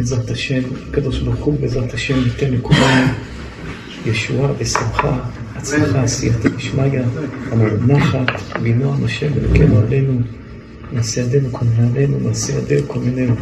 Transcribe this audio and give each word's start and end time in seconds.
בעזרת 0.00 0.30
השם, 0.30 0.60
הקדוש 0.88 1.20
ברוך 1.20 1.44
הוא 1.44 1.60
בעזרת 1.60 1.94
השם 1.94 2.14
ייתן 2.24 2.52
לכולנו 2.52 3.12
ישועה 4.06 4.52
ושמחה, 4.58 5.20
הצלחה, 5.56 6.02
עשייתא 6.02 6.48
דשמיא, 6.48 7.00
נחת, 7.86 8.58
בנועם 8.62 9.04
השם 9.04 9.26
ולקנו 9.34 9.78
עלינו, 9.78 10.20
נעשה 10.92 11.20
ידינו 11.20 11.48
כל 11.52 11.66
נעלינו, 11.78 12.18
נעשה 12.20 12.52
ידינו 12.52 12.88
כל 12.88 12.98
מינינו. 12.98 13.34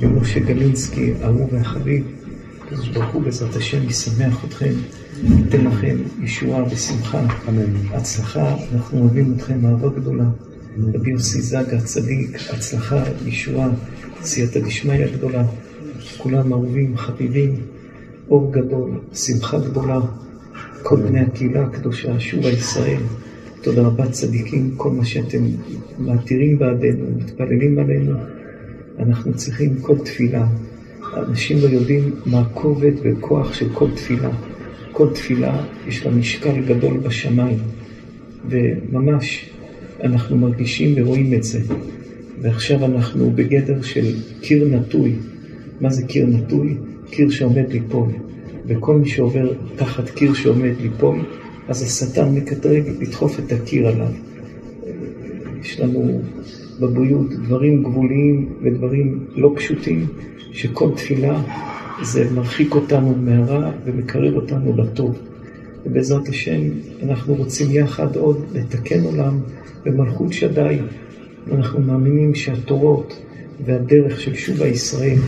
ומשה 0.00 0.40
גלינסקי, 0.40 1.12
האהוב 1.22 1.52
והחביב, 1.52 2.04
הקדוש 2.62 2.88
ברוך 2.88 3.14
הוא 3.14 3.22
בעזרת 3.22 3.56
השם 3.56 3.88
ישמח 3.88 4.44
אתכם, 4.44 4.72
ייתן 5.22 5.64
לכם 5.64 5.96
ישועה 6.22 6.64
ושמחה, 6.70 7.20
הצלחה, 7.92 8.54
אנחנו 8.74 9.00
אוהבים 9.00 9.34
אתכם 9.36 9.66
אהבה 9.66 9.88
גדולה. 9.88 10.24
רבי 10.94 11.10
יוסי 11.10 11.40
זגה, 11.40 11.80
צדיק, 11.80 12.38
הצלחה, 12.50 13.02
ישועה, 13.26 13.68
סייעתא 14.22 14.60
דשמיא 14.60 15.06
גדולה, 15.16 15.42
כולם 16.18 16.52
אהובים, 16.52 16.96
חביבים, 16.96 17.54
אור 18.30 18.52
גדול, 18.52 18.90
שמחה 19.14 19.58
גדולה, 19.58 20.00
כל 20.82 20.96
בני 20.96 21.20
הקהילה 21.20 21.64
הקדושה, 21.64 22.18
שובה 22.18 22.48
ישראל, 22.48 23.02
תודה 23.62 23.82
רבה 23.82 24.06
צדיקים, 24.06 24.70
כל 24.76 24.90
מה 24.90 25.04
שאתם 25.04 25.44
מעתירים 25.98 26.58
בעדינו, 26.58 27.04
מתפללים 27.16 27.78
עלינו, 27.78 28.12
אנחנו 28.98 29.34
צריכים 29.34 29.74
כל 29.80 29.98
תפילה. 29.98 30.46
אנשים 31.16 31.58
לא 31.62 31.66
יודעים 31.66 32.14
מה 32.26 32.40
הכובד 32.40 32.92
וכוח 33.02 33.52
של 33.54 33.68
כל 33.74 33.90
תפילה. 33.94 34.30
כל 34.92 35.08
תפילה 35.14 35.64
יש 35.86 36.06
לה 36.06 36.12
משקל 36.12 36.60
גדול 36.66 36.98
בשמיים, 36.98 37.58
וממש 38.48 39.50
אנחנו 40.02 40.36
מרגישים 40.36 40.94
ורואים 40.96 41.34
את 41.34 41.42
זה. 41.42 41.60
ועכשיו 42.42 42.84
אנחנו 42.84 43.30
בגדר 43.30 43.82
של 43.82 44.14
קיר 44.40 44.68
נטוי. 44.68 45.12
מה 45.80 45.90
זה 45.90 46.06
קיר 46.06 46.26
נטוי? 46.26 46.76
קיר 47.10 47.30
שעומד 47.30 47.72
ליפול. 47.72 48.08
וכל 48.66 48.96
מי 48.96 49.08
שעובר 49.08 49.52
תחת 49.76 50.10
קיר 50.10 50.34
שעומד 50.34 50.72
ליפול, 50.80 51.18
אז 51.68 51.82
השטן 51.82 52.34
מקטרג 52.34 52.82
לדחוף 53.00 53.38
את 53.38 53.52
הקיר 53.52 53.88
עליו. 53.88 54.08
יש 55.60 55.80
לנו 55.80 56.20
בבריאות 56.80 57.32
דברים 57.32 57.82
גבוליים 57.82 58.48
ודברים 58.62 59.24
לא 59.34 59.52
פשוטים, 59.56 60.06
שכל 60.52 60.90
תפילה 60.96 61.42
זה 62.02 62.30
מרחיק 62.34 62.74
אותנו 62.74 63.14
מהרע 63.16 63.70
ומקרב 63.84 64.34
אותנו 64.34 64.76
לטוב. 64.76 65.18
ובעזרת 65.86 66.28
השם 66.28 66.60
אנחנו 67.02 67.34
רוצים 67.34 67.66
יחד 67.70 68.16
עוד 68.16 68.44
לתקן 68.52 69.04
עולם 69.04 69.38
במלכות 69.84 70.32
שדי. 70.32 70.78
אנחנו 71.52 71.80
מאמינים 71.80 72.34
שהתורות 72.34 73.22
והדרך 73.64 74.20
של 74.20 74.34
שובה 74.34 74.66
ישראל 74.66 75.18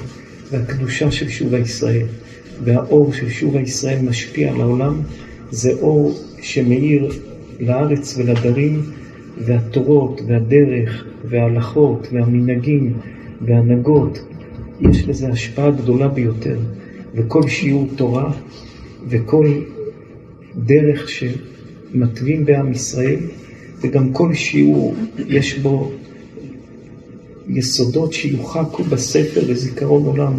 והקדושה 0.50 1.10
של 1.10 1.28
שובה 1.28 1.58
ישראל 1.58 2.06
והאור 2.64 3.12
של 3.12 3.28
שובה 3.28 3.60
ישראל 3.60 3.98
משפיע 4.02 4.52
על 4.52 4.60
העולם, 4.60 5.00
זה 5.50 5.72
אור 5.72 6.18
שמאיר 6.40 7.12
לארץ 7.60 8.18
ולדרים, 8.18 8.82
והתורות 9.44 10.20
והדרך 10.26 11.04
וההלכות 11.24 12.08
והמנהגים 12.12 12.92
וההנהגות, 13.40 14.18
יש 14.80 15.08
לזה 15.08 15.28
השפעה 15.28 15.70
גדולה 15.70 16.08
ביותר. 16.08 16.58
וכל 17.14 17.48
שיעור 17.48 17.88
תורה 17.96 18.32
וכל 19.08 19.52
דרך 20.56 21.08
שמתווים 21.08 22.44
בעם 22.44 22.72
ישראל, 22.72 23.20
וגם 23.80 24.12
כל 24.12 24.34
שיעור 24.34 24.94
יש 25.28 25.58
בו 25.58 25.92
יסודות 27.48 28.12
שיוחקו 28.12 28.84
בספר 28.84 29.40
לזיכרון 29.48 30.04
עולם. 30.04 30.32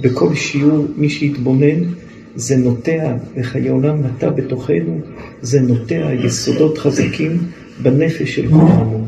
בכל 0.00 0.34
שיעור, 0.34 0.86
מי 0.96 1.10
שיתבונן, 1.10 1.84
זה 2.36 2.56
נוטע, 2.56 3.16
וחיי 3.36 3.68
עולם 3.68 4.06
נטע 4.06 4.30
בתוכנו, 4.30 5.00
זה 5.42 5.60
נוטע 5.60 6.10
יסודות 6.24 6.78
חזקים 6.78 7.38
בנפש 7.82 8.34
של 8.34 8.48
כולנו. 8.48 9.06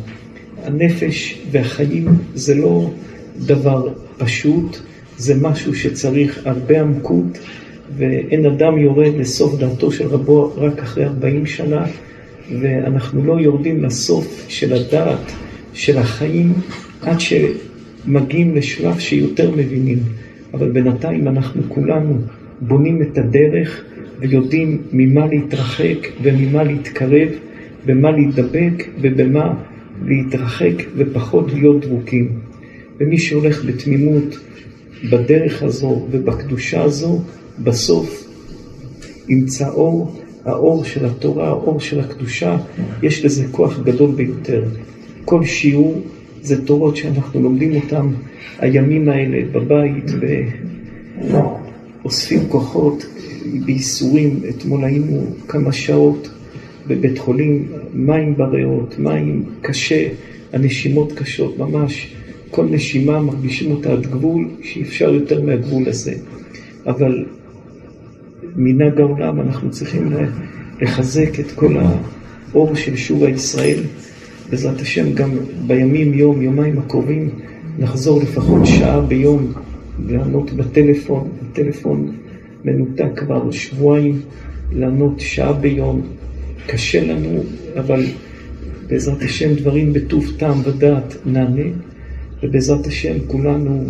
הנפש 0.64 1.38
והחיים 1.50 2.08
זה 2.34 2.54
לא 2.54 2.91
דבר 3.38 3.88
פשוט, 4.19 4.78
זה 5.19 5.34
משהו 5.34 5.75
שצריך 5.75 6.41
הרבה 6.44 6.80
עמקות, 6.80 7.38
ואין 7.96 8.46
אדם 8.46 8.78
יורד 8.78 9.14
לסוף 9.19 9.58
דעתו 9.58 9.92
של 9.92 10.06
רבו 10.06 10.52
רק 10.56 10.78
אחרי 10.78 11.04
40 11.04 11.46
שנה, 11.46 11.86
ואנחנו 12.60 13.25
לא 13.25 13.41
יורדים 13.41 13.84
לסוף 13.84 14.44
של 14.48 14.72
הדעת, 14.72 15.32
של 15.75 15.98
החיים, 15.98 16.53
עד 17.03 17.16
שמגיעים 17.20 18.54
לשלב 18.54 18.98
שיותר 18.98 19.50
מבינים. 19.50 19.98
אבל 20.54 20.70
בינתיים 20.70 21.28
אנחנו 21.28 21.62
כולנו 21.69 22.19
בונים 22.60 23.03
את 23.03 23.19
הדרך 23.19 23.84
ויודעים 24.19 24.82
ממה 24.92 25.26
להתרחק 25.26 26.08
וממה 26.22 26.62
להתקרב, 26.62 27.28
במה 27.86 28.10
להידבק 28.10 28.88
ובמה 29.00 29.54
להתרחק 30.04 30.75
ופחות 30.97 31.53
להיות 31.53 31.84
דבוקים. 31.84 32.28
ומי 33.00 33.19
שהולך 33.19 33.64
בתמימות 33.64 34.38
בדרך 35.10 35.62
הזו 35.62 36.06
ובקדושה 36.10 36.82
הזו, 36.82 37.22
בסוף 37.64 38.26
ימצא 39.28 39.69
אור, 39.69 40.20
האור 40.44 40.84
של 40.84 41.06
התורה, 41.06 41.48
האור 41.48 41.81
של 41.81 42.00
הקדושה, 42.00 42.56
יש 43.02 43.25
לזה 43.25 43.44
כוח 43.50 43.81
גדול 43.81 44.10
ביותר. 44.10 44.64
כל 45.25 45.44
שיעור 45.44 46.03
זה 46.42 46.66
תורות 46.66 46.97
שאנחנו 46.97 47.42
לומדים 47.42 47.76
אותן 47.76 48.06
הימים 48.58 49.08
האלה 49.08 49.38
בבית, 49.53 50.04
ואוספים 52.03 52.48
כוחות 52.48 53.06
בייסורים. 53.64 54.41
אתמול 54.48 54.84
היינו 54.84 55.34
כמה 55.48 55.72
שעות 55.72 56.31
בבית 56.86 57.19
חולים, 57.19 57.69
מים 57.94 58.36
בריאות, 58.36 58.98
מים 58.98 59.44
קשה, 59.60 60.08
הנשימות 60.53 61.12
קשות 61.12 61.58
ממש. 61.58 62.14
כל 62.50 62.64
נשימה 62.64 63.20
מרגישים 63.20 63.70
אותה 63.70 63.92
עד 63.92 64.06
גבול, 64.06 64.48
שאי 64.62 64.82
אפשר 64.82 65.14
יותר 65.14 65.42
מהגבול 65.42 65.88
הזה. 65.88 66.14
אבל 66.87 67.25
מנהג 68.56 69.00
העולם 69.00 69.41
אנחנו 69.41 69.70
צריכים 69.70 70.12
לחזק 70.81 71.41
את 71.41 71.50
כל 71.50 71.76
האור 71.76 72.75
של 72.75 72.97
שובה 72.97 73.28
ישראל. 73.28 73.81
בעזרת 74.50 74.81
השם 74.81 75.12
גם 75.12 75.31
בימים, 75.66 76.15
יום, 76.15 76.43
יומיים 76.43 76.78
הקרובים, 76.78 77.31
נחזור 77.78 78.22
לפחות 78.22 78.66
שעה 78.66 79.00
ביום 79.00 79.53
לענות 80.06 80.53
בטלפון, 80.53 81.28
הטלפון 81.43 82.16
מנותק 82.65 83.11
כבר 83.16 83.50
שבועיים, 83.50 84.21
לענות 84.72 85.21
שעה 85.21 85.53
ביום. 85.53 86.03
קשה 86.66 87.05
לנו, 87.05 87.43
אבל 87.78 88.05
בעזרת 88.87 89.22
השם 89.22 89.55
דברים 89.55 89.93
בטוב 89.93 90.33
טעם 90.38 90.61
ודעת 90.65 91.17
נענה. 91.27 91.69
ובעזרת 92.43 92.87
השם 92.87 93.15
כולנו 93.27 93.84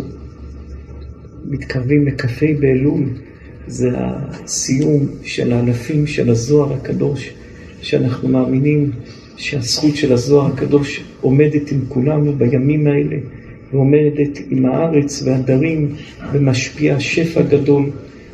מתקרבים 1.45 2.07
לכ"ה 2.07 2.45
באלול, 2.59 3.03
זה 3.67 3.89
הסיום 3.93 5.07
של 5.23 5.53
האלפים 5.53 6.07
של 6.07 6.29
הזוהר 6.29 6.73
הקדוש, 6.73 7.33
שאנחנו 7.81 8.29
מאמינים 8.29 8.91
שהזכות 9.41 9.95
של 9.95 10.13
הזוהר 10.13 10.47
הקדוש 10.53 11.03
עומדת 11.21 11.71
עם 11.71 11.79
כולנו 11.87 12.33
בימים 12.33 12.87
האלה, 12.87 13.17
ועומדת 13.73 14.39
עם 14.49 14.65
הארץ 14.65 15.23
והדרים, 15.25 15.89
ומשפיע 16.33 16.99
שפע 16.99 17.41
גדול. 17.41 17.85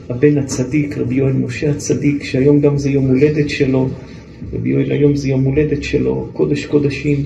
הבן 0.09 0.37
הצדיק, 0.37 0.97
רבי 0.97 1.15
יואל 1.15 1.33
משה 1.33 1.71
הצדיק, 1.71 2.23
שהיום 2.23 2.59
גם 2.59 2.77
זה 2.77 2.89
יום 2.89 3.07
הולדת 3.07 3.49
שלו, 3.49 3.89
רבי 4.53 4.69
יואל 4.69 4.91
היום 4.91 5.15
זה 5.15 5.29
יום 5.29 5.43
הולדת 5.43 5.83
שלו, 5.83 6.29
קודש 6.33 6.65
קודשים. 6.65 7.23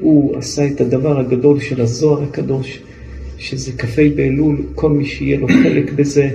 הוא 0.00 0.36
עשה 0.36 0.66
את 0.66 0.80
הדבר 0.80 1.20
הגדול 1.20 1.60
של 1.60 1.80
הזוהר 1.80 2.22
הקדוש, 2.22 2.82
שזה 3.38 3.72
כ"ה 3.72 4.02
באלול, 4.16 4.56
כל 4.74 4.90
מי 4.90 5.04
שיהיה 5.04 5.38
לו 5.38 5.48
חלק 5.48 5.92
בזה, 5.92 6.30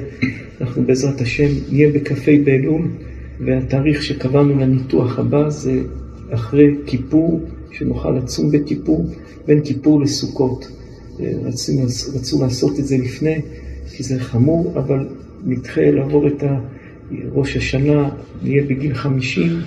אנחנו 0.61 0.83
בעזרת 0.83 1.21
השם 1.21 1.49
נהיה 1.71 1.89
בכ"ה 1.89 2.31
באלול, 2.43 2.81
והתאריך 3.39 4.03
שקבענו 4.03 4.59
לניתוח 4.59 5.19
הבא 5.19 5.49
זה 5.49 5.81
אחרי 6.31 6.75
כיפור, 6.85 7.41
שנוכל 7.71 8.11
לצום 8.11 8.51
בכיפור, 8.51 9.05
בין 9.47 9.61
כיפור 9.61 10.01
לסוכות. 10.01 10.67
רצו, 11.19 11.73
רצו 12.15 12.41
לעשות 12.41 12.79
את 12.79 12.85
זה 12.85 12.97
לפני, 12.97 13.41
כי 13.91 14.03
זה 14.03 14.19
חמור, 14.19 14.73
אבל 14.75 15.07
נדחה 15.45 15.91
לעבור 15.91 16.27
את 16.27 16.43
ראש 17.33 17.57
השנה, 17.57 18.09
נהיה 18.43 18.63
בגיל 18.63 18.93
חמישים, 18.93 19.59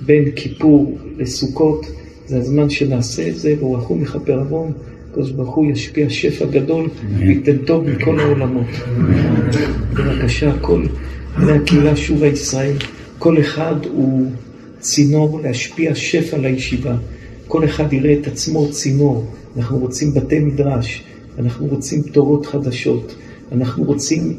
בין 0.00 0.30
כיפור 0.36 0.98
לסוכות. 1.18 1.86
זה 2.26 2.38
הזמן 2.38 2.70
שנעשה 2.70 3.28
את 3.28 3.36
זה, 3.36 3.54
והוא 3.58 3.76
רחום 3.76 4.02
מכפר 4.02 4.38
עוון, 4.38 4.72
הקדוש 5.10 5.30
ברוך 5.30 5.54
הוא 5.54 5.70
ישפיע 5.70 6.10
שפע 6.10 6.44
גדול 6.46 6.88
וייתן 7.18 7.56
טוב 7.56 7.88
מכל 7.90 8.20
העולמות. 8.20 8.66
בבקשה, 9.94 10.52
כל 10.60 10.82
בני 11.38 11.52
הקהילה 11.52 11.96
שובה 11.96 12.26
ישראל, 12.26 12.76
כל 13.18 13.40
אחד 13.40 13.74
הוא 13.92 14.30
צינור 14.82 15.40
להשפיע 15.40 15.94
שפע 15.94 16.38
לישיבה. 16.38 16.96
כל 17.48 17.64
אחד 17.64 17.92
יראה 17.92 18.16
את 18.20 18.26
עצמו 18.26 18.70
צינור. 18.70 19.24
אנחנו 19.56 19.78
רוצים 19.78 20.14
בתי 20.14 20.38
מדרש, 20.38 21.02
אנחנו 21.38 21.66
רוצים 21.66 22.02
תורות 22.02 22.46
חדשות, 22.46 23.14
אנחנו 23.52 23.84
רוצים, 23.84 24.38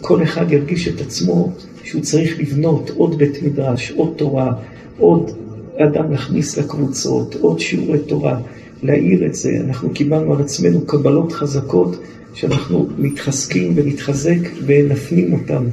כל 0.00 0.22
אחד 0.22 0.52
ירגיש 0.52 0.88
את 0.88 1.00
עצמו 1.00 1.52
שהוא 1.84 2.02
צריך 2.02 2.38
לבנות 2.38 2.90
עוד 2.90 3.18
בית 3.18 3.42
מדרש, 3.42 3.90
עוד 3.90 4.12
תורה, 4.16 4.52
עוד 4.98 5.30
אדם 5.78 6.12
להכניס 6.12 6.58
לקבוצות, 6.58 7.34
עוד 7.40 7.60
שיעורי 7.60 7.98
תורה, 7.98 8.40
להעיר 8.82 9.26
את 9.26 9.34
זה. 9.34 9.50
אנחנו 9.64 9.90
קיבלנו 9.90 10.34
על 10.34 10.40
עצמנו 10.40 10.86
קבלות 10.86 11.32
חזקות 11.32 11.96
שאנחנו 12.34 12.88
מתחזקים 12.98 13.72
ונתחזק 13.74 14.38
ונפנים 14.66 15.32
אותן. 15.32 15.64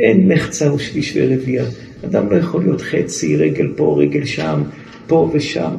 אין 0.00 0.32
מחצה 0.32 0.68
או 0.68 0.78
שליש 0.78 1.16
ורבייה. 1.16 1.64
אדם 2.04 2.30
לא 2.30 2.36
יכול 2.36 2.62
להיות 2.62 2.80
חצי, 2.80 3.36
רגל 3.36 3.72
פה, 3.76 3.96
רגל 3.98 4.24
שם, 4.24 4.62
פה 5.06 5.30
ושם. 5.32 5.70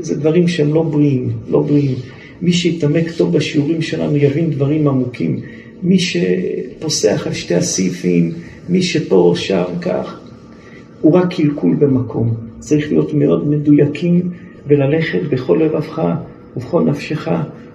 זה 0.00 0.16
דברים 0.16 0.48
שהם 0.48 0.74
לא 0.74 0.82
בריאים, 0.82 1.30
לא 1.48 1.60
בריאים. 1.60 1.94
מי 2.42 2.52
שיתעמק 2.52 3.10
טוב 3.16 3.36
בשיעורים 3.36 3.82
שלנו 3.82 4.16
יבין 4.16 4.50
דברים 4.50 4.88
עמוקים. 4.88 5.40
מי 5.82 5.98
שפוסח 5.98 7.26
על 7.26 7.32
שתי 7.32 7.54
הסעיפים, 7.54 8.32
מי 8.68 8.82
שפה 8.82 9.32
שם 9.36 9.64
כך, 9.80 10.20
הוא 11.00 11.12
רק 11.12 11.34
קלקול 11.34 11.74
במקום. 11.74 12.34
צריך 12.58 12.92
להיות 12.92 13.14
מאוד 13.14 13.48
מדויקים 13.48 14.30
וללכת 14.66 15.20
בכל 15.30 15.60
לבבך 15.62 16.02
ובכל 16.56 16.82
נפשך 16.82 17.28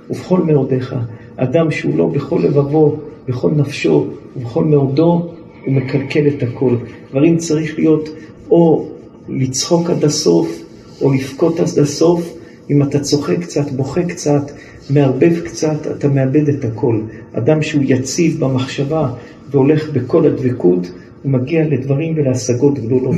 ובכל 0.09 0.39
מאודיך. 0.39 0.95
אדם 1.35 1.71
שהוא 1.71 1.97
לא 1.97 2.05
בכל 2.07 2.39
לבבו, 2.43 2.99
בכל 3.27 3.51
נפשו 3.51 4.07
ובכל 4.37 4.63
מאודו, 4.63 5.34
הוא 5.65 5.73
מקלקל 5.73 6.27
את 6.27 6.43
הכל. 6.43 6.75
דברים 7.09 7.37
צריך 7.37 7.77
להיות 7.77 8.09
או 8.49 8.89
לצחוק 9.29 9.89
עד 9.89 10.03
הסוף, 10.03 10.61
או 11.01 11.13
לבכות 11.13 11.59
עד 11.59 11.79
הסוף. 11.79 12.33
אם 12.69 12.83
אתה 12.83 12.99
צוחק 12.99 13.39
קצת, 13.41 13.71
בוכה 13.71 14.03
קצת, 14.03 14.51
מערבב 14.89 15.39
קצת, 15.45 15.87
אתה 15.97 16.07
מאבד 16.07 16.49
את 16.49 16.65
הכל. 16.65 17.01
אדם 17.33 17.61
שהוא 17.61 17.83
יציב 17.85 18.39
במחשבה 18.39 19.09
והולך 19.51 19.89
בכל 19.89 20.25
הדבקות, 20.25 20.91
הוא 21.23 21.31
מגיע 21.31 21.67
לדברים 21.67 22.13
ולהשגות 22.15 22.79
גדולות. 22.79 23.15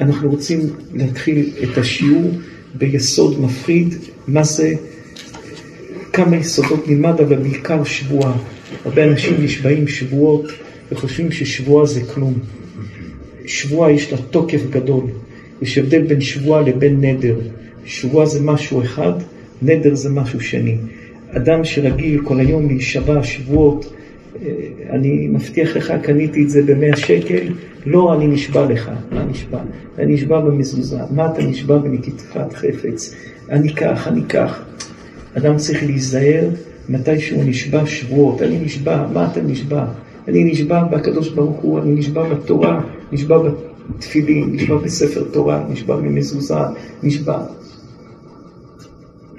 אנחנו 0.00 0.30
רוצים 0.30 0.60
להתחיל 0.94 1.50
את 1.62 1.78
השיעור 1.78 2.30
ביסוד 2.74 3.40
מפחיד, 3.40 3.94
מה 4.28 4.44
זה, 4.44 4.74
כמה 6.12 6.36
יסודות 6.36 6.88
נלמד, 6.88 7.20
אבל 7.20 7.36
בעיקר 7.36 7.84
שבועה. 7.84 8.36
הרבה 8.84 9.04
אנשים 9.04 9.44
נשבעים 9.44 9.88
שבועות 9.88 10.46
וחושבים 10.92 11.32
ששבועה 11.32 11.86
זה 11.86 12.00
כלום. 12.14 12.34
שבועה 13.46 13.92
יש 13.92 14.12
לה 14.12 14.18
תוקף 14.18 14.60
גדול. 14.70 15.04
יש 15.62 15.78
הבדל 15.78 16.02
בין 16.02 16.20
שבועה 16.20 16.62
לבין 16.62 17.00
נדר. 17.00 17.38
שבועה 17.84 18.26
זה 18.26 18.40
משהו 18.40 18.82
אחד, 18.82 19.12
נדר 19.62 19.94
זה 19.94 20.10
משהו 20.10 20.40
שני. 20.40 20.76
אדם 21.30 21.64
שרגיל 21.64 22.20
כל 22.24 22.40
היום 22.40 22.66
להישבע 22.66 23.22
שבועות, 23.22 23.92
אה, 24.42 24.50
אני 24.90 25.28
מבטיח 25.28 25.76
לך, 25.76 25.92
קניתי 26.02 26.42
את 26.42 26.50
זה 26.50 26.62
במאה 26.62 26.96
שקל, 26.96 27.48
לא, 27.86 28.14
אני 28.14 28.26
נשבע 28.26 28.66
לך. 28.66 28.90
מה 29.12 29.24
נשבע? 29.24 29.58
אני 29.98 30.14
נשבע 30.14 30.40
במזוזה. 30.40 30.98
מה 31.10 31.32
אתה 31.32 31.42
נשבע 31.42 31.78
בנקיטת 31.78 32.52
חפץ? 32.52 33.14
אני 33.50 33.74
כך, 33.74 34.08
אני 34.08 34.22
כך. 34.28 34.62
אדם 35.34 35.56
צריך 35.56 35.82
להיזהר 35.82 36.48
מתי 36.88 37.20
שהוא 37.20 37.44
נשבע 37.44 37.86
שבועות. 37.86 38.42
אני 38.42 38.58
נשבע, 38.64 39.06
מה 39.12 39.28
אתה 39.32 39.40
נשבע? 39.40 39.84
אני 40.28 40.44
נשבע 40.44 40.84
בקדוש 40.84 41.28
ברוך 41.28 41.60
הוא, 41.60 41.80
אני 41.80 41.92
נשבע 41.92 42.34
בתורה, 42.34 42.80
נשבע 43.12 43.38
בתפילין, 43.38 44.50
נשבע 44.52 44.76
בספר 44.76 45.24
תורה, 45.32 45.64
נשבע 45.70 45.96
במזוזה, 45.96 46.54
נשבע. 47.02 47.38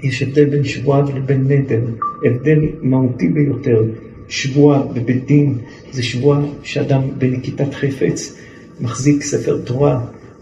יש 0.02 0.22
הבדל 0.22 0.44
בין 0.44 0.64
שבועה 0.64 1.02
לבין 1.16 1.48
נדר, 1.48 1.80
הבדל 2.24 2.58
מהותי 2.82 3.28
ביותר. 3.28 3.82
שבועה 4.28 4.82
בבית 4.82 5.26
דין 5.26 5.58
זה 5.92 6.02
שבועה 6.02 6.40
שאדם 6.62 7.00
בנקיטת 7.18 7.74
חפץ 7.74 8.36
מחזיק 8.80 9.22
ספר 9.22 9.58
תורה 9.64 10.00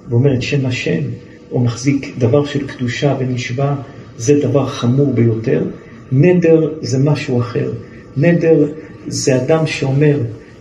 ואומר 0.08 0.34
את 0.34 0.42
שם 0.42 0.66
השם, 0.66 1.02
או 1.50 1.60
מחזיק 1.60 2.14
דבר 2.18 2.44
של 2.44 2.66
קדושה 2.66 3.16
ונשבע, 3.18 3.74
זה 4.16 4.40
דבר 4.40 4.66
חמור 4.66 5.12
ביותר. 5.12 5.64
נדר 6.12 6.72
זה 6.80 6.98
משהו 6.98 7.40
אחר. 7.40 7.72
נדר 8.16 8.72
זה 9.06 9.36
אדם 9.36 9.66
שאומר, 9.66 10.20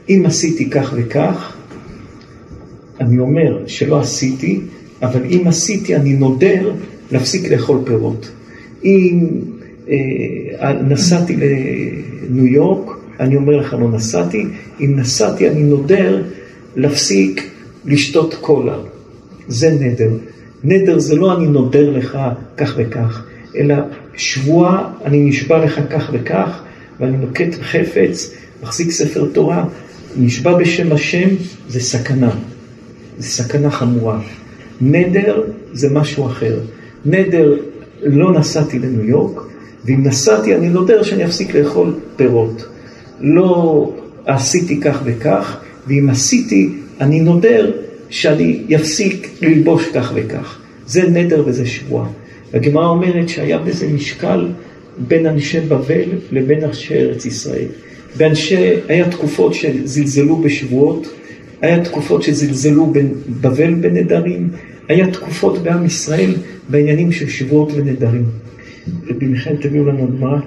אם 0.10 0.24
עשיתי 0.26 0.70
כך 0.70 0.94
וכך, 0.96 1.56
אני 3.00 3.20
אומר 3.20 3.64
שלא 3.68 4.00
עשיתי, 4.00 4.60
אבל 5.02 5.22
אם 5.26 5.44
עשיתי, 5.48 5.96
אני 5.96 6.14
נודר 6.14 6.72
להפסיק 7.12 7.52
לאכול 7.52 7.80
פירות. 7.86 8.32
אם 8.84 9.28
אה, 9.90 10.74
נסעתי 10.74 11.36
לניו 11.36 12.48
יורק, 12.48 12.92
אני 13.20 13.36
אומר 13.36 13.58
לך 13.58 13.74
לא 13.74 13.92
נסעתי, 13.92 14.46
אם 14.82 14.94
נסעתי 14.96 15.50
אני 15.50 15.64
נודר 15.64 16.24
להפסיק 16.76 17.50
לשתות 17.86 18.34
קולה. 18.34 18.78
זה 19.48 19.78
נדר. 19.80 20.12
נדר 20.64 21.00
זה 21.00 21.16
לא 21.16 21.38
אני 21.38 21.48
נודר 21.48 21.90
לך 21.90 22.18
כך 22.58 22.74
וכך, 22.78 23.24
אלא 23.56 23.76
שבועה 24.16 24.90
אני 25.06 25.20
נשבע 25.20 25.66
לך 25.66 25.80
כך 25.90 26.10
וכך, 26.14 26.64
ואני 27.02 27.18
נוקט 27.18 27.56
חפץ, 27.62 28.34
מחזיק 28.64 28.92
ספר 28.92 29.26
תורה, 29.34 29.66
נשבע 30.18 30.58
בשם 30.58 30.92
השם, 30.92 31.28
זה 31.70 31.80
סכנה. 31.80 32.32
זה 33.18 33.28
סכנה 33.28 33.72
חמורה. 33.72 34.20
נדר 34.82 35.44
זה 35.74 35.90
משהו 35.90 36.28
אחר. 36.28 36.60
נדר, 37.06 37.58
לא 38.04 38.34
נסעתי 38.34 38.80
לניו 38.80 39.06
יורק, 39.06 39.42
ואם 39.86 40.04
נסעתי 40.04 40.56
אני 40.56 40.70
נודר 40.70 41.04
שאני 41.04 41.26
אפסיק 41.26 41.56
לאכול 41.56 41.94
פירות. 42.16 42.66
לא 43.20 43.94
עשיתי 44.26 44.82
כך 44.82 45.02
וכך, 45.04 45.58
ואם 45.88 46.10
עשיתי, 46.10 46.70
אני 47.02 47.20
נודר 47.20 47.72
שאני 48.10 48.76
אפסיק 48.76 49.30
ללבוש 49.42 49.86
כך 49.94 50.12
וכך. 50.16 50.58
זה 50.88 51.04
נדר 51.10 51.44
וזה 51.46 51.66
שבועה. 51.66 52.08
הגמרא 52.54 52.88
אומרת 52.88 53.30
שהיה 53.30 53.58
בזה 53.58 53.88
משקל 53.88 54.48
בין 55.08 55.26
אנשי 55.26 55.60
בבל 55.60 56.10
לבין 56.32 56.64
אנשי 56.64 56.94
ארץ 56.94 57.26
ישראל. 57.26 57.68
באנשי, 58.18 58.74
היה 58.88 59.10
תקופות 59.10 59.54
שזלזלו 59.54 60.38
בשבועות, 60.38 61.08
היה 61.62 61.86
תקופות 61.86 62.24
שזלזלו 62.24 62.94
בבבל 62.94 63.74
בנדרים, 63.74 64.50
היה 64.88 65.12
תקופות 65.12 65.64
בעם 65.64 65.86
ישראל 65.86 66.36
בעניינים 66.70 67.12
של 67.12 67.30
שבועות 67.30 67.72
ונדרים. 67.76 68.26
מיכאל 69.22 69.56
תביאו 69.56 69.86
לנו 69.86 70.08
גמרא. 70.08 70.40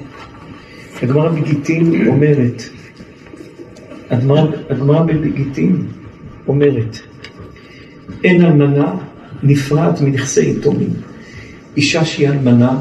הגמרא 1.02 1.28
בגיטין 1.28 2.08
אומרת, 2.08 2.62
הגמרא 4.10 5.02
בגיטין 5.02 5.86
אומרת, 6.48 6.98
אין 8.24 8.44
אלמנה 8.44 8.94
נפרעת 9.42 10.00
מנכסי 10.00 10.50
יתומים. 10.50 10.90
אישה 11.76 12.04
שהיא 12.04 12.28
אלמנה, 12.28 12.78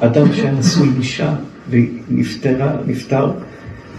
אדם 0.00 0.32
שהיה 0.34 0.52
נשוי 0.52 0.88
אישה 0.98 1.34
ונפטרה, 1.70 2.76
נפטר, 2.86 3.32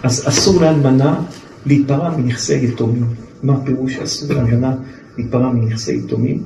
אז 0.02 0.28
אסור 0.28 0.60
לאלמנה 0.60 1.20
להיפרע 1.66 2.16
מנכסי 2.16 2.64
יתומים. 2.64 3.04
מה 3.42 3.54
הפירוש 3.54 3.98
אסור 3.98 4.32
לאלמנה 4.32 4.74
להיפרע 5.18 5.52
מנכסי 5.52 5.96
יתומים? 5.96 6.42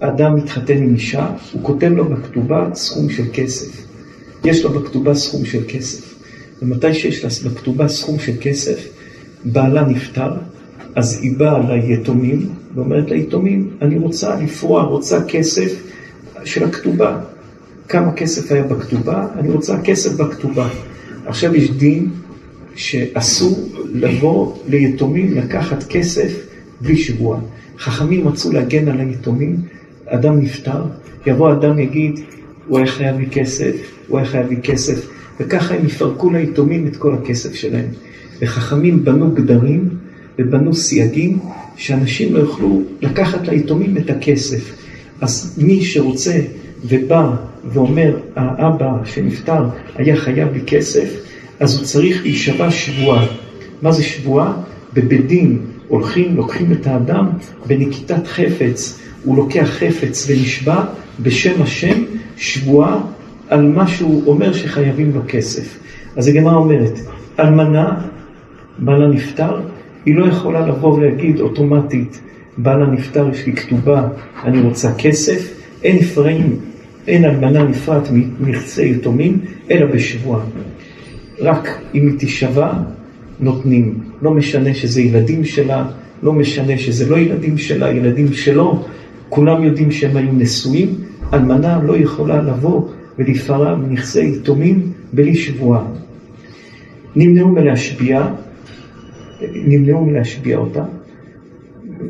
אדם 0.00 0.34
מתחתן 0.36 0.76
עם 0.76 0.94
אישה, 0.94 1.30
הוא 1.52 1.62
כותב 1.64 1.90
לו 1.96 2.04
בכתובה 2.04 2.68
סכום 2.74 3.10
של 3.10 3.24
כסף. 3.32 3.86
יש 4.44 4.64
לו 4.64 4.70
בכתובה 4.70 5.14
סכום 5.14 5.44
של 5.44 5.62
כסף. 5.68 6.14
ומתי 6.62 6.94
שיש 6.94 7.44
לה 7.44 7.50
בכתובה 7.50 7.88
סכום 7.88 8.18
של 8.18 8.32
כסף, 8.40 8.88
בעלה 9.44 9.84
נפטר, 9.84 10.30
אז 10.94 11.18
היא 11.22 11.38
באה 11.38 11.58
ליתומים, 11.58 12.48
ואומרת 12.74 13.10
ליתומים, 13.10 13.70
אני 13.82 13.98
רוצה 13.98 14.36
לפרוע, 14.40 14.82
רוצה 14.82 15.24
כסף 15.28 15.82
של 16.44 16.64
הכתובה. 16.64 17.20
כמה 17.88 18.12
כסף 18.12 18.52
היה 18.52 18.62
בכתובה? 18.62 19.26
אני 19.38 19.50
רוצה 19.50 19.80
כסף 19.84 20.12
בכתובה. 20.16 20.68
עכשיו 21.26 21.54
יש 21.54 21.70
דין 21.70 22.10
שאסור 22.74 23.68
לבוא 23.92 24.56
ליתומים 24.68 25.34
לקחת 25.34 25.84
כסף 25.88 26.46
בלי 26.80 26.96
שבועה. 26.96 27.40
חכמים 27.78 28.28
רצו 28.28 28.52
להגן 28.52 28.88
על 28.88 29.00
היתומים, 29.00 29.56
אדם 30.06 30.40
נפטר, 30.40 30.82
יבוא 31.26 31.52
אדם 31.52 31.78
יגיד, 31.78 32.20
הוא 32.66 32.78
היה 32.78 32.86
חייב 32.86 33.18
לי 33.18 33.26
כסף, 33.30 33.74
הוא 34.08 34.18
היה 34.18 34.26
חייב 34.26 34.48
לי 34.48 34.56
כסף, 34.62 35.08
וככה 35.40 35.74
הם 35.74 35.86
יפרקו 35.86 36.30
ליתומים 36.30 36.86
את 36.86 36.96
כל 36.96 37.14
הכסף 37.14 37.54
שלהם. 37.54 37.86
וחכמים 38.40 39.04
בנו 39.04 39.30
גדרים 39.30 39.88
ובנו 40.38 40.74
סייגים 40.74 41.38
שאנשים 41.76 42.34
לא 42.34 42.38
יוכלו 42.38 42.82
לקחת 43.02 43.48
ליתומים 43.48 43.96
את 43.96 44.10
הכסף. 44.10 44.74
אז 45.20 45.58
מי 45.58 45.84
שרוצה 45.84 46.40
ובא 46.88 47.30
ואומר, 47.64 48.16
האבא 48.36 48.92
שנפטר 49.04 49.64
היה 49.96 50.16
חייב 50.16 50.52
לי 50.52 50.60
כסף, 50.66 51.08
אז 51.60 51.76
הוא 51.76 51.84
צריך 51.84 52.22
להישבע 52.22 52.70
שבועה. 52.70 53.26
מה 53.82 53.92
זה 53.92 54.02
שבועה? 54.02 54.52
בבית 54.94 55.26
דין 55.26 55.58
הולכים, 55.88 56.36
לוקחים 56.36 56.72
את 56.72 56.86
האדם 56.86 57.28
בנקיטת 57.66 58.26
חפץ. 58.26 59.00
הוא 59.24 59.36
לוקח 59.36 59.68
חפץ 59.70 60.26
ונשבע 60.28 60.84
בשם 61.20 61.62
השם 61.62 62.02
שבועה 62.36 63.00
על 63.48 63.62
מה 63.62 63.88
שהוא 63.88 64.22
אומר 64.26 64.52
שחייבים 64.52 65.10
לו 65.14 65.20
כסף. 65.28 65.78
אז 66.16 66.28
הגמרא 66.28 66.54
אומרת, 66.54 66.98
אלמנה, 67.40 68.00
בעלה 68.78 69.08
נפטר, 69.08 69.60
היא 70.06 70.16
לא 70.16 70.26
יכולה 70.26 70.66
לבוא 70.66 70.94
ולהגיד 70.94 71.40
אוטומטית, 71.40 72.20
בעלה 72.58 72.86
נפטר, 72.86 73.28
יש 73.32 73.46
לי 73.46 73.52
כתובה, 73.52 74.08
אני 74.44 74.60
רוצה 74.60 74.92
כסף, 74.98 75.54
אין 75.82 75.96
נפרעים, 75.96 76.58
אין 77.08 77.24
אלמנה 77.24 77.64
נפרט 77.64 78.08
מנכסי 78.40 78.90
יתומים, 78.90 79.40
אלא 79.70 79.86
בשבוע. 79.86 80.40
רק 81.40 81.80
אם 81.94 82.06
היא 82.06 82.18
תישבע, 82.18 82.72
נותנים. 83.40 83.98
לא 84.22 84.30
משנה 84.30 84.74
שזה 84.74 85.00
ילדים 85.02 85.44
שלה, 85.44 85.86
לא 86.22 86.32
משנה 86.32 86.78
שזה 86.78 87.10
לא 87.10 87.18
ילדים 87.18 87.58
שלה, 87.58 87.92
ילדים 87.92 88.32
שלו, 88.32 88.84
כולם 89.28 89.64
יודעים 89.64 89.90
שהם 89.90 90.16
היו 90.16 90.32
נשואים, 90.32 90.94
אלמנה 91.34 91.80
לא 91.82 91.96
יכולה 91.96 92.42
לבוא 92.42 92.88
ולהיפרע 93.18 93.76
מנכסי 93.76 94.28
יתומים 94.28 94.92
בלי 95.12 95.34
שבועה. 95.34 95.84
נמנעו 97.16 97.48
מלהשביע, 97.48 98.26
נמנעו 99.54 100.04
מלהשביע 100.04 100.58
אותה, 100.58 100.84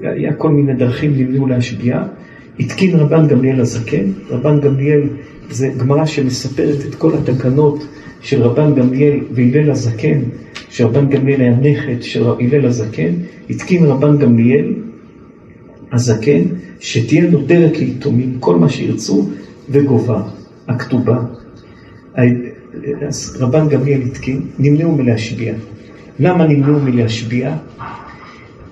היה 0.02 0.32
כל 0.32 0.50
מיני 0.50 0.74
דרכים 0.74 1.12
נמנעו 1.16 1.46
להשביע. 1.46 2.02
התקין 2.60 2.96
רבן 2.96 3.28
גמליאל 3.28 3.60
הזקן, 3.60 4.10
רבן 4.30 4.60
גמליאל 4.60 5.02
זה 5.50 5.68
גמרא 5.78 6.06
שמספרת 6.06 6.78
את 6.88 6.94
כל 6.94 7.14
התקנות 7.14 7.86
של 8.20 8.42
רבן 8.42 8.74
גמליאל 8.74 9.18
והלל 9.34 9.70
הזקן, 9.70 10.20
שרבן 10.70 11.08
גמליאל 11.08 11.40
היה 11.40 11.56
נכד 11.56 12.02
של 12.02 12.24
הלל 12.40 12.66
הזקן, 12.66 13.12
התקין 13.50 13.84
רבן 13.84 14.18
גמליאל 14.18 14.74
הזקן, 15.92 16.42
שתהיה 16.80 17.30
נודרת 17.30 17.78
ליתומים 17.78 18.36
כל 18.40 18.56
מה 18.56 18.68
שירצו 18.68 19.28
וגובה, 19.70 20.22
הכתובה. 20.68 21.18
אז 23.08 23.36
רבן 23.40 23.68
גמליאל 23.68 24.00
התקין, 24.02 24.40
נמנעו 24.58 24.92
מלהשביע. 24.92 25.54
למה 26.18 26.46
נמנעו 26.46 26.80
מלהשביע? 26.80 27.56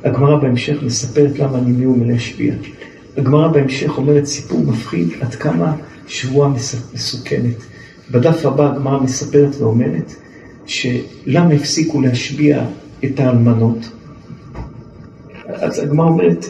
הגמרא 0.05 0.37
בהמשך 0.37 0.83
מספרת 0.83 1.38
למה 1.38 1.61
נמנעו 1.61 1.97
מלהשביע. 1.97 2.55
הגמרא 3.16 3.49
בהמשך 3.49 3.99
אומרת 3.99 4.25
סיפור 4.25 4.64
מפחיד 4.64 5.09
עד 5.21 5.35
כמה 5.35 5.76
שבועה 6.06 6.52
מסוכנת. 6.94 7.56
בדף 8.11 8.47
הבא 8.47 8.73
הגמרא 8.73 9.02
מספרת 9.02 9.56
ואומרת 9.59 10.14
שלמה 10.66 11.54
הפסיקו 11.54 12.00
להשביע 12.00 12.64
את 13.04 13.21
האלמנות. 13.21 13.90
אז 15.47 15.78
הגמרא 15.78 16.06
אומרת, 16.06 16.47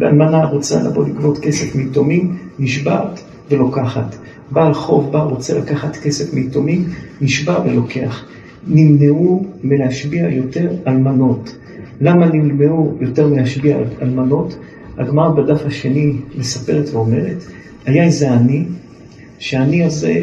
ואלמנה 0.00 0.44
רוצה 0.44 0.82
לבוא 0.82 1.08
לגבות 1.08 1.38
כסף 1.38 1.74
מיתומים, 1.74 2.36
נשבעת 2.58 3.20
ולוקחת. 3.50 4.16
בעל 4.50 4.74
חוב 4.74 5.12
בא, 5.12 5.22
רוצה 5.22 5.58
לקחת 5.58 5.96
כסף 5.96 6.34
מיתומים, 6.34 6.84
נשבע 7.20 7.60
ולוקח. 7.64 8.24
נמנעו 8.66 9.46
מלהשביע 9.64 10.28
יותר 10.28 10.70
אלמנות. 10.86 11.56
למה 12.00 12.26
נמנעו 12.26 12.96
יותר 13.00 13.28
מלהשביע 13.28 13.78
אלמנות? 14.02 14.56
הגמרא 15.00 15.28
בדף 15.28 15.66
השני 15.66 16.12
מספרת 16.34 16.88
ואומרת, 16.92 17.44
היה 17.86 18.04
איזה 18.04 18.32
עני, 18.32 18.64
שהעני 19.38 19.84
הזה 19.84 20.22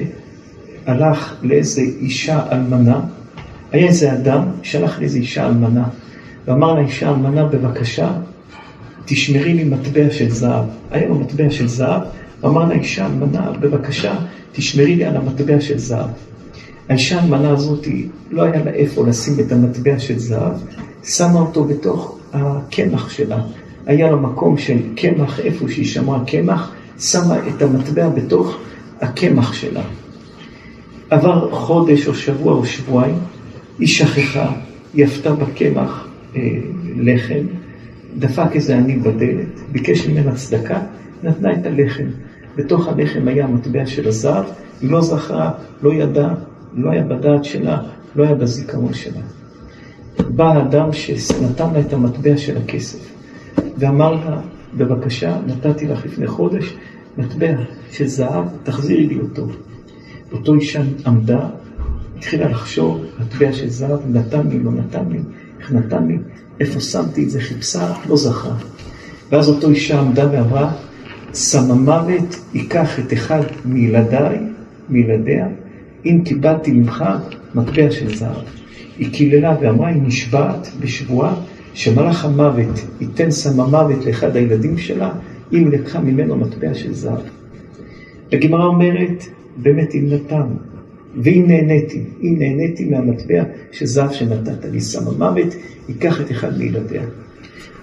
הלך 0.86 1.36
לאיזה 1.42 1.82
אישה 1.82 2.52
אלמנה, 2.52 3.00
היה 3.72 3.88
איזה 3.88 4.14
אדם 4.14 4.46
שהלך 4.64 5.00
לאיזה 5.00 5.18
אישה 5.18 5.48
אלמנה, 5.48 5.84
ואמר 6.48 6.74
לאישה 6.74 7.10
אלמנה, 7.10 7.46
בבקשה, 7.46 8.12
תשמרי 9.06 9.54
לי 9.54 9.64
מטבע 9.64 10.12
של 10.12 10.30
זהב. 10.30 10.66
היה 10.92 11.08
לו 11.08 11.16
מטבע 11.16 11.50
של 11.50 11.68
זהב, 11.68 12.02
ואמר 12.42 12.66
לאישה 12.66 13.06
אלמנה, 13.06 13.52
בבקשה, 13.60 14.16
תשמרי 14.52 14.96
לי 14.96 15.06
על 15.06 15.18
המטבע 15.18 15.62
של 15.62 15.78
זהב. 15.78 16.10
האישה 16.90 17.20
האלמנה 17.20 17.50
הזאת, 17.50 17.88
לא 18.32 18.42
היה 18.42 18.64
לה 18.64 18.72
איפה 18.72 19.08
לשים 19.08 19.40
את 19.40 19.52
המטבע 19.52 20.00
של 20.00 20.20
זהב, 20.20 20.54
שמה 21.04 21.40
אותו 21.40 21.64
בתוך 21.64 22.18
הקמח 22.34 23.10
שלה. 23.10 23.42
היה 23.88 24.12
לה 24.12 24.16
מקום 24.16 24.58
של 24.58 24.78
קמח, 24.96 25.40
איפה 25.40 25.70
שהיא 25.70 25.86
שמרה 25.86 26.26
קמח, 26.26 26.74
שמה 27.00 27.36
את 27.48 27.62
המטבע 27.62 28.10
בתוך 28.10 28.58
הקמח 29.02 29.54
שלה. 29.54 29.84
עבר 31.10 31.52
חודש 31.52 32.08
או 32.08 32.14
שבוע 32.14 32.54
או 32.54 32.66
שבועיים, 32.66 33.18
היא 33.80 33.88
שכחה, 33.88 34.52
היא 34.94 35.06
עפתה 35.06 35.34
בקמח 35.34 36.08
אה, 36.36 36.42
לחם, 36.98 37.46
דפק 38.18 38.56
איזה 38.56 38.78
עני 38.78 38.96
בדלת, 38.96 39.60
ביקש 39.72 40.08
ממנה 40.08 40.36
צדקה, 40.36 40.80
נתנה 41.24 41.54
את 41.54 41.66
הלחם. 41.66 42.06
בתוך 42.56 42.88
הלחם 42.88 43.28
היה 43.28 43.46
המטבע 43.46 43.86
של 43.86 44.08
הזהב, 44.08 44.46
היא 44.82 44.92
לא 44.92 45.02
זכרה, 45.02 45.52
לא 45.84 45.94
ידעה, 45.94 46.34
לא 46.74 46.92
היה 46.92 47.04
בדעת 47.04 47.46
שלה, 47.46 47.82
לא 48.16 48.24
היה 48.24 48.36
בזיכרון 48.36 48.94
שלה. 48.94 49.22
בא 50.30 50.54
האדם 50.54 50.94
שנתן 50.94 51.74
לה 51.74 51.80
את 51.80 51.94
המטבע 51.94 52.38
של 52.38 52.58
הכסף, 52.58 53.17
ואמר 53.78 54.12
לה, 54.12 54.42
בבקשה, 54.78 55.38
נתתי 55.48 55.88
לך 55.88 56.06
לפני 56.06 56.28
חודש 56.28 56.74
מטבע 57.18 57.54
של 57.92 58.08
זהב, 58.08 58.46
תחזירי 58.64 59.08
לי 59.08 59.20
אותו. 59.20 59.48
אותו 60.32 60.54
אישה 60.54 60.82
עמדה, 61.06 61.50
התחילה 62.18 62.50
לחשוב, 62.50 63.06
מטבע 63.20 63.54
של 63.54 63.70
זהב, 63.70 64.00
נתן 64.10 64.48
לי, 64.48 64.60
לא 64.60 64.72
נתן 64.72 65.10
לי, 65.10 65.20
איך 65.60 65.72
נתן 65.72 66.08
לי, 66.08 66.18
איפה 66.60 66.80
שמתי 66.80 67.24
את 67.24 67.30
זה, 67.30 67.42
חיפשה, 67.42 67.94
לא 68.10 68.18
זכה. 68.18 68.54
ואז 69.32 69.50
אותו 69.50 69.70
אישה 69.70 70.00
עמדה 70.00 70.30
ואמרה, 70.32 70.74
סם 71.34 71.72
המוות 71.72 72.36
ייקח 72.54 73.00
את 73.00 73.14
אחד 73.14 73.42
מילדיי, 73.66 74.40
מילדיה, 74.90 75.48
אם 76.06 76.22
קיבלתי 76.26 76.72
ממך 76.72 77.04
מטבע 77.56 77.92
של 77.92 78.16
זהב. 78.16 78.44
היא 78.98 79.14
קיללה 79.14 79.56
ואמרה, 79.62 79.88
היא 79.88 80.02
נשבעת 80.02 80.72
בשבועה 80.80 81.36
שמלאך 81.78 82.26
המוות 82.26 82.86
ייתן 83.02 83.32
סם 83.32 83.60
המוות 83.60 84.06
לאחד 84.06 84.36
הילדים 84.36 84.78
שלה, 84.78 85.12
אם 85.54 85.70
לקחה 85.72 86.00
ממנו 86.00 86.36
מטבע 86.36 86.74
של 86.74 86.94
זהב. 86.94 87.20
הגמרא 88.32 88.66
אומרת, 88.66 89.24
באמת 89.58 89.96
אם 89.96 90.06
נתן, 90.10 90.48
ואם 91.24 91.44
נהניתי, 91.48 92.04
אם 92.22 92.36
נהניתי 92.40 92.86
מהמטבע 92.86 93.44
של 93.72 93.86
זהב 93.86 94.12
שנתת 94.12 94.66
לי, 94.72 94.82
סם 94.82 95.08
המוות, 95.08 95.54
ייקח 95.90 96.22
את 96.22 96.32
אחד 96.32 96.58
מילדיה. 96.58 97.04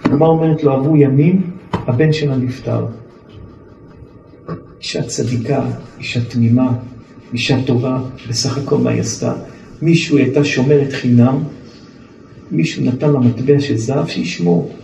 הגמרא 0.03 0.27
אומרת 0.27 0.63
לו, 0.63 0.73
עברו 0.73 0.97
ימים, 0.97 1.41
הבן 1.73 2.13
שלה 2.13 2.37
נפטר. 2.37 2.85
אישה 4.79 5.03
צדיקה, 5.03 5.65
אישה 5.99 6.25
תמימה, 6.25 6.71
אישה 7.33 7.57
טובה, 7.65 7.99
בסך 8.29 8.57
הכל 8.57 8.77
מה 8.77 8.89
היא 8.89 9.01
עשתה? 9.01 9.33
מישהו 9.81 10.17
הייתה 10.17 10.43
שומרת 10.43 10.93
חינם, 10.93 11.43
מישהו 12.51 12.83
נתן 12.85 13.11
לה 13.11 13.19
מטבע 13.19 13.59
של 13.59 13.77
זהב 13.77 14.07
שישמור. 14.07 14.75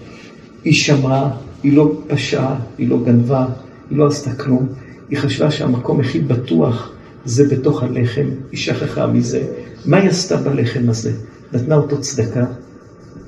היא 0.63 0.73
שמרה, 0.73 1.31
היא 1.63 1.77
לא 1.77 1.91
פשעה, 2.07 2.59
היא 2.77 2.89
לא 2.89 3.03
גנבה, 3.05 3.45
היא 3.89 3.97
לא 3.97 4.07
עשתה 4.07 4.33
כלום. 4.33 4.67
היא 5.09 5.19
חשבה 5.19 5.51
שהמקום 5.51 5.99
הכי 5.99 6.19
בטוח 6.19 6.91
זה 7.25 7.47
בתוך 7.47 7.83
הלחם, 7.83 8.27
היא 8.51 8.59
שכחה 8.59 9.07
מזה. 9.07 9.43
מה 9.85 9.97
היא 9.97 10.09
עשתה 10.09 10.37
בלחם 10.37 10.89
הזה? 10.89 11.11
נתנה 11.53 11.75
אותו 11.75 12.01
צדקה. 12.01 12.45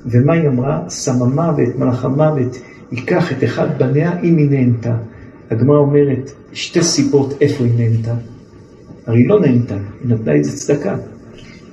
ומה 0.06 0.32
היא 0.32 0.48
אמרה? 0.48 0.80
סממה 0.88 1.52
ואת 1.56 1.76
מלאך 1.76 2.04
המוות 2.04 2.56
ייקח 2.92 3.32
את 3.32 3.44
אחד 3.44 3.78
בניה 3.78 4.20
אם 4.20 4.36
היא 4.36 4.50
נהנתה. 4.50 4.96
הגמרא 5.50 5.78
אומרת, 5.78 6.30
שתי 6.52 6.82
סיבות 6.82 7.34
איפה 7.40 7.64
היא 7.64 7.72
נהנתה. 7.76 8.14
הרי 9.06 9.18
היא 9.18 9.28
לא 9.28 9.40
נהנתה, 9.40 9.74
היא 9.74 10.10
נתנה 10.10 10.32
איזה 10.32 10.56
צדקה. 10.56 10.96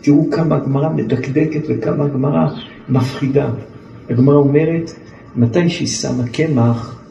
תראו 0.02 0.28
כמה 0.32 0.56
הגמרא 0.56 0.90
מדקדקת 0.90 1.62
וכמה 1.68 2.06
הגמרא 2.06 2.48
מפחידה. 2.90 3.50
הגמרא 4.10 4.36
אומרת, 4.36 4.92
מתי 5.36 5.70
שהיא 5.70 5.88
שמה 5.88 6.24
קמח, 6.32 7.02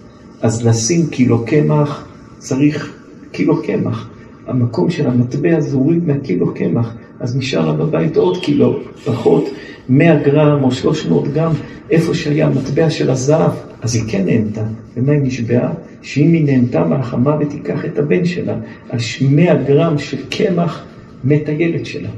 אז 0.42 0.66
לשים 0.66 1.06
קילו 1.06 1.44
קמח 1.46 2.08
צריך 2.38 2.96
קילו 3.32 3.62
קמח. 3.62 4.08
המקום 4.46 4.90
של 4.90 5.06
המטבע 5.06 5.60
זה 5.60 5.76
הוריד 5.76 6.06
מהקילו 6.06 6.54
קמח, 6.54 6.94
אז 7.20 7.36
נשאר 7.36 7.66
לה 7.66 7.72
בבית 7.72 8.16
עוד 8.16 8.42
קילו, 8.42 8.78
פחות 9.04 9.44
100 9.88 10.22
גרם 10.22 10.64
או 10.64 10.72
300 10.72 11.28
גרם, 11.28 11.52
איפה 11.90 12.14
שהיה 12.14 12.46
המטבע 12.46 12.90
של 12.90 13.10
הזהב, 13.10 13.52
אז 13.82 13.94
היא 13.94 14.02
כן 14.08 14.24
נהנתה. 14.24 14.62
ומה 14.96 15.12
היא 15.12 15.22
נשבעה? 15.22 15.72
שאם 16.02 16.32
היא 16.32 16.44
נהנתה 16.44 16.84
מהחמה 16.84 17.36
ותיקח 17.40 17.84
את 17.84 17.98
הבן 17.98 18.24
שלה, 18.24 18.54
על 18.88 18.98
100 19.30 19.54
גרם 19.54 19.98
של 19.98 20.16
קמח 20.30 20.84
מת 21.24 21.48
הילד 21.48 21.86
שלה. 21.86 22.08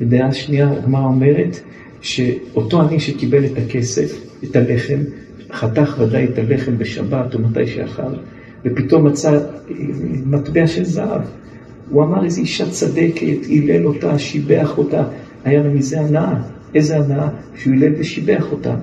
ודעה 0.00 0.32
שנייה, 0.32 0.70
הגמרא 0.72 1.04
אומרת 1.04 1.60
שאותו 2.00 2.82
עני 2.82 3.00
שקיבל 3.00 3.44
את 3.44 3.58
הכסף, 3.58 4.20
את 4.44 4.56
הלחם, 4.56 4.98
חתך 5.52 5.96
ודאי 5.98 6.24
את 6.24 6.38
הלחם 6.38 6.78
בשבת 6.78 7.34
או 7.34 7.38
מתי 7.38 7.66
שאכל, 7.66 8.02
ופתאום 8.64 9.06
מצא 9.06 9.38
מטבע 10.26 10.66
של 10.66 10.84
זהב. 10.84 11.20
הוא 11.90 12.02
אמר 12.02 12.24
איזו 12.24 12.40
אישה 12.40 12.70
צדקת, 12.70 13.44
הילל 13.48 13.86
אותה, 13.86 14.18
שיבח 14.18 14.78
אותה, 14.78 15.04
היה 15.44 15.62
לה 15.62 15.68
מזה 15.68 16.00
הנאה. 16.00 16.34
איזה 16.74 16.96
הנאה? 16.96 17.28
שהוא 17.56 17.74
הילל 17.74 17.92
ושיבח 17.98 18.52
אותה. 18.52 18.74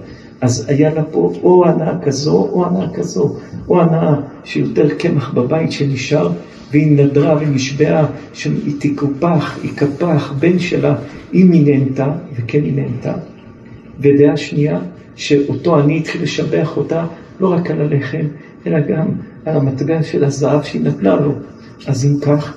אז 0.42 0.66
היה 0.70 0.94
לה 0.94 1.04
פה 1.04 1.34
או 1.44 1.66
הנאה 1.66 2.00
כזו 2.02 2.50
או 2.52 2.66
הנאה 2.66 2.94
כזו, 2.94 3.36
או 3.70 3.82
הנאה 3.82 4.16
שיותר 4.44 4.90
קמח 4.90 5.34
בבית 5.34 5.72
שנשאר, 5.72 6.32
והיא 6.72 6.92
נדרה 6.92 7.38
ונשבעה 7.40 8.06
שהיא 8.34 8.76
תקופח, 8.80 9.60
יקפח 9.64 10.34
בן 10.40 10.60
שלה 10.60 10.96
אם 11.34 11.52
היא 11.52 11.66
נהנתה, 11.66 12.12
וכן 12.36 12.64
היא 12.64 12.74
נהנתה. 12.74 13.14
ודעה 14.00 14.38
שנייה, 14.38 14.80
שאותו 15.16 15.80
אני 15.80 15.98
התחיל 15.98 16.24
לשבח 16.24 16.78
אותה 16.78 17.06
לא 17.40 17.54
רק 17.54 17.72
על 17.72 17.82
הלחם, 17.82 18.26
אלא 18.68 18.80
גם 18.80 19.08
על 19.46 19.58
המטבע 19.58 20.04
של 20.04 20.24
הזהב 20.24 20.64
שהיא 20.64 20.82
נתנה 20.82 21.16
לו. 21.16 21.34
אז 21.88 22.06
אם 22.06 22.20
כך, 22.22 22.54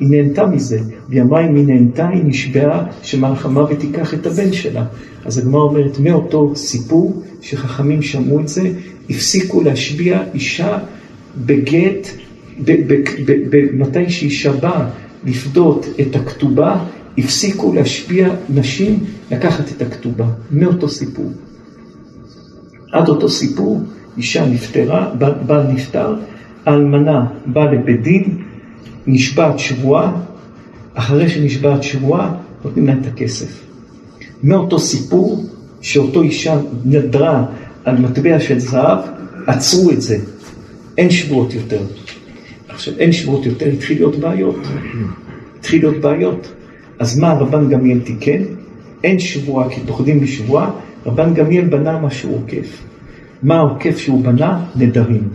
היא 0.00 0.08
נהנתה 0.10 0.46
מזה, 0.46 0.78
אם 1.12 1.34
היא 1.34 1.66
נהנתה, 1.66 2.08
היא 2.08 2.24
נשבעה 2.24 2.86
שמלאך 3.02 3.46
המוות 3.46 3.84
ייקח 3.84 4.14
את 4.14 4.26
הבן 4.26 4.52
שלה. 4.52 4.84
אז 5.24 5.38
הגמרא 5.38 5.60
אומרת, 5.60 5.98
מאותו 5.98 6.56
סיפור 6.56 7.22
שחכמים 7.40 8.02
שמעו 8.02 8.40
את 8.40 8.48
זה, 8.48 8.72
הפסיקו 9.10 9.60
להשביע 9.60 10.22
אישה 10.34 10.78
בגט, 11.46 12.08
מתי 13.72 14.10
שאישה 14.10 14.52
באה 14.52 14.88
לפדות 15.26 15.86
את 16.00 16.16
הכתובה, 16.16 16.84
הפסיקו 17.18 17.74
להשפיע 17.74 18.28
נשים 18.48 19.04
לקחת 19.30 19.64
את 19.76 19.82
הכתובה, 19.82 20.26
מאותו 20.50 20.88
סיפור. 20.88 21.32
עד 22.92 23.08
אותו 23.08 23.28
סיפור, 23.28 23.82
אישה 24.16 24.46
נפטרה, 24.46 25.14
בעל 25.46 25.66
נפטר, 25.66 26.14
האלמנה 26.66 27.26
באה 27.46 27.72
לבית 27.72 28.02
דין, 28.02 28.38
נשבעת 29.06 29.58
שבועה, 29.58 30.12
אחרי 30.94 31.28
שנשבעת 31.28 31.82
שבועה, 31.82 32.34
נותנים 32.64 32.86
לה 32.86 32.92
את 32.92 33.06
הכסף. 33.06 33.60
מאותו 34.42 34.78
סיפור, 34.78 35.44
שאותו 35.80 36.22
אישה 36.22 36.58
נדרה 36.84 37.46
על 37.84 37.98
מטבע 37.98 38.40
של 38.40 38.58
זהב, 38.58 38.98
עצרו 39.46 39.90
את 39.90 40.02
זה. 40.02 40.18
אין 40.98 41.10
שבועות 41.10 41.54
יותר. 41.54 41.80
עכשיו, 42.74 42.94
אין 42.98 43.12
שבועות 43.12 43.46
יותר, 43.46 43.66
התחיל 43.66 43.96
להיות 43.96 44.16
בעיות. 44.16 44.58
התחיל 45.58 45.82
להיות 45.82 46.00
בעיות. 46.00 46.52
אז 46.98 47.18
מה 47.18 47.32
רבן 47.32 47.68
גמליאל 47.68 48.00
תיקן? 48.00 48.42
אין 49.04 49.18
שבועה 49.18 49.68
כי 49.70 49.80
פוחדים 49.86 50.22
משבועה, 50.22 50.70
רבן 51.06 51.34
גמליאל 51.34 51.64
בנה 51.64 51.98
משהו 51.98 52.32
עוקף. 52.32 52.82
מה 53.42 53.56
העוקף 53.56 53.98
שהוא 53.98 54.24
בנה? 54.24 54.64
נדרים. 54.76 55.28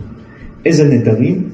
איזה 0.64 0.84
נדרים? 0.84 1.48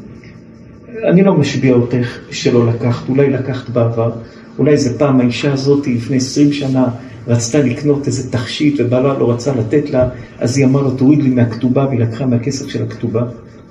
אני 1.05 1.23
לא 1.23 1.35
משביע 1.35 1.75
אותך 1.75 2.19
שלא 2.31 2.66
לקחת, 2.66 3.09
אולי 3.09 3.31
לקחת 3.31 3.71
בעבר, 3.71 4.12
אולי 4.59 4.73
איזה 4.73 4.99
פעם 4.99 5.21
האישה 5.21 5.52
הזאת 5.52 5.87
לפני 5.87 6.16
עשרים 6.16 6.52
שנה 6.52 6.88
רצתה 7.28 7.59
לקנות 7.59 8.07
איזה 8.07 8.33
תכשיט 8.33 8.81
ובעלה 8.81 9.19
לא 9.19 9.33
רצה 9.33 9.55
לתת 9.55 9.90
לה, 9.90 10.09
אז 10.38 10.59
היא 10.59 10.66
אמרה 10.66 10.83
לו 10.83 10.90
תוריד 10.90 11.23
לי 11.23 11.31
מהכתובה 11.31 11.87
והיא 11.87 12.00
לקחה 12.00 12.26
מהכסף 12.26 12.69
של 12.69 12.83
הכתובה. 12.83 13.23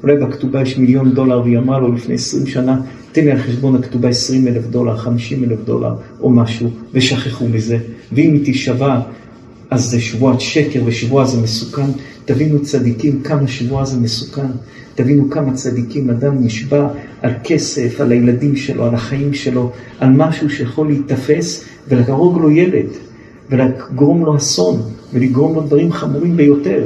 אולי 0.05 0.17
בכתובה 0.17 0.61
יש 0.61 0.77
מיליון 0.77 1.11
דולר 1.11 1.41
והיא 1.41 1.57
אמרה 1.57 1.79
לו 1.79 1.93
לפני 1.93 2.15
עשרים 2.15 2.47
שנה, 2.47 2.81
תן 3.11 3.25
לי 3.25 3.31
על 3.31 3.37
חשבון 3.37 3.75
הכתובה 3.75 4.09
עשרים 4.09 4.47
אלף 4.47 4.67
דולר, 4.67 4.97
חמישים 4.97 5.43
אלף 5.43 5.59
דולר 5.65 5.95
או 6.21 6.29
משהו, 6.29 6.69
ושכחו 6.93 7.47
מזה. 7.47 7.77
ואם 8.11 8.33
היא 8.33 8.45
תישבע, 8.45 8.99
אז 9.69 9.89
זה 9.89 9.99
שבועת 9.99 10.41
שקר 10.41 10.81
ושבועה 10.85 11.25
זה 11.25 11.41
מסוכן. 11.41 11.85
תבינו 12.25 12.61
צדיקים 12.61 13.21
כמה 13.21 13.47
שבועה 13.47 13.85
זה 13.85 13.99
מסוכן. 13.99 14.47
תבינו 14.95 15.29
כמה 15.29 15.53
צדיקים 15.53 16.09
אדם 16.09 16.45
נשבע 16.45 16.87
על 17.21 17.31
כסף, 17.43 18.01
על 18.01 18.11
הילדים 18.11 18.55
שלו, 18.55 18.85
על 18.85 18.95
החיים 18.95 19.33
שלו, 19.33 19.71
על 19.99 20.09
משהו 20.09 20.49
שיכול 20.49 20.87
להיתפס 20.87 21.65
ולהרוג 21.87 22.37
לו 22.37 22.51
ילד, 22.51 22.87
ולגרום 23.49 24.25
לו 24.25 24.37
אסון, 24.37 24.81
ולגרום 25.13 25.55
לו 25.55 25.61
דברים 25.61 25.91
חמורים 25.91 26.37
ביותר. 26.37 26.85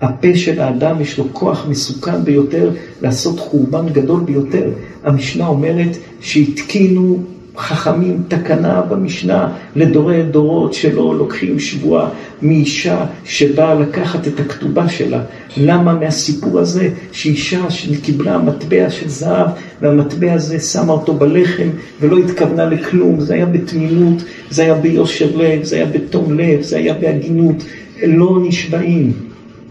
הפה 0.00 0.36
של 0.36 0.60
האדם 0.60 1.00
יש 1.00 1.18
לו 1.18 1.24
כוח 1.32 1.66
מסוכן 1.68 2.24
ביותר 2.24 2.70
לעשות 3.02 3.38
חורבן 3.38 3.88
גדול 3.92 4.20
ביותר. 4.20 4.70
המשנה 5.04 5.46
אומרת 5.46 5.96
שהתקינו 6.20 7.18
חכמים 7.56 8.22
תקנה 8.28 8.82
במשנה 8.82 9.52
לדורי 9.76 10.22
דורות 10.22 10.74
שלא 10.74 11.14
לוקחים 11.18 11.58
שבועה 11.58 12.08
מאישה 12.42 13.06
שבאה 13.24 13.74
לקחת 13.74 14.28
את 14.28 14.40
הכתובה 14.40 14.88
שלה. 14.88 15.22
למה 15.56 15.94
מהסיפור 15.94 16.58
הזה 16.58 16.88
שאישה 17.12 17.70
שקיבלה 17.70 18.38
מטבע 18.38 18.90
של 18.90 19.08
זהב 19.08 19.48
והמטבע 19.80 20.32
הזה 20.32 20.60
שמה 20.60 20.92
אותו 20.92 21.14
בלחם 21.14 21.68
ולא 22.00 22.18
התכוונה 22.18 22.64
לכלום, 22.64 23.20
זה 23.20 23.34
היה 23.34 23.46
בתמימות, 23.46 24.22
זה 24.50 24.62
היה 24.62 24.74
ביושר 24.74 25.36
לב, 25.36 25.64
זה 25.64 25.76
היה 25.76 25.86
בתום 25.86 26.38
לב, 26.38 26.62
זה 26.62 26.76
היה 26.76 26.94
בהגינות, 26.94 27.56
לא 28.02 28.38
נשבעים. 28.42 29.29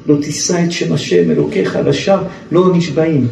לא 0.09 0.15
תישא 0.21 0.63
את 0.65 0.71
שם 0.71 0.93
השם 0.93 1.31
אלוקיך 1.31 1.79
לשווא, 1.85 2.23
לא 2.51 2.75
נשבעים. 2.75 3.27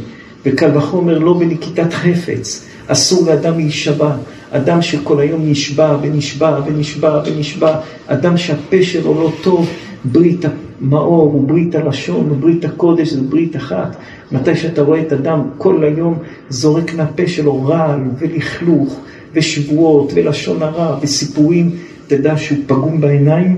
וקל 0.45 0.77
וחומר 0.77 1.19
לא 1.19 1.33
בנקיטת 1.33 1.93
חפץ. 1.93 2.65
אסור 2.87 3.27
לאדם 3.27 3.57
להישבע. 3.57 4.15
אדם 4.51 4.81
שכל 4.81 5.19
היום 5.19 5.41
נשבע 5.45 5.97
ונשבע 6.01 6.59
ונשבע 6.65 7.21
ונשבע, 7.25 7.79
אדם 8.07 8.37
שהפה 8.37 8.83
שלו 8.83 9.13
לא 9.13 9.31
טוב, 9.43 9.69
ברית 10.05 10.45
המאור 10.81 11.35
וברית 11.35 11.75
הלשון 11.75 12.31
וברית 12.31 12.65
הקודש 12.65 13.09
זה 13.09 13.21
ברית 13.21 13.55
אחת. 13.55 13.95
מתי 14.31 14.55
שאתה 14.55 14.81
רואה 14.81 15.01
את 15.01 15.13
אדם 15.13 15.41
כל 15.57 15.83
היום 15.83 16.17
זורק 16.49 16.93
מהפה 16.93 17.27
שלו 17.27 17.65
רעל 17.65 17.99
ולכלוך 18.19 18.99
ושבועות 19.33 20.11
ולשון 20.15 20.61
הרע 20.61 20.97
וסיפורים, 21.01 21.71
תדע 22.07 22.37
שהוא 22.37 22.59
פגום 22.67 23.01
בעיניים 23.01 23.57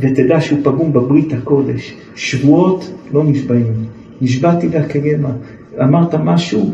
ותדע 0.00 0.40
שהוא 0.40 0.58
פגום 0.62 0.92
בברית 0.92 1.32
הקודש. 1.32 1.94
שבועות 2.14 2.90
לא 3.12 3.24
נשבעים. 3.24 3.74
נשבעתי 4.20 4.68
ואקיימה. 4.70 5.30
אמרת 5.82 6.14
משהו, 6.14 6.70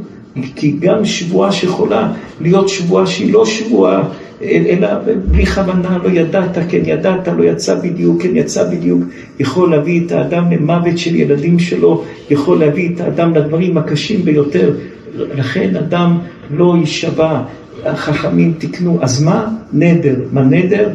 כי 0.57 0.77
גם 0.81 1.05
שבועה 1.05 1.53
שיכולה 1.53 2.13
להיות 2.41 2.69
שבועה 2.69 3.07
שהיא 3.07 3.33
לא 3.33 3.45
שבועה, 3.45 4.03
אלא 4.43 4.89
בלי 5.31 5.47
כוונה, 5.47 5.99
לא 6.05 6.09
ידעת, 6.09 6.59
כן 6.69 6.83
ידעת, 6.87 7.29
לא 7.29 7.45
יצא 7.45 7.75
בדיוק, 7.75 8.23
כן 8.23 8.37
יצא 8.37 8.71
בדיוק, 8.71 9.03
יכול 9.41 9.71
להביא 9.71 10.07
את 10.07 10.13
האדם 10.13 10.51
למוות 10.53 10.99
של 10.99 11.17
ילדים 11.17 11.59
שלו, 11.59 12.05
יכול 12.31 12.59
להביא 12.59 12.95
את 12.95 13.01
האדם 13.01 13.35
לדברים 13.35 13.79
הקשים 13.79 14.23
ביותר. 14.23 14.75
לכן 15.15 15.77
אדם 15.77 16.19
לא 16.51 16.75
יישבע, 16.81 17.43
החכמים 17.85 18.53
תיקנו. 18.59 18.99
אז 19.01 19.23
מה 19.23 19.49
נדר? 19.73 20.17
מה 20.33 20.43
נדר? 20.43 20.89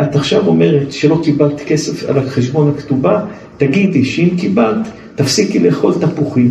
את 0.00 0.16
עכשיו 0.16 0.46
אומרת 0.46 0.92
שלא 0.92 1.20
קיבלת 1.24 1.60
כסף 1.60 2.08
על 2.08 2.28
חשבון 2.28 2.74
הכתובה, 2.76 3.24
תגידי 3.56 4.04
שאם 4.04 4.30
קיבלת, 4.36 4.86
תפסיקי 5.14 5.58
לאכול 5.58 5.94
תפוחים. 6.00 6.50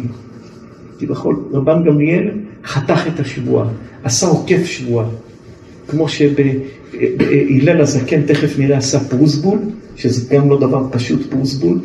כביכול, 0.99 1.39
רבן 1.51 1.83
גמליאל 1.83 2.29
חתך 2.65 3.07
את 3.07 3.19
השבועה, 3.19 3.67
עשה 4.03 4.27
עוקף 4.27 4.65
שבועה. 4.65 5.05
כמו 5.87 6.09
שבהלל 6.09 7.81
הזקן, 7.81 8.21
תכף 8.21 8.59
נראה, 8.59 8.77
עשה 8.77 8.99
פרוסבול, 8.99 9.59
שזה 9.95 10.35
גם 10.35 10.49
לא 10.49 10.59
דבר 10.59 10.87
פשוט, 10.91 11.31
פרוסבול. 11.31 11.79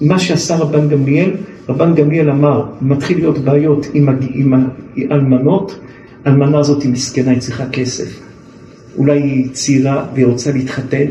מה 0.00 0.18
שעשה 0.18 0.56
רבן 0.56 0.88
גמליאל, 0.88 1.30
רבן 1.68 1.94
גמליאל 1.94 2.30
אמר, 2.30 2.64
מתחיל 2.80 3.18
להיות 3.18 3.38
בעיות 3.38 3.86
עם 4.34 4.54
האלמנות, 5.10 5.78
האלמנה 6.24 6.58
הזאת 6.58 6.82
היא 6.82 6.92
מסכנה, 6.92 7.30
היא 7.30 7.40
צריכה 7.40 7.66
כסף. 7.68 8.20
אולי 8.96 9.22
היא 9.22 9.48
צעירה 9.52 10.06
והיא 10.14 10.26
רוצה 10.26 10.52
להתחתן, 10.52 11.06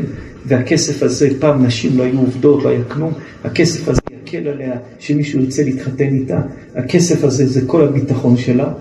והכסף 0.46 1.02
הזה, 1.02 1.28
פעם 1.38 1.64
נשים 1.64 1.98
לא 1.98 2.02
היו 2.02 2.18
עובדות, 2.18 2.64
לא 2.64 2.68
היה 2.68 2.84
כלום, 2.84 3.12
הכסף 3.44 3.88
הזה 3.88 4.00
יקל 4.24 4.48
עליה 4.48 4.74
שמישהו 4.98 5.40
ירצה 5.40 5.62
להתחתן 5.64 6.14
איתה, 6.14 6.40
הכסף 6.76 7.24
הזה 7.24 7.46
זה 7.46 7.60
כל 7.66 7.84
הביטחון 7.84 8.36
שלה, 8.36 8.72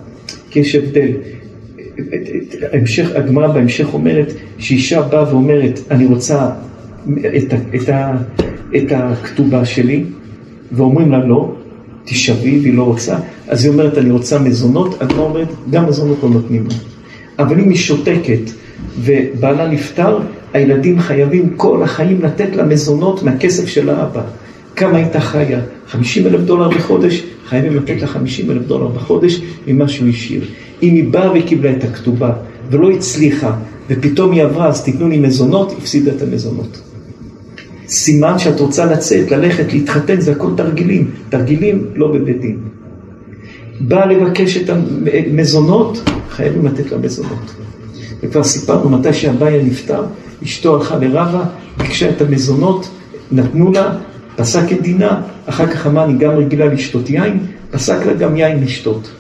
כי 0.49 0.59
יש 0.59 0.75
הבדל. 0.75 1.11
הגמרא 3.15 3.47
בהמשך 3.47 3.93
אומרת 3.93 4.33
שאישה 4.57 5.01
באה 5.01 5.33
ואומרת, 5.33 5.79
אני 5.91 6.05
רוצה 6.05 6.49
את, 7.37 7.53
את, 7.75 7.89
את 8.75 8.91
הכתובה 8.91 9.65
שלי, 9.65 10.03
ואומרים 10.71 11.11
לה 11.11 11.25
לא, 11.25 11.55
תשבי, 12.05 12.59
והיא 12.59 12.73
לא 12.73 12.83
רוצה, 12.83 13.17
אז 13.47 13.65
היא 13.65 13.71
אומרת, 13.71 13.97
אני 13.97 14.11
רוצה 14.11 14.39
מזונות, 14.39 15.01
הגמרא 15.01 15.23
אומרת, 15.23 15.47
גם 15.69 15.85
מזונות 15.85 16.17
לא 16.23 16.29
נותנים 16.29 16.67
לה. 16.67 16.75
אבל 17.39 17.59
אם 17.59 17.69
היא 17.69 17.77
שותקת 17.77 18.41
ובעלה 18.99 19.67
נפטר, 19.67 20.19
הילדים 20.53 20.99
חייבים 20.99 21.49
כל 21.57 21.83
החיים 21.83 22.21
לתת 22.21 22.55
לה 22.55 22.65
מזונות 22.65 23.23
מהכסף 23.23 23.67
של 23.67 23.89
האבא. 23.89 24.21
כמה 24.75 24.97
הייתה 24.97 25.19
חיה? 25.19 25.59
50 25.87 26.27
אלף 26.27 26.41
דולר 26.41 26.69
בחודש, 26.69 27.23
חייבים 27.45 27.75
לתת 27.75 28.01
לה 28.01 28.07
50 28.07 28.51
אלף 28.51 28.61
דולר 28.67 28.87
בחודש 28.87 29.41
ממה 29.67 29.87
שהוא 29.87 30.09
השאיר. 30.09 30.45
אם 30.83 30.95
היא 30.95 31.03
באה 31.11 31.31
וקיבלה 31.35 31.71
את 31.71 31.83
הכתובה 31.83 32.33
ולא 32.69 32.91
הצליחה, 32.91 33.55
ופתאום 33.89 34.31
היא 34.31 34.43
עברה, 34.43 34.67
אז 34.67 34.83
תיתנו 34.83 35.09
לי 35.09 35.17
מזונות, 35.17 35.75
הפסידה 35.77 36.11
את 36.11 36.21
המזונות. 36.21 36.81
סימן 37.87 38.39
שאת 38.39 38.59
רוצה 38.59 38.85
לצאת, 38.85 39.31
ללכת, 39.31 39.73
להתחתן, 39.73 40.21
זה 40.21 40.31
הכל 40.31 40.51
תרגילים. 40.57 41.11
תרגילים 41.29 41.85
לא 41.95 42.11
בבית 42.11 42.41
דין. 42.41 42.57
באה 43.79 44.05
לבקש 44.05 44.57
את 44.57 44.69
המזונות, 44.69 46.09
חייבים 46.29 46.65
לתת 46.65 46.91
לה 46.91 46.97
מזונות. 46.97 47.55
וכבר 48.23 48.43
סיפרנו 48.43 48.89
מתי 48.89 49.13
שאביה 49.13 49.63
נפטר, 49.63 50.03
אשתו 50.43 50.75
הלכה 50.75 50.97
לרבה, 50.97 51.43
ביקשה 51.77 52.09
את 52.09 52.21
המזונות, 52.21 52.89
נתנו 53.31 53.71
לה, 53.71 53.97
פסק 54.35 54.71
את 54.71 54.81
דינה, 54.81 55.21
אחר 55.45 55.67
כך 55.67 55.87
אמר 55.87 56.03
אני 56.03 56.13
גם 56.13 56.31
רגילה 56.31 56.65
לשתות 56.65 57.09
יין, 57.09 57.39
פסק 57.71 58.05
לה 58.05 58.13
גם 58.13 58.37
יין 58.37 58.63
לשתות. 58.63 59.11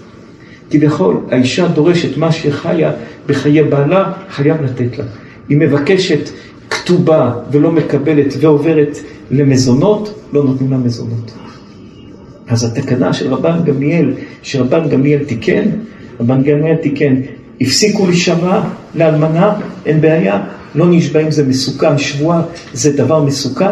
כביכול 0.69 1.17
האישה 1.31 1.67
דורשת 1.67 2.17
מה 2.17 2.31
שחיה 2.31 2.91
בחיי 3.27 3.63
בעלה, 3.63 4.11
חייב 4.29 4.61
לתת 4.61 4.97
לה. 4.97 5.05
היא 5.49 5.57
מבקשת 5.57 6.29
כתובה 6.69 7.33
ולא 7.51 7.71
מקבלת 7.71 8.33
ועוברת 8.39 8.97
למזונות, 9.31 10.13
לא 10.33 10.43
נותנים 10.43 10.71
לה 10.71 10.77
מזונות. 10.77 11.31
אז 12.47 12.63
התקנה 12.63 13.13
של 13.13 13.33
רבן 13.33 13.63
גמליאל, 13.65 14.13
שרבן 14.43 14.89
גמליאל 14.89 15.23
תיקן, 15.25 15.63
רבן 16.19 16.43
גמליאל 16.43 16.75
תיקן, 16.75 17.15
הפסיקו 17.61 18.07
להישבע 18.07 18.61
לאלמנה, 18.95 19.53
אין 19.85 20.01
בעיה, 20.01 20.43
לא 20.75 20.85
נשבעים 20.89 21.31
זה 21.31 21.45
מסוכן, 21.45 21.97
שבועה 21.97 22.41
זה 22.73 22.91
דבר 22.91 23.23
מסוכן. 23.23 23.71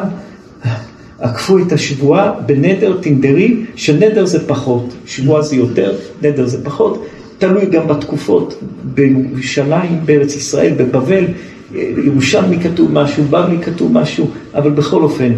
עקפו 1.20 1.60
את 1.60 1.72
השבועה 1.72 2.32
בנדר 2.46 2.98
תנדרי, 3.02 3.56
שנדר 3.76 4.26
זה 4.26 4.48
פחות, 4.48 4.94
שבועה 5.06 5.42
זה 5.42 5.56
יותר, 5.56 5.96
נדר 6.22 6.48
זה 6.48 6.64
פחות, 6.64 7.06
תלוי 7.38 7.66
גם 7.66 7.88
בתקופות, 7.88 8.60
בירושלים, 8.84 10.00
בארץ 10.06 10.36
ישראל, 10.36 10.74
בבבל, 10.78 11.26
ירושלמי 12.06 12.60
כתוב 12.60 12.92
משהו, 12.92 13.24
בבלי 13.24 13.58
כתוב 13.62 13.92
משהו, 13.92 14.30
אבל 14.56 14.72
בכל 14.72 15.04
אופן, 15.04 15.34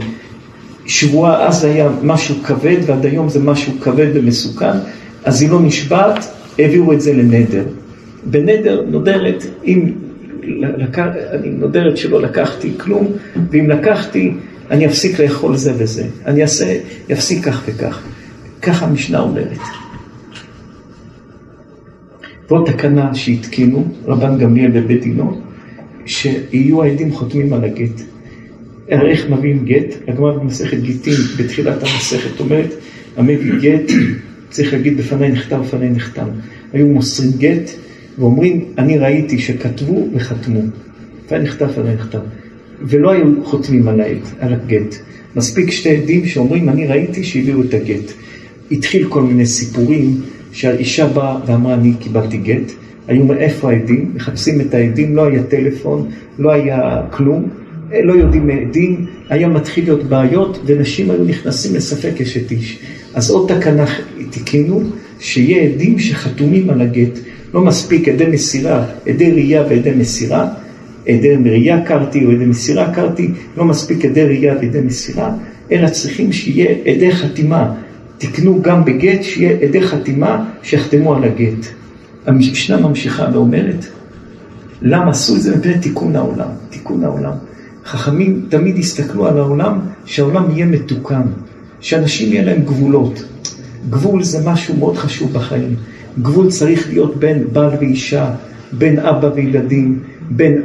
שבועה 0.85 1.47
אז 1.47 1.63
היה 1.63 1.89
משהו 2.03 2.35
כבד 2.43 2.77
ועד 2.85 3.05
היום 3.05 3.29
זה 3.29 3.39
משהו 3.39 3.73
כבד 3.81 4.07
ומסוכן, 4.13 4.77
אז 5.23 5.41
היא 5.41 5.49
לא 5.49 5.61
נשבעת, 5.61 6.25
העבירו 6.59 6.93
את 6.93 7.01
זה 7.01 7.13
לנדר. 7.13 7.63
בנדר 8.25 8.85
נודרת, 8.87 9.43
אם 9.65 9.91
לק... 10.43 10.99
אני 10.99 11.49
נודרת 11.49 11.97
שלא 11.97 12.21
לקחתי 12.21 12.71
כלום, 12.77 13.07
ואם 13.51 13.69
לקחתי, 13.69 14.33
אני 14.71 14.85
אפסיק 14.85 15.19
לאכול 15.19 15.55
זה 15.55 15.73
וזה. 15.77 16.03
אני 16.25 16.41
אעשה, 16.41 16.79
אפסיק 17.11 17.45
כך 17.45 17.63
וכך. 17.65 18.01
ככה 18.61 18.85
המשנה 18.85 19.19
אומרת. 19.19 19.57
פה 22.47 22.63
תקנה 22.65 23.15
שהתקינו, 23.15 23.87
רבן 24.05 24.37
גמליאל 24.37 24.71
בבית 24.71 25.01
דינו, 25.01 25.41
שיהיו 26.05 26.83
העדים 26.83 27.11
חותמים 27.11 27.53
על 27.53 27.63
הגט. 27.63 28.01
הרי 28.89 29.11
איך 29.11 29.29
מביאים 29.29 29.65
גט? 29.65 29.95
הגמרא 30.07 30.33
במסכת 30.33 30.77
גיטין 30.77 31.15
בתחילת 31.37 31.83
המסכת 31.83 32.39
אומרת, 32.39 32.69
המביא 33.17 33.53
גט 33.61 33.91
צריך 34.49 34.73
להגיד 34.73 34.97
בפניי 34.97 35.31
נכתב, 35.31 35.61
בפניי 35.61 35.89
נחתם. 35.89 36.27
היו 36.73 36.87
מוסרים 36.87 37.31
גט 37.37 37.69
ואומרים, 38.19 38.65
אני 38.77 38.97
ראיתי 38.97 39.39
שכתבו 39.39 40.07
וחתמו. 40.13 40.61
לפניי 41.25 41.95
נכתב. 41.95 42.19
ולא 42.81 43.11
היו 43.11 43.45
חותמים 43.45 43.87
על 43.87 44.01
העד, 44.01 44.21
על 44.39 44.53
הגט. 44.53 44.95
מספיק 45.35 45.71
שתי 45.71 45.97
עדים 45.97 46.25
שאומרים, 46.25 46.69
אני 46.69 46.87
ראיתי 46.87 47.23
שהביאו 47.23 47.61
את 47.61 47.73
הגט. 47.73 48.11
התחיל 48.71 49.07
כל 49.09 49.23
מיני 49.23 49.45
סיפורים 49.45 50.21
שהאישה 50.51 51.07
באה 51.07 51.37
ואמרה, 51.47 51.73
אני 51.73 51.93
קיבלתי 51.99 52.37
גט. 52.37 52.71
היו 53.07 53.33
איפה 53.33 53.71
העדים? 53.71 54.11
מחפשים 54.15 54.61
את 54.61 54.73
העדים, 54.73 55.15
לא 55.15 55.25
היה 55.25 55.43
טלפון, 55.43 56.09
לא 56.39 56.51
היה 56.51 57.01
כלום. 57.11 57.49
לא 58.03 58.13
יודעים 58.13 58.47
מעדים, 58.47 59.05
היה 59.29 59.47
מתחיל 59.47 59.83
להיות 59.83 60.03
בעיות, 60.03 60.59
ונשים 60.65 61.11
היו 61.11 61.23
נכנסים 61.23 61.75
לספק 61.75 62.21
אשת 62.21 62.51
איש. 62.51 62.79
אז 63.13 63.29
עוד 63.29 63.51
תקנה 63.51 63.85
תיקנו, 64.29 64.83
שיהיה 65.19 65.63
עדים 65.63 65.99
שחתומים 65.99 66.69
על 66.69 66.81
הגט. 66.81 67.19
לא 67.53 67.61
מספיק 67.61 68.07
עדי 68.07 68.25
מסירה, 68.25 68.85
עדי 69.07 69.31
ראייה 69.31 69.63
ועדי 69.69 69.91
מסירה, 69.91 70.47
עדי 71.07 71.35
ראייה 71.35 71.85
קרתי 71.85 72.25
או 72.25 72.31
עדי 72.31 72.45
מסירה 72.45 72.93
קרתי, 72.93 73.31
לא 73.57 73.65
מספיק 73.65 74.05
עדי 74.05 74.23
ראייה 74.23 74.55
ועדי 74.61 74.81
מסירה, 74.81 75.31
אלא 75.71 75.89
צריכים 75.89 76.31
שיהיה 76.31 76.75
עדי 76.85 77.11
חתימה. 77.11 77.73
תקנו 78.17 78.61
גם 78.61 78.85
בגט 78.85 79.23
שיהיה 79.23 79.57
עדי 79.61 79.81
חתימה 79.81 80.45
שיחתמו 80.63 81.15
על 81.15 81.23
הגט. 81.23 81.65
המשנה 82.25 82.77
ממשיכה 82.77 83.27
ואומרת, 83.33 83.85
למה 84.81 85.11
עשו 85.11 85.35
את 85.35 85.41
זה? 85.41 85.57
מפני 85.57 85.79
תיקון 85.79 86.15
העולם. 86.15 86.49
תיקון 86.69 87.03
העולם. 87.03 87.31
חכמים 87.85 88.45
תמיד 88.49 88.77
הסתכלו 88.77 89.27
על 89.27 89.37
העולם, 89.37 89.79
שהעולם 90.05 90.51
יהיה 90.51 90.65
מתוקן, 90.65 91.21
שאנשים 91.79 92.33
יהיה 92.33 92.45
להם 92.45 92.61
גבולות. 92.61 93.23
גבול 93.89 94.23
זה 94.23 94.49
משהו 94.49 94.77
מאוד 94.77 94.97
חשוב 94.97 95.33
בחיים. 95.33 95.75
גבול 96.19 96.49
צריך 96.49 96.89
להיות 96.89 97.17
בין 97.17 97.43
בעל 97.53 97.71
ואישה, 97.79 98.33
בין 98.71 98.99
אבא 98.99 99.29
וילדים, 99.35 99.99
בין 100.29 100.61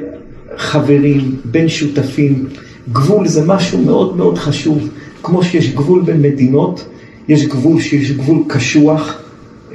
חברים, 0.57 1.37
בין 1.45 1.69
שותפים. 1.69 2.45
גבול 2.93 3.29
זה 3.29 3.47
משהו 3.47 3.85
מאוד 3.85 4.17
מאוד 4.17 4.39
חשוב. 4.39 4.89
כמו 5.23 5.43
שיש 5.43 5.75
גבול 5.75 6.03
בין 6.03 6.23
מדינות, 6.23 6.89
יש 7.29 7.47
גבול 7.47 7.81
שיש 7.81 8.11
גבול 8.11 8.43
קשוח, 8.49 9.23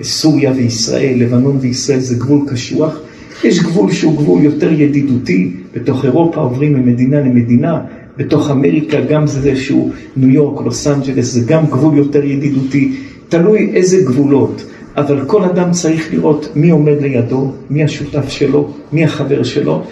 סוריה 0.01 0.51
וישראל, 0.55 1.13
לבנון 1.17 1.57
וישראל 1.61 1.99
זה 1.99 2.15
גבול 2.15 2.39
קשוח. 2.47 2.97
יש 3.43 3.59
גבול 3.59 3.91
שהוא 3.91 4.17
גבול 4.17 4.43
יותר 4.43 4.71
ידידותי, 4.71 5.51
בתוך 5.75 6.05
אירופה 6.05 6.41
עוברים 6.41 6.73
ממדינה 6.73 7.19
למדינה, 7.19 7.79
בתוך 8.17 8.51
אמריקה 8.51 9.01
גם 9.01 9.27
זה 9.27 9.49
איזשהו 9.49 9.91
ניו 10.17 10.29
יורק, 10.29 10.65
לוס 10.65 10.87
אנג'לס, 10.87 11.25
זה 11.25 11.41
גם 11.45 11.65
גבול 11.65 11.97
יותר 11.97 12.25
ידידותי, 12.25 12.93
תלוי 13.29 13.71
איזה 13.73 14.01
גבולות, 14.05 14.63
אבל 14.97 15.25
כל 15.27 15.43
אדם 15.43 15.71
צריך 15.71 16.13
לראות 16.13 16.49
מי 16.55 16.69
עומד 16.69 17.01
לידו, 17.01 17.53
מי 17.69 17.83
השותף 17.83 18.29
שלו, 18.29 18.73
מי 18.93 19.03
החבר 19.03 19.43
שלו, 19.43 19.83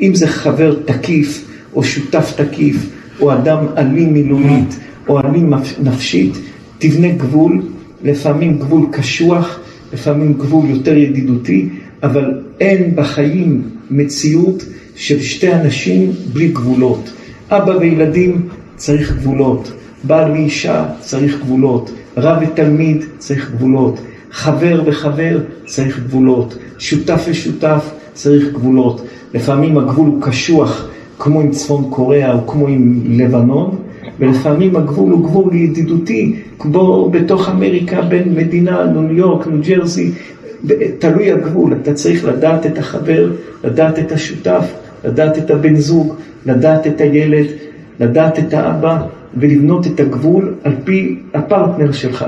אם 0.00 0.14
זה 0.14 0.26
חבר 0.28 0.76
תקיף 0.84 1.44
או 1.74 1.84
שותף 1.84 2.32
תקיף, 2.36 2.90
או 3.20 3.32
אדם 3.32 3.66
אלים 3.76 4.12
מילולית 4.12 4.78
או 5.08 5.20
אלים 5.20 5.52
נפשית, 5.82 6.34
תבנה 6.78 7.08
גבול, 7.08 7.62
לפעמים 8.02 8.58
גבול 8.58 8.86
קשוח, 8.92 9.60
לפעמים 9.92 10.32
גבול 10.32 10.66
יותר 10.70 10.96
ידידותי, 10.96 11.68
אבל 12.02 12.40
אין 12.60 12.92
בחיים 12.94 13.62
מציאות 13.90 14.64
של 14.96 15.20
שתי 15.20 15.52
אנשים 15.52 16.12
בלי 16.32 16.48
גבולות. 16.48 17.10
אבא 17.50 17.70
וילדים 17.70 18.48
צריך 18.76 19.16
גבולות, 19.16 19.72
בעל 20.04 20.30
ואישה 20.30 20.86
צריך 21.00 21.40
גבולות, 21.40 21.90
רב 22.16 22.42
ותלמיד 22.42 23.04
צריך 23.18 23.50
גבולות, 23.50 24.00
חבר 24.34 24.82
וחבר 24.84 25.38
צריך 25.66 26.00
גבולות, 26.00 26.58
שותף 26.78 27.24
ושותף 27.28 27.90
צריך 28.12 28.52
גבולות. 28.52 29.06
לפעמים 29.34 29.78
הגבול 29.78 30.06
הוא 30.06 30.22
קשוח 30.22 30.88
כמו 31.18 31.40
עם 31.40 31.50
צפון 31.50 31.84
קוריאה 31.90 32.32
או 32.32 32.46
כמו 32.46 32.68
עם 32.68 33.02
לבנון, 33.06 33.76
ולפעמים 34.20 34.76
הגבול 34.76 35.12
הוא 35.12 35.24
גבול 35.24 35.54
ידידותי, 35.54 36.36
כמו 36.58 37.10
בתוך 37.10 37.48
אמריקה 37.48 38.02
בין 38.02 38.34
מדינה, 38.34 38.84
ניו 38.84 39.12
יורק, 39.12 39.46
ניו 39.46 39.60
ג'רזי, 39.66 40.10
תלוי 40.98 41.32
הגבול, 41.32 41.72
אתה 41.82 41.94
צריך 41.94 42.24
לדעת 42.24 42.66
את 42.66 42.78
החבר, 42.78 43.32
לדעת 43.64 43.98
את 43.98 44.12
השותף, 44.12 44.64
לדעת 45.04 45.38
את 45.38 45.50
הבן 45.50 45.76
זוג, 45.76 46.14
לדעת 46.46 46.86
את 46.86 47.00
הילד, 47.00 47.46
לדעת 48.00 48.38
את 48.38 48.54
האבא, 48.54 49.02
ולבנות 49.36 49.86
את 49.86 50.00
הגבול 50.00 50.54
על 50.64 50.72
פי 50.84 51.18
הפרטנר 51.34 51.92
שלך. 51.92 52.24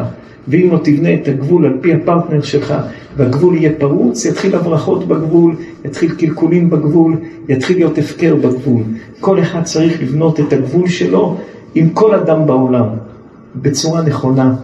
ואם 0.48 0.68
לא 0.72 0.78
תבנה 0.84 1.14
את 1.14 1.28
הגבול 1.28 1.66
על 1.66 1.76
פי 1.80 1.94
הפרטנר 1.94 2.42
שלך, 2.42 2.74
והגבול 3.16 3.54
יהיה 3.56 3.72
פרוץ, 3.78 4.24
יתחיל 4.24 4.54
הברחות 4.54 5.08
בגבול, 5.08 5.56
יתחיל 5.84 6.10
קלקולים 6.10 6.70
בגבול, 6.70 7.16
יתחיל 7.48 7.76
להיות 7.76 7.98
הפקר 7.98 8.34
בגבול. 8.34 8.82
כל 9.20 9.40
אחד 9.40 9.62
צריך 9.62 10.02
לבנות 10.02 10.40
את 10.40 10.52
הגבול 10.52 10.88
שלו 10.88 11.36
עם 11.74 11.88
כל 11.88 12.14
אדם 12.14 12.46
בעולם, 12.46 12.86
בצורה 13.56 14.02
נכונה. 14.02 14.54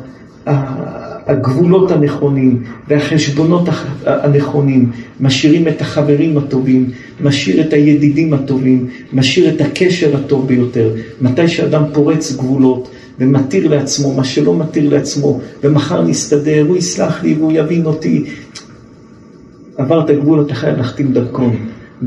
הגבולות 1.26 1.90
הנכונים 1.90 2.62
והחשבונות 2.88 3.68
הנכונים, 4.06 4.90
משאירים 5.20 5.68
את 5.68 5.80
החברים 5.80 6.38
הטובים, 6.38 6.90
משאיר 7.20 7.60
את 7.60 7.72
הידידים 7.72 8.34
הטובים, 8.34 8.86
משאיר 9.12 9.54
את 9.54 9.60
הקשר 9.60 10.16
הטוב 10.16 10.46
ביותר. 10.46 10.90
מתי 11.20 11.48
שאדם 11.48 11.82
פורץ 11.92 12.36
גבולות 12.36 12.90
ומתיר 13.18 13.68
לעצמו 13.68 14.14
מה 14.14 14.24
שלא 14.24 14.58
מתיר 14.58 14.90
לעצמו, 14.90 15.40
ומחר 15.62 16.02
נסתדר, 16.02 16.64
הוא 16.68 16.76
יסלח 16.76 17.22
לי 17.22 17.34
והוא 17.34 17.52
יבין 17.52 17.86
אותי. 17.86 18.24
עברת 19.76 20.10
גבול, 20.10 20.40
אתה 20.40 20.54
חייב 20.54 20.76
להחתים 20.76 21.12
דרכון. 21.12 21.56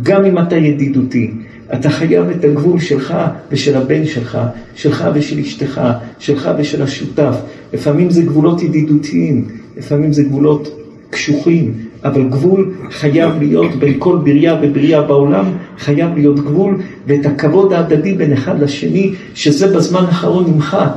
גם 0.03 0.25
אם 0.25 0.39
אתה 0.39 0.55
ידידותי, 0.55 1.31
אתה 1.73 1.89
חייב 1.89 2.29
את 2.29 2.43
הגבול 2.43 2.79
שלך 2.79 3.13
ושל 3.51 3.77
הבן 3.77 4.05
שלך, 4.05 4.37
שלך 4.75 5.05
ושל 5.13 5.39
אשתך, 5.39 5.81
שלך 6.19 6.49
ושל 6.57 6.81
השותף. 6.81 7.35
לפעמים 7.73 8.09
זה 8.09 8.21
גבולות 8.21 8.61
ידידותיים, 8.61 9.47
לפעמים 9.77 10.13
זה 10.13 10.23
גבולות 10.23 10.79
קשוחים, 11.09 11.73
אבל 12.05 12.23
גבול 12.29 12.73
חייב 12.91 13.31
להיות 13.39 13.75
בין 13.75 13.93
כל 13.99 14.17
בריאה 14.23 14.55
ובריאה 14.61 15.01
בעולם, 15.01 15.45
חייב 15.79 16.15
להיות 16.15 16.39
גבול, 16.39 16.77
ואת 17.07 17.25
הכבוד 17.25 17.73
ההדדי 17.73 18.13
בין 18.13 18.33
אחד 18.33 18.61
לשני, 18.61 19.13
שזה 19.33 19.67
בזמן 19.67 20.05
האחרון 20.05 20.45
נמחק, 20.53 20.93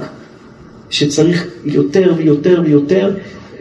שצריך 0.91 1.47
יותר 1.65 2.13
ויותר 2.17 2.63
ויותר, 2.65 3.15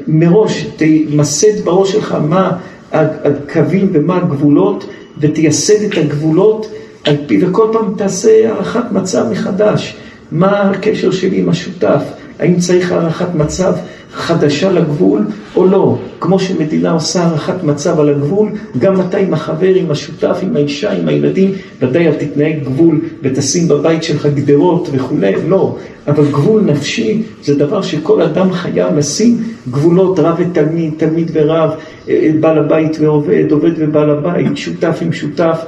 מראש 0.08 0.68
תמסד 0.78 1.66
בראש 1.66 1.92
שלך 1.92 2.18
מה 2.30 2.52
הקווים 2.92 3.90
ומה 3.94 4.18
הגבולות, 4.18 4.90
ותייסד 5.20 5.84
את 5.84 5.98
הגבולות 5.98 6.72
על 7.04 7.16
פי, 7.28 7.46
וכל 7.46 7.68
פעם 7.74 7.94
תעשה 7.98 8.50
הערכת 8.50 8.92
מצב 8.92 9.26
מחדש. 9.32 9.96
מה 10.32 10.62
הקשר 10.62 11.12
שלי 11.12 11.40
עם 11.40 11.50
השותף? 11.50 12.02
האם 12.40 12.56
צריך 12.56 12.92
הערכת 12.92 13.36
מצב 13.36 13.74
חדשה 14.17 14.71
לגבול 14.71 15.21
או 15.56 15.65
לא. 15.65 15.97
כמו 16.19 16.39
שמדינה 16.39 16.91
עושה 16.91 17.23
הערכת 17.23 17.63
מצב 17.63 17.99
על 17.99 18.10
הגבול, 18.10 18.49
גם 18.80 19.01
אתה 19.01 19.17
עם 19.17 19.34
החבר, 19.34 19.73
עם 19.75 19.91
השותף, 19.91 20.39
עם 20.41 20.56
האישה, 20.56 20.91
עם 20.91 21.08
הילדים, 21.08 21.51
ודאי 21.82 22.08
אל 22.08 22.13
תתנהג 22.13 22.63
גבול 22.63 22.99
ותשים 23.21 23.67
בבית 23.67 24.03
שלך 24.03 24.25
גדרות 24.25 24.89
וכולי, 24.91 25.34
לא. 25.47 25.75
אבל 26.08 26.25
גבול 26.25 26.62
נפשי 26.62 27.23
זה 27.43 27.56
דבר 27.56 27.82
שכל 27.82 28.21
אדם 28.21 28.51
חייב 28.51 28.97
לשים 28.97 29.43
גבולות, 29.71 30.19
רב 30.19 30.36
ותלמיד, 30.39 30.93
תלמיד 30.97 31.32
ורב, 31.34 31.71
אה, 32.10 32.30
בעל 32.39 32.58
הבית 32.58 32.97
ועובד, 32.99 33.51
עובד 33.51 33.71
ובעל 33.77 34.10
הבית, 34.10 34.58
שותף 34.58 34.97
עם 35.01 35.13
שותף, 35.13 35.60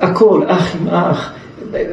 הכל, 0.00 0.42
אח 0.46 0.76
עם 0.80 0.88
אח. 0.88 1.32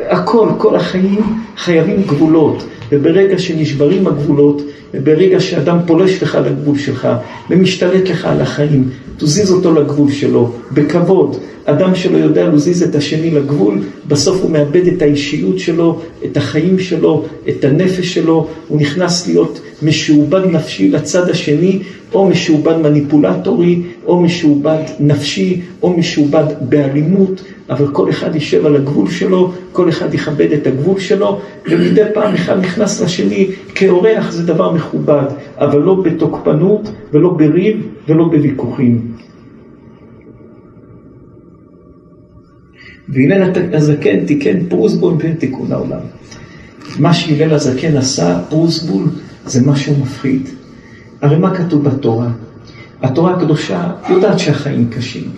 הכל, 0.09 0.49
כל 0.57 0.75
החיים 0.75 1.19
חייבים 1.57 2.01
גבולות, 2.01 2.63
וברגע 2.91 3.39
שנשברים 3.39 4.07
הגבולות, 4.07 4.61
וברגע 4.93 5.39
שאדם 5.39 5.77
פולש 5.85 6.23
לך 6.23 6.37
לגבול 6.45 6.77
שלך, 6.77 7.07
ומשתלט 7.49 8.09
לך 8.09 8.25
על 8.25 8.41
החיים, 8.41 8.89
תזיז 9.17 9.51
אותו 9.51 9.73
לגבול 9.73 10.11
שלו, 10.11 10.51
בכבוד. 10.71 11.37
אדם 11.65 11.95
שלא 11.95 12.17
יודע 12.17 12.49
להזיז 12.49 12.83
את 12.83 12.95
השני 12.95 13.31
לגבול, 13.31 13.79
בסוף 14.07 14.41
הוא 14.41 14.51
מאבד 14.51 14.87
את 14.87 15.01
האישיות 15.01 15.59
שלו, 15.59 15.99
את 16.25 16.37
החיים 16.37 16.79
שלו, 16.79 17.25
את 17.49 17.63
הנפש 17.63 18.13
שלו, 18.13 18.47
הוא 18.67 18.81
נכנס 18.81 19.27
להיות 19.27 19.59
משועבד 19.81 20.45
נפשי 20.45 20.89
לצד 20.89 21.29
השני, 21.29 21.79
או 22.13 22.25
משועבד 22.25 22.77
מניפולטורי, 22.77 23.81
או 24.05 24.21
משועבד 24.21 24.83
נפשי, 24.99 25.61
או 25.83 25.97
משועבד 25.97 26.45
באלימות, 26.61 27.43
אבל 27.69 27.87
כל 27.87 28.09
אחד 28.09 28.35
יישב 28.35 28.65
על 28.65 28.75
הגבול 28.75 29.09
שלו, 29.09 29.51
כל 29.71 29.89
אחד 29.89 30.13
יכבד 30.13 30.51
את 30.51 30.67
הגבול 30.67 30.99
שלו, 30.99 31.39
ומדי 31.69 32.03
פעם 32.13 32.33
אחד 32.33 32.59
נכנס 32.59 33.01
לשני 33.01 33.47
כאורח, 33.75 34.31
זה 34.31 34.43
דבר 34.43 34.71
מכובד, 34.71 35.25
אבל 35.57 35.79
לא 35.79 35.93
בתוקפנות, 35.93 36.89
ולא 37.13 37.29
בריב, 37.29 37.87
ולא 38.07 38.25
בוויכוחים. 38.25 39.24
והלל 43.09 43.51
הזקן 43.73 44.25
תיקן 44.25 44.65
פרוסבול 44.69 45.13
בין 45.13 45.33
תיקון 45.33 45.71
העולם. 45.71 45.99
מה 46.99 47.13
שהלל 47.13 47.53
הזקן 47.53 47.97
עשה, 47.97 48.39
פרוסבול, 48.49 49.03
זה 49.45 49.65
משהו 49.65 49.95
מפחיד. 50.01 50.49
הרי 51.21 51.37
מה 51.37 51.55
כתוב 51.55 51.83
בתורה? 51.83 52.27
התורה 53.01 53.33
הקדושה 53.33 53.91
יודעת 54.09 54.39
שהחיים 54.39 54.89
קשים. 54.89 55.29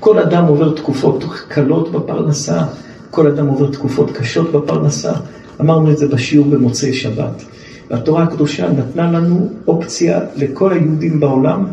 כל 0.00 0.18
אדם 0.18 0.44
עובר 0.44 0.74
תקופות 0.74 1.24
קלות 1.48 1.92
בפרנסה, 1.92 2.62
כל 3.10 3.26
אדם 3.26 3.46
עובר 3.46 3.70
תקופות 3.70 4.10
קשות 4.10 4.52
בפרנסה. 4.52 5.12
אמרנו 5.60 5.90
את 5.90 5.98
זה 5.98 6.08
בשיעור 6.08 6.46
במוצאי 6.46 6.92
שבת. 6.92 7.44
והתורה 7.90 8.22
הקדושה 8.22 8.72
נתנה 8.72 9.12
לנו 9.12 9.52
אופציה 9.68 10.20
לכל 10.36 10.72
היהודים 10.72 11.20
בעולם, 11.20 11.64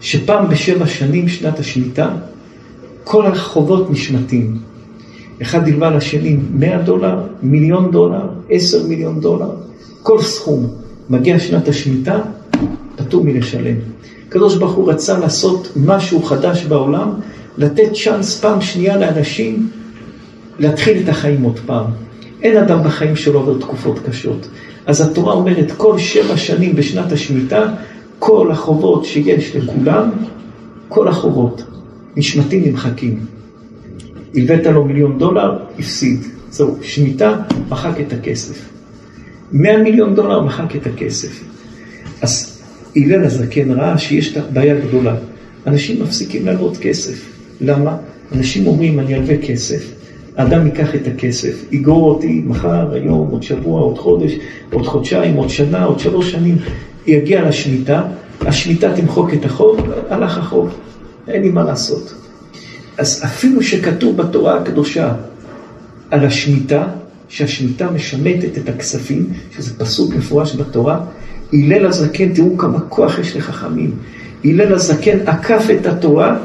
שפעם 0.00 0.48
בשבע 0.48 0.86
שנים, 0.86 1.28
שנת 1.28 1.58
השמיטה, 1.58 2.10
כל 3.04 3.26
החובות 3.26 3.90
נשמטים. 3.90 4.56
אחד 5.42 5.68
ילווה 5.68 5.90
לשני 5.90 6.36
100 6.50 6.82
דולר, 6.82 7.18
מיליון 7.42 7.90
דולר, 7.90 8.28
10 8.50 8.86
מיליון 8.86 9.20
דולר, 9.20 9.50
כל 10.02 10.22
סכום. 10.22 10.66
מגיע 11.10 11.38
שנת 11.38 11.68
השמיטה, 11.68 12.20
פטור 12.96 13.24
מלשלם. 13.24 13.76
הקדוש 14.28 14.56
ברוך 14.56 14.74
הוא 14.74 14.90
רצה 14.90 15.18
לעשות 15.18 15.72
משהו 15.76 16.22
חדש 16.22 16.64
בעולם, 16.64 17.10
לתת 17.58 17.92
צ'אנס 18.04 18.40
פעם 18.40 18.60
שנייה 18.60 18.96
לאנשים 18.96 19.68
להתחיל 20.58 21.02
את 21.04 21.08
החיים 21.08 21.42
עוד 21.42 21.58
פעם. 21.66 21.84
אין 22.42 22.56
אדם 22.56 22.82
בחיים 22.84 23.16
שלו 23.16 23.40
עובר 23.40 23.60
תקופות 23.60 23.98
קשות. 24.08 24.48
אז 24.86 25.00
התורה 25.00 25.34
אומרת, 25.34 25.72
כל 25.76 25.98
שבע 25.98 26.36
שנים 26.36 26.76
בשנת 26.76 27.12
השמיטה, 27.12 27.74
כל 28.18 28.50
החובות 28.50 29.04
שיש 29.04 29.56
לכולם, 29.56 30.10
כל 30.88 31.08
החובות 31.08 31.62
נשמטים 32.16 32.64
נמחקים. 32.64 33.37
הלווית 34.34 34.66
לו 34.66 34.84
מיליון 34.84 35.18
דולר, 35.18 35.58
הפסיד. 35.78 36.20
זהו, 36.50 36.76
שמיטה, 36.82 37.36
מחק 37.68 38.00
את 38.00 38.12
הכסף. 38.12 38.68
100 39.52 39.76
מיליון 39.76 40.14
דולר, 40.14 40.42
מחק 40.42 40.76
את 40.76 40.86
הכסף. 40.86 41.44
אז 42.22 42.62
הלל 42.96 43.24
הזקן 43.24 43.70
ראה 43.70 43.98
שיש 43.98 44.38
בעיה 44.52 44.80
גדולה. 44.80 45.16
אנשים 45.66 46.02
מפסיקים 46.02 46.46
להלוות 46.46 46.76
כסף. 46.76 47.28
למה? 47.60 47.96
אנשים 48.32 48.66
אומרים, 48.66 49.00
אני 49.00 49.14
אלווה 49.14 49.36
כסף, 49.36 49.92
האדם 50.36 50.66
ייקח 50.66 50.94
את 50.94 51.06
הכסף, 51.06 51.64
יגרור 51.72 52.10
אותי 52.10 52.42
מחר, 52.46 52.94
היום, 52.94 53.28
עוד 53.30 53.42
שבוע, 53.42 53.80
עוד 53.80 53.98
חודש, 53.98 54.32
עוד 54.72 54.86
חודשיים, 54.86 55.34
עוד 55.34 55.48
שנה, 55.48 55.84
עוד 55.84 55.98
שלוש 55.98 56.32
שנים, 56.32 56.56
יגיע 57.06 57.48
לשמיטה, 57.48 58.02
השמיטה 58.40 58.96
תמחוק 58.96 59.34
את 59.34 59.44
החוב, 59.44 59.80
הלך 60.08 60.38
החוב, 60.38 60.74
אין 61.28 61.42
לי 61.42 61.48
מה 61.48 61.64
לעשות. 61.64 62.14
אז 62.98 63.22
אפילו 63.24 63.62
שכתוב 63.62 64.16
בתורה 64.16 64.56
הקדושה 64.56 65.12
על 66.10 66.24
השמיטה, 66.24 66.86
שהשמיטה 67.28 67.90
משמטת 67.90 68.58
את 68.58 68.68
הכספים, 68.68 69.26
שזה 69.56 69.78
פסוק 69.78 70.14
מפורש 70.14 70.56
בתורה, 70.56 71.00
הלל 71.52 71.86
הזקן, 71.86 72.32
תראו 72.34 72.58
כמה 72.58 72.80
כוח 72.80 73.18
יש 73.18 73.36
לחכמים. 73.36 73.90
הלל 74.44 74.74
הזקן 74.74 75.18
עקף 75.26 75.66
את 75.80 75.86
התורה, 75.86 76.36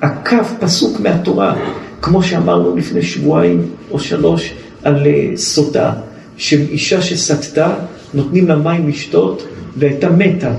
עקף 0.00 0.52
פסוק 0.60 1.00
מהתורה, 1.00 1.56
כמו 2.02 2.22
שאמרנו 2.22 2.76
לפני 2.76 3.02
שבועיים 3.02 3.62
או 3.90 3.98
שלוש 3.98 4.54
על 4.82 5.06
אה, 5.06 5.36
סוטה, 5.36 5.92
שאישה 6.36 7.02
שסטתה, 7.02 7.74
נותנים 8.14 8.48
לה 8.48 8.56
מים 8.56 8.88
לשתות 8.88 9.46
והייתה 9.76 10.10
מתה. 10.10 10.52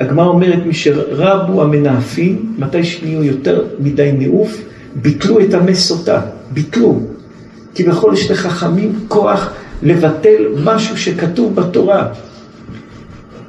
הגמרא 0.00 0.26
אומרת, 0.26 0.58
מי 0.66 0.72
המנאפים, 1.62 2.54
מתי 2.58 2.84
שנהיו 2.84 3.24
יותר 3.24 3.64
מדי 3.78 4.12
נעוף, 4.18 4.56
ביטלו 4.94 5.40
את 5.40 5.54
המי 5.54 5.74
סוטה, 5.74 6.20
ביטלו. 6.50 7.00
כי 7.74 7.84
בכל 7.84 8.12
יש 8.14 8.30
לחכמים 8.30 8.92
כוח 9.08 9.50
לבטל 9.82 10.44
משהו 10.64 10.96
שכתוב 10.96 11.54
בתורה. 11.54 12.08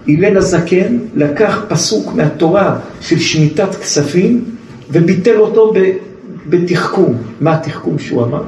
הלל 0.08 0.38
הזקן 0.38 0.98
לקח 1.16 1.66
פסוק 1.68 2.14
מהתורה 2.14 2.80
של 3.02 3.20
שמיטת 3.20 3.76
כספים 3.76 4.46
וביטל 4.92 5.36
אותו 5.40 5.74
בתחכום. 6.50 7.18
מה 7.42 7.56
התחכום 7.56 8.00
שהוא 8.00 8.24
אמר? 8.24 8.44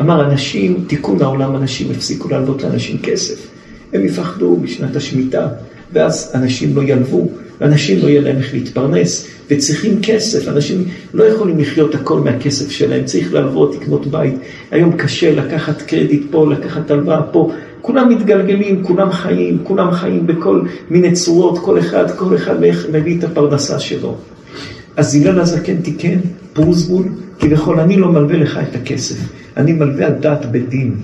אמר 0.00 0.30
אנשים, 0.30 0.84
תיקון 0.86 1.22
העולם, 1.22 1.56
אנשים 1.56 1.90
הפסיקו 1.90 2.28
להלוות 2.28 2.62
לאנשים 2.62 2.98
כסף. 3.02 3.46
הם 3.92 4.04
יפחדו 4.04 4.56
בשנת 4.56 4.96
השמיטה, 4.96 5.48
ואז 5.94 6.30
אנשים 6.34 6.76
לא 6.76 6.82
ילוו, 6.82 7.30
ואנשים 7.60 7.98
לא 8.02 8.08
יהיה 8.08 8.20
להם 8.20 8.36
איך 8.36 8.54
להתפרנס, 8.54 9.28
וצריכים 9.50 9.98
כסף, 10.02 10.48
אנשים 10.48 10.84
לא 11.14 11.24
יכולים 11.24 11.58
לחיות 11.58 11.94
הכל 11.94 12.20
מהכסף 12.20 12.70
שלהם, 12.70 13.04
צריך 13.04 13.34
להלוות, 13.34 13.74
לקנות 13.74 14.06
בית. 14.06 14.34
היום 14.70 14.92
קשה 14.92 15.34
לקחת 15.34 15.82
קרדיט 15.82 16.22
פה, 16.30 16.46
לקחת 16.50 16.90
הלוואה 16.90 17.22
פה, 17.22 17.52
כולם 17.80 18.08
מתגלגלים, 18.08 18.82
כולם 18.84 19.12
חיים, 19.12 19.58
כולם 19.62 19.90
חיים 19.90 20.26
בכל 20.26 20.60
מיני 20.90 21.12
צורות, 21.12 21.58
כל 21.58 21.78
אחד, 21.78 22.10
כל 22.10 22.36
אחד 22.36 22.54
מביא 22.92 23.18
את 23.18 23.24
הפרנסה 23.24 23.78
שלו. 23.78 24.16
אז 24.96 25.14
הלל 25.14 25.40
הזקן 25.40 25.76
תיקן, 25.76 26.18
פרוסבול, 26.52 27.04
כביכול 27.38 27.80
אני 27.80 27.96
לא 27.96 28.12
מלווה 28.12 28.36
לך 28.36 28.58
את 28.70 28.76
הכסף, 28.76 29.16
אני 29.56 29.72
מלווה 29.72 30.06
על 30.06 30.12
דעת 30.12 30.50
בית 30.50 30.68
דין. 30.68 30.94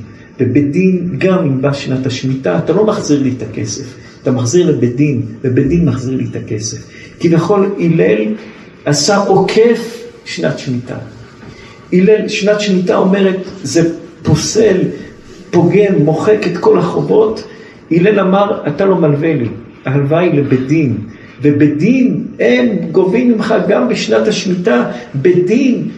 ובית 0.41 0.71
דין, 0.71 1.15
גם 1.19 1.39
אם 1.39 1.63
בא 1.63 1.73
שנת 1.73 2.07
השמיטה, 2.07 2.59
אתה 2.59 2.73
לא 2.73 2.87
מחזיר 2.87 3.23
לי 3.23 3.35
את 3.37 3.43
הכסף, 3.43 3.95
אתה 4.23 4.31
מחזיר 4.31 4.71
לבית 4.71 4.97
דין, 4.97 5.23
ובית 5.45 5.69
דין 5.69 5.85
מחזיר 5.85 6.17
לי 6.17 6.25
את 6.31 6.37
הכסף. 6.37 6.79
כביכול 7.21 7.75
הלל 7.79 8.35
עשה 8.85 9.17
עוקף 9.17 10.05
שנת 10.25 10.59
שמיטה. 10.59 10.97
הלל, 11.93 12.29
שנת 12.29 12.61
שמיטה 12.61 12.97
אומרת, 12.97 13.37
זה 13.63 13.95
פוסל, 14.23 14.77
פוגם, 15.51 15.95
מוחק 15.99 16.47
את 16.47 16.59
כל 16.59 16.79
החובות. 16.79 17.45
הלל 17.91 18.21
אמר, 18.21 18.61
אתה 18.67 18.85
לא 18.85 18.97
מלווה 18.97 19.35
לי, 19.35 19.49
ההלוואה 19.85 20.21
היא 20.21 20.35
לבית 20.35 20.67
דין. 20.67 20.97
ובדין 21.43 22.25
הם 22.41 22.67
גובים 22.93 23.33
ממך 23.33 23.55
גם 23.69 23.89
בשנת 23.89 24.29
השמיטה, 24.29 24.91
בדין 25.15 25.89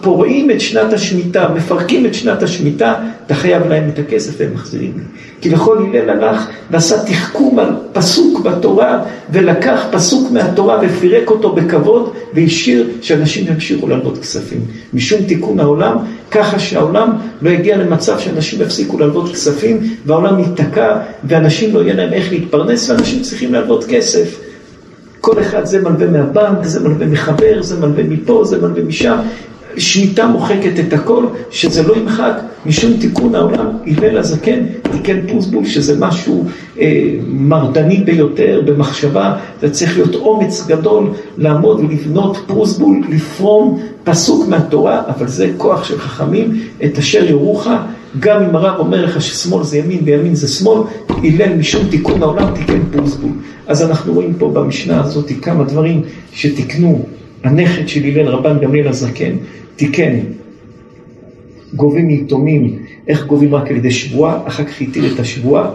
פורעים 0.00 0.50
את 0.50 0.60
שנת 0.60 0.92
השמיטה, 0.92 1.48
מפרקים 1.54 2.06
את 2.06 2.14
שנת 2.14 2.42
השמיטה, 2.42 2.94
אתה 3.26 3.34
חייב 3.34 3.66
להם 3.68 3.88
את 3.88 3.98
הכסף 3.98 4.32
והם 4.38 4.54
מחזירים 4.54 4.92
לי. 4.96 5.02
כביכול 5.42 5.86
הלל 5.94 6.10
הלך 6.10 6.46
ועשה 6.70 7.02
תחכום 7.04 7.58
על 7.58 7.68
פסוק 7.92 8.40
בתורה, 8.40 9.02
ולקח 9.30 9.86
פסוק 9.90 10.30
מהתורה 10.30 10.78
ופירק 10.82 11.30
אותו 11.30 11.52
בכבוד, 11.52 12.12
והשאיר 12.34 12.88
שאנשים 13.02 13.46
ימשיכו 13.48 13.88
לעלות 13.88 14.18
כספים. 14.18 14.60
משום 14.94 15.22
תיקון 15.22 15.60
העולם, 15.60 15.96
ככה 16.30 16.58
שהעולם 16.58 17.10
לא 17.42 17.50
יגיע 17.50 17.76
למצב 17.76 18.18
שאנשים 18.18 18.62
יפסיקו 18.62 18.98
להלוות 18.98 19.32
כספים, 19.32 19.80
והעולם 20.06 20.38
ייתקע, 20.38 20.96
ואנשים 21.24 21.74
לא 21.74 21.82
יהיה 21.82 21.94
להם 21.94 22.12
איך 22.12 22.32
להתפרנס, 22.32 22.90
ואנשים 22.90 23.22
צריכים 23.22 23.52
להלוות 23.52 23.84
כסף. 23.84 24.38
כל 25.20 25.40
אחד 25.40 25.64
זה 25.64 25.82
מלווה 25.82 26.06
מהבנק, 26.06 26.64
זה 26.64 26.80
מלווה 26.80 27.06
מחבר, 27.06 27.62
זה 27.62 27.80
מלווה 27.80 28.02
מפה, 28.04 28.42
זה 28.44 28.58
מלווה 28.58 28.82
משם. 28.82 29.16
שמיטה 29.76 30.26
מוחקת 30.26 30.78
את 30.88 30.92
הכל, 30.92 31.26
שזה 31.50 31.82
לא 31.82 31.96
ימחק 31.96 32.32
משום 32.66 32.92
תיקון 33.00 33.34
העולם. 33.34 33.66
הלל 33.86 34.18
הזקן 34.18 34.60
תיקן 34.92 35.26
פוסבול, 35.28 35.64
שזה 35.64 36.00
משהו 36.00 36.44
אה, 36.80 37.14
מרדני 37.26 37.96
ביותר 37.96 38.62
במחשבה, 38.64 39.36
זה 39.60 39.70
צריך 39.70 39.96
להיות 39.96 40.14
אומץ 40.14 40.66
גדול 40.66 41.10
לעמוד 41.38 41.80
ולבנות 41.80 42.36
פוסבול, 42.46 43.02
לפרום 43.08 43.80
פסוק 44.04 44.48
מהתורה, 44.48 45.02
אבל 45.08 45.28
זה 45.28 45.50
כוח 45.56 45.84
של 45.84 45.98
חכמים, 45.98 46.60
את 46.84 46.98
אשר 46.98 47.24
יורוך, 47.24 47.68
גם 48.20 48.42
אם 48.42 48.56
הרב 48.56 48.78
אומר 48.78 49.04
לך 49.04 49.22
ששמאל 49.22 49.64
זה 49.64 49.78
ימין 49.78 50.00
וימין 50.04 50.34
זה 50.34 50.48
שמאל, 50.48 50.82
הלל 51.08 51.54
משום 51.54 51.88
תיקון 51.90 52.22
העולם 52.22 52.54
תיקן 52.54 52.80
פוסבול. 52.92 53.30
אז 53.66 53.82
אנחנו 53.82 54.12
רואים 54.12 54.34
פה 54.38 54.48
במשנה 54.48 55.00
הזאת 55.00 55.32
כמה 55.42 55.64
דברים 55.64 56.02
שתיקנו 56.32 57.04
הנכד 57.44 57.88
של 57.88 58.04
הלל 58.04 58.28
רבן 58.28 58.58
גמליאל 58.58 58.88
הזקן, 58.88 59.32
תיקן, 59.76 60.18
גובים 61.74 62.06
מיתומים, 62.06 62.78
איך 63.08 63.26
גובים 63.26 63.54
רק 63.54 63.70
על 63.70 63.76
ידי 63.76 63.90
שבועה, 63.90 64.40
אחר 64.46 64.64
כך 64.64 64.80
התיר 64.80 65.14
את 65.14 65.20
השבועה, 65.20 65.70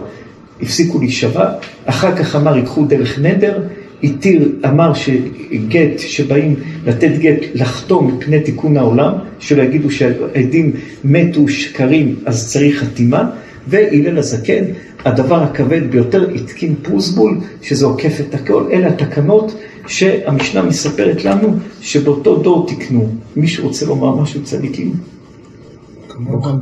הפסיקו 0.62 0.98
להישבע, 0.98 1.50
אחר 1.84 2.16
כך 2.16 2.36
אמר 2.36 2.56
ייקחו 2.56 2.84
דרך 2.84 3.18
נדר, 3.18 3.62
התיר, 4.02 4.52
אמר 4.64 4.92
שגט, 4.94 5.98
שבאים 5.98 6.54
לתת 6.86 7.10
גט, 7.18 7.40
לחתום 7.54 8.16
מפני 8.18 8.40
תיקון 8.40 8.76
העולם, 8.76 9.12
שלא 9.38 9.62
יגידו 9.62 9.90
שהעדים 9.90 10.72
מתו 11.04 11.48
שקרים, 11.48 12.16
אז 12.26 12.48
צריך 12.52 12.78
חתימה, 12.84 13.30
והלל 13.66 14.18
הזקן, 14.18 14.64
הדבר 15.04 15.42
הכבד 15.42 15.90
ביותר, 15.90 16.30
התקין 16.34 16.74
פוסבול, 16.82 17.38
שזה 17.62 17.86
עוקף 17.86 18.20
את 18.20 18.34
הכל, 18.34 18.64
אלה 18.72 18.88
התקנות 18.88 19.54
שהמשנה 19.88 20.62
מספרת 20.62 21.24
לנו 21.24 21.56
שבאותו 21.80 22.36
דור 22.36 22.66
תיקנו. 22.66 23.14
מישהו 23.36 23.66
רוצה 23.66 23.86
לומר 23.86 24.16
משהו 24.16 24.42
צדיקים? 24.42 24.92
כמו 26.08 26.42
גם 26.42 26.60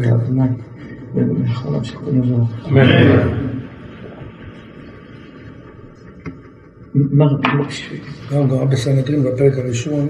גמרא 8.48 8.64
בסנהדרין 8.64 9.22
בפרק 9.22 9.58
הראשון, 9.58 10.08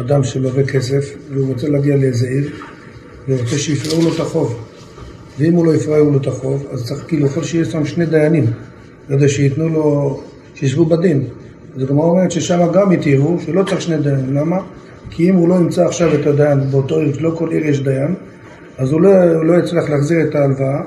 אדם 0.00 0.24
שלווה 0.24 0.66
כסף 0.66 1.16
והוא 1.30 1.52
רוצה 1.52 1.68
להגיע 1.68 1.96
לאיזה 1.96 2.28
עיר 2.28 2.50
ורוצה 3.28 3.58
שיפרעו 3.58 4.02
לו 4.02 4.14
את 4.14 4.20
החוב. 4.20 4.68
ואם 5.38 5.52
הוא 5.52 5.66
לא 5.66 5.74
יפרעו 5.74 6.10
לו 6.10 6.18
את 6.18 6.26
החוב, 6.26 6.66
אז 6.70 6.86
צריך 6.86 7.04
כאילו 7.08 7.26
יכול 7.26 7.44
שיהיה 7.44 7.64
שם 7.64 7.84
שני 7.84 8.06
דיינים, 8.06 8.44
כדי 9.08 9.28
שייתנו 9.28 9.68
לו, 9.68 10.20
שישבו 10.54 10.84
בדין. 10.84 11.24
אז 11.76 11.82
הגמרא 11.82 12.04
אומרת 12.04 12.30
ששם 12.30 12.72
גם 12.72 12.90
התירו 12.90 13.40
שלא 13.40 13.62
צריך 13.62 13.80
שני 13.80 13.96
דיינים. 13.98 14.34
למה? 14.34 14.58
כי 15.10 15.30
אם 15.30 15.34
הוא 15.34 15.48
לא 15.48 15.54
ימצא 15.54 15.86
עכשיו 15.86 16.14
את 16.14 16.26
הדיין 16.26 16.60
באותו 16.70 16.98
עיר, 16.98 17.16
לא 17.20 17.30
כל 17.30 17.48
עיר 17.50 17.66
יש 17.66 17.80
דיין, 17.80 18.14
אז 18.78 18.92
הוא 18.92 19.00
לא, 19.00 19.24
הוא 19.24 19.44
לא 19.44 19.58
יצליח 19.58 19.90
להחזיר 19.90 20.22
את 20.22 20.34
ההלוואה, 20.34 20.82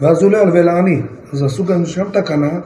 ואז 0.00 0.22
הוא 0.22 0.30
לא 0.30 0.38
ילווה 0.38 0.62
לעני. 0.62 1.02
אז 1.32 1.42
עשו 1.42 1.64
גם 1.64 1.86
שם 1.86 2.04
תקנה 2.12 2.60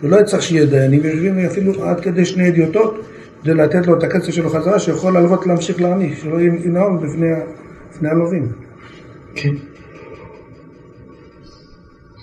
שלא 0.00 0.20
יצטרך 0.20 0.42
שיהיה 0.42 0.66
דיינים, 0.66 1.00
ויושבים 1.02 1.38
אפילו 1.38 1.84
עד 1.84 2.00
כדי 2.00 2.24
שני 2.24 2.48
אדיוטות, 2.48 3.00
כדי 3.42 3.54
לתת 3.54 3.86
לו 3.86 3.98
את 3.98 4.02
הכסף 4.02 4.30
שלו 4.30 4.50
חזרה, 4.50 4.78
שיכול 4.78 5.12
להלוות 5.12 5.46
להמשיך 5.46 5.80
לעני, 5.80 6.14
שלא 6.16 6.40
ינהל 6.40 6.92
בפני 7.02 8.08
הלווים. 8.08 8.48
כן. 9.34 9.54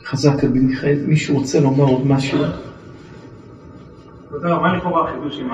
חזק 0.06 0.44
רבי 0.44 0.60
מיכאל, 0.60 1.04
מישהו 1.08 1.38
רוצה 1.38 1.60
לומר 1.60 1.84
עוד 1.84 2.08
משהו? 2.08 2.40
מה 4.40 4.78
לכאורה 4.78 5.10
החידוש 5.10 5.40
עם 5.40 5.50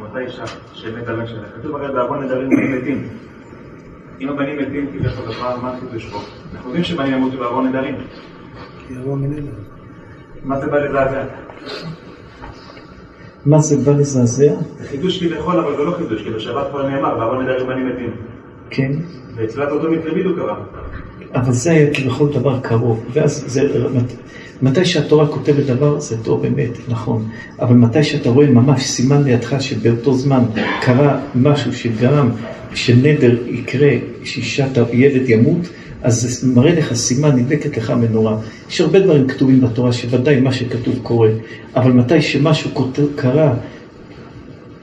אותה 0.00 0.18
אישה 0.18 0.44
שמת 0.72 1.08
הבן 1.08 1.26
שלה? 1.26 1.48
כתוב 1.58 1.76
הרי 1.76 1.92
בעוון 1.92 2.24
נדרים 2.24 2.50
בנים 2.50 2.76
מתים. 2.78 3.08
אם 4.20 4.28
הבנים 4.28 4.58
מתים, 4.58 4.86
כביכול, 4.86 5.24
מה 5.62 5.72
החידוש 5.72 6.06
פה? 6.06 6.18
אנחנו 6.54 6.68
יודעים 6.68 6.84
שבנים 6.84 7.12
ימותו 7.12 7.36
בעוון 7.36 7.68
נדרים. 7.68 7.94
מה 10.44 10.60
זה 10.60 10.66
בא 10.66 10.78
לזעזע? 10.78 11.24
מה 13.46 13.58
זה 13.58 13.90
בא 13.90 13.98
לזעזע? 13.98 14.52
זה 14.78 14.88
חידוש 14.88 15.24
כביכול, 15.24 15.58
אבל 15.58 15.76
זה 15.76 15.82
לא 15.82 15.90
חידוש, 15.90 16.22
כי 16.22 16.30
בשבת 16.30 16.66
כבר 16.70 16.88
נאמר, 16.88 17.18
בעוון 17.18 17.42
נדרים 17.42 17.66
בנים 17.66 17.88
מתים. 17.88 18.10
כן. 18.70 18.92
ואצלת 19.34 19.68
אותו 19.72 19.90
מקרה 19.90 20.14
בדיוק 20.14 20.38
קרה. 20.38 20.56
אבל 21.34 21.52
זה 21.52 21.70
היה 21.70 21.94
כביכול 21.94 22.32
דבר 22.32 22.60
קרוב, 22.60 23.04
ואז 23.12 23.44
זה, 23.46 23.88
מתי 24.62 24.84
שהתורה 24.84 25.26
כותבת 25.26 25.66
דבר 25.66 26.00
זה 26.00 26.16
טוב 26.22 26.42
באמת, 26.42 26.70
נכון, 26.88 27.28
אבל 27.60 27.74
מתי 27.74 28.04
שאתה 28.04 28.28
רואה 28.28 28.46
ממש 28.46 28.82
סימן 28.86 29.22
לידך 29.22 29.56
שבאותו 29.60 30.14
זמן 30.14 30.42
קרה 30.80 31.20
משהו 31.34 31.72
שגרם 31.72 32.30
שנדר 32.74 33.36
יקרה, 33.46 33.90
שאישה 34.24 34.66
ילד 34.92 35.28
ימות, 35.28 35.68
אז 36.02 36.20
זה 36.20 36.46
מראה 36.54 36.74
לך 36.74 36.94
סימן, 36.94 37.36
נדלקת 37.36 37.76
לך 37.76 37.90
מנורה. 37.90 38.36
יש 38.68 38.80
הרבה 38.80 39.00
דברים 39.00 39.28
כתובים 39.28 39.60
בתורה 39.60 39.92
שוודאי 39.92 40.40
מה 40.40 40.52
שכתוב 40.52 40.98
קורה, 41.02 41.28
אבל 41.76 41.92
מתי 41.92 42.22
שמשהו 42.22 42.70
קרה, 43.16 43.54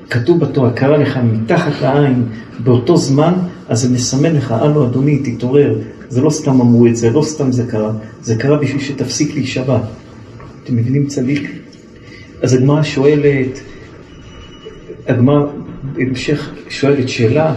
כתוב 0.10 0.40
בתורה, 0.40 0.72
קרה 0.72 0.98
לך 0.98 1.20
מתחת 1.24 1.82
לעין 1.82 2.24
באותו 2.60 2.98
זמן, 2.98 3.34
אז 3.72 3.82
זה 3.82 3.90
מסמן 3.90 4.36
לך, 4.36 4.52
הלו 4.52 4.86
אדוני, 4.86 5.18
תתעורר. 5.18 5.76
זה 6.10 6.22
לא 6.22 6.30
סתם 6.30 6.62
אמרו 6.62 6.88
את 6.88 6.96
זה, 6.96 7.10
לא 7.10 7.24
סתם 7.24 7.52
זה 7.52 7.64
קרה, 7.70 7.92
זה 8.22 8.36
קרה 8.36 8.58
בשביל 8.58 8.82
שתפסיק 8.82 9.34
להישבע. 9.34 9.80
אתם 10.64 10.76
מבינים 10.76 11.08
צדיק? 11.08 11.52
אז 12.42 12.54
הגמרא 12.54 12.84
שואלת, 12.84 13.60
הגמרא 15.08 15.46
בהמשך 15.84 16.50
שואלת 16.70 17.10
שאלה, 17.10 17.56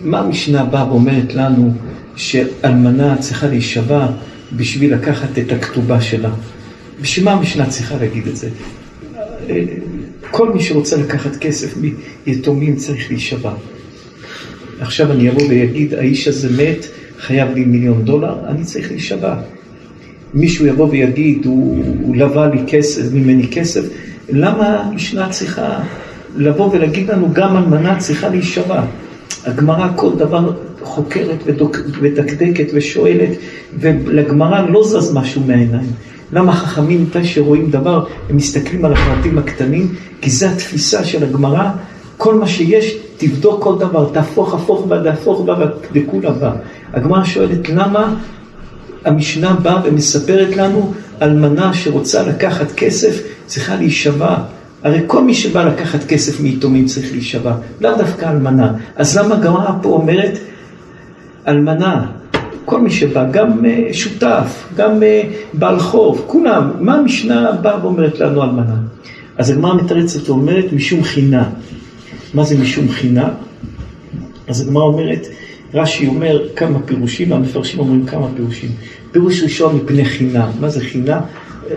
מה 0.00 0.18
המשנה 0.20 0.64
באה 0.64 0.88
ואומרת 0.88 1.34
לנו 1.34 1.72
שאלמנה 2.16 3.18
צריכה 3.18 3.46
להישבע 3.46 4.06
בשביל 4.56 4.94
לקחת 4.94 5.38
את 5.38 5.52
הכתובה 5.52 6.00
שלה? 6.00 6.30
בשביל 7.00 7.24
מה 7.24 7.32
המשנה 7.32 7.66
צריכה 7.66 7.96
להגיד 7.96 8.26
את 8.26 8.36
זה? 8.36 8.48
כל 10.30 10.52
מי 10.52 10.62
שרוצה 10.62 10.96
לקחת 10.96 11.36
כסף 11.36 11.74
מיתומים 12.26 12.76
צריך 12.76 13.10
להישבע. 13.10 13.52
עכשיו 14.80 15.12
אני 15.12 15.30
אבוא 15.30 15.42
ויגיד, 15.48 15.94
האיש 15.94 16.28
הזה 16.28 16.48
מת, 16.62 16.86
חייב 17.18 17.50
לי 17.54 17.64
מיליון 17.64 18.04
דולר, 18.04 18.34
אני 18.48 18.64
צריך 18.64 18.90
להישבע. 18.90 19.34
מישהו 20.34 20.66
יבוא 20.66 20.88
ויגיד, 20.90 21.44
הוא, 21.44 21.84
הוא 22.02 22.16
לווה 22.16 22.46
לי 22.46 22.58
כסף, 22.66 23.12
ממני 23.12 23.48
כסף, 23.48 23.82
למה 24.28 24.80
המשנה 24.80 25.28
צריכה 25.28 25.78
לבוא 26.36 26.70
ולהגיד 26.72 27.10
לנו, 27.10 27.28
גם 27.32 27.56
אלמנה 27.56 27.96
צריכה 27.98 28.28
להישבע? 28.28 28.82
הגמרא 29.44 29.88
כל 29.96 30.10
דבר 30.18 30.52
חוקרת 30.82 31.44
ודקדקת 32.00 32.66
ושואלת, 32.74 33.30
ולגמרא 33.78 34.66
לא 34.68 34.84
זז 34.84 35.14
משהו 35.14 35.42
מהעיניים. 35.46 35.90
למה 36.32 36.52
חכמים, 36.52 37.02
מתי 37.02 37.24
שרואים 37.24 37.70
דבר, 37.70 38.04
הם 38.30 38.36
מסתכלים 38.36 38.84
על 38.84 38.92
הפרטים 38.92 39.38
הקטנים? 39.38 39.94
כי 40.20 40.30
זו 40.30 40.46
התפיסה 40.46 41.04
של 41.04 41.24
הגמרא, 41.24 41.70
כל 42.16 42.34
מה 42.34 42.48
שיש, 42.48 42.96
תבדוק 43.20 43.62
כל 43.62 43.78
דבר, 43.78 44.08
תהפוך 44.12 44.54
הפוך 44.54 44.86
בה, 44.86 45.02
תהפוך 45.02 45.40
בה 45.40 45.54
וכולה 45.92 46.30
בה. 46.30 46.52
הגמרא 46.92 47.24
שואלת 47.24 47.68
למה 47.68 48.14
המשנה 49.04 49.54
באה 49.54 49.80
ומספרת 49.84 50.56
לנו 50.56 50.92
אלמנה 51.22 51.74
שרוצה 51.74 52.22
לקחת 52.22 52.72
כסף 52.72 53.22
צריכה 53.46 53.76
להישבע. 53.76 54.36
הרי 54.82 55.00
כל 55.06 55.24
מי 55.24 55.34
שבא 55.34 55.64
לקחת 55.64 56.04
כסף 56.04 56.40
מיתומים 56.40 56.86
צריך 56.86 57.12
להישבע, 57.12 57.54
לאו 57.80 57.96
דווקא 57.98 58.26
אלמנה. 58.30 58.72
אז 58.96 59.18
למה 59.18 59.34
הגמרא 59.34 59.70
פה 59.82 59.88
אומרת 59.88 60.38
אלמנה, 61.48 62.06
כל 62.64 62.80
מי 62.80 62.90
שבא, 62.90 63.30
גם 63.30 63.64
uh, 63.64 63.94
שותף, 63.94 64.68
גם 64.76 64.90
uh, 65.00 65.34
בעל 65.52 65.78
חוב, 65.78 66.24
כולם, 66.26 66.70
מה 66.80 66.94
המשנה 66.94 67.52
באה 67.52 67.84
ואומרת 67.84 68.20
לנו 68.20 68.42
אלמנה? 68.42 68.76
אז 69.38 69.50
הגמרא 69.50 69.74
מתרצת 69.74 70.30
ואומרת 70.30 70.72
משום 70.72 71.02
חינה. 71.02 71.44
מה 72.34 72.44
זה 72.44 72.58
משום 72.58 72.88
חינה? 72.88 73.28
אז 74.48 74.60
הגמרא 74.60 74.82
אומרת, 74.82 75.26
רש"י 75.74 76.06
אומר 76.06 76.48
כמה 76.56 76.78
פירושים, 76.82 77.30
והמפרשים 77.30 77.80
אומרים 77.80 78.06
כמה 78.06 78.26
פירושים. 78.36 78.70
פירוש 79.12 79.42
ראשון 79.42 79.76
מפני 79.76 80.04
חינה, 80.04 80.50
מה 80.60 80.68
זה 80.68 80.80
חינה? 80.80 81.20
אה, 81.70 81.76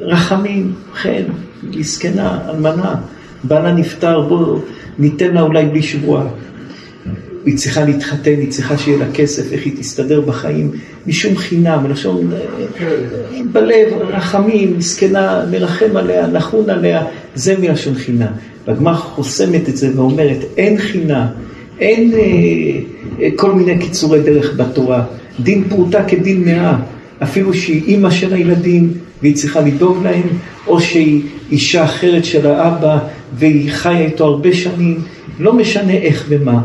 רחמים, 0.00 0.72
חן, 0.94 1.22
מסכנה, 1.62 2.50
אלמנה, 2.50 2.94
בעלה 3.44 3.72
נפטר, 3.72 4.20
בוא 4.20 4.58
ניתן 4.98 5.34
לה 5.34 5.42
אולי 5.42 5.66
בלי 5.66 5.82
שבועה. 5.82 6.26
היא 7.46 7.56
צריכה 7.56 7.84
להתחתן, 7.84 8.30
היא 8.30 8.50
צריכה 8.50 8.78
שיהיה 8.78 8.98
לה 8.98 9.12
כסף, 9.14 9.52
איך 9.52 9.64
היא 9.64 9.76
תסתדר 9.78 10.20
בחיים, 10.20 10.70
משום 11.06 11.36
חינם, 11.36 11.82
מלשון 11.82 12.32
אה, 12.32 13.40
בלב, 13.52 13.92
רחמים, 14.00 14.78
מסכנה, 14.78 15.44
מרחם 15.50 15.96
עליה, 15.96 16.26
נחון 16.26 16.70
עליה, 16.70 17.04
זה 17.34 17.58
מלשון 17.58 17.94
חינה. 17.94 18.28
והגמרא 18.66 18.94
חוסמת 18.94 19.68
את 19.68 19.76
זה 19.76 19.90
ואומרת, 19.96 20.38
אין 20.56 20.78
חינה, 20.78 21.28
אין 21.80 22.12
אה, 22.14 22.18
אה, 23.20 23.28
כל 23.36 23.52
מיני 23.52 23.78
קיצורי 23.78 24.20
דרך 24.20 24.54
בתורה. 24.56 25.04
דין 25.40 25.64
פרוטה 25.68 26.04
כדין 26.04 26.44
מאה, 26.44 26.76
אפילו 27.22 27.54
שהיא 27.54 27.82
אימא 27.86 28.10
של 28.10 28.34
הילדים 28.34 28.92
והיא 29.22 29.34
צריכה 29.34 29.60
לדאוג 29.60 30.04
להם, 30.04 30.28
או 30.66 30.80
שהיא 30.80 31.22
אישה 31.52 31.84
אחרת 31.84 32.24
של 32.24 32.46
האבא 32.46 32.98
והיא 33.38 33.70
חיה 33.70 34.04
איתו 34.04 34.24
הרבה 34.24 34.52
שנים, 34.52 35.00
לא 35.40 35.52
משנה 35.52 35.92
איך 35.92 36.24
ומה. 36.28 36.60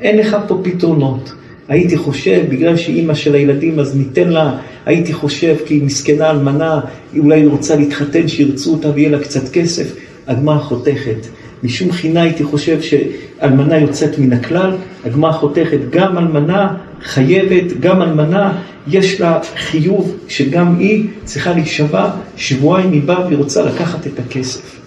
אין 0.00 0.18
לך 0.18 0.36
פה 0.48 0.60
פתרונות. 0.62 1.32
הייתי 1.68 1.96
חושב, 1.96 2.42
בגלל 2.48 2.76
שאימא 2.76 3.14
של 3.14 3.34
הילדים, 3.34 3.78
אז 3.78 3.96
ניתן 3.96 4.28
לה, 4.28 4.58
הייתי 4.86 5.12
חושב, 5.12 5.56
כי 5.66 5.74
היא 5.74 5.82
מסכנה 5.82 6.30
אלמנה, 6.30 6.80
אולי 7.18 7.40
היא 7.40 7.48
רוצה 7.48 7.76
להתחתן, 7.76 8.28
שירצו 8.28 8.72
אותה 8.72 8.90
ויהיה 8.94 9.08
לה 9.10 9.18
קצת 9.18 9.48
כסף. 9.48 9.94
הגמרא 10.26 10.58
חותכת. 10.58 11.26
משום 11.62 11.92
חינה 11.92 12.22
הייתי 12.22 12.44
חושב 12.44 12.78
שאלמנה 12.82 13.78
יוצאת 13.78 14.18
מן 14.18 14.32
הכלל, 14.32 14.72
הגמרא 15.04 15.32
חותכת 15.32 15.78
גם 15.90 16.18
אלמנה 16.18 16.74
חייבת, 17.02 17.80
גם 17.80 18.02
אלמנה 18.02 18.62
יש 18.88 19.20
לה 19.20 19.40
חיוב 19.56 20.16
שגם 20.28 20.78
היא 20.78 21.08
צריכה 21.24 21.52
להישבע, 21.52 22.10
שבועיים 22.36 22.92
היא 22.92 23.02
באה 23.02 23.26
והיא 23.26 23.38
רוצה 23.38 23.62
לקחת 23.62 24.06
את 24.06 24.18
הכסף. 24.18 24.80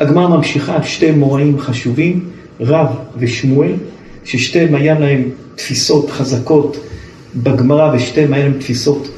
הגמרא 0.00 0.28
ממשיכה, 0.28 0.82
שתי 0.82 1.10
מוראים 1.10 1.58
חשובים, 1.58 2.24
רב 2.60 2.86
ושמואל, 3.16 3.72
ששתיהם 4.24 4.74
היה 4.74 4.98
להם 4.98 5.22
תפיסות 5.54 6.10
חזקות 6.10 6.76
בגמרא 7.36 7.94
ושתיהם 7.94 8.32
היה 8.32 8.44
להם 8.44 8.58
תפיסות 8.58 9.08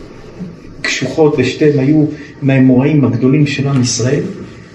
קשוחות 0.82 1.34
ושתיהם 1.38 1.78
היו 1.78 2.04
מהאמוראים 2.42 3.04
הגדולים 3.04 3.46
של 3.46 3.68
עם 3.68 3.80
ישראל. 3.80 4.22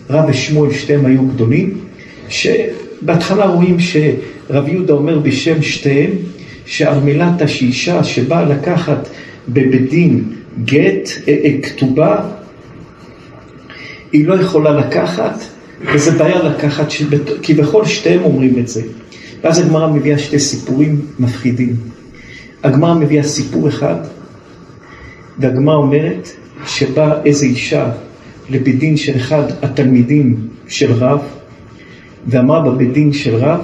רב 0.10 0.30
ושמואל 0.30 0.74
שתיהם 0.74 1.06
היו 1.06 1.28
גדולים, 1.28 1.78
שבהתחלה 2.30 3.46
רואים 3.46 3.78
שרב 3.80 4.68
יהודה 4.68 4.94
אומר 4.94 5.20
בשם 5.20 5.62
שתיהם, 5.62 6.12
שארמלתה 6.66 7.48
שאישה 7.48 8.04
שבאה 8.04 8.44
לקחת 8.44 9.10
בבית 9.50 9.90
דין 9.90 10.24
גט, 10.64 11.10
אה, 11.28 11.36
אה, 11.44 11.62
כתובה, 11.62 12.20
היא 14.12 14.28
לא 14.28 14.34
יכולה 14.34 14.72
לקחת, 14.72 15.44
וזה 15.94 16.12
בעיה 16.12 16.44
לקחת, 16.44 16.88
כי 17.42 17.54
בכל 17.54 17.86
שתיהם 17.86 18.24
אומרים 18.24 18.60
את 18.60 18.68
זה. 18.68 18.82
ואז 19.44 19.60
הגמרא 19.60 19.88
מביאה 19.88 20.18
שתי 20.18 20.40
סיפורים 20.40 21.02
מפחידים. 21.20 21.76
הגמרא 22.64 22.94
מביאה 22.94 23.24
סיפור 23.24 23.68
אחד, 23.68 23.96
והגמרא 25.40 25.76
אומרת 25.76 26.30
שבאה 26.66 27.24
איזו 27.26 27.46
אישה 27.46 27.92
לבית 28.50 28.80
דין 28.80 28.98
של 28.98 29.18
אחד 29.18 29.44
התלמידים 29.62 30.48
של 30.68 30.92
רב, 30.94 31.20
ואמרה 32.28 32.62
בבית 32.62 32.94
דין 32.94 33.14
של 33.14 33.36
רב, 33.36 33.62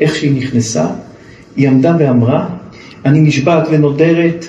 איך 0.00 0.14
שהיא 0.14 0.36
נכנסה, 0.36 0.86
היא 1.56 1.68
עמדה 1.68 1.96
ואמרה, 1.98 2.48
אני 3.04 3.20
נשבעת 3.20 3.68
ונודרת 3.70 4.46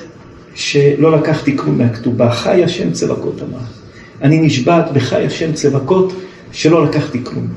שלא 0.56 1.18
לקחתי 1.18 1.58
כלום 1.58 1.78
מהכתובה, 1.78 2.32
חי 2.32 2.64
השם 2.64 2.92
צבקות 2.92 3.42
אמרה. 3.42 3.64
אני 4.22 4.42
נשבעת 4.42 4.94
בחי 4.94 5.26
השם 5.26 5.54
צבקות 5.54 6.14
שלא 6.52 6.86
לקחתי 6.86 7.24
כלום. 7.24 7.48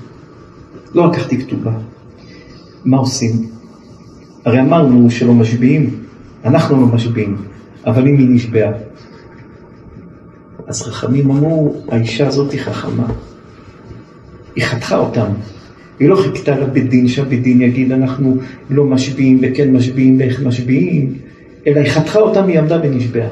לא 0.94 1.10
לקחתי 1.10 1.38
כתובה. 1.38 1.72
מה 2.84 2.96
עושים? 2.96 3.32
הרי 4.44 4.60
אמרנו 4.60 5.10
שלא 5.10 5.34
משביעים, 5.34 5.90
אנחנו 6.44 6.80
לא 6.80 6.86
משביעים, 6.86 7.36
אבל 7.86 8.08
אם 8.08 8.18
היא 8.18 8.28
נשבעה, 8.30 8.72
אז 10.66 10.82
חכמים 10.82 11.30
אמרו, 11.30 11.74
האישה 11.88 12.26
הזאת 12.26 12.52
היא 12.52 12.60
חכמה. 12.60 13.06
היא 14.54 14.64
חתכה 14.64 14.96
אותם. 14.96 15.26
היא 15.98 16.08
לא 16.08 16.16
חיכתה 16.16 16.58
לבית 16.58 16.90
דין, 16.90 17.08
שהבית 17.08 17.42
דין 17.42 17.60
יגיד 17.60 17.92
אנחנו 17.92 18.36
לא 18.70 18.84
משביעים 18.84 19.40
וכן 19.42 19.72
משביעים 19.72 20.18
ואיך 20.18 20.42
משביעים, 20.42 21.14
אלא 21.66 21.80
היא 21.80 21.90
חתכה 21.90 22.18
אותם, 22.18 22.48
היא 22.48 22.58
עמדה 22.58 22.80
ונשבעה. 22.82 23.28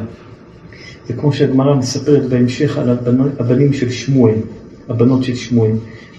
זה 1.09 1.15
כמו 1.15 1.33
שהגמרא 1.33 1.75
מספרת 1.75 2.29
בהמשך 2.29 2.79
על 2.79 2.91
הבנים 3.39 3.73
של 3.73 3.91
שמואל, 3.91 4.35
הבנות 4.89 5.25
של 5.25 5.35
שמואל. 5.35 5.71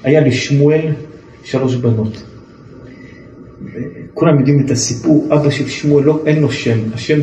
היה 0.04 0.28
לשמואל 0.28 0.94
שלוש 1.44 1.76
בנות. 1.76 2.24
כולם 4.14 4.40
יודעים 4.40 4.66
את 4.66 4.72
הסיפור, 4.72 5.28
אבא 5.34 5.50
של 5.50 5.68
שמואל, 5.68 6.04
לא, 6.04 6.24
אין 6.26 6.42
לו 6.42 6.52
שם, 6.52 6.80
השם 6.94 7.20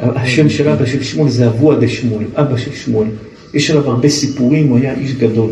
השם 0.00 0.48
של 0.48 0.68
אבא 0.68 0.86
של 0.86 1.02
שמואל 1.02 1.30
זה 1.30 1.46
אבוה 1.46 1.76
דה 1.76 1.88
שמואל, 1.88 2.24
אבא 2.34 2.56
של 2.56 2.72
שמואל. 2.72 3.06
יש 3.54 3.70
עליו 3.70 3.90
הרבה 3.90 4.08
סיפורים, 4.08 4.68
הוא 4.68 4.78
היה 4.78 4.94
איש 4.94 5.14
גדול. 5.14 5.50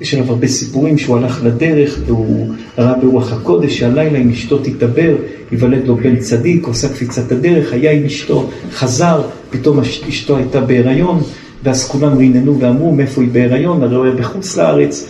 יש 0.00 0.14
עליו 0.14 0.30
הרבה 0.30 0.46
סיפורים 0.46 0.98
שהוא 0.98 1.16
הלך 1.16 1.40
לדרך 1.44 1.98
והוא 2.06 2.54
ראה 2.78 2.94
ברוח 2.94 3.32
הקודש 3.32 3.78
שהלילה 3.78 4.18
עם 4.18 4.30
אשתו 4.30 4.58
תתעבר, 4.58 5.14
ייוולד 5.52 5.86
לו 5.86 5.96
בן 5.96 6.16
צדיק, 6.16 6.66
עושה 6.66 6.88
קפיצת 6.88 7.32
הדרך, 7.32 7.72
היה 7.72 7.90
עם 7.90 8.04
אשתו, 8.04 8.50
חזר, 8.72 9.22
פתאום 9.50 9.80
אשתו 10.08 10.36
הייתה 10.36 10.60
בהיריון, 10.60 11.20
ואז 11.62 11.88
כולם 11.88 12.18
ריננו 12.18 12.60
ואמרו 12.60 12.94
מאיפה 12.94 13.22
היא 13.22 13.30
בהיריון, 13.32 13.82
הרי 13.82 13.96
הוא 13.96 14.04
היה 14.04 14.14
בחוץ 14.14 14.56
לארץ. 14.56 15.08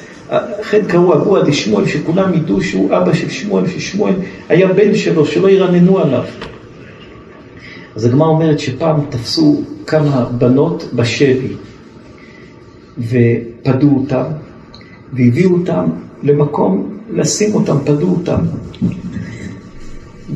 לכן 0.61 0.81
קראו 0.87 1.15
אבוה 1.15 1.43
דה 1.43 1.53
שמואל, 1.53 1.87
שכולם 1.87 2.35
ידעו 2.35 2.63
שהוא 2.63 2.97
אבא 2.97 3.15
של 3.15 3.31
שמואל, 3.31 3.65
ששמואל 3.69 4.15
היה 4.49 4.73
בן 4.73 4.95
שלו, 4.95 5.27
שלא 5.27 5.49
ירננו 5.49 5.99
עליו. 5.99 6.25
אז 7.97 8.05
הגמרא 8.05 8.29
אומרת 8.29 8.59
שפעם 8.59 9.01
תפסו 9.09 9.63
כמה 9.87 10.25
בנות 10.39 10.85
בשבי 10.95 11.53
ופדו 12.99 13.97
אותם 13.97 14.25
והביאו 15.13 15.51
אותם 15.51 15.91
למקום 16.23 16.99
לשים 17.11 17.55
אותם, 17.55 17.77
פדו 17.85 18.11
אותם. 18.11 18.41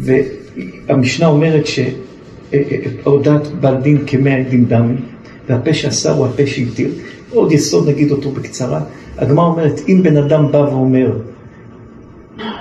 והמשנה 0.00 1.26
אומרת 1.26 1.64
שהודעת 1.66 3.46
בעל 3.60 3.76
דין 3.76 4.04
כמאה 4.06 4.36
עדים 4.36 4.64
דם 4.64 4.96
והפה 5.48 5.74
שאסר 5.74 6.14
הוא 6.16 6.26
הפה 6.26 6.46
שהתיר. 6.46 6.90
עוד 7.30 7.52
יסוד 7.52 7.88
נגיד 7.88 8.10
אותו 8.10 8.30
בקצרה. 8.30 8.80
הגמרא 9.18 9.44
אומרת 9.44 9.80
אם 9.88 10.00
בן 10.02 10.16
אדם 10.16 10.52
בא 10.52 10.58
ואומר 10.58 11.18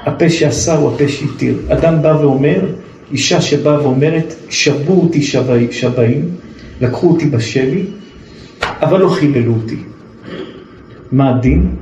הפה 0.06 0.30
שאסר 0.30 0.78
הוא 0.78 0.94
הפה 0.94 1.08
שהתיר. 1.08 1.58
אדם 1.68 2.02
בא 2.02 2.18
ואומר 2.22 2.66
אישה 3.12 3.42
שבאה 3.42 3.84
ואומרת, 3.84 4.34
שבו 4.50 5.02
אותי 5.02 5.24
שבעים, 5.72 6.30
לקחו 6.82 7.10
אותי 7.10 7.26
בשבי, 7.26 7.84
אבל 8.64 9.00
לא 9.00 9.10
חיללו 9.10 9.54
אותי. 9.54 9.78
מה 11.12 11.30
הדין? 11.30 11.76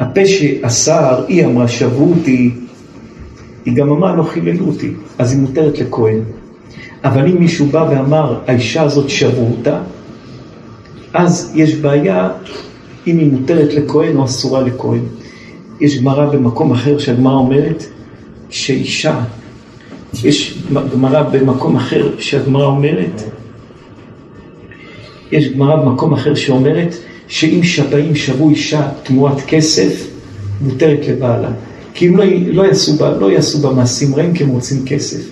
הפה 0.00 0.26
שאסר, 0.26 1.24
היא 1.28 1.46
אמרה, 1.46 1.68
שבו 1.68 2.04
אותי, 2.04 2.54
היא 3.64 3.74
גם 3.74 3.90
אמרה, 3.90 4.16
לא 4.16 4.22
חיללו 4.22 4.66
אותי, 4.66 4.92
אז 5.18 5.32
היא 5.32 5.40
מותרת 5.40 5.78
לכהן. 5.78 6.20
אבל 7.04 7.26
אם 7.28 7.38
מישהו 7.38 7.66
בא 7.66 7.86
ואמר, 7.90 8.40
האישה 8.46 8.82
הזאת 8.82 9.10
שבו 9.10 9.50
אותה, 9.58 9.80
אז 11.14 11.52
יש 11.54 11.74
בעיה 11.74 12.30
אם 13.06 13.18
היא 13.18 13.32
מותרת 13.32 13.74
לכהן 13.74 14.16
או 14.16 14.24
אסורה 14.24 14.62
לכהן. 14.62 15.02
יש 15.80 15.98
גמרא 15.98 16.26
במקום 16.26 16.72
אחר 16.72 16.98
שהגמרא 16.98 17.34
אומרת 17.34 17.84
שאישה 18.50 19.20
יש 20.24 20.58
גמרא 20.92 21.22
במקום 21.22 21.76
אחר 21.76 22.10
שהגמרא 22.18 22.66
אומרת, 22.66 23.22
יש 25.32 25.48
גמרא 25.48 25.76
במקום 25.76 26.12
אחר 26.12 26.34
שאומרת 26.34 26.94
שאם 27.28 27.62
שבעים 27.62 28.14
שבו 28.14 28.50
אישה 28.50 28.88
תמורת 29.02 29.40
כסף, 29.46 30.06
מותרת 30.60 31.08
לבעלה. 31.08 31.50
כי 31.94 32.08
אם 32.08 32.16
לא, 32.16 32.24
לא, 32.46 32.62
יעשו 32.62 32.92
לא 33.20 33.30
יעשו 33.30 33.58
בה 33.58 33.70
מעשים 33.70 34.14
רעים 34.14 34.34
כי 34.34 34.44
הם 34.44 34.48
רוצים 34.48 34.82
כסף. 34.86 35.30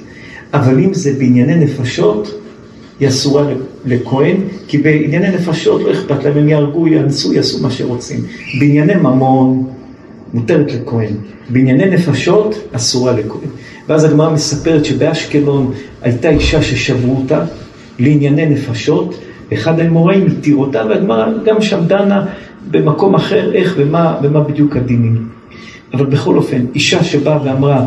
אבל 0.55 0.79
אם 0.79 0.95
זה 0.95 1.13
בענייני 1.19 1.55
נפשות, 1.55 2.35
היא 3.01 3.09
אסורה 3.09 3.53
לכהן, 3.85 4.37
כי 4.69 4.79
בענייני 4.79 5.31
נפשות 5.31 5.83
לא 5.83 5.93
אכפת 5.93 6.25
להם, 6.25 6.39
הם 6.39 6.49
יהרגו, 6.49 6.89
יאנסו, 6.89 7.33
יעשו 7.33 7.63
מה 7.63 7.71
שרוצים. 7.71 8.21
בענייני 8.61 8.95
ממון, 8.95 9.65
מותרת 10.35 10.73
לכהן. 10.73 11.15
בענייני 11.51 11.91
נפשות, 11.91 12.55
אסורה 12.73 13.13
לכהן. 13.13 13.49
ואז 13.89 14.05
הגמרא 14.05 14.31
מספרת 14.31 14.85
שבאשקלון 14.85 15.73
הייתה 16.03 16.31
אישה 16.31 16.63
ששברו 16.63 17.17
אותה 17.17 17.45
לענייני 17.99 18.47
נפשות, 18.47 19.15
אחד 19.53 19.81
האמוראים 19.81 20.27
התיר 20.27 20.57
אותה, 20.57 20.83
והגמרא 20.89 21.27
גם 21.45 21.63
שם 21.63 21.81
דנה 21.87 22.27
במקום 22.71 23.15
אחר 23.15 23.55
איך 23.55 23.75
ומה, 23.77 24.17
ומה 24.23 24.41
בדיוק 24.41 24.77
הדינים. 24.77 25.29
אבל 25.95 26.07
בכל 26.07 26.37
אופן, 26.37 26.65
אישה 26.75 27.05
שבאה 27.05 27.39
ואמרה, 27.45 27.87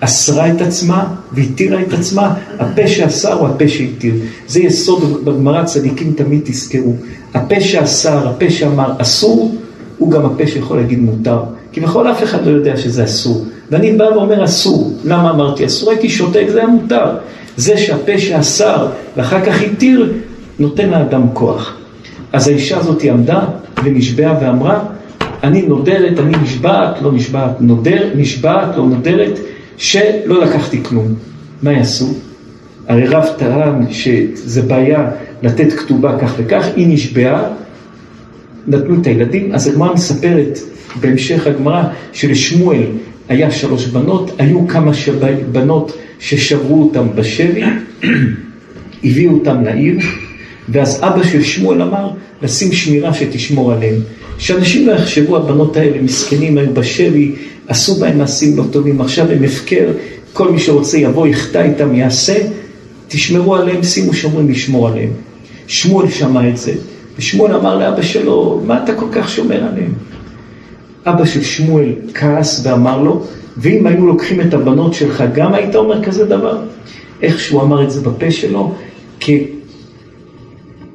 אסרה 0.00 0.52
את 0.52 0.60
עצמה 0.60 1.14
והתירה 1.32 1.80
את 1.82 1.92
עצמה, 1.92 2.34
הפה 2.58 2.88
שאסר 2.88 3.32
הוא 3.32 3.48
הפה 3.48 3.68
שהתיר. 3.68 4.14
זה 4.46 4.60
יסוד 4.60 5.24
בגמרא 5.24 5.64
צדיקים 5.64 6.12
תמיד 6.12 6.40
תזכרו. 6.44 6.94
הפה 7.34 7.60
שאסר, 7.60 8.28
הפה 8.28 8.50
שאמר 8.50 8.92
אסור, 8.98 9.54
הוא 9.98 10.10
גם 10.10 10.26
הפה 10.26 10.46
שיכול 10.46 10.76
להגיד 10.76 10.98
מותר. 10.98 11.38
כי 11.72 11.80
בכל 11.80 12.10
אף 12.10 12.22
אחד 12.22 12.46
לא 12.46 12.50
יודע 12.50 12.76
שזה 12.76 13.04
אסור. 13.04 13.44
ואני 13.70 13.92
בא 13.92 14.04
ואומר 14.04 14.44
אסור. 14.44 14.92
למה 15.04 15.30
אמרתי 15.30 15.66
אסור? 15.66 15.90
הייתי 15.90 16.08
שותק, 16.08 16.44
זה 16.48 16.58
היה 16.58 16.68
מותר. 16.68 17.16
זה 17.56 17.76
שהפה 17.76 18.18
שאסר 18.18 18.88
ואחר 19.16 19.44
כך 19.44 19.62
התיר, 19.62 20.12
נותן 20.58 20.90
לאדם 20.90 21.22
כוח. 21.32 21.76
אז 22.32 22.48
האישה 22.48 22.78
הזאת 22.78 23.02
עמדה 23.02 23.40
ונשבעה 23.84 24.38
ואמרה, 24.40 24.78
אני 25.42 25.62
נודרת, 25.62 26.18
אני 26.18 26.36
נשבעת, 26.42 27.02
לא 27.02 27.12
נשבעת, 27.12 27.60
נודר, 27.60 28.08
נשבעת, 28.16 28.76
לא 28.76 28.84
נודרת, 28.84 29.38
שלא 29.76 30.40
לקחתי 30.44 30.84
כלום. 30.84 31.14
מה 31.62 31.72
יעשו? 31.72 32.06
הרי 32.88 33.06
רב 33.06 33.24
טען 33.38 33.92
שזה 33.92 34.62
בעיה 34.62 35.10
לתת 35.42 35.72
כתובה 35.72 36.18
כך 36.18 36.32
וכך, 36.36 36.66
היא 36.76 36.86
נשבעה, 36.88 37.42
נתנו 38.68 39.00
את 39.00 39.06
הילדים, 39.06 39.52
אז 39.52 39.66
הגמרא 39.66 39.94
מספרת 39.94 40.58
בהמשך 41.00 41.46
הגמרא 41.46 41.82
שלשמואל 42.12 42.82
היה 43.28 43.50
שלוש 43.50 43.86
בנות, 43.86 44.30
היו 44.38 44.68
כמה 44.68 44.94
שב... 44.94 45.24
בנות 45.52 45.92
ששברו 46.18 46.82
אותם 46.82 47.06
בשבי, 47.14 47.62
הביאו 49.04 49.32
אותם 49.32 49.64
לעיר, 49.64 49.98
ואז 50.68 51.00
אבא 51.02 51.22
של 51.24 51.42
שמואל 51.42 51.82
אמר 51.82 52.10
לשים 52.42 52.72
שמירה 52.72 53.14
שתשמור 53.14 53.72
עליהם. 53.72 53.94
שאנשים 54.38 54.86
לא 54.86 54.92
יחשבו, 54.92 55.36
הבנות 55.36 55.76
האלה 55.76 56.02
מסכנים, 56.02 56.58
היו 56.58 56.74
בשבי, 56.74 57.32
עשו 57.68 57.94
בהם 57.94 58.18
מעשים 58.18 58.56
לא 58.56 58.64
טובים, 58.70 59.00
עכשיו 59.00 59.30
הם 59.30 59.44
הפקר, 59.44 59.88
כל 60.32 60.52
מי 60.52 60.58
שרוצה 60.58 60.98
יבוא, 60.98 61.26
יחטא 61.26 61.62
איתם, 61.64 61.94
יעשה, 61.94 62.34
תשמרו 63.08 63.56
עליהם, 63.56 63.82
שימו 63.82 64.14
שומרים 64.14 64.50
לשמור 64.50 64.88
עליהם. 64.88 65.10
שמואל 65.66 66.10
שמע 66.10 66.48
את 66.48 66.56
זה, 66.56 66.72
ושמואל 67.18 67.54
אמר 67.54 67.78
לאבא 67.78 68.02
שלו, 68.02 68.62
מה 68.66 68.84
אתה 68.84 68.94
כל 68.94 69.06
כך 69.12 69.28
שומר 69.28 69.64
עליהם? 69.64 69.92
אבא 71.06 71.24
של 71.24 71.42
שמואל 71.42 71.92
כעס 72.14 72.66
ואמר 72.66 73.02
לו, 73.02 73.22
ואם 73.56 73.86
היו 73.86 74.06
לוקחים 74.06 74.40
את 74.40 74.54
הבנות 74.54 74.94
שלך, 74.94 75.24
גם 75.34 75.54
היית 75.54 75.76
אומר 75.76 76.04
כזה 76.04 76.24
דבר? 76.24 76.58
איך 77.22 77.40
שהוא 77.40 77.62
אמר 77.62 77.84
את 77.84 77.90
זה 77.90 78.00
בפה 78.00 78.30
שלו, 78.30 78.74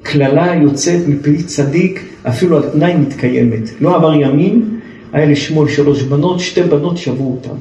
כקללה 0.04 0.56
יוצאת 0.56 1.08
מפי 1.08 1.44
צדיק, 1.44 2.04
אפילו 2.28 2.58
על 2.58 2.64
תנאי 2.70 2.96
מתקיימת. 2.96 3.70
לא 3.82 3.96
עבר 3.96 4.14
ימים, 4.14 4.80
היה 5.14 5.26
לשמואל 5.26 5.70
שלוש 5.70 6.02
בנות, 6.02 6.40
שתי 6.40 6.64
בנות 6.64 6.98
שבו 6.98 7.24
אותם. 7.24 7.56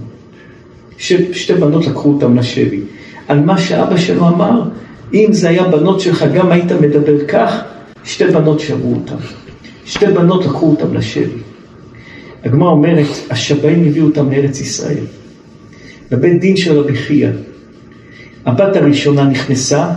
ש... 0.99 1.13
שתי 1.33 1.55
בנות 1.55 1.87
לקחו 1.87 2.09
אותם 2.09 2.39
לשבי. 2.39 2.81
על 3.29 3.41
מה 3.41 3.59
שאבא 3.59 3.97
שלו 3.97 4.29
אמר, 4.29 4.63
אם 5.15 5.29
זה 5.31 5.49
היה 5.49 5.65
בנות 5.65 6.01
שלך, 6.01 6.25
גם 6.35 6.53
היית 6.53 6.73
מדבר 6.73 7.25
כך, 7.29 7.63
שתי 8.05 8.25
בנות 8.25 8.61
שבו 8.61 8.95
אותם. 8.95 9.17
שתי 9.85 10.07
בנות 10.07 10.45
לקחו 10.45 10.71
אותם 10.71 10.95
לשבי. 10.95 11.41
הגמרא 12.45 12.69
אומרת, 12.69 13.07
השבעים 13.31 13.85
הביאו 13.85 14.07
אותם 14.07 14.31
לארץ 14.31 14.61
ישראל. 14.61 15.05
בבית 16.11 16.41
דין 16.41 16.57
של 16.57 16.79
רבי 16.79 16.97
חייא, 16.97 17.31
הבת 18.47 18.77
הראשונה 18.77 19.25
נכנסה, 19.25 19.91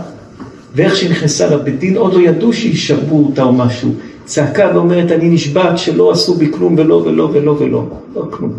ואיך 0.74 0.96
שהיא 0.96 1.10
נכנסה 1.10 1.46
לבית 1.46 1.78
דין, 1.78 1.96
עוד 1.96 2.14
לא 2.14 2.20
ידעו 2.20 2.52
שישבו 2.52 3.24
אותה 3.26 3.42
או 3.42 3.52
משהו. 3.52 3.94
צעקה 4.24 4.70
ואומרת, 4.74 5.12
אני 5.12 5.28
נשבעת 5.28 5.78
שלא 5.78 6.10
עשו 6.10 6.34
בי 6.34 6.52
כלום 6.52 6.74
ולא 6.78 6.94
ולא 6.94 7.30
ולא 7.34 7.50
ולא. 7.50 7.86
לא 8.14 8.26
כלום. 8.30 8.52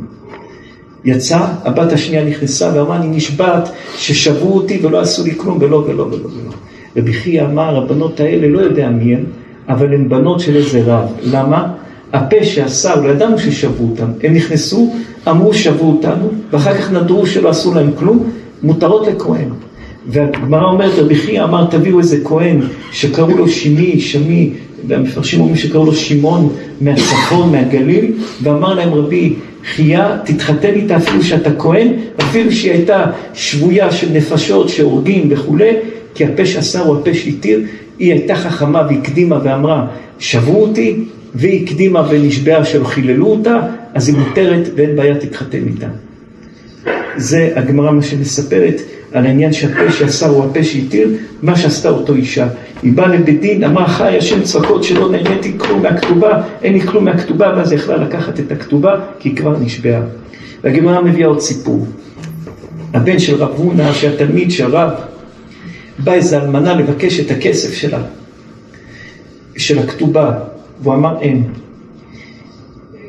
יצא, 1.05 1.47
הבת 1.63 1.93
השנייה 1.93 2.25
נכנסה 2.25 2.71
ואמרה, 2.75 2.97
אני 2.97 3.17
נשבעת 3.17 3.69
ששבו 3.97 4.53
אותי 4.53 4.79
ולא 4.83 4.99
עשו 4.99 5.23
לי 5.23 5.35
כלום 5.37 5.57
ולא 5.61 5.75
ולא 5.75 6.03
ולא 6.03 6.25
ולא. 6.25 6.51
רבי 6.97 7.13
חייא 7.13 7.45
אמר, 7.45 7.77
הבנות 7.77 8.19
האלה, 8.19 8.47
לא 8.47 8.59
יודע 8.59 8.89
מי 8.89 9.15
הן, 9.15 9.23
אבל 9.69 9.93
הן 9.93 10.09
בנות 10.09 10.39
של 10.39 10.55
איזה 10.55 10.81
רב. 10.85 11.09
למה? 11.23 11.67
הפה 12.13 12.43
שאסר, 12.43 13.01
לא 13.01 13.09
ידענו 13.09 13.39
ששבו 13.39 13.89
אותם. 13.91 14.07
הם 14.23 14.33
נכנסו, 14.33 14.93
אמרו 15.27 15.53
שבו 15.53 15.91
אותנו, 15.91 16.29
ואחר 16.51 16.73
כך 16.77 16.91
נדרו 16.91 17.25
שלא 17.25 17.49
עשו 17.49 17.73
להם 17.73 17.89
כלום, 17.95 18.29
מותרות 18.63 19.07
לכהן. 19.07 19.49
והגמרא 20.07 20.65
אומרת, 20.65 20.91
רבי 20.97 21.15
חייא 21.15 21.43
אמר, 21.43 21.65
תביאו 21.65 21.99
איזה 21.99 22.17
כהן 22.23 22.61
שקראו 22.91 23.37
לו 23.37 23.49
שימי, 23.49 23.99
שמי, 23.99 24.49
והמפרשים 24.87 25.39
אומרים 25.39 25.55
שקראו 25.55 25.85
לו 25.85 25.93
שמעון 25.93 26.49
מהצפון, 26.81 27.51
מהגליל, 27.51 28.11
ואמר 28.43 28.73
להם 28.73 28.93
רבי 28.93 29.33
חייא, 29.75 30.15
תתחתן 30.25 30.73
איתה 30.73 30.97
אפילו 30.97 31.23
שאתה 31.23 31.49
כהן, 31.55 31.87
אפילו 32.21 32.51
שהיא 32.51 32.71
הייתה 32.71 33.05
שבויה 33.33 33.91
של 33.91 34.07
נפשות 34.13 34.69
שהורגים 34.69 35.27
וכולי, 35.29 35.71
כי 36.15 36.25
הפה 36.25 36.45
שאסר 36.45 36.83
הוא 36.83 36.97
הפה 36.97 37.13
שהתיר, 37.13 37.61
היא 37.99 38.11
הייתה 38.11 38.35
חכמה 38.35 38.87
והקדימה 38.89 39.39
ואמרה, 39.43 39.87
שבו 40.19 40.61
אותי, 40.61 41.03
והיא 41.35 41.65
הקדימה 41.65 42.07
ונשבעה 42.09 42.65
שלא 42.65 42.85
חיללו 42.85 43.27
אותה, 43.27 43.59
אז 43.93 44.07
היא 44.09 44.17
מותרת 44.17 44.69
ואין 44.75 44.95
בעיה 44.95 45.15
תתחתן 45.15 45.67
איתה. 45.67 45.87
זה 47.17 47.51
הגמרא 47.55 47.91
מה 47.91 48.01
שמספרת 48.01 48.81
על 49.11 49.25
העניין 49.25 49.53
שהפה 49.53 49.91
שאסר 49.91 50.29
הוא 50.29 50.45
הפה 50.45 50.63
שהתיר, 50.63 51.09
מה 51.41 51.55
שעשתה 51.55 51.89
אותו 51.89 52.15
אישה. 52.15 52.47
היא 52.83 52.93
באה 52.93 53.07
לבית 53.07 53.41
דין, 53.41 53.63
אמרה 53.63 53.87
חי 53.87 54.17
השם 54.17 54.41
צעקות 54.41 54.83
שלא 54.83 55.11
נהניתי 55.11 55.51
כלום 55.57 55.81
מהכתובה, 55.81 56.41
אין 56.63 56.73
לי 56.73 56.81
כלום 56.81 57.05
מהכתובה, 57.05 57.53
ואז 57.57 57.71
היא 57.71 57.79
יכלה 57.79 57.97
לקחת 57.97 58.39
את 58.39 58.51
הכתובה, 58.51 58.95
כי 59.19 59.29
היא 59.29 59.37
כבר 59.37 59.57
נשבעה. 59.59 60.01
והגמרא 60.63 61.01
מביאה 61.01 61.27
עוד 61.27 61.39
סיפור. 61.39 61.87
הבן 62.93 63.19
של 63.19 63.35
רב 63.35 63.51
הונא, 63.55 63.93
שהתלמיד 63.93 64.51
של 64.51 64.75
רב, 64.75 64.89
בא 65.99 66.13
איזה 66.13 66.41
אלמנה 66.41 66.73
לבקש 66.73 67.19
את 67.19 67.31
הכסף 67.31 67.73
שלה, 67.73 68.03
של 69.57 69.79
הכתובה, 69.79 70.31
והוא 70.83 70.93
אמר 70.93 71.21
אין. 71.21 71.43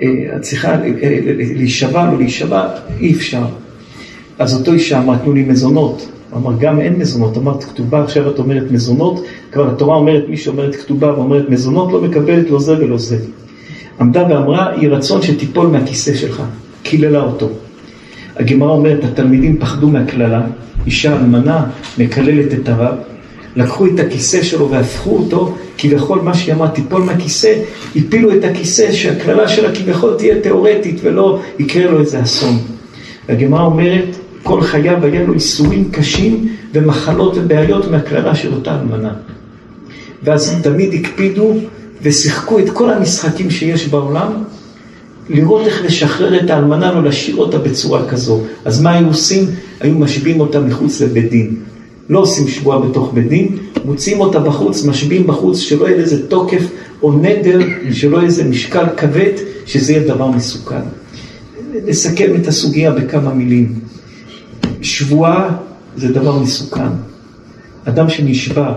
אה, 0.02 0.36
את 0.36 0.42
צריכה 0.42 0.68
אה, 0.72 1.18
להישבע, 1.56 2.10
לא 2.10 2.18
להישבע, 2.18 2.68
אי 3.00 3.12
אפשר. 3.12 3.44
אז 4.38 4.54
אותו 4.54 4.72
אישה 4.72 4.98
אמרה, 4.98 5.18
תנו 5.18 5.32
לי 5.32 5.42
מזונות. 5.42 6.08
הוא 6.30 6.38
אמר, 6.38 6.58
גם 6.60 6.80
אין 6.80 6.98
מזונות. 6.98 7.36
אמרת 7.36 7.64
כתובה, 7.64 8.02
עכשיו 8.02 8.30
את 8.30 8.38
אומרת 8.38 8.70
מזונות, 8.70 9.24
כבר 9.52 9.70
התורה 9.70 9.96
אומרת, 9.96 10.24
מי 10.28 10.36
שאומרת 10.36 10.76
כתובה 10.76 11.14
ואומרת 11.14 11.50
מזונות, 11.50 11.92
לא 11.92 12.00
מקבלת 12.02 12.50
לא 12.50 12.60
זה 12.60 12.78
ולא 12.78 12.98
זה. 12.98 13.18
עמדה 14.00 14.22
ואמרה, 14.30 14.72
יהי 14.76 14.88
רצון 14.88 15.22
שתיפול 15.22 15.66
מהכיסא 15.66 16.14
שלך. 16.14 16.42
קיללה 16.82 17.22
אותו. 17.22 17.48
הגמרא 18.36 18.70
אומרת, 18.70 19.04
התלמידים 19.04 19.58
פחדו 19.58 19.88
מהקללה, 19.88 20.42
אישה 20.86 21.16
אלמנה 21.16 21.66
מקללת 21.98 22.54
את 22.54 22.68
הרב, 22.68 22.94
לקחו 23.56 23.86
את 23.86 24.00
הכיסא 24.00 24.42
שלו 24.42 24.70
והפכו 24.70 25.16
אותו, 25.16 25.56
כביכול 25.78 26.20
מה 26.20 26.34
שהיא 26.34 26.54
אמרה, 26.54 26.68
תיפול 26.68 27.02
מהכיסא, 27.02 27.54
הפילו 27.96 28.34
את 28.34 28.44
הכיסא 28.44 28.92
שהקללה 28.92 29.48
שלה 29.48 29.74
כביכול 29.74 30.14
תהיה 30.18 30.40
תיאורטית 30.40 31.00
ולא 31.02 31.40
יקרה 31.58 31.90
לו 31.90 32.00
איזה 32.00 32.22
אסון. 32.22 32.58
והגמרא 33.28 33.64
אומרת, 33.64 34.16
כל 34.42 34.62
חייו 34.62 35.04
היה 35.04 35.22
לו 35.22 35.34
איסורים 35.34 35.88
קשים 35.90 36.48
ומחלות 36.72 37.32
ובעיות 37.36 37.90
מהקללה 37.90 38.34
של 38.34 38.54
אותה 38.54 38.80
אלמנה. 38.80 39.12
ואז 40.22 40.56
תמיד 40.62 40.94
הקפידו 40.94 41.54
ושיחקו 42.02 42.58
את 42.58 42.70
כל 42.70 42.90
המשחקים 42.90 43.50
שיש 43.50 43.88
בעולם, 43.88 44.32
לראות 45.28 45.66
איך 45.66 45.84
לשחרר 45.84 46.40
את 46.40 46.50
האלמנה, 46.50 46.92
לא 46.92 47.02
להשאיר 47.02 47.36
אותה 47.36 47.58
בצורה 47.58 48.08
כזו. 48.08 48.40
אז 48.64 48.82
מה 48.82 48.92
היו 48.92 49.06
עושים? 49.06 49.46
היו 49.80 49.94
משביעים 49.94 50.40
אותה 50.40 50.60
מחוץ 50.60 51.00
לבית 51.00 51.30
דין. 51.30 51.54
לא 52.08 52.18
עושים 52.18 52.48
שבועה 52.48 52.78
בתוך 52.78 53.10
בית 53.14 53.28
דין, 53.28 53.56
מוציאים 53.84 54.20
אותה 54.20 54.40
בחוץ, 54.40 54.84
משביעים 54.84 55.26
בחוץ, 55.26 55.58
שלא 55.58 55.88
יהיה 55.88 55.96
איזה 55.96 56.28
תוקף 56.28 56.62
או 57.02 57.12
נדר, 57.12 57.58
שלא 57.92 58.16
יהיה 58.16 58.26
איזה 58.26 58.44
משקל 58.44 58.84
כבד, 58.96 59.32
שזה 59.66 59.92
יהיה 59.92 60.08
דבר 60.08 60.30
מסוכן. 60.30 60.80
נסכם 61.86 62.34
את 62.42 62.46
הסוגיה 62.46 62.90
בכמה 62.90 63.34
מילים. 63.34 63.74
שבועה 64.82 65.56
זה 65.96 66.12
דבר 66.12 66.38
מסוכן. 66.38 66.88
אדם 67.84 68.10
שנשבע 68.10 68.72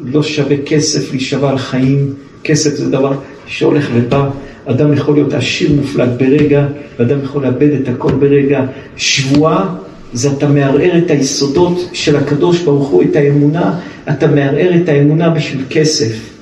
לא 0.00 0.22
שווה 0.22 0.56
כסף 0.66 1.10
להישבע 1.10 1.50
על 1.50 1.58
חיים, 1.58 2.14
כסף 2.44 2.74
זה 2.74 2.90
דבר 2.90 3.12
שהולך 3.46 3.88
ובא. 3.94 4.30
אדם 4.66 4.92
יכול 4.92 5.14
להיות 5.14 5.34
עשיר 5.34 5.72
מופלג 5.72 6.08
ברגע, 6.18 6.66
ואדם 6.98 7.22
יכול 7.22 7.42
לאבד 7.42 7.72
את 7.82 7.88
הכל 7.88 8.12
ברגע. 8.12 8.64
שבועה 8.96 9.74
זה 10.12 10.30
אתה 10.32 10.48
מערער 10.48 10.98
את 10.98 11.10
היסודות 11.10 11.90
של 11.92 12.16
הקדוש 12.16 12.62
ברוך 12.62 12.88
הוא, 12.88 13.02
את 13.02 13.16
האמונה, 13.16 13.78
אתה 14.10 14.26
מערער 14.26 14.70
את 14.82 14.88
האמונה 14.88 15.30
בשביל 15.30 15.64
כסף. 15.70 16.36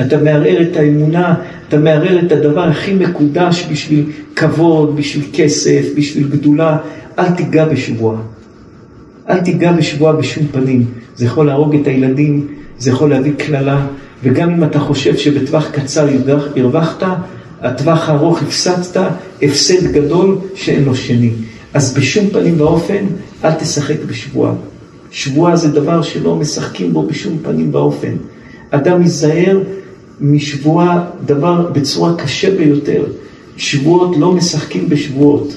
אתה 0.00 0.16
מערער 0.16 0.62
את 0.62 0.76
האמונה, 0.76 1.34
אתה 1.68 1.78
מערער 1.78 2.20
את 2.26 2.32
הדבר 2.32 2.64
הכי 2.64 2.94
מקודש 2.94 3.66
בשביל 3.70 4.04
כבוד, 4.36 4.96
בשביל 4.96 5.24
כסף, 5.32 5.86
בשביל 5.96 6.28
גדולה. 6.28 6.78
אל 7.18 7.30
תיגע 7.30 7.64
בשבועה. 7.64 8.20
אל 9.30 9.40
תיגע 9.40 9.72
בשבועה 9.72 10.12
בשום 10.12 10.46
פנים. 10.52 10.84
זה 11.16 11.24
יכול 11.24 11.46
להרוג 11.46 11.74
את 11.74 11.86
הילדים, 11.86 12.46
זה 12.78 12.90
יכול 12.90 13.10
להביא 13.10 13.32
קללה, 13.36 13.86
וגם 14.22 14.50
אם 14.50 14.64
אתה 14.64 14.78
חושב 14.78 15.16
שבטווח 15.16 15.70
קצר 15.70 16.08
הרווחת, 16.56 17.02
הטווח 17.60 18.08
הארוך 18.08 18.42
הפסדת, 18.42 18.96
הפסד 19.42 19.92
גדול 19.92 20.38
שאין 20.54 20.84
לו 20.84 20.94
שני. 20.94 21.30
אז 21.74 21.94
בשום 21.94 22.30
פנים 22.30 22.60
ואופן 22.60 23.04
אל 23.44 23.52
תשחק 23.52 23.96
בשבועה. 24.06 24.52
שבועה 25.10 25.56
זה 25.56 25.68
דבר 25.68 26.02
שלא 26.02 26.36
משחקים 26.36 26.92
בו 26.92 27.06
בשום 27.06 27.38
פנים 27.42 27.74
ואופן. 27.74 28.16
אדם 28.70 29.02
ייזהר 29.02 29.58
משבועה 30.20 31.04
דבר 31.26 31.70
בצורה 31.72 32.16
קשה 32.16 32.56
ביותר. 32.56 33.04
שבועות 33.56 34.16
לא 34.16 34.32
משחקים 34.32 34.88
בשבועות. 34.88 35.56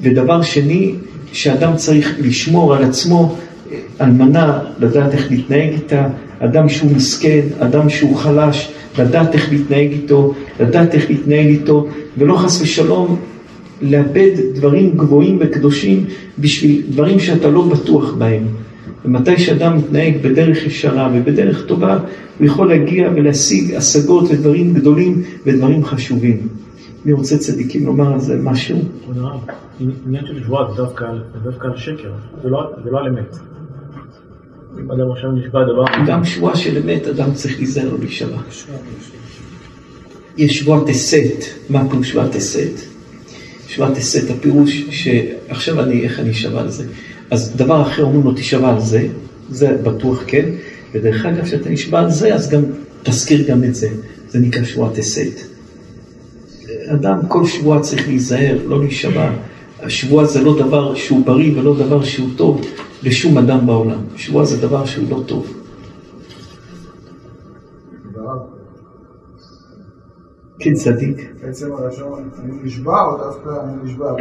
ודבר 0.00 0.42
שני, 0.42 0.94
שאדם 1.32 1.76
צריך 1.76 2.14
לשמור 2.18 2.74
על 2.74 2.84
עצמו, 2.84 3.36
אלמנה, 4.00 4.58
לדעת 4.78 5.12
איך 5.12 5.30
להתנהג 5.30 5.72
איתה, 5.72 6.08
אדם 6.40 6.68
שהוא 6.68 6.90
מסכן, 6.96 7.40
אדם 7.58 7.88
שהוא 7.88 8.16
חלש, 8.16 8.72
לדעת 8.98 9.34
איך 9.34 9.52
להתנהג 9.52 9.92
איתו, 9.92 10.34
לדעת 10.60 10.94
איך 10.94 11.10
להתנהל 11.10 11.46
איתו, 11.46 11.86
ולא 12.18 12.36
חס 12.36 12.62
ושלום 12.62 13.16
לאבד 13.82 14.30
דברים 14.54 14.90
גבוהים 14.96 15.38
וקדושים 15.40 16.04
בשביל 16.38 16.82
דברים 16.90 17.20
שאתה 17.20 17.48
לא 17.48 17.62
בטוח 17.62 18.14
בהם. 18.14 18.42
ומתי 19.04 19.38
שאדם 19.38 19.78
מתנהג 19.78 20.14
בדרך 20.22 20.66
ישרה 20.66 21.10
ובדרך 21.14 21.66
טובה, 21.66 21.98
הוא 22.38 22.46
יכול 22.46 22.68
להגיע 22.68 23.10
ולהשיג 23.14 23.74
השגות 23.74 24.24
ודברים 24.30 24.74
גדולים 24.74 25.22
ודברים 25.46 25.84
חשובים. 25.84 26.48
מי 27.04 27.12
רוצה 27.12 27.38
צדיקים 27.38 27.86
לומר 27.86 28.12
על 28.12 28.20
זה 28.20 28.38
משהו? 28.42 28.78
עניין 30.06 30.26
של 30.26 30.44
שבועה 30.44 30.72
זה 30.72 30.82
דווקא 31.44 31.66
על 31.66 31.76
שקר, 31.76 32.10
זה 32.42 32.48
לא, 32.48 32.72
לא 32.84 32.98
על 32.98 33.08
אמת. 33.08 33.49
אם 34.78 34.90
אדם 34.90 35.12
עכשיו 35.12 35.32
נשבע 35.32 35.64
דבר... 35.64 35.84
גם 36.06 36.24
שבועה 36.24 36.56
של 36.56 36.78
אמת, 36.78 37.06
אדם 37.06 37.34
צריך 37.34 37.58
להיזהר 37.58 37.96
להישבע. 38.00 38.38
יש 40.36 40.58
שבועת 40.58 40.88
הסת, 40.88 41.44
מה 41.70 41.88
פירוש 41.90 42.10
שבועת 42.10 42.34
הסת? 42.34 42.80
שבועת 43.68 43.96
הסת, 43.96 44.30
הפירוש 44.30 44.82
שעכשיו 44.90 45.80
אני, 45.80 46.04
איך 46.04 46.20
אני 46.20 46.30
אשבע 46.30 46.60
על 46.60 46.70
זה? 46.70 46.84
אז 47.30 47.56
דבר 47.56 47.82
אחר 47.82 48.02
אומרים 48.02 48.22
לו 48.24 48.32
תשבע 48.32 48.68
על 48.74 48.80
זה, 48.80 49.08
זה 49.50 49.76
בטוח 49.82 50.22
כן, 50.26 50.48
ודרך 50.92 51.26
אגב 51.26 51.44
כשאתה 51.44 51.70
נשבע 51.70 52.00
על 52.00 52.10
זה, 52.10 52.34
אז 52.34 52.50
גם 52.50 52.62
תזכיר 53.02 53.48
גם 53.48 53.64
את 53.64 53.74
זה, 53.74 53.88
זה 54.28 54.38
נקרא 54.38 54.64
שבועת 54.64 54.98
הסת. 54.98 55.40
אדם 56.86 57.18
כל 57.28 57.46
שבועה 57.46 57.80
צריך 57.80 58.08
להיזהר, 58.08 58.58
לא 58.66 58.80
להישבע. 58.80 59.30
השבועה 59.82 60.26
זה 60.26 60.40
לא 60.40 60.58
דבר 60.58 60.94
שהוא 60.94 61.26
בריא 61.26 61.58
ולא 61.58 61.76
דבר 61.76 62.04
שהוא 62.04 62.28
טוב 62.36 62.66
לשום 63.02 63.38
אדם 63.38 63.66
בעולם. 63.66 64.00
שבועה 64.16 64.44
זה 64.44 64.60
דבר 64.60 64.84
שהוא 64.84 65.10
לא 65.10 65.22
טוב. 65.26 65.60
כן, 70.60 70.74
צדיק. 70.74 71.32
בעצם 71.42 71.68
הלשון, 71.78 72.28
אני 72.38 72.52
נשבע 72.62 73.02
או 73.02 73.18
דווקא 73.18 73.48
אני 73.64 73.72
נשבע? 73.84 74.12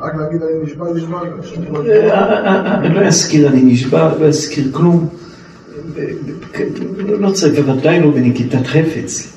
רק 0.00 0.14
להגיד 0.14 0.42
אני 0.42 0.64
נשבע, 0.64 0.92
נשבע. 0.94 1.20
אני 2.74 2.94
לא 2.94 3.00
אזכיר 3.00 3.48
אני 3.48 3.62
נשבע, 3.62 4.18
לא 4.18 4.26
אזכיר 4.26 4.68
כלום. 4.72 5.08
לא 7.08 7.30
צריך, 7.30 7.60
בוודאי 7.60 8.00
לא 8.00 8.10
בנקיטת 8.10 8.66
חפץ. 8.66 9.36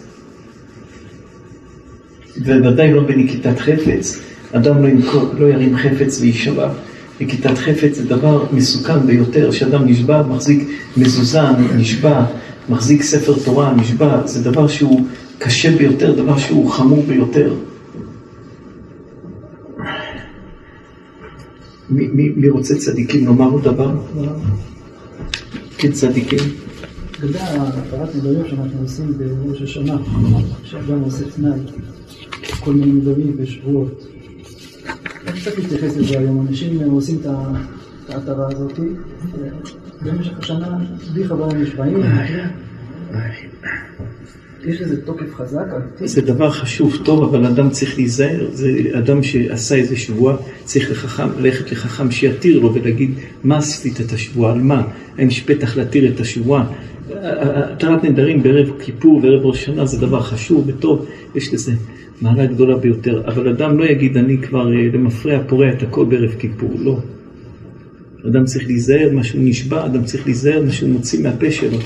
ובוודאי 2.38 2.94
לא 2.94 3.04
בנקיטת 3.04 3.60
חפץ. 3.60 4.33
אדם 4.54 4.84
לא, 4.84 4.88
ינקור, 4.88 5.34
לא 5.40 5.46
ירים 5.46 5.78
חפץ 5.78 6.22
ויישבע. 6.22 6.70
נקיטת 7.22 7.58
חפץ 7.58 7.96
זה 7.96 8.06
דבר 8.06 8.46
מסוכן 8.52 9.08
ביותר, 9.08 9.52
שאדם 9.52 9.86
נשבע, 9.86 10.24
מחזיק 10.24 10.70
מזוזה, 10.98 11.42
נשבע, 11.76 12.26
מחזיק 12.70 13.02
ספר 13.02 13.34
תורה, 13.46 13.74
נשבע, 13.74 14.28
זה 14.28 14.52
דבר 14.52 14.68
שהוא 14.68 15.08
קשה 15.38 15.78
ביותר, 15.78 16.16
דבר 16.16 16.38
שהוא 16.38 16.72
חמור 16.72 17.04
ביותר. 17.08 17.54
מי, 21.90 22.08
מי, 22.08 22.30
מי 22.36 22.50
רוצה 22.50 22.76
צדיקים 22.76 23.26
לומר 23.26 23.50
עוד 23.50 23.64
דבר? 23.64 23.92
כן, 25.78 25.92
צדיקים. 25.92 26.40
לגבי 27.24 27.40
הפרת 27.40 28.16
נדרים 28.16 28.44
שאנחנו 28.50 28.82
עושים 28.82 29.14
בראש 29.18 29.62
השנה, 29.62 29.98
שאדם 30.64 31.00
עושה 31.00 31.26
תנאי, 31.36 31.60
כל 32.60 32.74
מיני 32.74 32.92
נדרים 32.92 33.36
ושבועות. 33.38 34.13
קצת 35.26 35.58
להתייחס 35.58 35.98
לזה 35.98 36.20
היום? 36.20 36.48
אנשים 36.50 36.80
עושים 36.80 37.18
את 37.22 37.26
ההתרה 38.10 38.48
הזאת, 38.52 38.80
במשך 40.02 40.38
השנה, 40.40 40.78
בלי 41.14 41.28
חברה 41.28 41.54
נשבעים, 41.54 41.98
יש 44.66 44.82
לזה 44.82 45.06
תוקף 45.06 45.36
חזק? 45.36 45.66
זה 46.04 46.22
דבר 46.22 46.52
חשוב, 46.52 46.98
טוב, 47.06 47.24
אבל 47.24 47.46
אדם 47.46 47.70
צריך 47.70 47.98
להיזהר. 47.98 48.48
זה 48.54 48.72
אדם 48.98 49.24
שעשה 49.24 49.76
איזה 49.76 49.96
שבועה, 49.96 50.38
צריך 50.64 50.92
לחכם, 50.92 51.28
ללכת 51.40 51.72
לחכם 51.72 52.12
שיתיר 52.12 52.60
לו 52.60 52.74
ולהגיד, 52.74 53.12
מה 53.44 53.58
עשית 53.58 54.02
את 54.02 54.12
השבועה, 54.12 54.54
על 54.54 54.62
מה? 54.62 54.84
האם 55.18 55.28
יש 55.28 55.42
פתח 55.42 55.78
להתיר 55.78 56.14
את 56.14 56.20
השבועה? 56.20 56.66
התרת 57.12 58.04
נדרים 58.04 58.44
בערב 58.44 58.72
כיפור 58.80 59.20
וערב 59.24 59.46
ראש 59.46 59.66
שנה 59.66 59.86
זה 59.86 59.98
דבר 59.98 60.22
חשוב 60.22 60.64
וטוב, 60.68 61.06
יש 61.36 61.54
לזה 61.54 61.72
מעלה 62.22 62.46
גדולה 62.46 62.78
ביותר. 62.78 63.22
אבל 63.28 63.50
אדם 63.50 63.78
לא 63.78 63.86
יגיד, 63.86 64.18
אני 64.18 64.38
כבר 64.38 64.68
למפרע 64.94 65.40
פורע 65.48 65.70
את 65.70 65.84
הכל 65.84 66.06
בערב 66.06 66.32
כיפור, 66.40 66.72
לא. 66.80 67.00
אדם 68.30 68.46
צריך 68.46 68.68
להיזהר 68.68 69.10
מה 69.14 69.24
שהוא 69.24 69.42
נשבע, 69.44 69.86
אדם 69.86 70.04
צריך 70.04 70.26
להיזהר 70.26 70.64
מה 70.66 70.72
שהוא 70.72 70.90
מוציא 70.90 71.24
מהפה 71.24 71.52
שלו. 71.52 71.78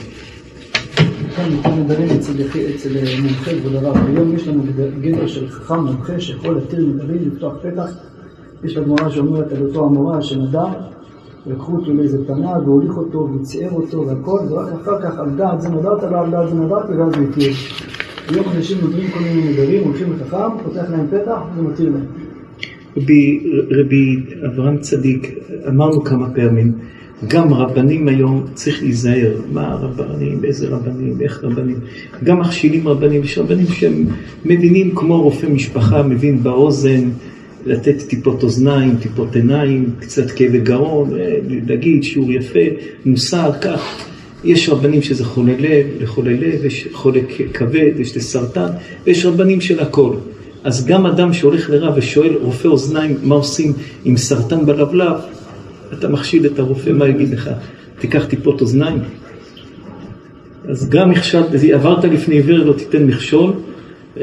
כאן 1.36 1.80
נדרים 1.80 2.07
אצל 2.09 3.21
מומחה 3.21 3.51
כבוד 3.59 3.75
הרב. 3.75 3.97
היום 4.07 4.36
יש 4.36 4.47
לנו 4.47 4.63
גדר 5.01 5.28
של 5.28 5.49
חכם 5.49 5.80
מומחה 5.80 6.19
שיכול 6.19 6.55
להתיר 6.55 6.80
נדרים, 6.80 7.32
לפתוח 7.34 7.53
פתח. 7.61 7.89
יש 8.63 8.77
לה 8.77 8.83
גמרא 8.83 9.09
שאומרת 9.09 9.51
על 9.51 9.65
אותו 9.65 9.85
המורה 9.85 10.21
שנדר, 10.21 10.65
לקחו 11.47 11.75
אותו 11.75 11.93
לאיזה 11.93 12.27
פנה 12.27 12.51
והוליך 12.65 12.97
אותו 12.97 13.29
וציער 13.33 13.71
אותו 13.71 14.07
והכל, 14.07 14.39
ורק 14.49 14.73
אחר 14.81 15.01
כך 15.01 15.19
על 15.19 15.29
דעת 15.37 15.61
זה 15.61 15.69
נדרת 15.69 16.03
ועל 16.03 16.31
דעת 16.31 16.49
זה 16.49 16.55
נדרתי 16.55 16.93
ואז 16.93 17.13
הוא 17.13 17.27
התיר. 17.29 17.51
היום 18.29 18.45
אנשים 18.55 18.77
נודרים 18.81 19.11
כל 19.11 19.19
מיני 19.19 19.51
נדרים, 19.53 19.83
הולכים 19.83 20.13
לחכם, 20.13 20.63
פותח 20.63 20.83
להם 20.89 21.07
פתח 21.07 21.39
ומתיר 21.57 21.89
להם. 21.89 22.05
רבי, 22.97 23.53
רבי 23.71 24.23
אברהם 24.45 24.77
צדיק, 24.77 25.39
אמרנו 25.67 26.03
כמה 26.03 26.29
פעמים, 26.29 26.71
גם 27.27 27.53
רבנים 27.53 28.07
היום 28.07 28.45
צריך 28.53 28.83
להיזהר, 28.83 29.31
מה 29.53 29.75
רבנים, 29.75 30.43
איזה 30.43 30.69
רבנים, 30.69 31.21
איך 31.21 31.43
רבנים, 31.43 31.75
גם 32.23 32.39
מכשילים 32.39 32.87
רבנים, 32.87 33.23
יש 33.23 33.37
רבנים 33.37 33.67
שהם 33.67 34.05
מבינים 34.45 34.95
כמו 34.95 35.21
רופא 35.21 35.45
משפחה, 35.45 36.03
מבין 36.03 36.43
באוזן, 36.43 37.09
לתת 37.68 38.01
טיפות 38.07 38.43
אוזניים, 38.43 38.95
טיפות 39.01 39.36
עיניים, 39.36 39.89
קצת 39.99 40.32
כאבי 40.32 40.59
גרון, 40.59 41.13
להגיד 41.68 42.03
שיעור 42.03 42.32
יפה, 42.32 42.59
מוסר, 43.05 43.51
כך. 43.61 44.07
יש 44.43 44.70
רבנים 44.70 45.01
שזה 45.01 45.26
חולה 45.26 45.53
לב, 45.59 45.86
לחולה 45.99 46.32
לב, 46.32 46.65
יש 46.65 46.88
חולה 46.91 47.20
כבד, 47.53 47.91
יש 47.99 48.18
לסרטן, 48.18 48.68
ויש 49.05 49.26
רבנים 49.26 49.61
של 49.61 49.80
הכל. 49.80 50.13
אז 50.63 50.86
גם 50.86 51.05
אדם 51.05 51.34
שהולך 51.34 51.70
לרב 51.70 51.93
ושואל 51.97 52.34
רופא 52.41 52.68
אוזניים 52.68 53.18
מה 53.24 53.36
עושים 53.36 53.74
עם 54.05 54.18
סרטן 54.18 54.65
בלבלב, 54.65 55.15
אתה 55.93 56.07
מכשיל 56.07 56.45
את 56.45 56.59
הרופא, 56.59 56.89
מה 56.89 57.07
יגיד 57.07 57.30
לך? 57.30 57.49
תיקח 57.99 58.26
טיפות 58.26 58.61
אוזניים? 58.61 58.99
אז 60.68 60.89
גם 60.89 61.09
מכשל, 61.09 61.43
עברת 61.74 62.03
לפני 62.03 62.36
עיוור 62.36 62.57
לא 62.57 62.74
תיתן 62.74 63.03
מכשול, 63.03 63.53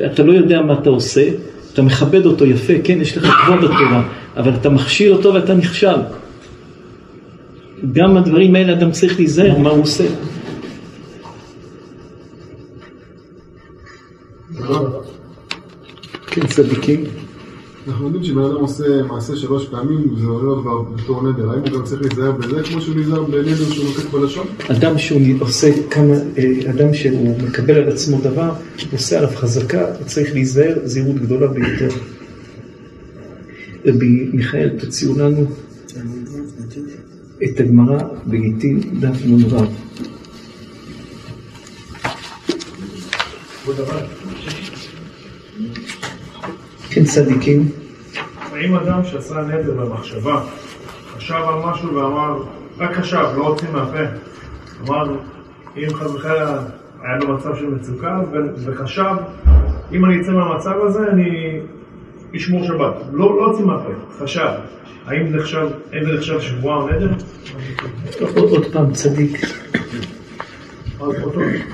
אתה 0.07 0.23
לא 0.23 0.33
יודע 0.33 0.63
מה 0.63 0.73
אתה 0.73 0.91
עושה, 0.91 1.29
אתה 1.75 1.83
מכבד 1.83 2.27
אותו 2.27 2.45
יפה, 2.45 2.72
כן, 2.85 3.01
יש 3.01 3.16
לך 3.16 3.35
כבוד 3.45 3.59
בתורה, 3.59 4.03
אבל 4.37 4.55
אתה 4.55 4.70
מכשיל 4.70 5.12
אותו 5.12 5.35
ואתה 5.35 5.55
נכשל. 5.55 5.97
גם 7.93 8.16
הדברים 8.16 8.55
האלה 8.55 8.72
אדם 8.72 8.91
צריך 8.91 9.18
להיזהר 9.18 9.59
מה 9.59 9.70
הוא 9.70 9.83
עושה. 9.83 10.05
כן, 16.27 16.47
צדיקים. 16.47 17.05
אנחנו 17.89 18.05
יודעים 18.05 18.24
שבן 18.24 18.43
אדם 18.43 18.55
עושה 18.55 19.03
מעשה 19.03 19.37
שלוש 19.37 19.68
פעמים, 19.68 20.16
זה 20.20 20.26
עולה 20.26 20.45
לו 20.45 20.62
כבר 20.62 20.82
בתור 20.82 21.22
נדר. 21.22 21.51
האם 21.51 21.61
הוא 21.61 21.68
גם 21.68 21.85
צריך 21.85 22.03
להיזהר 22.03 22.32
בזה, 22.32 22.62
כמו 22.62 22.80
שהוא 22.80 22.97
נזהר 22.97 23.24
בנדר 23.24 23.70
שהוא 23.72 23.85
נוקט 23.85 24.11
בלשון? 24.11 24.47
אדם 24.70 24.99
שהוא 24.99 25.20
עושה 25.41 25.70
כמה, 25.91 26.14
אדם 26.70 26.95
שהוא 26.95 27.39
מקבל 27.49 27.74
על 27.74 27.89
עצמו 27.89 28.20
דבר, 28.20 28.53
עושה 28.93 29.18
עליו 29.18 29.30
חזקה, 29.35 29.87
הוא 29.99 30.07
צריך 30.07 30.32
להיזהר 30.32 30.74
זהירות 30.85 31.16
גדולה 31.16 31.47
ביותר. 31.47 31.89
רבי 33.87 34.30
מיכאל, 34.32 34.70
תוציאו 34.80 35.18
לנו 35.18 35.47
את 37.45 37.61
הגמרא 37.61 37.99
בגיטין 38.26 38.80
דף 39.01 39.16
נ"ו. 39.26 39.64
כן, 46.95 47.05
צדיקים. 47.05 47.69
האם 48.53 48.75
אדם 48.75 49.05
שעשה 49.05 49.35
נדר 49.35 49.75
במחשבה, 49.75 50.43
חשב 51.17 51.35
על 51.35 51.55
משהו 51.65 51.95
ואמר, 51.95 52.43
רק 52.79 52.97
חשב, 52.97 53.25
לא 53.37 53.47
הוציא 53.47 53.69
מהפה, 53.73 53.99
אמר, 54.87 55.17
אם 55.77 55.95
חס 55.95 56.11
וחלילה 56.11 56.59
היה 57.03 57.17
לו 57.17 57.35
מצב 57.35 57.57
של 57.57 57.67
מצוקה, 57.67 58.21
וחשב, 58.65 59.15
אם 59.93 60.05
אני 60.05 60.21
אצא 60.21 60.33
מהמצב 60.33 60.75
הזה, 60.83 61.11
אני 61.11 61.61
אשמור 62.37 62.65
שבת. 62.65 62.95
לא, 63.13 63.37
לא 63.37 63.45
הוציא 63.45 63.65
מהפה, 63.65 63.91
חשב. 64.19 64.49
האם 65.07 65.31
זה 65.31 65.37
נחשב, 65.37 65.69
האם 65.93 66.05
זה 66.05 66.13
נחשב 66.13 66.41
שבועה 66.41 66.77
או 66.77 66.89
נדר? 66.89 67.11
עוד 68.37 68.73
פעם, 68.73 68.93
צדיק. 68.93 69.41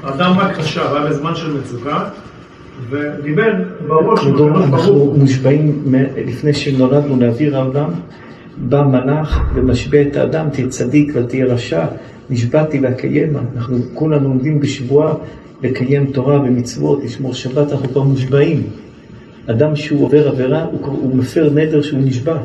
אדם 0.02 0.38
רק 0.38 0.56
חשב, 0.56 0.86
היה 0.94 1.06
בזמן 1.06 1.34
של 1.34 1.56
מצוקה, 1.58 2.08
ודיבר 2.88 3.52
בראש, 3.88 4.26
אנחנו 4.64 5.14
מושבעים 5.18 5.94
לפני 6.26 6.52
שנולדנו 6.52 7.20
לאוויר 7.20 7.56
העולם, 7.56 7.90
בא 8.56 8.82
מלאך 8.82 9.40
ומשבע 9.54 10.02
את 10.02 10.16
האדם, 10.16 10.50
תהיה 10.50 10.68
צדיק 10.68 11.12
ואל 11.14 11.26
תהיה 11.26 11.46
רשע, 11.46 11.86
נשבעתי 12.30 12.80
ואקיים, 12.80 13.36
אנחנו 13.56 13.78
כולנו 13.94 14.28
עומדים 14.28 14.60
בשבועה 14.60 15.14
לקיים 15.62 16.06
תורה 16.06 16.40
ומצוות, 16.40 17.04
לשמור 17.04 17.34
שבת, 17.34 17.72
אנחנו 17.72 17.88
כבר 17.88 18.02
מושבעים. 18.02 18.62
אדם 19.46 19.76
שהוא 19.76 20.04
עובר 20.04 20.28
עבירה, 20.28 20.64
הוא, 20.64 20.80
הוא 20.86 21.16
מפר 21.16 21.50
נדר 21.54 21.82
שהוא 21.82 22.00
נשבע. 22.02 22.36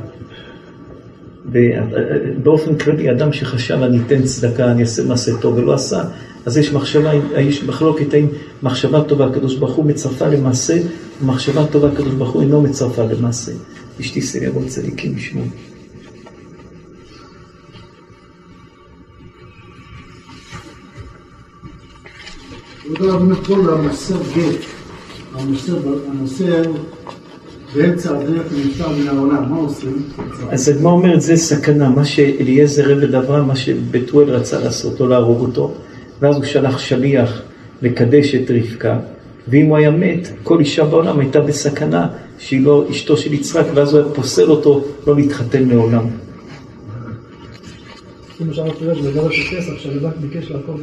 באופן 2.44 2.76
כללי, 2.76 3.12
אדם 3.12 3.34
שחשב 3.34 3.82
אני 3.82 4.00
אתן 4.08 4.22
צדקה, 4.24 4.72
אני 4.72 4.82
אעשה 4.82 5.04
מעשה 5.04 5.32
טוב 5.42 5.58
ולא 5.58 5.74
עשה, 5.74 6.04
אז 6.46 6.58
יש 6.58 6.74
מחשבה, 6.74 7.12
יש 7.40 7.64
מחלוקת 7.64 8.14
האם 8.14 8.28
מחשבה 8.64 9.04
טובה 9.04 9.26
הקדוש 9.26 9.56
ברוך 9.56 9.76
הוא 9.76 9.86
מצרפה 9.86 10.28
למעשה, 10.28 10.78
ומחשבה 11.22 11.66
טובה 11.66 11.88
הקדוש 11.88 12.14
ברוך 12.14 12.32
הוא 12.32 12.42
אינו 12.42 12.62
מצרפה 12.62 13.04
למעשה. 13.04 13.52
אשתי 14.00 14.50
בו 14.54 14.62
צדיקים 14.68 15.18
ישמעו. 15.18 15.46
הרב 23.00 23.22
אומר 23.22 23.44
כל 23.44 23.74
המוסר 23.74 24.16
גט, 24.36 24.66
המוסר, 25.34 25.78
המוסר 26.08 26.62
באמצע 27.76 28.18
הדרך 28.18 28.46
נפטר 28.52 28.90
מן 28.90 29.08
העולם, 29.08 29.50
מה 29.50 29.58
עושים? 29.58 30.04
אז 30.50 30.70
הגמרא 30.70 30.92
אומרת 30.92 31.22
זה 31.22 31.36
סכנה, 31.36 31.90
מה 31.90 32.06
שאליעזר 32.06 32.92
עבד 32.92 33.16
אברהם, 33.16 33.48
מה 33.48 33.56
שבתואל 33.56 34.30
רצה 34.30 34.60
לעשות, 34.60 35.02
או 35.02 35.08
להרוג 35.08 35.42
אותו, 35.42 35.74
ואז 36.22 36.36
הוא 36.36 36.44
שלח 36.44 36.78
שליח 36.80 37.42
לקדש 37.82 38.36
את 38.36 38.52
רבקה, 38.52 39.00
ואם 39.48 39.66
הוא 39.66 39.78
היה 39.78 39.92
מת, 39.92 40.30
כל 40.44 40.60
אישה 40.60 40.84
בעולם 40.86 41.20
הייתה 41.20 41.40
בסכנה 41.42 42.08
שהיא 42.40 42.66
לא 42.66 42.86
אשתו 42.92 43.18
של 43.18 43.34
יצחק, 43.34 43.66
ואז 43.76 43.94
הוא 43.94 44.02
היה 44.04 44.14
פוסל 44.14 44.52
אותו 44.52 44.86
לא 45.08 45.16
להתחתן 45.16 45.64
לעולם. 45.70 46.08
של 49.32 49.58
פסח, 49.58 49.88
ביקש 50.22 50.52
לעקוב. 50.52 50.82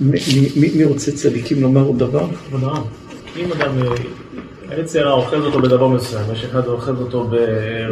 מי- 0.00 0.70
מי 0.76 0.84
רוצה 0.84 1.12
צדיקים 1.12 1.62
לומר 1.62 1.82
עוד 1.82 1.98
דבר? 1.98 2.28
כבוד 2.48 2.64
הרב, 2.64 2.86
אם 3.38 3.52
אדם, 3.52 3.70
אה, 3.82 3.92
היצר 4.76 5.00
הרע 5.08 5.12
אוחז 5.12 5.44
אותו 5.44 5.58
בדבר 5.62 5.88
מסוים, 5.88 6.24
יש 6.32 6.44
אחד 6.44 6.66
אוחז 6.66 7.00
אותו, 7.00 7.24
ב- 7.30 7.36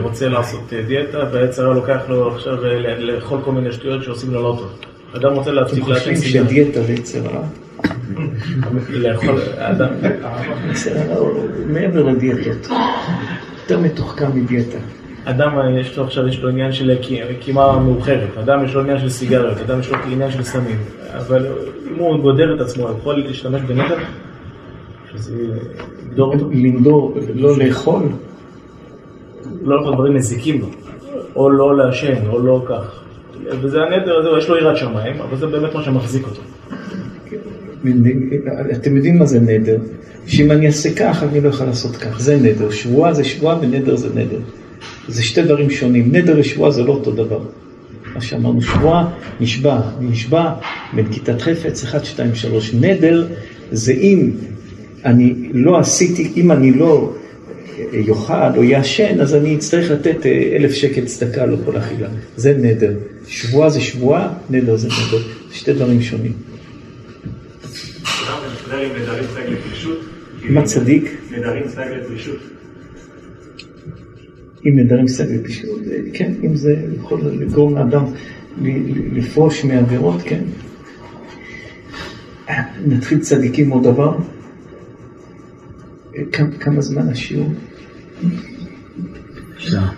רוצה 0.02 0.28
לעשות 0.28 0.60
אה, 0.72 0.82
דיאטה, 0.82 1.18
והיצר 1.32 1.64
הרע 1.64 1.74
לוקח 1.74 1.98
לו 2.08 2.34
עכשיו 2.34 2.64
אה, 2.66 2.78
לאכול 2.98 3.38
כל 3.44 3.52
מיני 3.52 3.72
שטויות 3.72 4.02
שעושים 4.04 4.34
לו 4.34 4.42
לא 4.42 4.56
טוב. 4.58 4.72
אדם 5.16 5.32
רוצה 5.32 5.50
אתם 5.50 5.58
להפסיק 5.58 5.88
לעשן 5.88 5.98
חושבים 6.00 6.16
סיגר. 6.16 6.44
שדיאטה 6.44 6.82
זה 6.82 6.92
יצר 6.92 7.18
רע? 7.20 7.42
לאכול, 8.90 9.38
אדם, 9.58 9.88
יצר 10.70 10.90
רע 11.08 11.14
הוא 11.18 11.40
מעבר 11.66 12.02
לדיאטות. 12.02 12.68
יותר 13.62 13.80
מתוחכם 13.80 14.26
מדיאטה. 14.34 14.78
אדם 15.24 15.58
אה, 15.58 15.80
יש 15.80 15.96
לו 15.98 16.04
עכשיו, 16.04 16.28
יש 16.28 16.38
לו 16.40 16.48
עניין 16.48 16.72
של 16.72 16.94
קי- 17.02 17.20
קימה 17.40 17.78
מאוחרת, 17.80 18.28
אדם 18.40 18.64
יש 18.64 18.74
לו 18.74 18.80
עניין 18.80 18.98
של 18.98 19.08
סיגריות, 19.08 19.58
אדם 19.58 19.80
יש 19.80 19.90
לו 19.90 19.96
עניין 20.12 20.30
של 20.30 20.42
סמים, 20.42 20.78
אבל 21.18 21.46
אם 21.90 21.98
הוא 21.98 22.18
גודר 22.18 22.54
את 22.56 22.60
עצמו, 22.60 22.88
יכול 23.00 23.14
להשתמש 23.26 23.60
בנטל, 23.62 23.94
לנדור, 26.52 27.18
לא 27.34 27.58
לאכול, 27.58 28.02
לא 29.62 29.76
לאכול 29.76 29.94
דברים 29.94 30.14
מזיקים 30.14 30.60
לו, 30.60 30.66
או 31.36 31.50
לא 31.50 31.76
לעשן, 31.76 32.26
או 32.28 32.38
לא 32.38 32.64
כך. 32.68 33.02
וזה 33.60 33.82
הנטל 33.82 34.12
הזה, 34.16 34.28
יש 34.38 34.48
לו 34.48 34.56
יראת 34.56 34.76
שמיים, 34.76 35.20
אבל 35.20 35.36
זה 35.36 35.46
באמת 35.46 35.74
מה 35.74 35.82
שמחזיק 35.82 36.24
אותו. 36.24 36.40
אתם 38.72 38.96
יודעים 38.96 39.18
מה 39.18 39.26
זה 39.26 39.40
נדר? 39.40 39.76
שאם 40.26 40.50
אני 40.50 40.66
אעשה 40.66 40.94
כך, 40.94 41.22
אני 41.22 41.40
לא 41.40 41.48
יכול 41.48 41.66
לעשות 41.66 41.96
כך. 41.96 42.20
זה 42.20 42.36
נדר. 42.36 42.70
שבועה 42.70 43.12
זה 43.12 43.24
שבועה 43.24 43.58
ונדר 43.60 43.96
זה 43.96 44.08
נדר. 44.14 44.38
זה 45.08 45.22
שתי 45.22 45.42
דברים 45.42 45.70
שונים. 45.70 46.08
נדר 46.12 46.34
ושבועה 46.38 46.70
זה 46.70 46.82
לא 46.82 46.92
אותו 46.92 47.10
דבר. 47.10 47.40
מה 48.14 48.20
שאמרנו, 48.20 48.62
שבועה, 48.62 49.10
נשבע, 49.40 49.80
נשבע, 50.00 50.52
בנקיטת 50.92 51.40
חפץ, 51.40 51.84
1, 51.84 52.04
2, 52.04 52.34
3. 52.34 52.74
נדר 52.74 53.26
זה 53.72 53.92
אם 53.92 54.30
אני 55.06 55.34
לא 55.52 55.78
עשיתי, 55.78 56.32
אם 56.36 56.52
אני 56.52 56.72
לא 56.72 57.14
יאכל 57.92 58.56
או 58.56 58.64
יעשן, 58.64 59.20
אז 59.20 59.34
אני 59.34 59.54
אצטרך 59.54 59.90
לתת 59.90 60.26
אה, 60.26 60.56
אלף 60.56 60.72
שקל 60.72 61.04
צדקה 61.04 61.46
לא 61.46 61.56
כל 61.64 61.78
אכילה. 61.78 62.08
זה 62.36 62.56
נדר. 62.60 62.94
שבועה 63.26 63.70
זה 63.70 63.80
שבועה, 63.80 64.34
נדר 64.50 64.76
זה 64.76 64.88
נדר. 64.88 65.22
שתי 65.52 65.72
דברים 65.72 66.02
שונים. 66.02 66.32
מה 70.48 70.62
צדיק? 70.62 71.16
נדרים. 71.30 71.62
אם 74.66 74.78
נדרים 74.78 75.08
סגל 75.08 75.38
פשוט, 75.44 75.80
כן, 76.12 76.32
אם 76.44 76.56
זה 76.56 76.76
יכול 76.96 77.20
לגרום 77.20 77.76
לאדם 77.76 78.04
לפרוש 79.12 79.64
מעבירות, 79.64 80.22
כן. 80.24 80.40
נתחיל 82.86 83.18
צדיקים 83.18 83.70
עוד 83.70 83.82
דבר. 83.82 84.16
כמה, 86.60 86.80
זמן 86.80 87.08
השיעור? 87.08 87.52
שעה. 89.58 89.92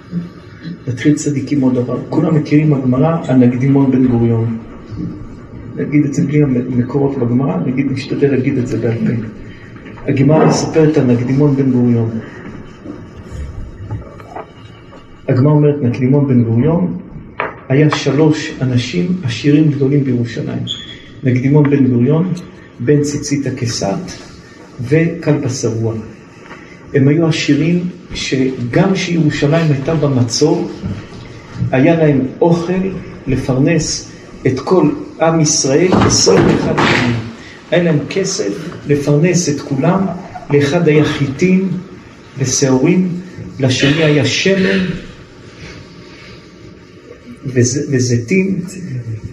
נתחיל 0.88 1.14
צדיקים 1.14 1.60
עוד 1.60 1.74
דבר. 1.74 1.98
כולם 2.08 2.34
מכירים 2.34 2.74
הגמרא 2.74 3.16
על 3.28 3.36
נקדימון 3.36 3.90
בן 3.90 4.06
גוריון. 4.06 4.58
נגיד 5.76 6.04
את 6.04 6.14
זה 6.14 6.26
בלי 6.26 6.42
המקורות 6.42 7.18
בגמרא, 7.18 7.56
נגיד, 7.66 7.92
נשתדל 7.92 8.30
להגיד 8.30 8.58
את 8.58 8.66
זה 8.66 8.78
בעל 8.78 8.98
פה. 8.98 9.12
הגמרא 10.06 10.46
מספרת 10.46 10.96
על 10.96 11.04
נקדימון 11.04 11.56
בן 11.56 11.70
גוריון. 11.70 12.10
הגמרא 15.28 15.52
אומרת, 15.52 15.82
נקדימון 15.82 16.28
בן 16.28 16.44
גוריון 16.44 16.98
היה 17.68 17.90
שלוש 17.90 18.58
אנשים 18.60 19.12
עשירים 19.24 19.70
גדולים 19.70 20.04
בירושלים. 20.04 20.62
נקדימון 21.24 21.70
בן 21.70 21.86
גוריון, 21.86 22.32
בן 22.80 23.02
ציצית 23.02 23.46
הכסת 23.46 24.27
וכלבא 24.80 25.48
שבוע. 25.48 25.94
הם 26.94 27.08
היו 27.08 27.28
עשירים 27.28 27.88
שגם 28.14 28.94
כשירושלים 28.94 29.72
הייתה 29.72 29.94
במצור, 29.94 30.70
היה 31.70 31.96
להם 31.96 32.20
אוכל 32.40 32.72
לפרנס 33.26 34.10
את 34.46 34.60
כל 34.60 34.90
עם 35.20 35.40
ישראל 35.40 35.92
21 36.06 36.76
שנים. 36.76 37.16
היה 37.70 37.82
להם 37.82 37.98
כסף 38.10 38.52
לפרנס 38.86 39.48
את 39.48 39.60
כולם, 39.60 40.06
לאחד 40.50 40.88
היה 40.88 41.04
חיטים 41.04 41.70
ושעורים, 42.38 43.08
לשני 43.60 44.04
היה 44.04 44.24
שמן 44.24 44.86
וזיתים, 47.90 48.60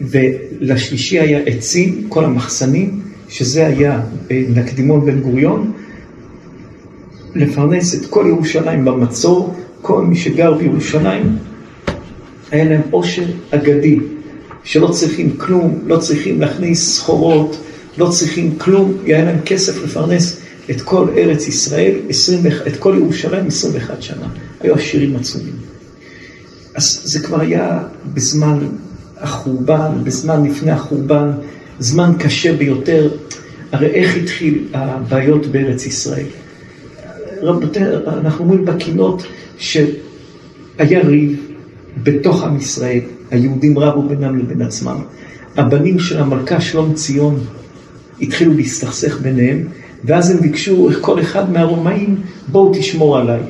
ולשלישי 0.02 1.20
היה 1.20 1.40
עצים, 1.46 2.06
כל 2.10 2.26
המחסנים, 2.26 3.02
שזה 3.30 3.68
היה 3.68 4.02
נקדימון 4.32 5.06
בן 5.06 5.20
גוריון, 5.20 5.72
לפרנס 7.36 7.96
את 7.96 8.06
כל 8.06 8.26
ירושלים 8.28 8.86
במצור, 8.86 9.56
כל 9.82 10.02
מי 10.06 10.16
שגר 10.16 10.54
בירושלים, 10.54 11.38
היה 12.52 12.64
להם 12.64 12.82
עושר 12.92 13.26
אגדי, 13.52 14.00
שלא 14.64 14.88
צריכים 14.88 15.38
כלום, 15.38 15.80
לא 15.86 15.98
צריכים 15.98 16.42
להכניס 16.42 16.96
סחורות, 16.96 17.58
לא 17.98 18.10
צריכים 18.10 18.56
כלום, 18.58 18.94
היה 19.06 19.26
להם 19.26 19.40
כסף 19.46 19.84
לפרנס 19.84 20.40
את 20.72 20.82
כל 20.82 21.08
ארץ 21.18 21.48
ישראל, 21.48 21.96
20, 22.10 22.42
את 22.68 22.78
כל 22.78 22.96
ירושלים 22.98 23.48
21 23.48 24.02
שנה. 24.02 24.28
היו 24.62 24.76
עשירים 24.76 25.16
עצומים. 25.16 25.54
אז 26.76 27.02
זה 27.04 27.20
כבר 27.20 27.42
היה 27.42 27.80
בזמן 28.14 28.60
החורבן, 29.18 29.92
בזמן 30.04 30.46
לפני 30.46 30.72
החורבן, 30.72 31.32
זמן 31.80 32.12
קשה 32.20 32.56
ביותר. 32.58 33.10
הרי 33.72 33.88
איך 33.88 34.18
התחיל 34.18 34.68
הבעיות 34.74 35.46
בארץ 35.46 35.86
ישראל? 35.86 36.26
רבותיי, 37.42 37.84
אנחנו 38.08 38.44
אומרים 38.46 38.66
בקינות 38.66 39.24
שהיה 39.58 41.00
ריב 41.04 41.52
בתוך 42.04 42.44
עם 42.44 42.58
ישראל, 42.58 43.00
היהודים 43.32 43.80
רבו 43.80 44.02
בינם 44.02 44.40
לבין 44.40 44.62
עצמם. 44.62 44.98
הבנים 45.58 46.00
של 46.00 46.18
המלכה 46.22 46.62
שלום 46.62 46.94
ציון 46.94 47.40
התחילו 48.22 48.54
להסתכסך 48.54 49.20
ביניהם, 49.22 49.68
ואז 50.04 50.32
הם 50.32 50.42
ביקשו, 50.42 50.90
כל 51.02 51.22
אחד 51.22 51.52
מהרומאים, 51.52 52.16
בואו 52.48 52.74
תשמור 52.74 53.18
עליי. 53.18 53.42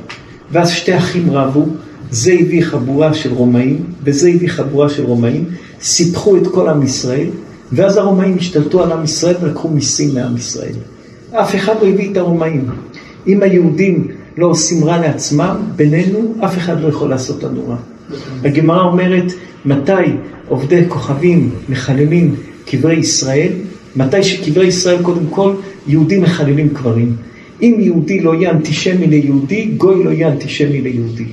ואז 0.51 0.69
שתי 0.71 0.97
אחים 0.97 1.31
רבו, 1.31 1.65
זה 2.11 2.33
הביא 2.33 2.63
חבורה 2.63 3.13
של 3.13 3.33
רומאים, 3.33 3.83
וזה 4.03 4.29
הביא 4.29 4.49
חבורה 4.49 4.89
של 4.89 5.03
רומאים, 5.03 5.45
סיפחו 5.81 6.37
את 6.37 6.47
כל 6.47 6.69
עם 6.69 6.83
ישראל, 6.83 7.27
ואז 7.71 7.97
הרומאים 7.97 8.35
השתלטו 8.39 8.83
על 8.83 8.91
עם 8.91 9.03
ישראל 9.03 9.35
ולקחו 9.41 9.69
מיסים 9.69 10.15
מעם 10.15 10.37
ישראל. 10.37 10.75
אף 11.31 11.55
אחד 11.55 11.73
לא 11.81 11.87
הביא 11.87 12.11
את 12.11 12.17
הרומאים. 12.17 12.65
אם 13.27 13.43
היהודים 13.43 14.07
לא 14.37 14.47
עושים 14.47 14.83
רע 14.83 14.97
לעצמם, 14.97 15.55
בינינו, 15.75 16.35
אף 16.45 16.57
אחד 16.57 16.81
לא 16.81 16.87
יכול 16.87 17.09
לעשות 17.09 17.43
לנו 17.43 17.67
רע. 17.67 17.77
הגמרא 18.43 18.83
אומרת, 18.83 19.33
מתי 19.65 19.91
עובדי 20.47 20.81
כוכבים 20.87 21.49
מחללים 21.69 22.35
קברי 22.65 22.95
ישראל? 22.95 23.51
מתי 23.95 24.23
שקברי 24.23 24.67
ישראל, 24.67 25.01
קודם 25.01 25.27
כל, 25.29 25.53
יהודים 25.87 26.21
מחללים 26.21 26.69
קברים. 26.69 27.15
אם 27.61 27.75
יהודי 27.79 28.19
לא 28.19 28.35
יהיה 28.35 28.51
אנטישמי 28.51 29.07
ליהודי, 29.07 29.65
גוי 29.77 30.03
לא 30.03 30.09
יהיה 30.09 30.27
אנטישמי 30.27 30.81
ליהודי. 30.81 31.25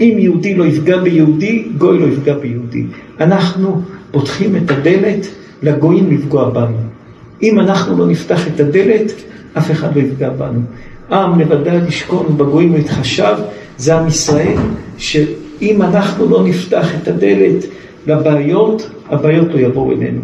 אם 0.00 0.16
יהודי 0.18 0.54
לא 0.54 0.64
יפגע 0.64 0.98
ביהודי, 0.98 1.64
גוי 1.78 1.98
לא 1.98 2.06
יפגע 2.06 2.34
ביהודי. 2.34 2.84
אנחנו 3.20 3.82
פותחים 4.16 4.56
את 4.56 4.70
הדלת 4.70 5.26
לגויים 5.62 6.10
לפגוע 6.10 6.50
בנו. 6.50 6.76
אם 7.42 7.60
אנחנו 7.60 7.98
לא 7.98 8.06
נפתח 8.06 8.48
את 8.48 8.60
הדלת, 8.60 9.12
אף 9.58 9.70
אחד 9.70 9.96
לא 9.96 10.00
יפגע 10.00 10.30
בנו. 10.30 10.60
עם 11.10 11.40
לבדד 11.40 11.88
ישכון 11.88 12.26
ובגויים 12.26 12.76
יתחשב, 12.76 13.34
זה 13.78 13.94
עם 13.94 14.06
ישראל, 14.08 14.56
שאם 14.98 15.82
אנחנו 15.82 16.28
לא 16.28 16.44
נפתח 16.44 16.88
את 16.94 17.08
הדלת 17.08 17.64
לבעיות, 18.06 18.90
הבעיות 19.08 19.48
לא 19.54 19.60
יבואו 19.60 19.92
אלינו. 19.92 20.20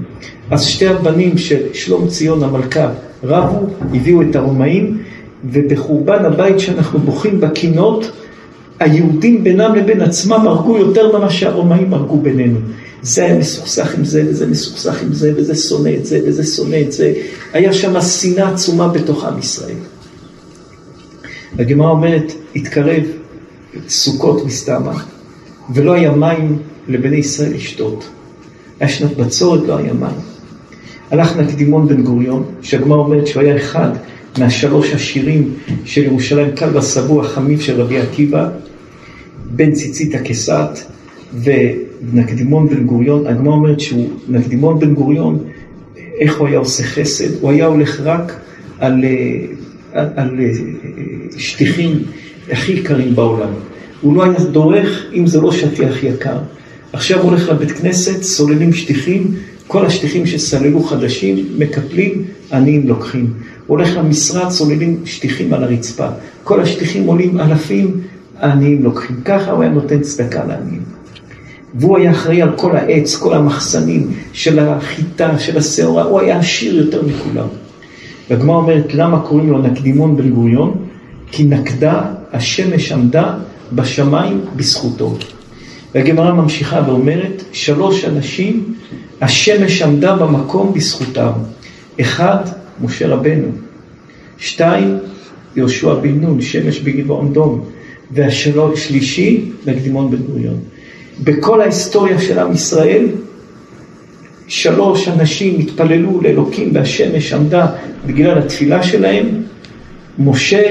אז 0.50 0.64
שתי 0.64 0.88
הבנים 0.88 1.38
של 1.38 1.60
שלום 1.72 2.08
ציון 2.08 2.42
המלכה 2.42 2.90
רבו, 3.24 3.66
הביאו 3.94 4.22
את 4.22 4.36
הרומאים, 4.36 4.98
ובחורבן 5.44 6.24
הבית 6.24 6.60
שאנחנו 6.60 6.98
בוכים 6.98 7.40
בקינות, 7.40 8.10
היהודים 8.82 9.44
בינם 9.44 9.74
לבין 9.74 10.00
עצמם 10.00 10.48
הרגו 10.48 10.78
יותר 10.78 11.18
ממה 11.18 11.30
שהרומאים 11.30 11.94
הרגו 11.94 12.20
בינינו. 12.20 12.58
זה 13.02 13.24
היה 13.24 13.38
מסוכסך 13.38 13.94
עם 13.98 14.04
זה, 14.04 14.24
וזה 14.28 14.46
מסוכסך 14.46 15.02
עם 15.02 15.12
זה, 15.12 15.32
וזה 15.36 15.54
שונא 15.54 15.90
את 15.98 16.06
זה, 16.06 16.20
וזה 16.26 16.44
שונא 16.44 16.76
את 16.86 16.92
זה. 16.92 17.12
היה 17.52 17.72
שם 17.72 18.00
שנאה 18.00 18.48
עצומה 18.52 18.88
בתוך 18.88 19.24
עם 19.24 19.38
ישראל. 19.38 19.76
הגמרא 21.58 21.90
אומרת, 21.90 22.32
התקרב 22.56 23.02
סוכות 23.88 24.46
מסתמה, 24.46 25.02
ולא 25.74 25.92
היה 25.92 26.10
מים 26.10 26.58
לבני 26.88 27.16
ישראל 27.16 27.54
לשתות. 27.54 28.04
היה 28.80 28.88
שנת 28.88 29.16
בצורת, 29.16 29.60
לא 29.66 29.76
היה 29.76 29.92
מים. 29.92 30.20
הלך 31.10 31.36
נקדימון 31.36 31.88
בן 31.88 32.02
גוריון, 32.02 32.44
שהגמרא 32.62 32.98
אומרת 32.98 33.26
שהוא 33.26 33.42
היה 33.42 33.56
אחד 33.56 33.88
מהשלוש 34.38 34.92
השירים 34.92 35.54
של 35.84 36.02
ירושלים, 36.02 36.56
כלבא 36.56 36.80
סבוע 36.80 37.24
חמיב 37.24 37.60
של 37.60 37.80
רבי 37.80 37.98
עקיבא, 37.98 38.48
בן 39.56 39.72
ציצית 39.72 40.14
הכסת 40.14 40.78
ונקדימון 41.42 42.68
בן 42.68 42.84
גוריון. 42.84 43.26
הגמרא 43.26 43.52
אומרת 43.52 43.80
שהוא, 43.80 44.10
נקדימון 44.28 44.78
בן 44.78 44.94
גוריון, 44.94 45.38
איך 45.96 46.38
הוא 46.38 46.48
היה 46.48 46.58
עושה 46.58 46.82
חסד? 46.82 47.40
הוא 47.40 47.50
היה 47.50 47.66
הולך 47.66 48.00
רק 48.00 48.40
על, 48.78 49.04
על, 49.92 50.08
על 50.16 50.40
שטיחים 51.36 52.02
הכי 52.50 52.72
יקרים 52.72 53.14
בעולם. 53.14 53.52
הוא 54.00 54.16
לא 54.16 54.24
היה 54.24 54.38
דורך 54.52 55.06
אם 55.14 55.26
זה 55.26 55.40
לא 55.40 55.52
שטיח 55.52 56.02
יקר. 56.02 56.38
עכשיו 56.92 57.20
הוא 57.20 57.30
הולך 57.30 57.48
לבית 57.48 57.70
כנסת, 57.70 58.22
סוללים 58.22 58.72
שטיחים, 58.72 59.34
כל 59.66 59.86
השטיחים 59.86 60.26
שסללו 60.26 60.82
חדשים, 60.82 61.46
מקפלים, 61.58 62.24
עניים 62.52 62.88
לוקחים. 62.88 63.32
הוא 63.66 63.78
הולך 63.78 63.96
למשרד, 63.96 64.50
סוללים 64.50 65.00
שטיחים 65.04 65.54
על 65.54 65.64
הרצפה. 65.64 66.06
כל 66.44 66.60
השטיחים 66.60 67.06
עולים 67.06 67.40
אלפים, 67.40 68.00
העניים 68.42 68.82
לוקחים. 68.82 69.16
ככה 69.24 69.50
הוא 69.50 69.62
היה 69.62 69.72
נותן 69.72 70.00
צדקה 70.00 70.44
לעניים. 70.44 70.82
והוא 71.74 71.98
היה 71.98 72.10
אחראי 72.10 72.42
על 72.42 72.50
כל 72.56 72.76
העץ, 72.76 73.16
כל 73.16 73.34
המחסנים 73.34 74.10
של 74.32 74.58
החיטה, 74.58 75.38
של 75.38 75.58
השעורה, 75.58 76.02
הוא 76.02 76.20
היה 76.20 76.38
עשיר 76.38 76.76
יותר 76.76 77.02
מכולם. 77.06 77.46
והגמרא 78.30 78.56
אומרת, 78.56 78.94
למה 78.94 79.20
קוראים 79.20 79.50
לו 79.50 79.58
נקדימון 79.58 80.16
בן 80.16 80.30
גוריון? 80.30 80.76
כי 81.30 81.44
נקדה, 81.44 82.02
השמש 82.32 82.92
עמדה 82.92 83.34
בשמיים 83.72 84.40
בזכותו. 84.56 85.16
והגמרא 85.94 86.32
ממשיכה 86.32 86.80
ואומרת, 86.86 87.42
שלוש 87.52 88.04
אנשים, 88.04 88.74
השמש 89.20 89.82
עמדה 89.82 90.16
במקום 90.16 90.72
בזכותם. 90.74 91.30
אחד, 92.00 92.44
משה 92.84 93.08
רבנו. 93.08 93.48
שתיים, 94.38 94.98
יהושע 95.56 95.94
בן 95.94 96.20
נון, 96.20 96.40
שמש 96.40 96.80
בגבעון 96.80 97.32
דום. 97.32 97.64
והשלישי, 98.14 99.44
נקדימון 99.66 100.10
בן 100.10 100.16
גוריון. 100.16 100.58
בכל 101.24 101.60
ההיסטוריה 101.60 102.20
של 102.20 102.38
עם 102.38 102.52
ישראל, 102.52 103.06
שלוש 104.48 105.08
אנשים 105.08 105.60
התפללו 105.60 106.20
לאלוקים 106.20 106.70
והשמש 106.74 107.32
עמדה 107.32 107.66
בגלל 108.06 108.38
התפילה 108.38 108.82
שלהם, 108.82 109.26
משה, 110.18 110.62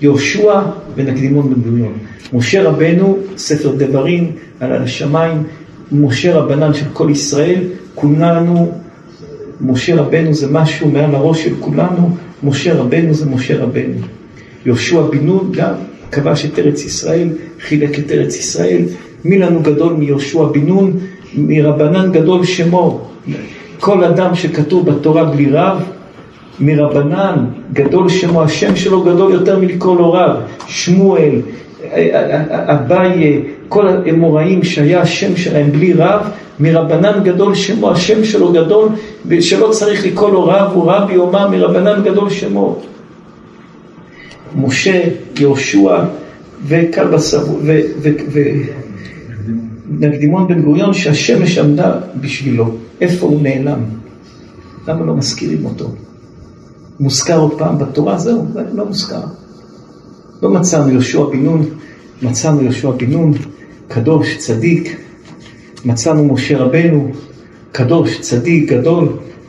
יהושע 0.00 0.60
ונקדימון 0.94 1.54
בן 1.54 1.60
גוריון. 1.60 1.92
משה 2.32 2.62
רבנו, 2.62 3.18
ספר 3.36 3.74
דברים, 3.76 4.32
על 4.60 4.72
השמיים, 4.72 5.42
משה 5.92 6.34
רבנן 6.34 6.74
של 6.74 6.86
כל 6.92 7.08
ישראל, 7.10 7.64
כולנו, 7.94 8.72
משה 9.60 9.96
רבנו 9.96 10.34
זה 10.34 10.46
משהו 10.50 10.88
מעל 10.88 11.14
הראש 11.14 11.44
של 11.44 11.54
כולנו, 11.60 12.16
משה 12.42 12.74
רבנו 12.74 13.14
זה 13.14 13.26
משה 13.26 13.58
רבנו. 13.58 13.94
יהושע 14.66 15.02
בן 15.02 15.26
נון 15.26 15.52
גם 15.52 15.74
כבש 16.12 16.44
את 16.44 16.58
ארץ 16.58 16.84
ישראל, 16.84 17.28
חילק 17.60 17.98
את 17.98 18.10
ארץ 18.10 18.36
ישראל. 18.36 18.82
מי 19.24 19.38
לנו 19.38 19.60
גדול 19.62 19.92
מיהושע 19.92 20.44
בן 20.44 20.66
נון? 20.66 20.92
מרבנן 21.34 22.12
גדול 22.12 22.44
שמו. 22.44 23.00
כל 23.80 24.04
אדם 24.04 24.34
שכתוב 24.34 24.90
בתורה 24.90 25.24
בלי 25.24 25.50
רב, 25.50 25.82
מרבנן 26.60 27.44
גדול 27.72 28.08
שמו, 28.08 28.42
השם 28.42 28.76
שלו 28.76 29.02
גדול 29.02 29.32
יותר 29.32 29.58
מלקרוא 29.58 29.96
לו 29.96 30.12
רב. 30.12 30.36
שמואל, 30.66 31.40
אביי, 32.50 33.42
כל 33.68 33.88
האמוראים 33.88 34.64
שהיה 34.64 35.00
השם 35.00 35.36
שלהם 35.36 35.70
בלי 35.70 35.92
רב, 35.92 36.20
מרבנן 36.60 37.24
גדול 37.24 37.54
שמו, 37.54 37.90
השם 37.90 38.24
שלו 38.24 38.52
גדול, 38.52 38.88
ושלא 39.26 39.68
צריך 39.70 40.06
לקרוא 40.06 40.30
לו 40.30 40.44
רב, 40.44 40.70
הוא 40.74 40.92
רבי 40.92 41.16
אומה 41.16 41.48
מרבנן 41.48 42.02
גדול 42.04 42.30
שמו. 42.30 42.78
משה, 44.56 45.02
יהושע 45.38 46.04
ונקדימון 49.88 50.48
בן 50.48 50.62
גוריון 50.62 50.94
שהשמש 50.94 51.58
עמדה 51.58 51.94
בשבילו. 52.20 52.76
איפה 53.00 53.26
הוא 53.26 53.42
נעלם? 53.42 53.80
למה 54.88 55.04
לא 55.04 55.16
מזכירים 55.16 55.64
אותו? 55.64 55.90
מוזכר 57.00 57.38
עוד 57.38 57.58
פעם 57.58 57.78
בתורה? 57.78 58.18
זהו, 58.18 58.46
לא 58.72 58.86
מוזכר. 58.86 59.22
לא 60.42 60.50
מצאנו 60.50 60.90
יהושע 60.90 61.24
בן 61.24 61.42
נון, 61.42 61.64
מצאנו 62.22 62.62
יהושע 62.62 62.90
בן 62.90 63.10
נון, 63.10 63.32
קדוש, 63.88 64.36
צדיק, 64.36 65.00
מצאנו 65.84 66.24
משה 66.24 66.58
רבנו, 66.58 67.10
קדוש, 67.72 68.20
צדיק, 68.20 68.72
גדול. 68.72 69.08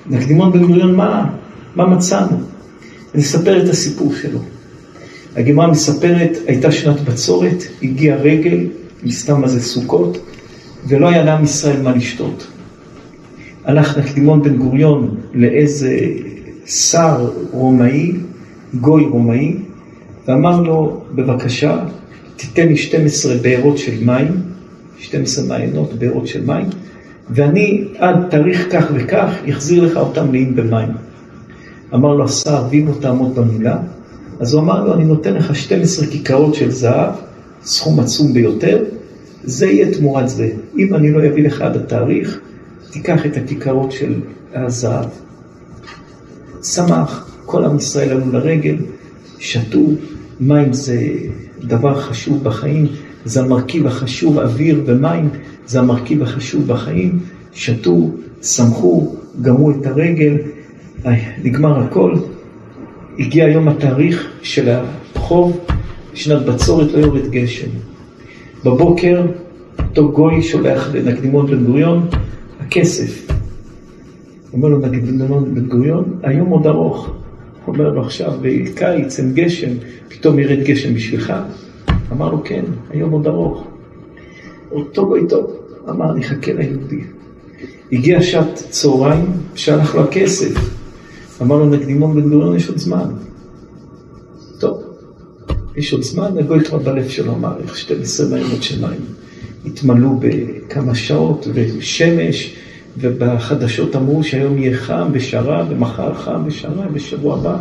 נקדימון 0.10 0.52
בן 0.52 0.66
גוריון, 0.66 0.96
מה, 0.96 1.30
מה 1.76 1.88
מצאנו? 1.88 2.38
אני 3.14 3.22
אספר 3.22 3.64
את 3.64 3.70
הסיפור 3.70 4.14
שלו. 4.22 4.40
הגמרא 5.36 5.68
מספרת, 5.68 6.38
הייתה 6.48 6.72
שנת 6.72 7.02
בצורת, 7.02 7.64
הגיע 7.84 8.16
רגל, 8.16 8.68
מסתם 9.04 9.42
מה 9.42 9.48
זה 9.48 9.62
סוכות, 9.62 10.18
ולא 10.88 11.10
היה 11.10 11.24
לעם 11.24 11.44
ישראל 11.44 11.82
מה 11.82 11.96
לשתות. 11.96 12.48
הלך 13.66 13.98
נקדימון 13.98 14.44
בן 14.44 14.58
גוריון 14.58 15.16
לאיזה 15.34 16.00
שר 16.66 17.30
רומאי, 17.52 18.12
גוי 18.82 19.06
רומאי, 19.06 19.56
ואמר 20.28 20.62
לו, 20.62 21.04
בבקשה, 21.16 21.86
תיתן 22.36 22.68
לי 22.68 22.78
12 22.78 23.36
בארות 23.42 23.78
של 23.78 24.06
מים, 24.06 24.28
12 25.00 25.46
מעיינות, 25.46 25.94
בארות 25.94 26.28
של 26.28 26.46
מים, 26.46 26.66
ואני 27.30 27.84
עד 27.98 28.16
תאריך 28.30 28.68
כך 28.72 28.86
וכך 28.94 29.34
אחזיר 29.50 29.84
לך 29.86 29.98
אותם 29.98 30.28
מלאים 30.30 30.56
במים. 30.56 30.90
אמר 31.94 32.16
לו 32.16 32.26
השר, 32.26 32.64
ואם 32.70 32.88
לא 32.88 32.94
תעמוד 33.02 33.36
במילה, 33.36 33.78
אז 34.44 34.54
הוא 34.54 34.62
אמר 34.62 34.86
לו, 34.86 34.94
אני 34.94 35.06
נותן 35.06 35.34
לך 35.34 35.56
12 35.56 36.08
כיכרות 36.08 36.56
של 36.56 36.72
זהב, 36.72 37.14
סכום 37.64 38.00
עצום 38.00 38.34
ביותר, 38.34 38.84
זה 39.44 39.66
יהיה 39.66 39.94
תמורת 39.94 40.30
זה. 40.30 40.52
אם 40.78 40.96
אני 40.96 41.12
לא 41.12 41.20
אביא 41.28 41.44
לך 41.44 41.62
עד 41.62 41.76
התאריך, 41.76 42.40
תיקח 42.92 43.26
את 43.26 43.38
הכיכרות 43.38 43.92
של 43.92 44.22
הזהב. 44.54 45.06
שמח, 46.64 47.38
כל 47.46 47.66
עם 47.66 47.78
ישראל 47.78 48.10
עלו 48.10 48.32
לרגל, 48.32 48.76
שתו, 49.40 49.86
מים 50.40 50.74
זה 50.74 51.08
דבר 51.60 52.02
חשוב 52.02 52.44
בחיים, 52.44 52.88
זה 53.26 53.42
המרכיב 53.42 53.88
החשוב, 53.88 54.40
אוויר 54.40 54.84
ומים 54.86 55.30
זה 55.66 55.80
המרכיב 55.80 56.24
החשוב 56.24 56.68
בחיים, 56.68 57.20
שתו, 57.54 58.12
שמחו, 58.42 59.16
גמרו 59.42 59.72
את 59.72 59.86
הרגל, 59.86 60.38
נגמר 61.44 61.80
הכל, 61.80 62.16
הגיע 63.20 63.48
יום 63.48 63.68
התאריך 63.68 64.32
של 64.42 64.70
החוב, 65.16 65.60
שנת 66.14 66.46
בצורת 66.46 66.92
לא 66.92 67.00
יורד 67.00 67.32
גשם. 67.32 67.68
בבוקר 68.66 69.22
אותו 69.80 70.12
גוי 70.12 70.42
שולח 70.42 70.90
לנקדימון 70.94 71.48
בן 71.48 71.66
גוריון, 71.66 72.08
הכסף. 72.60 73.28
אומר 74.54 74.70
לו 74.70 74.80
נקדימון 74.80 75.56
בן 75.56 75.66
גוריון, 75.66 76.20
היום 76.24 76.50
עוד 76.50 76.68
ארוך. 76.68 77.10
אומר 77.68 77.90
לו 77.90 78.02
עכשיו, 78.02 78.32
בקיץ 78.42 79.20
אין 79.20 79.34
גשם, 79.34 79.72
פתאום 80.08 80.40
ירד 80.40 80.64
גשם 80.64 80.94
בשבילך? 80.94 81.34
אמר 82.12 82.32
לו, 82.32 82.44
כן, 82.44 82.64
היום 82.90 83.12
עוד 83.12 83.28
ארוך. 83.28 83.64
אותו 84.72 85.08
גוי 85.08 85.28
טוב, 85.30 85.56
אמר, 85.90 86.12
אני 86.12 86.22
אחכה 86.22 86.54
ליהודי. 86.54 87.02
הגיע 87.92 88.22
שעת 88.22 88.54
צהריים, 88.54 89.26
שהלך 89.56 89.96
לו 89.96 90.04
הכסף. 90.04 90.83
אמר 91.44 91.58
לו 91.58 91.66
נקדימון 91.66 92.16
בן 92.16 92.30
גוריון, 92.30 92.56
יש 92.56 92.70
עוד 92.70 92.78
זמן. 92.78 93.06
טוב, 94.60 94.84
יש 95.76 95.94
עוד 95.94 96.02
זמן, 96.02 96.38
הגוי 96.38 96.64
כבר 96.64 96.78
בלב 96.78 97.08
שלו 97.08 97.34
אמר, 97.34 97.54
איך 97.64 97.78
12 97.78 98.30
מעיינות 98.30 98.64
של 98.64 98.82
מים. 98.82 99.00
התמלאו 99.66 100.20
בכמה 100.20 100.96
שעות, 100.96 101.48
ושמש, 101.54 102.56
ובחדשות 102.98 103.96
אמרו 103.96 104.24
שהיום 104.24 104.58
יהיה 104.58 104.78
חם 104.78 105.10
ושרה, 105.12 105.66
ומחר 105.70 106.14
חם 106.14 106.44
ושרה, 106.46 106.88
ובשבוע 106.90 107.38
הבא 107.38 107.58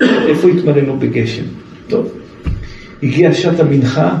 איפה 0.00 0.50
יתמלא 0.50 0.94
בגשם? 0.96 1.44
טוב, 1.88 2.08
הגיע 3.02 3.34
שעת 3.34 3.60
המנחה, 3.60 4.18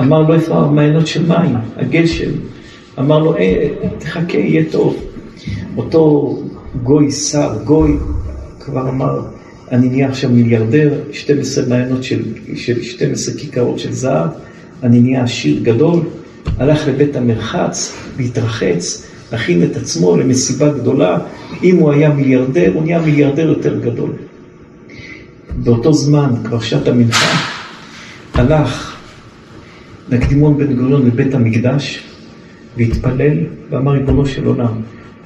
אמר 0.00 0.22
לו 0.22 0.34
איפה 0.34 0.54
המעיינות 0.54 1.06
של 1.06 1.26
מים, 1.26 1.56
הגשם. 1.76 2.30
אמר 2.98 3.18
לו, 3.18 3.36
אה, 3.36 3.68
תחכה, 3.98 4.38
יהיה 4.38 4.64
טוב. 4.70 4.96
אותו 5.76 6.36
גוי 6.82 7.10
שר, 7.10 7.58
גוי, 7.64 7.96
כבר 8.60 8.88
אמר, 8.88 9.20
אני 9.70 9.88
נהיה 9.88 10.08
עכשיו 10.08 10.30
מיליארדר, 10.30 10.92
12 11.12 11.64
מעיינות 11.68 12.04
של, 12.04 12.22
של 12.54 12.82
12 12.82 13.34
כיכרות 13.34 13.78
של 13.78 13.92
זהב, 13.92 14.28
אני 14.82 15.00
נהיה 15.00 15.24
עשיר 15.24 15.62
גדול, 15.62 16.00
הלך 16.58 16.88
לבית 16.88 17.16
המרחץ, 17.16 17.96
להתרחץ, 18.18 19.06
הכין 19.32 19.62
את 19.62 19.76
עצמו 19.76 20.16
למסיבה 20.16 20.72
גדולה, 20.72 21.18
אם 21.62 21.76
הוא 21.76 21.92
היה 21.92 22.10
מיליארדר, 22.10 22.72
הוא 22.74 22.82
נהיה 22.82 23.00
מיליארדר 23.00 23.48
יותר 23.48 23.80
גדול. 23.80 24.10
באותו 25.56 25.92
זמן, 25.92 26.34
כבר 26.44 26.60
שעת 26.60 26.88
המנחה, 26.88 27.36
הלך 28.34 28.96
נקדימון 30.08 30.58
בן 30.58 30.76
גוריון 30.76 31.06
לבית 31.06 31.34
המקדש 31.34 32.04
והתפלל 32.76 33.36
ואמר 33.70 33.92
ריבונו 33.92 34.26
של 34.26 34.46
עולם, 34.46 34.72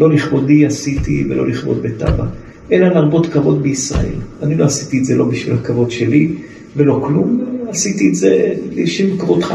לא 0.01 0.11
לכבודי 0.11 0.67
עשיתי 0.67 1.25
ולא 1.29 1.49
לכבוד 1.49 1.83
בית 1.83 2.03
אבא, 2.03 2.25
אלא 2.73 2.89
להרבות 2.89 3.27
כבוד 3.27 3.63
בישראל. 3.63 4.15
אני 4.43 4.55
לא 4.55 4.65
עשיתי 4.65 4.99
את 4.99 5.05
זה 5.05 5.17
לא 5.17 5.25
בשביל 5.25 5.55
הכבוד 5.55 5.91
שלי 5.91 6.33
ולא 6.77 7.03
כלום, 7.07 7.45
עשיתי 7.69 8.09
את 8.09 8.15
זה 8.15 8.55
לשם 8.75 9.19
כבודך. 9.19 9.55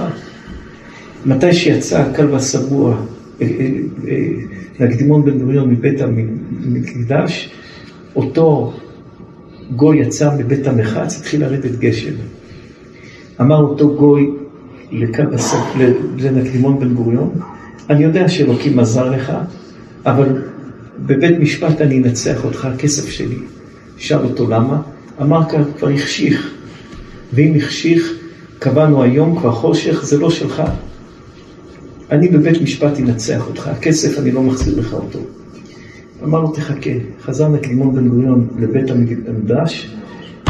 מתי 1.26 1.54
שיצא 1.54 2.00
הקל 2.00 2.32
והשבוע 2.32 2.96
אה, 3.42 3.48
אה, 3.60 3.68
אה, 4.08 4.28
להקדימון 4.80 5.26
בן 5.26 5.40
גוריון 5.40 5.70
מבית 5.70 6.02
המקדש, 6.02 7.50
אותו 8.16 8.74
גוי 9.76 9.98
יצא 9.98 10.30
מבית 10.38 10.68
המחץ, 10.68 11.18
התחיל 11.18 11.42
לרדת 11.42 11.80
גשם. 11.80 12.14
אמר 13.42 13.58
אותו 13.58 13.96
גוי 13.96 14.30
לנקדימון 16.18 16.80
בן 16.80 16.94
גוריון, 16.94 17.30
אני 17.90 18.04
יודע 18.04 18.30
שאלוקים 18.30 18.80
עזר 18.80 19.10
לך, 19.10 19.34
אבל 20.06 20.42
בבית 21.06 21.40
משפט 21.40 21.82
אני 21.82 21.98
אנצח 21.98 22.46
אותך, 22.46 22.66
הכסף 22.66 23.10
שלי. 23.10 23.38
שאל 23.98 24.24
אותו 24.24 24.50
למה? 24.50 24.82
אמר 25.22 25.50
כאן, 25.50 25.64
כבר 25.78 25.90
החשיך. 25.90 26.54
ואם 27.34 27.54
החשיך, 27.56 28.14
קבענו 28.60 29.04
היום, 29.04 29.40
כבר 29.40 29.52
חושך, 29.52 30.06
זה 30.06 30.18
לא 30.18 30.30
שלך. 30.30 30.64
אני 32.12 32.28
בבית 32.28 32.62
משפט 32.62 33.00
אנצח 33.00 33.48
אותך, 33.48 33.68
הכסף 33.68 34.20
אני 34.20 34.32
לא 34.32 34.44
מחזיר 34.44 34.80
לך 34.80 34.94
אותו. 34.94 35.20
אמר 36.24 36.40
לו 36.40 36.52
תחכה, 36.52 36.90
חזר 37.22 37.48
נקדימון 37.48 37.96
בן 37.96 38.08
גוריון 38.08 38.48
לבית 38.60 38.92
המקדש, 38.92 39.96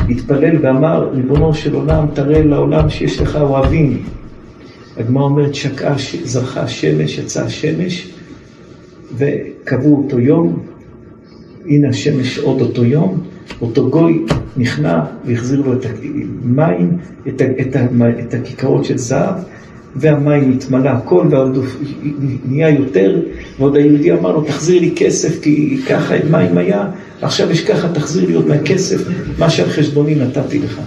התפלל 0.09 0.57
ואמר, 0.61 1.09
ריבונו 1.13 1.53
של 1.53 1.73
עולם, 1.73 2.05
תראה 2.13 2.43
לעולם 2.43 2.89
שיש 2.89 3.21
לך 3.21 3.35
אוהבים. 3.35 4.03
הגמרא 4.97 5.23
אומרת, 5.23 5.55
שקעה, 5.55 5.95
זרחה 6.23 6.61
השמש, 6.61 7.17
יצאה 7.17 7.45
השמש, 7.45 8.09
וקבעו 9.17 9.97
אותו 9.97 10.19
יום, 10.19 10.59
הנה 11.65 11.89
השמש 11.89 12.39
עוד 12.39 12.61
אותו 12.61 12.85
יום, 12.85 13.23
אותו 13.61 13.89
גוי 13.89 14.25
נכנע 14.57 14.99
והחזיר 15.25 15.61
לו 15.61 15.73
את 15.73 15.85
המים, 16.43 16.97
את, 17.27 17.41
את, 17.41 17.75
את 18.19 18.33
הכיכרות 18.33 18.85
של 18.85 18.97
זהב, 18.97 19.35
והמים 19.95 20.51
התמלא 20.51 20.89
הכל, 20.89 21.27
ועוד 21.29 21.65
נהיה 22.45 22.69
יותר, 22.69 23.21
ועוד 23.59 23.75
היהודי 23.75 24.11
אמר 24.11 24.31
לו, 24.31 24.41
תחזיר 24.41 24.81
לי 24.81 24.93
כסף, 24.95 25.41
כי 25.41 25.81
ככה 25.89 26.15
מים 26.31 26.57
היה, 26.57 26.89
עכשיו 27.21 27.51
יש 27.51 27.65
ככה, 27.65 27.93
תחזיר 27.93 28.27
לי 28.27 28.33
עוד 28.33 28.47
מהכסף, 28.47 29.07
מה 29.39 29.49
שעל 29.49 29.69
חשבוני 29.69 30.15
נתתי 30.15 30.59
לך. 30.59 30.81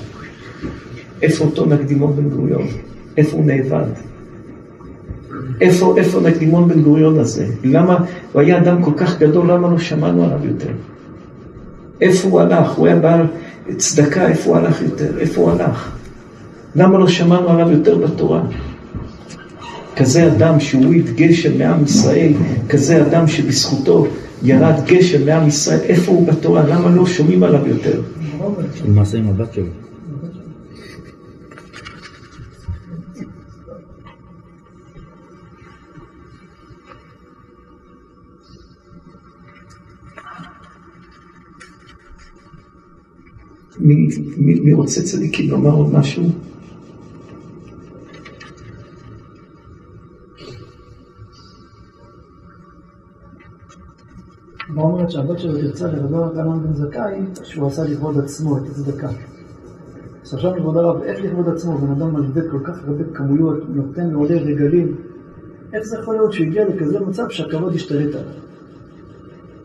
איפה 1.22 1.44
אותו 1.44 1.66
נקדימון 1.66 2.16
בן 2.16 2.28
גוריון? 2.28 2.66
איפה 3.16 3.36
הוא 3.36 3.44
נאבד? 3.44 4.11
איפה, 5.61 5.94
איפה 5.96 6.20
נקדימון 6.20 6.68
בן 6.68 6.82
גוריון 6.82 7.18
הזה? 7.18 7.46
למה, 7.64 7.98
הוא 8.32 8.42
היה 8.42 8.59
אדם 8.59 8.82
כל 8.82 8.92
כך 8.96 9.18
גדול, 9.18 9.50
למה 9.50 9.70
לא 9.70 9.78
שמענו 9.78 10.24
עליו 10.24 10.38
יותר? 10.44 10.70
איפה 12.00 12.28
הוא 12.28 12.40
הלך? 12.40 12.70
הוא 12.70 12.86
היה 12.86 12.96
בעל 12.96 13.26
צדקה, 13.76 14.28
איפה 14.28 14.50
הוא 14.50 14.57
הלך 14.57 14.82
יותר? 14.82 15.18
איפה 15.18 15.40
הוא 15.40 15.50
הלך? 15.50 15.92
למה 16.76 16.98
לא 16.98 17.09
שמענו 17.09 17.48
עליו 17.48 17.70
יותר 17.70 17.98
בתורה? 17.98 18.42
כזה 19.96 20.26
אדם 20.26 20.61
שהוריד 20.61 21.16
גשם 21.16 21.59
מעם 21.59 21.84
ישראל, 21.84 22.32
כזה 22.68 23.03
אדם 23.03 23.26
שבזכותו 23.26 24.07
ירד 24.42 24.74
גשם 24.86 25.26
מעם 25.26 25.48
ישראל, 25.48 25.80
איפה 25.80 26.12
הוא 26.12 26.26
בתורה? 26.26 26.62
למה 26.68 26.90
לא 26.90 27.07
שומעים 27.07 27.42
עליו 27.42 27.68
יותר? 27.68 28.00
למעשה 28.88 29.18
עם 29.18 29.28
הבת 29.28 29.55
שלו. 29.55 29.91
מי, 43.82 44.08
מי, 44.36 44.60
מי 44.60 44.72
רוצה 44.72 45.02
צדיקים 45.02 45.50
לומר 45.50 45.70
עוד 45.70 45.94
משהו? 45.94 46.24
מה 54.68 54.82
אומרת 54.82 55.10
שהבת 55.10 55.38
שלו 55.38 55.52
תרצה 55.60 55.86
לרבי 55.86 56.16
רבנן 56.16 56.62
בן 56.62 56.74
זכאי 56.74 57.20
שהוא 57.44 57.66
עשה 57.66 57.84
לכבוד 57.84 58.18
עצמו 58.18 58.58
את 58.58 58.62
הצדקה. 58.70 59.08
אז 60.22 60.34
עכשיו 60.34 60.56
לכבוד 60.56 60.76
הרב, 60.76 61.02
איך 61.02 61.24
לכבוד 61.24 61.48
עצמו? 61.48 61.78
בן 61.78 61.90
אדם 61.90 62.14
מלווה 62.14 62.42
כל 62.50 62.58
כך 62.64 62.84
הרבה 62.84 63.04
כמויות, 63.14 63.58
נותן 63.68 64.10
לעולי 64.10 64.38
רגלים, 64.38 64.96
איך 65.72 65.84
זה 65.84 65.98
יכול 65.98 66.14
להיות 66.14 66.32
שהוא 66.32 66.46
הגיע 66.46 66.68
לכזה 66.68 67.00
מצב 67.00 67.28
שהכבוד 67.28 67.74
ישתלט 67.74 68.14
עליו? 68.14 68.34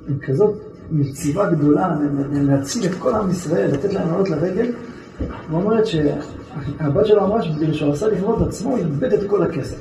עם 0.08 0.20
כזאת 0.20 0.67
מציבה 0.92 1.52
גדולה 1.52 1.96
להציל 2.32 2.86
את 2.86 2.96
כל 3.00 3.16
עם 3.16 3.32
ישראל, 3.32 3.72
לתת 3.72 3.94
להם 3.94 4.10
לעלות 4.10 4.30
לרגל, 4.30 4.72
הוא 5.50 5.62
אומרת 5.62 5.88
שהבת 5.88 7.06
שלו 7.06 7.26
אמרה 7.26 7.42
שבגלל 7.42 7.74
שהוא 7.74 7.94
עשה 7.94 8.08
לכבוד 8.08 8.48
עצמו, 8.48 8.70
הוא 8.70 8.78
איבד 8.78 9.14
את 9.14 9.20
כל 9.28 9.44
הכסף. 9.44 9.78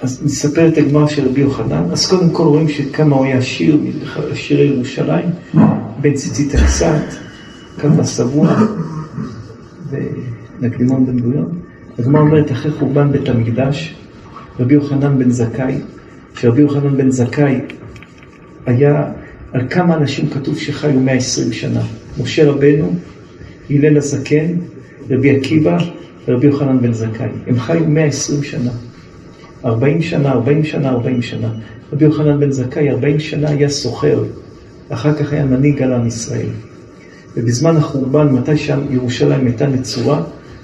אז 0.00 0.22
נספר 0.24 0.68
את 0.68 0.78
הגמר 0.78 1.06
של 1.06 1.28
רבי 1.28 1.40
יוחנן. 1.40 1.84
אז 1.92 2.06
קודם 2.06 2.30
כל 2.30 2.42
רואים 2.42 2.68
שכמה 2.68 3.16
הוא 3.16 3.24
היה 3.24 3.38
עשיר, 3.38 3.80
שירי 4.34 4.66
ירושלים, 4.66 5.30
בן 6.00 6.14
ציצית 6.14 6.54
הקצת, 6.54 7.02
כמה 7.78 8.04
סבוע, 8.04 8.56
ונקדימון 9.90 11.06
בן 11.06 11.18
גוריון. 11.18 11.67
הגמר 11.98 12.20
אומרת, 12.20 12.52
אחרי 12.52 12.72
חורבן 12.72 13.12
בית 13.12 13.28
המקדש, 13.28 13.94
רבי 14.60 14.74
יוחנן 14.74 15.18
בן 15.18 15.30
זכאי, 15.30 15.74
שרבי 16.34 16.60
יוחנן 16.60 16.96
בן 16.96 17.10
זכאי 17.10 17.60
היה, 18.66 19.04
על 19.52 19.68
כמה 19.70 19.96
אנשים 19.96 20.30
כתוב 20.30 20.58
שחיו 20.58 21.00
120 21.00 21.52
שנה. 21.52 21.80
משה 22.20 22.50
רבנו, 22.50 22.94
הלל 23.70 23.96
הזקן, 23.96 24.46
רבי 25.10 25.36
עקיבא 25.36 25.78
ורבי 26.28 26.46
יוחנן 26.46 26.80
בן 26.80 26.92
זכאי. 26.92 27.28
הם 27.46 27.58
חיו 27.58 27.84
120 27.86 28.42
שנה. 28.42 28.70
40 29.64 30.02
שנה, 30.02 30.32
40 30.32 30.64
שנה, 30.64 30.90
40 30.90 31.22
שנה. 31.22 31.48
רבי 31.92 32.04
יוחנן 32.04 32.40
בן 32.40 32.50
זכאי 32.50 32.90
40 32.90 33.20
שנה 33.20 33.48
היה 33.50 33.68
סוחר, 33.68 34.24
אחר 34.88 35.14
כך 35.14 35.32
היה 35.32 35.44
מנהיג 35.44 35.82
על 35.82 35.92
עם 35.92 36.06
ישראל. 36.06 36.48
ובזמן 37.36 37.76
החורבן, 37.76 38.28
מתי 38.28 38.56
שירושלים 38.56 39.46
הייתה 39.46 39.66
נצורה, 39.66 40.22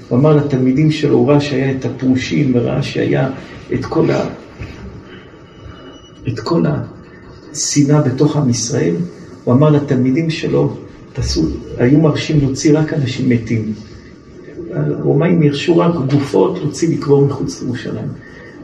הוא 0.08 0.18
אמר 0.18 0.36
לתלמידים 0.36 0.90
שלו, 0.90 1.16
הוא 1.16 1.30
ראה 1.30 1.40
שהיה 1.40 1.70
את 1.70 1.84
הפרושים, 1.84 2.52
וראה 2.54 2.82
שהיה 2.82 3.30
את 3.74 3.84
כל, 3.84 4.10
ה... 4.10 4.24
את 6.28 6.40
כל 6.40 6.64
השנאה 7.52 8.00
בתוך 8.00 8.36
עם 8.36 8.50
ישראל, 8.50 8.94
הוא 9.44 9.54
אמר 9.54 9.70
לתלמידים 9.70 10.30
שלו, 10.30 10.76
תעשו, 11.12 11.42
היו 11.78 12.00
מרשים 12.00 12.40
להוציא 12.40 12.78
רק 12.78 12.92
אנשים 12.92 13.28
מתים. 13.28 13.72
הרומאים 14.74 15.42
ירשו 15.42 15.76
רק 15.76 15.94
גופות 16.12 16.58
להוציא 16.58 16.96
לקבור 16.96 17.26
מחוץ 17.26 17.62
לירושלים. 17.62 18.08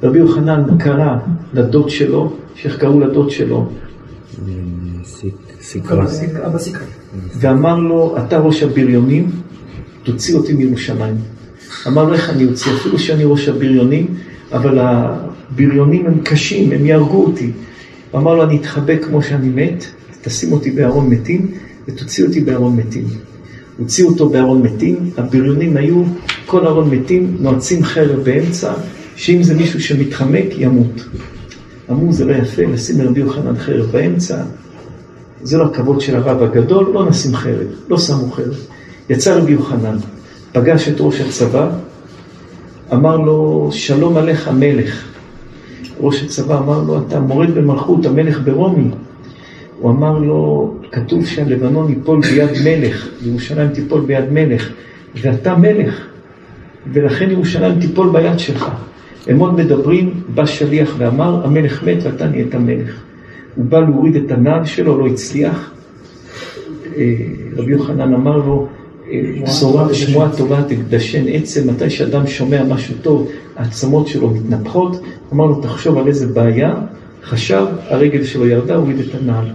רבי 0.02 0.18
יוחנן 0.18 0.78
קרא 0.78 1.16
לדוד 1.52 1.90
שלו, 1.90 2.32
שאיך 2.54 2.78
קראו 2.78 3.00
לדוד 3.00 3.30
שלו? 3.30 3.68
סיקרא. 5.60 6.06
ואמר 7.40 7.76
לו, 7.78 8.16
אתה 8.18 8.38
ראש 8.38 8.62
הבריונים, 8.62 9.30
תוציא 10.02 10.34
אותי 10.34 10.52
מירושלים. 10.52 11.16
אמר 11.86 12.04
לו, 12.04 12.14
איך 12.14 12.30
אני 12.30 12.44
אוציא? 12.44 12.72
אפילו 12.72 12.98
שאני 12.98 13.24
ראש 13.24 13.48
הבריונים, 13.48 14.06
אבל 14.52 14.78
הבריונים 14.78 16.06
הם 16.06 16.20
קשים, 16.24 16.72
הם 16.72 16.86
יהרגו 16.86 17.24
אותי. 17.24 17.50
אמר 18.14 18.34
לו, 18.34 18.42
אני 18.42 18.56
אתחבא 18.56 18.96
כמו 18.96 19.22
שאני 19.22 19.48
מת, 19.48 19.84
תשים 20.22 20.52
אותי 20.52 20.70
בארון 20.70 21.08
מתים, 21.08 21.50
ותוציא 21.88 22.24
אותי 22.24 22.40
בארון 22.40 22.76
מתים. 22.76 23.04
הוציאו 23.78 24.08
אותו 24.08 24.28
בארון 24.28 24.62
מתים, 24.62 25.10
הבריונים 25.16 25.76
היו, 25.76 26.02
כל 26.46 26.66
ארון 26.66 26.90
מתים, 26.90 27.36
נועצים 27.40 27.84
חרב 27.84 28.24
באמצע, 28.24 28.72
שאם 29.16 29.42
זה 29.42 29.54
מישהו 29.54 29.80
שמתחמק, 29.80 30.46
ימות. 30.58 31.04
אמרו 31.90 32.12
זה 32.12 32.24
לא 32.24 32.34
יפה 32.34 32.62
לשים 32.62 33.00
לרבי 33.00 33.20
יוחנן 33.20 33.58
חרב 33.58 33.86
באמצע, 33.92 34.42
זה 35.42 35.58
לא 35.58 35.64
הכבוד 35.64 36.00
של 36.00 36.16
הרב 36.16 36.42
הגדול, 36.42 36.90
לא 36.94 37.08
נשים 37.08 37.34
חרב, 37.34 37.66
לא 37.88 37.98
שמו 37.98 38.30
חרב. 38.30 38.66
יצא 39.10 39.38
רבי 39.38 39.52
יוחנן, 39.52 39.96
פגש 40.52 40.88
את 40.88 40.94
ראש 40.98 41.20
הצבא, 41.20 41.70
אמר 42.92 43.16
לו, 43.16 43.68
שלום 43.72 44.16
עליך 44.16 44.48
מלך. 44.48 45.08
ראש 46.00 46.22
הצבא 46.22 46.58
אמר 46.58 46.82
לו, 46.82 46.98
אתה 46.98 47.20
מורד 47.20 47.50
במלכות 47.50 48.06
המלך 48.06 48.40
ברומי. 48.44 48.90
הוא 49.78 49.90
אמר 49.90 50.18
לו, 50.18 50.74
כתוב 50.92 51.26
שהלבנון 51.26 51.88
ייפול 51.88 52.20
ביד 52.20 52.50
מלך, 52.64 53.08
ירושלים 53.22 53.68
תיפול 53.68 54.00
ביד 54.00 54.32
מלך, 54.32 54.70
ואתה 55.14 55.56
מלך, 55.56 56.06
ולכן 56.92 57.30
ירושלים 57.30 57.80
תיפול 57.80 58.10
ביד 58.12 58.38
שלך. 58.38 58.70
הם 59.26 59.38
עוד 59.38 59.54
מדברים, 59.54 60.20
בא 60.34 60.46
שליח 60.46 60.94
ואמר, 60.98 61.46
המלך 61.46 61.82
מת 61.82 61.98
ואתה 62.02 62.26
נהיית 62.26 62.54
מלך. 62.54 63.02
הוא 63.54 63.64
בא 63.64 63.80
להוריד 63.80 64.16
את 64.16 64.30
הנעל 64.30 64.64
שלו, 64.64 64.98
לא 64.98 65.06
הצליח. 65.06 65.72
אה, 66.96 67.14
רבי 67.56 67.72
יוחנן 67.72 68.14
אמר 68.14 68.36
לו, 68.36 68.68
בשורה 69.42 69.86
ושמועה 69.90 70.36
טובה 70.36 70.62
תקדשן 70.62 71.24
עצם, 71.28 71.70
מתי 71.70 71.90
שאדם 71.90 72.26
שומע 72.26 72.64
משהו 72.64 72.94
טוב, 73.02 73.28
העצמות 73.56 74.06
שלו 74.06 74.30
מתנפחות. 74.30 75.02
אמר 75.32 75.46
לו, 75.46 75.60
תחשוב 75.62 75.98
על 75.98 76.08
איזה 76.08 76.26
בעיה. 76.26 76.74
חשב, 77.24 77.66
הרגל 77.88 78.24
שלו 78.24 78.46
ירדה, 78.46 78.74
הוריד 78.74 78.98
את 78.98 79.14
הנעל. 79.20 79.46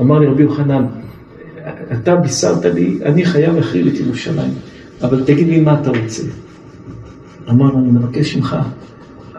אמר 0.00 0.18
לי 0.18 0.26
רבי 0.26 0.42
יוחנן, 0.42 0.86
אתה 1.92 2.16
בישרת 2.16 2.64
לי, 2.64 2.98
אני 3.04 3.24
חייב 3.24 3.54
להחריב 3.54 3.86
את 3.86 4.00
ירושלים, 4.00 4.50
אבל 5.02 5.24
תגיד 5.24 5.48
לי 5.48 5.60
מה 5.60 5.80
אתה 5.80 5.90
רוצה. 5.90 6.22
אמר 7.50 7.66
לו, 7.66 7.78
אני 7.78 7.90
מבקש 7.90 8.36
ממך 8.36 8.56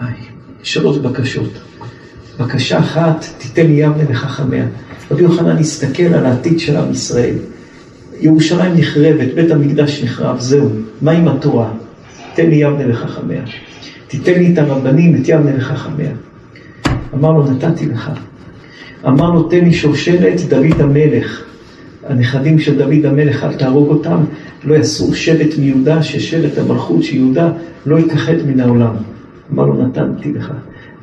איי, 0.02 0.14
שלוש 0.64 0.98
בקשות. 0.98 1.50
בקשה 2.40 2.80
אחת, 2.80 3.26
תיתן 3.38 3.68
לי 3.68 3.74
יבנה 3.74 4.04
לחכמיה. 4.10 4.66
רבי 5.12 5.24
יוחנן 5.24 5.58
הסתכל 5.58 6.04
על 6.04 6.26
העתיד 6.26 6.60
של 6.60 6.78
עם 6.78 6.92
ישראל. 6.92 7.36
ירושלים 8.22 8.74
נחרבת, 8.74 9.34
בית 9.36 9.52
המקדש 9.52 10.04
נחרב, 10.04 10.40
זהו. 10.40 10.70
מה 11.02 11.12
עם 11.12 11.28
התורה? 11.28 11.70
תן 12.34 12.50
לי 12.50 12.56
יבנה 12.56 12.88
לחכמיה. 12.88 13.42
תיתן 14.08 14.34
לי 14.34 14.54
את 14.54 14.58
הרבנים, 14.58 15.16
את 15.16 15.30
יבנה 15.30 15.56
לחכמיה. 15.58 16.12
אמר 17.14 17.32
לו, 17.32 17.52
נתתי 17.52 17.86
לך. 17.86 18.12
אמר 19.08 19.32
לו, 19.32 19.44
תן 19.44 19.60
לי 19.60 19.74
שושלת 19.74 20.42
דוד 20.50 20.82
המלך. 20.82 21.44
הנכדים 22.08 22.60
של 22.60 22.78
דוד 22.78 23.06
המלך, 23.06 23.44
אל 23.44 23.54
תהרוג 23.54 23.90
אותם, 23.90 24.24
לא 24.64 24.76
יסור 24.76 25.16
שבט 25.16 25.58
מיהודה, 25.58 26.04
ששבט 26.04 26.58
המלכות 26.58 27.04
של 27.04 27.16
יהודה 27.16 27.52
לא 27.86 28.00
יכחד 28.00 28.36
מן 28.48 28.60
העולם. 28.60 28.96
אמר 29.54 29.66
לו, 29.66 29.88
נתתי 29.88 30.34
לך. 30.34 30.52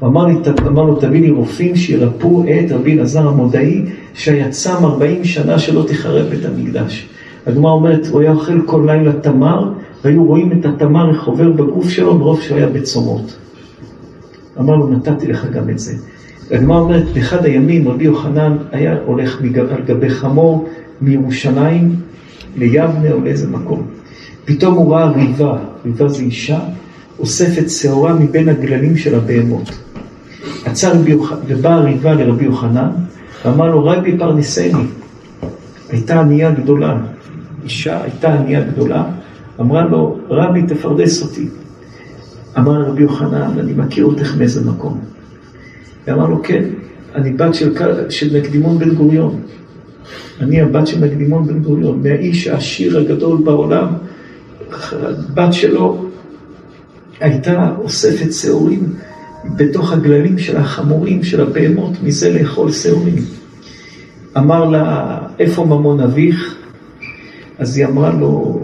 אמר, 0.02 0.26
לי, 0.26 0.34
אמר 0.66 0.82
לו, 0.82 0.96
תביא 0.96 1.20
לי 1.20 1.30
רופאים 1.30 1.76
שירפאו 1.76 2.44
את 2.44 2.72
רבי 2.72 2.92
אלעזר 2.92 3.28
המודעי, 3.28 3.84
שהיה 4.14 4.48
צם 4.50 4.84
40 4.84 5.24
שנה 5.24 5.58
שלא 5.58 5.84
תחרב 5.88 6.26
בית 6.26 6.44
המקדש. 6.44 7.08
הגמרא 7.46 7.72
אומרת, 7.72 8.06
הוא 8.06 8.20
היה 8.20 8.32
אוכל 8.32 8.60
כל 8.66 8.82
לילה 8.86 9.12
תמר, 9.12 9.72
והיו 10.04 10.24
רואים 10.24 10.52
את 10.52 10.66
התמר 10.66 11.20
עובר 11.24 11.50
בגוף 11.50 11.88
שלו 11.88 12.18
מרוב 12.18 12.40
שהוא 12.40 12.56
היה 12.56 12.66
בצומות. 12.66 13.36
אמר 14.58 14.76
לו, 14.76 14.88
נתתי 14.88 15.26
לך 15.26 15.46
גם 15.52 15.70
את 15.70 15.78
זה. 15.78 15.94
הגמרא 16.50 16.78
אומרת, 16.78 17.04
באחד 17.14 17.44
הימים 17.44 17.88
רבי 17.88 18.04
יוחנן 18.04 18.56
היה 18.72 18.96
הולך 19.06 19.40
על 19.70 19.82
גבי 19.86 20.10
חמור 20.10 20.68
מירושלים 21.00 21.94
ליבנה 22.56 23.12
או 23.12 23.20
לאיזה 23.20 23.48
מקום. 23.48 23.86
פתאום 24.44 24.74
הוא 24.74 24.94
ראה 24.94 25.10
ריבה, 25.10 25.58
ריבה 25.84 26.08
זה 26.08 26.22
אישה, 26.22 26.60
אוספת 27.18 27.70
שעורה 27.70 28.14
מבין 28.14 28.48
הגללים 28.48 28.96
של 28.96 29.14
הבהמות. 29.14 29.70
עצר 30.70 30.92
רבי 30.92 31.10
יוחנן, 31.10 31.38
ובא 31.46 31.70
הריבה 31.70 32.14
לרבי 32.14 32.44
יוחנן, 32.44 32.90
ואמר 33.44 33.70
לו, 33.70 33.84
רבי 33.84 34.18
פרנסני. 34.18 34.72
הייתה 35.90 36.20
ענייה 36.20 36.50
גדולה, 36.50 36.96
אישה 37.64 38.02
הייתה 38.02 38.34
ענייה 38.34 38.60
גדולה, 38.60 39.04
אמרה 39.60 39.84
לו, 39.86 40.18
רבי 40.30 40.62
תפרדס 40.62 41.22
אותי. 41.22 41.48
אמר 42.58 42.82
רבי 42.82 43.02
יוחנן, 43.02 43.58
אני 43.58 43.72
מכיר 43.72 44.04
אותך 44.04 44.36
מאיזה 44.38 44.70
מקום. 44.70 45.00
ואמר 46.06 46.26
לו, 46.26 46.42
כן, 46.42 46.64
אני 47.14 47.32
בת 47.32 47.54
של, 47.54 47.74
של 48.10 48.38
נקדימון 48.38 48.78
בן 48.78 48.94
גוריון. 48.94 49.40
אני 50.40 50.60
הבת 50.60 50.86
של 50.86 51.04
נקדימון 51.04 51.46
בן 51.46 51.58
גוריון, 51.58 52.02
מהאיש 52.02 52.46
העשיר 52.46 52.98
הגדול 52.98 53.38
בעולם, 53.44 53.86
הבת 54.92 55.52
שלו 55.52 56.04
הייתה 57.20 57.72
אוספת 57.78 58.32
שעורים 58.32 58.92
בתוך 59.44 59.92
הגללים 59.92 60.38
של 60.38 60.56
החמורים, 60.56 61.22
של 61.22 61.40
הבהמות, 61.40 61.92
מזה 62.02 62.32
לאכול 62.32 62.72
שעורים. 62.72 63.22
אמר 64.36 64.64
לה, 64.64 65.18
איפה 65.38 65.64
ממון 65.64 66.00
אביך? 66.00 66.56
אז 67.58 67.76
היא 67.76 67.86
אמרה 67.86 68.12
לו, 68.12 68.60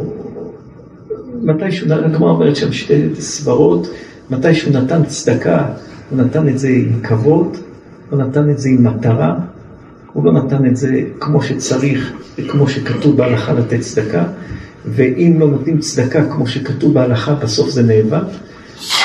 מתישהו, 1.42 1.92
הגמרא 1.92 2.30
אומרת 2.30 2.56
שם 2.56 2.72
שתי 2.72 3.02
סברות, 3.18 3.88
מתישהו 4.30 4.72
נתן 4.72 5.04
צדקה, 5.04 5.66
הוא 6.10 6.18
נתן 6.18 6.48
את 6.48 6.58
זה 6.58 6.68
עם 6.68 7.00
כבוד, 7.02 7.56
הוא 8.10 8.18
נתן 8.18 8.50
את 8.50 8.58
זה 8.58 8.68
עם 8.68 8.84
מטרה, 8.86 9.34
הוא 10.12 10.24
לא 10.24 10.32
נתן 10.32 10.66
את 10.66 10.76
זה 10.76 11.00
כמו 11.20 11.42
שצריך, 11.42 12.12
כמו 12.48 12.68
שכתוב 12.68 13.16
בהלכה 13.16 13.52
לתת 13.52 13.80
צדקה, 13.80 14.24
ואם 14.86 15.36
לא 15.38 15.48
נותנים 15.48 15.78
צדקה 15.78 16.24
כמו 16.30 16.46
שכתוב 16.46 16.94
בהלכה, 16.94 17.34
בסוף 17.34 17.70
זה 17.70 17.82
נאבק. 17.82 18.26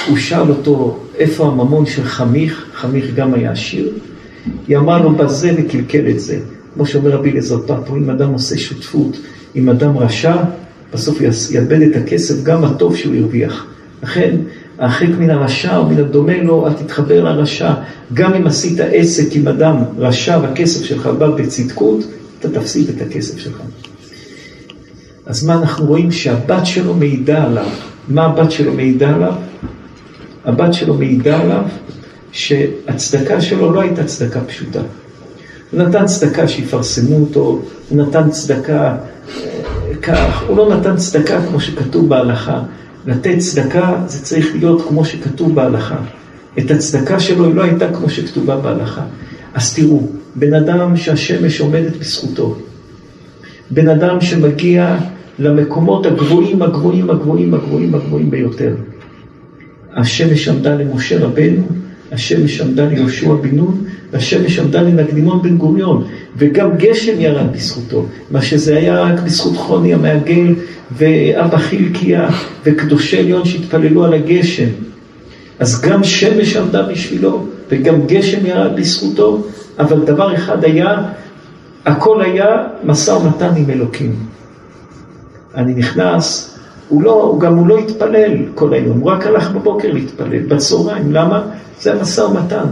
הוא 0.07 0.17
שאל 0.17 0.49
אותו, 0.49 0.99
איפה 1.17 1.47
הממון 1.47 1.85
של 1.85 2.03
חמיך? 2.03 2.65
חמיך 2.73 3.15
גם 3.15 3.33
היה 3.33 3.51
עשיר. 3.51 3.89
היא 4.67 4.77
אמרה 4.77 4.99
לו, 4.99 5.15
בזה 5.15 5.51
וקלקל 5.57 6.09
את 6.09 6.19
זה. 6.19 6.39
כמו 6.73 6.85
שאומר 6.85 7.09
רבי 7.11 7.29
אליעזר 7.29 7.59
פפו, 7.61 7.95
אם 7.95 8.09
אדם 8.09 8.33
עושה 8.33 8.57
שותפות 8.57 9.17
עם 9.55 9.69
אדם 9.69 9.97
רשע, 9.97 10.35
בסוף 10.93 11.21
יאבד 11.51 11.81
את 11.81 11.95
הכסף, 11.95 12.43
גם 12.43 12.63
הטוב 12.63 12.95
שהוא 12.95 13.15
הרוויח. 13.15 13.65
לכן, 14.03 14.35
הרחק 14.77 15.07
מן 15.19 15.29
הרשע 15.29 15.77
או 15.77 15.85
מן 15.85 15.97
הדומה 15.97 16.43
לו, 16.43 16.67
אל 16.67 16.73
תתחבר 16.73 17.23
לרשע. 17.23 17.73
גם 18.13 18.33
אם 18.33 18.47
עשית 18.47 18.79
עסק 18.79 19.35
עם 19.35 19.47
אדם 19.47 19.75
רשע 19.97 20.39
והכסף 20.41 20.85
שלך 20.85 21.07
בא 21.07 21.27
בצדקות, 21.29 21.99
אתה 22.39 22.49
תפסיד 22.49 22.89
את 22.89 23.01
הכסף 23.01 23.37
שלך. 23.37 23.57
אז 25.25 25.45
מה 25.45 25.53
אנחנו 25.53 25.85
רואים? 25.85 26.11
שהבת 26.11 26.65
שלו 26.65 26.93
מעידה 26.93 27.43
עליו. 27.43 27.69
מה 28.09 28.25
הבת 28.25 28.51
שלו 28.51 28.73
מעידה 28.73 29.09
עליו? 29.15 29.33
הבת 30.45 30.73
שלו 30.73 30.93
מעידה 30.93 31.39
עליו 31.39 31.63
שהצדקה 32.31 33.41
שלו 33.41 33.73
לא 33.73 33.81
הייתה 33.81 34.03
צדקה 34.03 34.41
פשוטה. 34.41 34.81
הוא 35.71 35.81
נתן 35.81 36.05
צדקה 36.05 36.47
שיפרסמו 36.47 37.15
אותו, 37.15 37.61
הוא 37.89 38.03
נתן 38.03 38.29
צדקה 38.29 38.81
אה, 38.85 39.95
כך, 40.01 40.43
הוא 40.47 40.57
לא 40.57 40.75
נתן 40.75 40.95
צדקה 40.95 41.41
כמו 41.47 41.59
שכתוב 41.59 42.09
בהלכה. 42.09 42.61
לתת 43.05 43.37
צדקה 43.37 44.03
זה 44.07 44.23
צריך 44.23 44.55
להיות 44.55 44.87
כמו 44.87 45.05
שכתוב 45.05 45.55
בהלכה. 45.55 45.97
את 46.59 46.71
הצדקה 46.71 47.19
שלו 47.19 47.45
היא 47.45 47.55
לא 47.55 47.63
הייתה 47.63 47.93
כמו 47.93 48.09
שכתובה 48.09 48.57
בהלכה. 48.57 49.01
אז 49.53 49.73
תראו, 49.73 50.01
בן 50.35 50.53
אדם 50.53 50.97
שהשמש 50.97 51.61
עומדת 51.61 51.97
בזכותו, 51.97 52.55
בן 53.71 53.89
אדם 53.89 54.21
שמגיע 54.21 54.97
למקומות 55.39 56.05
הגבוהים, 56.05 56.61
הגבוהים, 56.61 57.09
הגבוהים, 57.09 57.53
הגבוהים, 57.53 57.95
הגבוהים 57.95 58.29
ביותר. 58.29 58.75
השמש 59.95 60.47
עמדה 60.47 60.75
למשה 60.75 61.25
רבנו, 61.25 61.63
השמש 62.11 62.61
עמדה 62.61 62.85
ליהושע 62.85 63.33
בן 63.33 63.55
נון, 63.55 63.83
והשמש 64.11 64.59
עמדה 64.59 64.81
לנקדימון 64.81 65.41
בן 65.41 65.57
גוריון, 65.57 66.03
וגם 66.37 66.77
גשם 66.77 67.21
ירד 67.21 67.53
בזכותו, 67.53 68.05
מה 68.31 68.41
שזה 68.41 68.77
היה 68.77 69.01
רק 69.01 69.19
בזכות 69.19 69.57
חוני 69.57 69.93
המעגל, 69.93 70.55
ואבא 70.97 71.57
חילקיה, 71.57 72.29
וקדושי 72.65 73.17
עליון 73.17 73.45
שהתפללו 73.45 74.05
על 74.05 74.13
הגשם. 74.13 74.69
אז 75.59 75.81
גם 75.81 76.03
שמש 76.03 76.55
עמדה 76.55 76.81
בשבילו, 76.83 77.45
וגם 77.69 78.05
גשם 78.07 78.45
ירד 78.45 78.75
בזכותו, 78.75 79.43
אבל 79.79 80.05
דבר 80.05 80.35
אחד 80.35 80.63
היה, 80.63 81.03
הכל 81.85 82.21
היה 82.21 82.63
משא 82.83 83.11
ומתן 83.11 83.55
עם 83.57 83.69
אלוקים. 83.69 84.15
אני 85.59 85.73
נכנס, 85.73 86.55
הוא 86.89 87.03
לא, 87.03 87.23
הוא 87.23 87.39
גם 87.39 87.55
הוא 87.55 87.67
לא 87.67 87.77
התפלל 87.77 88.31
כל 88.55 88.73
היום, 88.73 88.99
הוא 88.99 89.11
רק 89.11 89.25
הלך 89.25 89.51
בבוקר 89.51 89.91
להתפלל, 89.91 90.39
בצהריים, 90.39 91.11
למה? 91.11 91.43
זה 91.81 91.93
המשא 91.93 92.21
ומתן. 92.21 92.65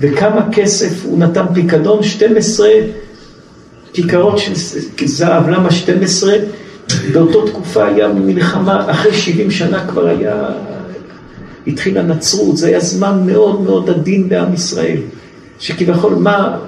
וכמה 0.00 0.46
כסף 0.52 1.04
הוא 1.04 1.18
נתן 1.18 1.44
פיקדון? 1.54 2.02
12 2.02 2.68
כיכרות 3.92 4.38
של 4.38 4.52
זהב, 5.06 5.48
למה 5.48 5.70
12? 5.70 6.34
באותו 7.12 7.46
תקופה 7.46 7.86
היה 7.86 8.08
מלחמה, 8.08 8.90
אחרי 8.90 9.12
70 9.12 9.50
שנה 9.50 9.86
כבר 9.88 10.06
היה, 10.06 10.48
התחילה 11.66 12.02
נצרות, 12.02 12.56
זה 12.56 12.66
היה 12.66 12.80
זמן 12.80 13.22
מאוד 13.26 13.60
מאוד 13.60 13.90
עדין 13.90 14.28
בעם 14.28 14.54
ישראל, 14.54 14.98
שכביכול, 15.58 16.14
מה, 16.14 16.58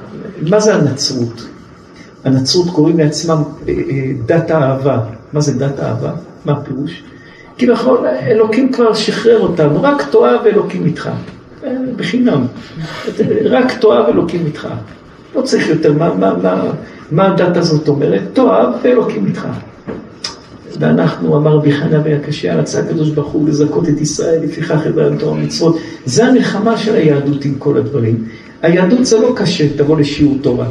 מה 0.43 0.61
זה 0.61 0.75
הנצרות? 0.75 1.47
הנצרות 2.25 2.71
קוראים 2.71 2.99
לעצמם 2.99 3.43
אה, 3.69 3.73
אה, 3.91 4.13
דת 4.27 4.51
האהבה. 4.51 5.18
מה 5.33 5.41
זה 5.41 5.59
דת 5.59 5.81
האהבה? 5.81 6.13
מה 6.45 6.53
הפירוש? 6.53 7.03
כביכול 7.59 8.07
אלוקים 8.07 8.73
כבר 8.73 8.95
שחרר 8.95 9.41
אותנו, 9.41 9.83
רק 9.83 10.03
תאהב 10.11 10.47
אלוקים 10.47 10.87
איתך. 10.87 11.11
אה, 11.65 11.71
בחינם. 11.97 12.47
רק 13.45 13.73
תאהב 13.81 14.09
אלוקים 14.09 14.47
איתך. 14.47 14.69
לא 15.37 15.43
צריך 15.43 15.69
יותר, 15.69 15.93
מה, 15.93 16.15
מה, 16.15 16.35
מה, 16.43 16.71
מה 17.11 17.27
הדת 17.27 17.57
הזאת 17.57 17.89
אומרת? 17.89 18.23
תאהב 18.33 18.69
ואלוקים 18.83 19.27
איתך. 19.27 19.47
ואנחנו, 20.79 21.37
אמר 21.37 21.57
רבי 21.57 21.73
חנא 21.73 21.99
בן 21.99 22.15
הקשיא, 22.15 22.53
רצה 22.53 22.81
הקדוש 22.81 23.11
ברוך 23.11 23.33
הוא 23.33 23.49
לזכות 23.49 23.89
את 23.89 24.01
ישראל, 24.01 24.41
לפיכך 24.45 24.87
הבאנו 24.87 25.19
תורה 25.19 25.33
ומצוות. 25.33 25.79
זה 26.05 26.27
המלחמה 26.27 26.77
של 26.77 26.95
היהדות 26.95 27.45
עם 27.45 27.55
כל 27.59 27.77
הדברים. 27.77 28.25
היהדות 28.63 29.07
זה 29.07 29.21
לא 29.21 29.33
קשה, 29.37 29.77
תבוא 29.77 30.01
לשיעור 30.01 30.39
תורה. 30.43 30.67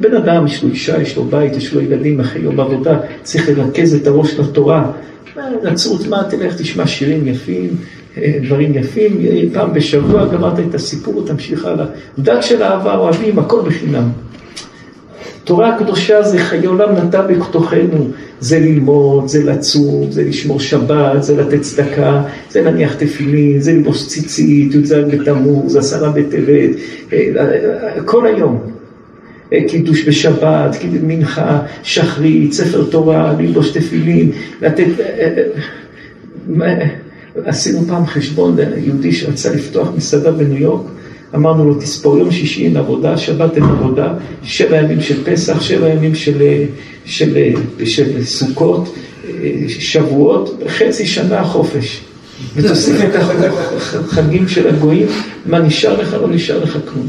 בן 0.00 0.16
אדם, 0.16 0.46
יש 0.46 0.62
לו 0.62 0.70
אישה, 0.70 1.02
יש 1.02 1.16
לו 1.16 1.24
בית, 1.24 1.56
יש 1.56 1.74
לו 1.74 1.80
ילדים 1.80 2.20
אחרי 2.20 2.42
יום 2.42 2.60
עבודה, 2.60 2.98
צריך 3.22 3.48
לרכז 3.48 3.94
את 3.94 4.06
הראש 4.06 4.34
לתורה. 4.34 4.92
נצרות, 5.62 6.06
מה, 6.06 6.22
תלך 6.30 6.56
תשמע 6.56 6.86
שירים 6.86 7.26
יפים, 7.26 7.76
אה, 8.18 8.38
דברים 8.42 8.74
יפים, 8.74 9.18
פעם 9.52 9.74
בשבוע 9.74 10.26
גמרת 10.26 10.58
את 10.68 10.74
הסיפור, 10.74 11.26
תמשיך 11.26 11.64
הלאה. 11.64 11.86
דת 12.18 12.42
של 12.42 12.62
אהבה, 12.62 12.96
אוהבים, 12.96 13.38
הכל 13.38 13.60
בחינם. 13.66 14.10
תורה 15.44 15.74
הקדושה 15.74 16.22
זה 16.22 16.38
חיי 16.38 16.66
עולם 16.66 16.96
נטע 16.96 17.26
בכתוכנו, 17.26 18.08
זה 18.40 18.58
ללמוד, 18.58 19.28
זה 19.28 19.44
לצום, 19.44 20.10
זה 20.10 20.24
לשמור 20.24 20.60
שבת, 20.60 21.22
זה 21.22 21.36
לתת 21.36 21.60
צדקה, 21.60 22.22
זה 22.50 22.62
להניח 22.62 22.94
תפילין, 22.94 23.60
זה 23.60 23.72
ללבוש 23.72 24.06
ציצית, 24.06 24.74
י"ז 24.74 24.92
בתמוז, 24.92 25.76
עשרה 25.76 26.10
בטבת, 26.10 26.70
אה, 27.12 27.18
אה, 27.36 28.02
כל 28.04 28.26
היום. 28.26 28.73
קידוש 29.68 30.08
בשבת, 30.08 30.76
מנחה, 31.02 31.60
שחרית, 31.82 32.52
ספר 32.52 32.84
תורה, 32.90 33.34
ללבוש 33.38 33.70
תפילין, 33.70 34.32
לתת... 34.62 34.86
עשינו 37.44 37.84
פעם 37.88 38.06
חשבון 38.06 38.56
ליהודי 38.56 39.12
שרצה 39.12 39.54
לפתוח 39.54 39.88
מסעדה 39.96 40.30
בניו 40.30 40.58
יורק, 40.58 40.86
אמרנו 41.34 41.64
לו, 41.64 41.74
תספור 41.74 42.18
יום 42.18 42.30
שישי 42.30 42.64
אין 42.64 42.76
עבודה, 42.76 43.16
שבת 43.16 43.56
אין 43.56 43.64
עבודה, 43.64 44.14
שבע 44.42 44.76
ימים 44.76 45.00
של 45.00 45.24
פסח, 45.24 45.60
שבע 45.60 45.88
ימים 45.88 46.14
של, 46.14 46.42
של, 47.04 47.38
של, 47.78 47.86
של 47.86 48.24
סוכות, 48.24 48.94
שבועות, 49.68 50.62
חצי 50.68 51.06
שנה 51.06 51.44
חופש. 51.44 52.00
ותוסיף 52.56 52.96
את 53.04 53.16
החגים 53.94 54.48
של 54.48 54.68
הגויים, 54.68 55.06
מה 55.46 55.58
נשאר 55.58 56.00
לך? 56.00 56.14
לא 56.14 56.28
נשאר 56.28 56.64
לך 56.64 56.78
כלום. 56.92 57.08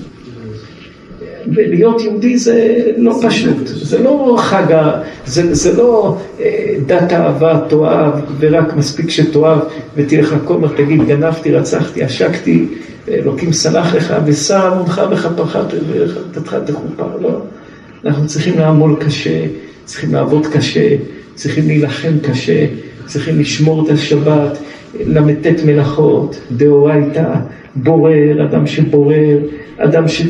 להיות 1.47 2.01
יהודי 2.01 2.37
זה 2.37 2.81
לא 2.97 3.19
פשוט, 3.21 3.67
זה 3.67 4.03
לא 4.03 4.35
חג, 4.39 4.91
זה, 5.25 5.53
זה 5.53 5.77
לא 5.77 6.17
אה, 6.39 6.75
דת 6.85 7.13
אהבה, 7.13 7.59
תאהב, 7.69 8.13
ורק 8.39 8.75
מספיק 8.75 9.09
שתאהב 9.09 9.59
ותלך 9.95 10.33
לכומר, 10.33 10.67
תגיד, 10.77 11.07
גנבתי, 11.07 11.51
רצחתי, 11.51 12.03
עשקתי, 12.03 12.65
אלוקים 13.09 13.53
סלח 13.53 13.95
לך, 13.95 14.13
ושר 14.25 14.73
עמונך 14.73 15.01
וכפרך 15.11 15.57
ותתך 16.31 16.55
תכופר, 16.65 17.17
לא. 17.21 17.41
אנחנו 18.05 18.27
צריכים 18.27 18.59
לעמול 18.59 18.95
קשה, 19.05 19.45
צריכים 19.85 20.13
לעבוד 20.13 20.47
קשה, 20.47 20.95
צריכים 21.35 21.67
להילחם 21.67 22.13
קשה, 22.21 22.65
צריכים 23.05 23.39
לשמור 23.39 23.85
את 23.85 23.91
השבת, 23.91 24.57
ל"ט 24.99 25.63
מלאכות, 25.65 26.39
דאורייתא, 26.51 27.33
בורר, 27.75 28.43
אדם 28.43 28.67
שבורר, 28.67 29.37
אדם 29.77 30.07
ש... 30.07 30.21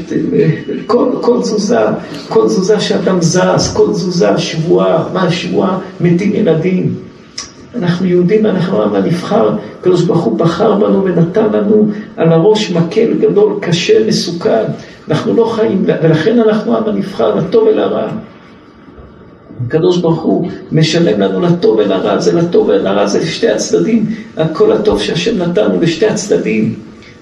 כל, 0.85 1.09
כל 1.21 1.41
תזוזה, 1.41 1.79
כל 2.29 2.45
תזוזה 2.45 2.79
שאדם 2.79 3.21
זז, 3.21 3.73
כל 3.73 3.91
תזוזה, 3.91 4.37
שבועה, 4.37 5.03
מה 5.13 5.23
השבועה? 5.23 5.79
מתים 6.01 6.31
ילדים. 6.33 6.93
אנחנו 7.75 8.05
יהודים, 8.05 8.45
אנחנו 8.45 8.81
העם 8.81 8.95
הנבחר, 8.95 9.55
הקדוש 9.79 10.03
ברוך 10.03 10.23
הוא 10.23 10.37
בחר 10.37 10.75
בנו 10.75 11.03
ונתן 11.05 11.45
לנו 11.53 11.89
על 12.17 12.33
הראש 12.33 12.71
מקל 12.71 13.13
גדול, 13.21 13.53
קשה, 13.61 14.07
מסוכן. 14.07 14.63
אנחנו 15.09 15.33
לא 15.33 15.45
חיים, 15.45 15.83
ולכן 15.85 16.39
אנחנו 16.39 16.75
העם 16.75 16.83
הנבחר, 16.89 17.35
לטוב 17.35 17.67
ולרע. 17.67 18.07
הקדוש 19.67 19.97
ברוך 19.97 20.21
הוא 20.21 20.49
משלם 20.71 21.19
לנו 21.19 21.41
לטוב 21.41 21.77
ולרע, 21.77 22.19
זה 22.19 22.33
לטוב 22.33 22.67
ולרע, 22.69 23.07
זה 23.07 23.19
לשתי 23.19 23.49
הצדדים, 23.49 24.05
כל 24.53 24.71
הטוב 24.71 25.01
שהשם 25.01 25.37
נתן 25.37 25.71
הוא 25.71 25.81
לשתי 25.81 26.07
הצדדים. 26.07 26.75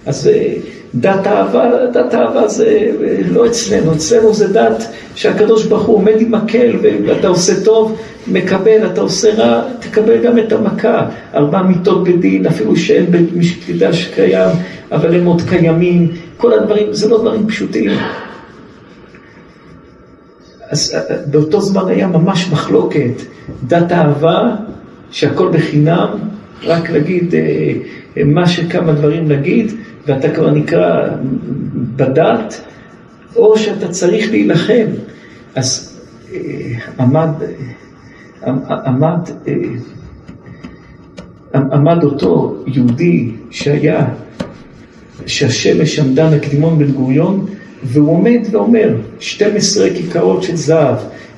אז 0.06 0.28
אה, 0.28 0.54
דת 0.96 1.28
אהבה, 1.28 1.70
דת 1.94 2.16
אהבה 2.16 2.48
זה 2.48 2.92
לא 3.32 3.46
אצלנו, 3.46 3.94
אצלנו 3.94 4.34
זה 4.34 4.54
דת 4.54 4.84
שהקדוש 5.16 5.66
ברוך 5.66 5.84
הוא 5.84 5.96
עומד 5.96 6.14
עם 6.20 6.32
מקל 6.32 6.78
ואתה 6.82 7.28
עושה 7.28 7.64
טוב, 7.64 7.98
מקבל, 8.28 8.86
אתה 8.94 9.02
עושה 9.02 9.34
רע, 9.34 9.62
תקבל 9.80 10.24
גם 10.24 10.40
את 10.40 10.52
המכה. 10.52 11.06
ארבע 11.34 11.62
מיטות 11.62 12.04
בדין, 12.04 12.46
אפילו 12.46 12.76
שאין 12.76 13.06
בית 13.06 13.30
מקדש 13.34 14.06
קיים, 14.16 14.50
אבל 14.92 15.16
הם 15.16 15.26
עוד 15.26 15.42
קיימים, 15.50 16.12
כל 16.38 16.54
הדברים, 16.54 16.94
זה 16.94 17.10
לא 17.10 17.18
דברים 17.18 17.48
פשוטים. 17.48 17.92
אז 20.74 20.96
אה, 20.96 21.16
באותו 21.32 21.62
זמן 21.62 21.88
היה 21.88 22.08
ממש 22.08 22.52
מחלוקת, 22.52 23.22
דת 23.68 23.92
אהבה, 23.92 24.56
שהכל 25.12 25.50
בחינם, 25.54 26.10
רק 26.64 26.90
להגיד 26.90 27.36
אה, 27.36 28.24
מה 28.26 28.48
שכמה 28.48 28.94
דברים 28.94 29.30
להגיד, 29.30 29.72
ואתה 30.08 30.30
כבר 30.30 30.52
נקרא 30.52 31.08
בדת, 31.96 32.62
או 33.36 33.58
שאתה 33.58 33.88
צריך 33.88 34.32
להילחם. 34.32 34.86
אז 35.56 36.00
אה, 36.34 36.40
עמד, 37.00 37.30
עמד, 38.86 39.30
עמד 41.54 42.04
אותו 42.04 42.64
יהודי 42.68 43.32
שהיה, 43.52 44.08
שהשמש 45.26 46.00
עמדה 46.00 46.30
מקדימון 46.36 46.78
בן 46.78 46.92
גוריון, 46.92 47.46
והוא 47.84 48.10
עומד 48.10 48.40
ואומר, 48.52 48.90
12 49.20 49.90
כיכרות 49.90 50.44
של 50.44 50.56
זהב, 50.56 50.96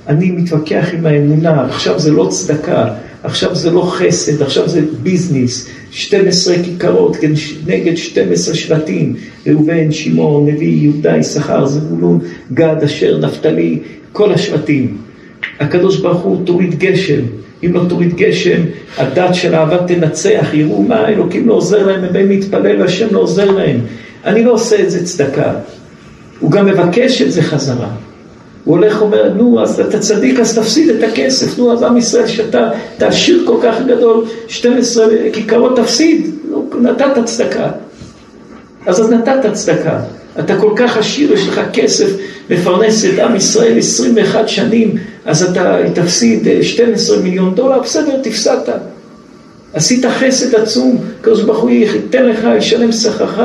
אני 0.08 0.32
מתווכח 0.32 0.90
עם 0.94 1.06
האמונה, 1.06 1.66
עכשיו 1.66 2.00
זה 2.00 2.12
לא 2.12 2.28
צדקה, 2.30 2.94
עכשיו 3.24 3.56
זה 3.56 3.72
לא 3.72 3.82
חסד, 3.82 4.42
עכשיו 4.42 4.70
זה 4.70 4.82
ביזנס, 5.04 5.70
12 5.92 6.56
כיכרות 6.64 7.18
נגד 7.68 7.98
12 7.98 8.56
שבטים, 8.56 9.16
ראובן, 9.48 9.92
שמעון, 9.92 10.50
לוי, 10.50 10.66
יהודה, 10.66 11.18
יששכר, 11.18 11.66
זבולון, 11.66 12.20
גד, 12.54 12.76
אשר, 12.86 13.18
נפתלי, 13.18 13.80
כל 14.12 14.34
השבטים. 14.34 14.98
הקדוש 15.60 15.98
ברוך 15.98 16.22
הוא 16.22 16.46
תוריד 16.46 16.80
גשם, 16.80 17.22
אם 17.66 17.74
לא 17.74 17.82
תוריד 17.90 18.16
גשם, 18.16 18.62
הדת 18.98 19.36
של 19.36 19.56
אהבה 19.56 19.78
תנצח, 19.88 20.48
יראו 20.54 20.84
מה, 20.84 21.08
אלוקים 21.08 21.48
לא 21.48 21.54
עוזר 21.54 21.88
להם, 21.88 22.04
הם 22.04 22.14
באים 22.14 22.30
להתפלל 22.30 22.82
והשם 22.82 23.08
לא 23.12 23.20
עוזר 23.20 23.52
להם. 23.52 23.80
אני 24.26 24.44
לא 24.44 24.52
עושה 24.52 24.84
את 24.84 24.92
זה 24.92 25.06
צדקה. 25.06 25.54
הוא 26.40 26.52
גם 26.52 26.66
מבקש 26.66 27.22
את 27.22 27.32
זה 27.32 27.42
חזרה. 27.42 27.88
הוא 28.64 28.78
הולך 28.78 29.02
ואומר, 29.02 29.34
נו, 29.34 29.62
אז 29.62 29.80
אתה 29.80 30.00
צדיק, 30.00 30.40
אז 30.40 30.60
תפסיד 30.60 30.90
את 30.90 31.04
הכסף. 31.04 31.58
נו, 31.58 31.74
אז 31.74 31.84
עם 31.84 31.98
ישראל, 31.98 32.28
שאתה 32.28 32.70
עשיר 33.00 33.44
כל 33.48 33.58
כך 33.64 33.76
גדול, 33.88 34.26
12 34.48 35.06
כיכרות 35.34 35.80
תפסיד. 35.80 36.32
נו, 36.50 36.70
נתת 36.82 37.26
צדקה. 37.26 37.72
אז 38.86 39.00
אז 39.00 39.12
נתת 39.12 39.54
צדקה. 39.54 40.00
אתה 40.40 40.60
כל 40.60 40.74
כך 40.76 40.98
עשיר, 40.98 41.34
יש 41.34 41.48
לך 41.48 41.62
כסף 41.74 42.10
לפרנס 42.50 43.06
את 43.06 43.20
עם 43.20 43.36
ישראל 43.36 43.78
21 43.78 44.50
שנים, 44.50 44.96
אז 45.26 45.44
אתה 45.44 45.78
תפסיד 45.94 46.48
12 46.62 47.18
מיליון 47.20 47.56
דולר, 47.56 47.80
בסדר, 47.80 48.22
תפסדת. 48.24 48.70
עשית 49.76 50.06
חסד 50.06 50.56
עצום, 50.56 50.98
הקדוש 51.20 51.44
ברוך 51.44 51.60
הוא 51.60 51.70
ייתן 51.70 52.26
לך, 52.26 52.48
ישלם 52.58 52.92
שכרך 52.92 53.42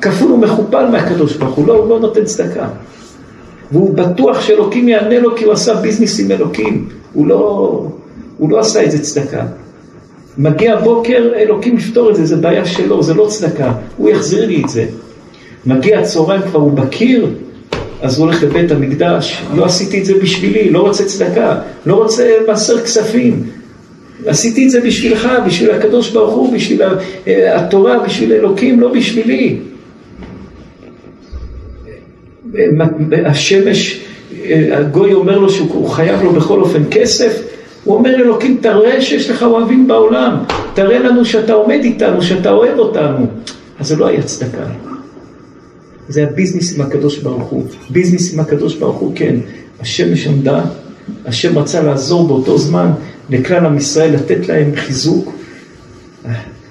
כפול 0.00 0.32
ומכופל 0.32 0.86
מהקדוש 0.86 1.36
ברוך 1.36 1.54
הוא, 1.54 1.66
לא, 1.66 1.76
הוא 1.76 1.90
לא 1.90 2.00
נותן 2.00 2.24
צדקה. 2.24 2.68
והוא 3.72 3.94
בטוח 3.94 4.40
שאלוקים 4.40 4.88
יענה 4.88 5.18
לו 5.18 5.36
כי 5.36 5.44
הוא 5.44 5.52
עשה 5.52 5.74
ביזנס 5.74 6.20
עם 6.20 6.30
אלוקים, 6.30 6.88
הוא 7.12 7.26
לא, 7.26 7.86
הוא 8.38 8.50
לא 8.50 8.58
עשה 8.58 8.84
את 8.84 8.90
זה 8.90 8.98
צדקה. 8.98 9.46
מגיע 10.38 10.80
בוקר, 10.80 11.32
אלוקים 11.36 11.78
יפתור 11.78 12.10
את 12.10 12.16
זה, 12.16 12.26
זה 12.26 12.36
בעיה 12.36 12.66
שלו, 12.66 13.02
זה 13.02 13.14
לא 13.14 13.26
צדקה, 13.30 13.72
הוא 13.96 14.10
יחזיר 14.10 14.46
לי 14.46 14.62
את 14.64 14.68
זה. 14.68 14.86
מגיע 15.66 15.98
הצהריים 15.98 16.42
כבר 16.42 16.60
הוא 16.60 16.72
בקיר, 16.72 17.30
אז 18.02 18.18
הוא 18.18 18.26
הולך 18.26 18.42
לבית 18.42 18.70
המקדש, 18.70 19.42
לא 19.54 19.64
עשיתי 19.64 20.00
את 20.00 20.04
זה 20.04 20.14
בשבילי, 20.22 20.70
לא 20.70 20.78
רוצה 20.78 21.04
צדקה, 21.04 21.58
לא 21.86 21.94
רוצה 21.94 22.30
מעשר 22.46 22.80
כספים, 22.80 23.42
עשיתי 24.26 24.64
את 24.66 24.70
זה 24.70 24.80
בשבילך, 24.80 25.28
בשביל 25.46 25.70
הקדוש 25.70 26.10
ברוך 26.10 26.34
הוא, 26.34 26.54
בשביל 26.54 26.82
אה, 27.26 27.60
התורה, 27.60 27.98
בשביל 27.98 28.32
אלוקים, 28.32 28.80
לא 28.80 28.92
בשבילי. 28.92 29.56
השמש, 33.26 34.00
אה, 34.44 34.78
הגוי 34.78 35.12
אומר 35.12 35.38
לו 35.38 35.50
שהוא 35.50 35.88
חייב 35.88 36.22
לו 36.22 36.32
בכל 36.32 36.60
אופן 36.60 36.82
כסף, 36.90 37.42
הוא 37.84 37.96
אומר 37.96 38.14
אלוקים, 38.14 38.58
תראה 38.62 39.00
שיש 39.00 39.30
לך 39.30 39.42
אוהבים 39.42 39.86
בעולם, 39.86 40.36
תראה 40.74 40.98
לנו 40.98 41.24
שאתה 41.24 41.52
עומד 41.52 41.80
איתנו, 41.82 42.22
שאתה 42.22 42.50
אוהב 42.50 42.78
אותנו. 42.78 43.26
אז 43.78 43.88
זה 43.88 43.96
לא 43.96 44.06
היה 44.06 44.22
צדקה. 44.22 44.64
זה 46.08 46.20
היה 46.20 46.28
ביזנס 46.30 46.74
עם 46.74 46.80
הקדוש 46.80 47.18
ברוך 47.18 47.48
הוא. 47.48 47.64
ביזנס 47.90 48.34
עם 48.34 48.40
הקדוש 48.40 48.74
ברוך 48.74 48.96
הוא, 48.96 49.12
כן. 49.14 49.36
השמש 49.80 50.26
עמדה, 50.26 50.60
השם 51.26 51.58
רצה 51.58 51.82
לעזור 51.82 52.28
באותו 52.28 52.58
זמן 52.58 52.90
לכלל 53.30 53.66
עם 53.66 53.76
ישראל, 53.76 54.14
לתת 54.14 54.48
להם 54.48 54.70
חיזוק. 54.74 55.34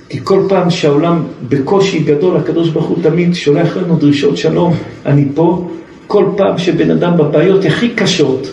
כי 0.10 0.20
כל 0.24 0.46
פעם 0.50 0.70
שהעולם 0.70 1.24
בקושי 1.50 2.00
גדול, 2.00 2.38
הקדוש 2.38 2.70
ברוך 2.70 2.86
הוא 2.86 2.98
תמיד 3.04 3.36
שולח 3.36 3.78
לנו 3.78 3.96
דרישות 3.96 4.38
שלום, 4.38 4.74
אני 5.06 5.26
פה. 5.36 5.70
כל 6.08 6.26
פעם 6.38 6.58
שבן 6.58 6.92
אדם 6.92 7.18
בבעיות 7.18 7.66
הכי 7.66 7.90
קשות 7.90 8.48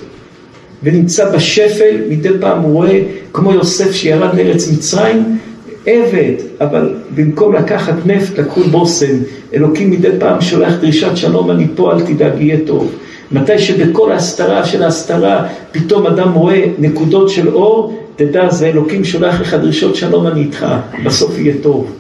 ונמצא 0.83 1.37
בשפל, 1.37 1.97
מדי 2.09 2.29
פעם 2.41 2.61
הוא 2.61 2.73
רואה 2.73 3.03
כמו 3.33 3.53
יוסף 3.53 3.93
שירד 3.93 4.35
לארץ 4.35 4.73
מצרים, 4.73 5.39
עבד, 5.87 6.33
אבל 6.61 6.95
במקום 7.15 7.55
לקחת 7.55 7.95
נפט 8.07 8.39
לקחו 8.39 8.61
בושם. 8.61 9.17
אלוקים 9.55 9.91
מדי 9.91 10.11
פעם 10.19 10.41
שולח 10.41 10.75
דרישת 10.81 11.17
שלום, 11.17 11.51
אני 11.51 11.67
פה, 11.75 11.93
אל 11.93 12.01
תדאג, 12.01 12.41
יהיה 12.41 12.57
טוב. 12.67 12.93
מתי 13.33 13.59
שבכל 13.59 14.13
ההסתרה 14.13 14.65
של 14.67 14.83
ההסתרה 14.83 15.47
פתאום 15.73 16.07
אדם 16.07 16.33
רואה 16.33 16.65
נקודות 16.79 17.29
של 17.29 17.49
אור, 17.49 18.01
תדע, 18.17 18.51
זה 18.51 18.67
אלוקים 18.67 19.05
שולח 19.05 19.41
לך 19.41 19.55
דרישות 19.55 19.97
שלום, 19.97 20.27
אני 20.27 20.41
איתך, 20.41 20.67
בסוף 21.05 21.39
יהיה 21.39 21.55
טוב. 21.63 21.93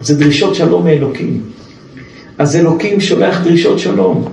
זה 0.00 0.18
דרישות 0.18 0.54
שלום 0.54 0.84
מאלוקים. 0.84 1.40
אז 2.38 2.56
אלוקים 2.56 3.00
שולח 3.00 3.40
דרישות 3.44 3.78
שלום. 3.78 4.24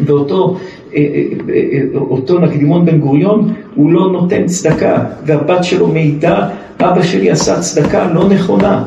ואותו 0.00 0.56
אה, 0.94 0.98
אה, 0.98 1.22
אה, 1.48 1.98
אותו 1.98 2.38
נקדימון 2.38 2.86
בן 2.86 2.98
גוריון, 2.98 3.52
הוא 3.74 3.92
לא 3.92 4.12
נותן 4.12 4.46
צדקה, 4.46 5.04
והבת 5.26 5.64
שלו 5.64 5.88
מעידה, 5.88 6.48
אבא 6.80 7.02
שלי 7.02 7.30
עשה 7.30 7.60
צדקה 7.60 8.12
לא 8.12 8.28
נכונה, 8.28 8.84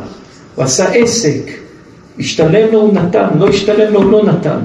הוא 0.56 0.64
עשה 0.64 0.86
עסק, 0.86 1.52
השתלם 2.20 2.72
לו 2.72 2.82
הוא 2.82 2.94
נתן, 2.94 3.28
לא 3.40 3.50
השתלם 3.50 3.94
לו 3.94 4.04
הוא 4.04 4.12
לא 4.12 4.26
נתן. 4.26 4.60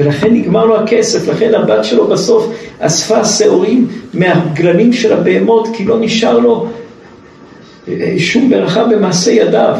ולכן 0.00 0.34
נגמר 0.34 0.66
לו 0.66 0.76
הכסף, 0.76 1.28
לכן 1.28 1.54
הבת 1.54 1.84
שלו 1.84 2.06
בסוף 2.06 2.52
אספה 2.78 3.24
שעורים 3.24 3.88
מהגללים 4.14 4.92
של 4.92 5.12
הבהמות, 5.12 5.68
כי 5.76 5.84
לא 5.84 5.96
נשאר 6.00 6.38
לו 6.38 6.68
שום 8.18 8.50
ברכה 8.50 8.84
במעשה 8.84 9.30
ידיו. 9.30 9.76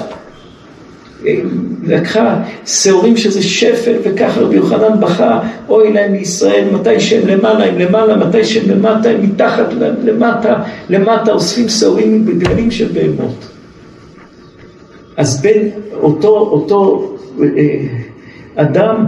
לקחה 1.82 2.40
שעורים 2.66 3.16
שזה 3.16 3.42
שפל, 3.42 3.96
וככה 4.04 4.40
רבי 4.40 4.56
יוחנן 4.56 5.00
בכה, 5.00 5.40
אוי 5.68 5.92
להם 5.92 6.12
מישראל, 6.12 6.64
מתי 6.72 7.00
שהם 7.00 7.28
למעלה 7.28 7.64
הם 7.64 7.78
למעלה, 7.78 8.16
מתי 8.16 8.44
שהם 8.44 8.70
למטה 8.70 9.10
הם 9.10 9.22
מתחת 9.22 9.66
למטה, 10.04 10.62
למטה 10.90 11.32
אוספים 11.32 11.68
שעורים 11.68 12.26
בגללים 12.26 12.70
של 12.70 12.88
בהמות. 12.92 13.48
אז 15.16 15.42
בין 15.42 15.70
אותו, 15.92 16.28
אותו 16.28 17.12
אה, 17.42 17.46
אדם, 18.56 19.04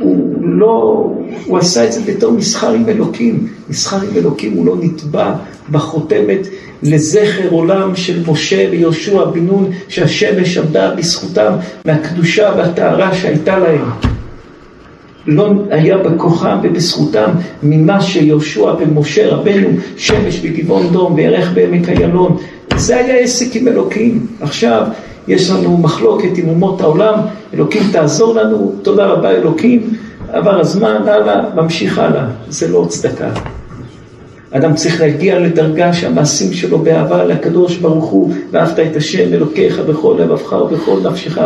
הוא 0.00 0.34
לא, 0.40 1.12
הוא 1.46 1.58
עשה 1.58 1.84
את 1.84 1.92
זה 1.92 2.00
בתור 2.06 2.32
מסחר 2.32 2.72
עם 2.72 2.88
אלוקים, 2.88 3.46
מסחר 3.68 3.96
עם 3.96 4.16
אלוקים, 4.16 4.52
הוא 4.52 4.66
לא 4.66 4.76
נתבע 4.80 5.34
בחותמת 5.70 6.46
לזכר 6.82 7.48
עולם 7.50 7.96
של 7.96 8.22
משה 8.26 8.68
ויהושע 8.70 9.24
בן 9.24 9.46
נון, 9.46 9.70
שהשמש 9.88 10.58
עמדה 10.58 10.94
בזכותם 10.94 11.52
מהקדושה 11.84 12.52
והטהרה 12.56 13.14
שהייתה 13.14 13.58
להם. 13.58 13.90
לא 15.26 15.52
היה 15.70 15.98
בכוחם 15.98 16.58
ובזכותם 16.62 17.30
ממה 17.62 18.00
שיהושע 18.00 18.74
ומשה 18.80 19.28
רבנו, 19.28 19.68
שמש 19.96 20.38
בגבעון 20.38 20.88
דום 20.92 21.14
וירך 21.14 21.50
בעמק 21.54 21.88
איילון. 21.88 22.36
זה 22.76 22.96
היה 22.96 23.16
עסק 23.16 23.56
עם 23.56 23.68
אלוקים. 23.68 24.26
עכשיו 24.40 24.86
יש 25.28 25.50
לנו 25.50 25.76
מחלוקת 25.76 26.38
עם 26.38 26.48
אומות 26.48 26.80
העולם, 26.80 27.14
אלוקים 27.54 27.82
תעזור 27.92 28.34
לנו, 28.34 28.72
תודה 28.82 29.06
רבה 29.06 29.30
אלוקים, 29.30 29.90
עבר 30.32 30.60
הזמן, 30.60 30.96
הלאה, 31.06 31.42
ממשיך 31.54 31.98
הלאה. 31.98 32.26
זה 32.48 32.68
לא 32.68 32.86
צדקה. 32.88 33.30
אדם 34.50 34.74
צריך 34.74 35.00
להגיע 35.00 35.38
לדרגה 35.38 35.92
שהמעשים 35.92 36.52
שלו 36.52 36.78
באהבה 36.78 37.24
לקדוש 37.24 37.76
ברוך 37.76 38.04
הוא, 38.04 38.34
ואהבת 38.50 38.78
את 38.78 38.96
השם 38.96 39.32
אלוקיך 39.32 39.78
בכל 39.78 40.16
לבבך 40.18 40.52
ובכל 40.52 40.96
נפשך 41.10 41.38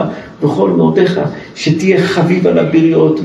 ובכל 0.42 0.70
מאודיך, 0.70 1.20
שתהיה 1.54 2.00
חביב 2.00 2.46
על 2.46 2.58
הבריות, 2.58 3.20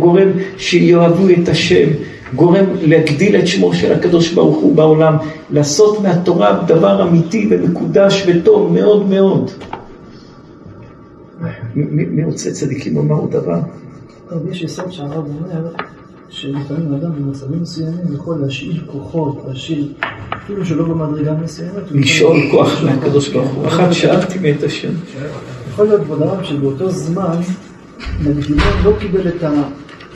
גורם 0.00 0.28
שיאהבו 0.58 1.24
את 1.42 1.48
השם, 1.48 1.88
גורם 2.34 2.64
להגדיל 2.82 3.36
את 3.36 3.46
שמו 3.46 3.74
של 3.74 3.92
הקדוש 3.92 4.32
ברוך 4.32 4.56
הוא 4.56 4.76
בעולם, 4.76 5.16
לעשות 5.50 6.02
מהתורה 6.02 6.62
דבר 6.66 7.02
אמיתי 7.02 7.48
ומקודש 7.50 8.24
וטוב 8.26 8.72
מאוד 8.72 9.08
מאוד. 9.08 9.50
מי 11.74 12.24
רוצה 12.24 12.50
צדיקים 12.50 12.94
לומר 12.94 13.14
עוד 13.14 13.30
דבר? 13.30 13.58
יש 14.50 14.62
יסוד 14.62 14.92
שהרב 14.92 15.24
אומר 15.26 15.70
שלפעמים 16.28 16.94
אדם 16.94 17.10
במצבים 17.12 17.62
מסוימים 17.62 18.14
יכול 18.14 18.38
להשאיל 18.42 18.80
כוחות, 18.86 19.42
להשאיל, 19.48 19.92
אפילו 20.44 20.64
שלא 20.64 20.84
במדרגה 20.84 21.32
מסוימת. 21.32 21.90
לשאול 21.90 22.36
כוח 22.50 22.82
מהקדוש 22.84 23.28
ברוך 23.28 23.50
הוא. 23.50 23.66
אחת 23.66 23.92
שאלתי 23.92 24.38
מאת 24.38 24.62
השם. 24.62 24.92
יכול 25.68 25.86
להיות 25.86 26.00
כבוד 26.00 26.22
הרב 26.22 26.44
שבאותו 26.44 26.90
זמן, 26.90 27.36
נגיד 28.24 28.56
לא 28.84 28.92
קיבל 29.00 29.28
את 29.28 29.42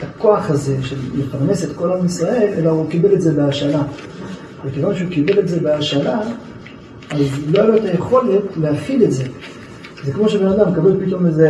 הכוח 0.03 0.49
הזה 0.49 0.75
של 0.81 0.95
לפרנס 1.15 1.63
את 1.63 1.69
כל 1.75 1.91
עם 1.91 2.05
ישראל, 2.05 2.53
אלא 2.57 2.69
הוא 2.69 2.89
קיבל 2.89 3.13
את 3.13 3.21
זה 3.21 3.33
בהשאלה. 3.33 3.83
וכיוון 4.65 4.95
שהוא 4.95 5.09
קיבל 5.09 5.39
את 5.39 5.47
זה 5.47 5.59
בהשאלה, 5.59 6.19
אז 7.09 7.19
לא 7.47 7.59
היה 7.59 7.67
לו 7.67 7.77
את 7.77 7.85
היכולת 7.85 8.41
להכיל 8.57 9.03
את 9.03 9.11
זה. 9.11 9.23
זה 10.03 10.11
כמו 10.11 10.29
שבן 10.29 10.47
אדם 10.47 10.71
מקבל 10.71 11.05
פתאום 11.05 11.25
איזה, 11.25 11.49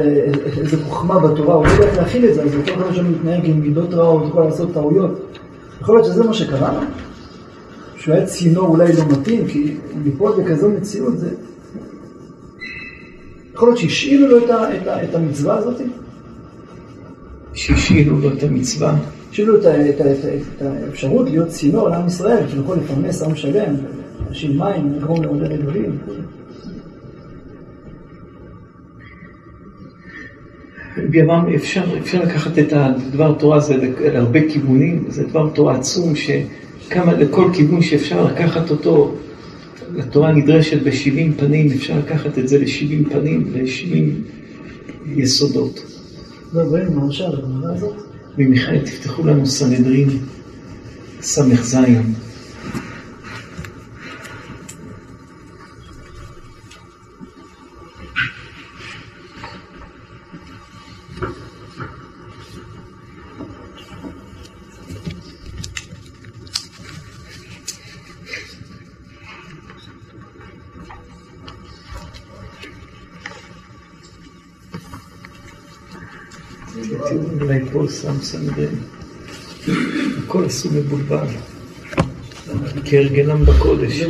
איזה 0.58 0.78
חוכמה 0.84 1.20
בתורה, 1.20 1.56
הוא 1.56 1.66
לא 1.66 1.72
יודע 1.72 2.02
להכיל 2.02 2.26
את 2.26 2.34
זה, 2.34 2.44
אז 2.44 2.56
אותו 2.56 2.76
דבר 2.76 2.94
שם 2.94 3.12
מתנהג 3.12 3.46
עם 3.46 3.62
מידות 3.62 3.94
רעות, 3.94 4.24
יכול 4.28 4.44
לעשות 4.44 4.74
טעויות. 4.74 5.38
יכול 5.82 5.96
להיות 5.96 6.06
שזה 6.06 6.24
מה 6.24 6.34
שקרה 6.34 6.74
לו? 6.74 6.80
שהוא 7.96 8.16
היה 8.16 8.26
צינור 8.26 8.68
אולי 8.68 8.94
לא 8.94 9.04
מתאים, 9.12 9.48
כי 9.48 9.78
ליפול 10.04 10.32
בכזו 10.38 10.70
מציאות 10.70 11.18
זה... 11.18 11.30
יכול 13.54 13.68
להיות 13.70 13.80
שהשאילו 13.80 14.28
לו 14.28 14.46
את, 14.46 14.50
ה, 14.50 14.78
את, 14.78 14.88
ה, 14.88 15.04
את 15.04 15.16
המצווה 15.16 15.58
הזאת? 15.58 15.82
שהשאילו 17.54 18.20
לו 18.20 18.34
את 18.34 18.44
המצווה? 18.44 18.96
השאילו 19.32 19.60
את, 19.60 19.66
את, 19.66 20.02
את, 20.02 20.26
את 20.58 20.62
האפשרות 20.62 21.30
להיות 21.30 21.48
צינור 21.48 21.90
לעם 21.90 22.08
ישראל, 22.08 22.48
שיכול 22.50 22.78
לפרנס 22.78 23.22
עם 23.22 23.36
שלם, 23.36 23.76
להשאיל 24.28 24.58
מים, 24.58 24.94
לגרום 24.94 25.24
לעודד 25.24 25.52
אלוהים. 25.52 25.98
בימם 31.10 31.46
אפשר, 31.56 31.84
אפשר 32.00 32.24
לקחת 32.24 32.60
את 32.60 32.74
הדבר 32.74 33.34
תורה 33.40 33.58
הזה 33.58 33.76
להרבה 34.00 34.40
כיוונים, 34.50 35.06
זה 35.10 35.24
דבר 35.24 35.50
תורה 35.50 35.76
עצום 35.76 36.14
שכמה 36.16 37.14
לכל 37.14 37.50
כיוון 37.54 37.82
שאפשר 37.82 38.26
לקחת 38.26 38.72
אותו, 38.72 39.16
התורה 40.00 40.32
נדרשת 40.32 40.84
בשבעים 40.84 41.34
פנים, 41.34 41.68
אפשר 41.72 42.00
לקחת 42.00 42.38
את 42.38 42.48
זה 42.48 42.60
לשבעים 42.60 43.10
פנים, 43.10 43.52
לשבעים 43.54 44.22
יסודות. 45.16 46.01
לא, 46.54 46.64
בואי 46.64 46.84
נמרשה 46.84 47.28
על 47.28 47.36
הגמרא 47.36 47.74
הזאת. 47.74 47.94
ומיכאל, 48.38 48.80
תפתחו 48.86 49.24
לנו 49.24 49.46
סנהדרין 49.46 50.10
ס"ז. 51.22 51.78
סנהדרין. 78.42 78.80
הכל 80.24 80.46
עשו 80.46 80.70
מבולבל. 80.72 81.28
כהרגלם 82.86 83.46
בקודש. 83.46 84.02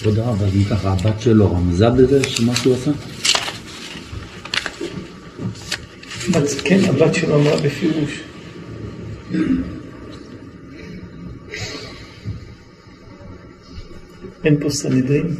כבוד 0.00 0.18
הרב, 0.18 0.42
אז 0.42 0.54
אם 0.54 0.64
ככה, 0.64 0.92
הבת 0.92 1.20
שלו 1.20 1.52
רמזה 1.52 1.90
בזה 1.90 2.24
שמה 2.24 2.56
שהוא 2.56 2.74
עשה? 2.74 2.90
כן, 6.64 6.80
הבת 6.84 7.14
שלו 7.14 7.34
אמרה 7.34 7.56
בפירוש. 7.56 8.20
אין 14.44 14.56
פה 14.60 14.70
סנהדרין? 14.70 15.36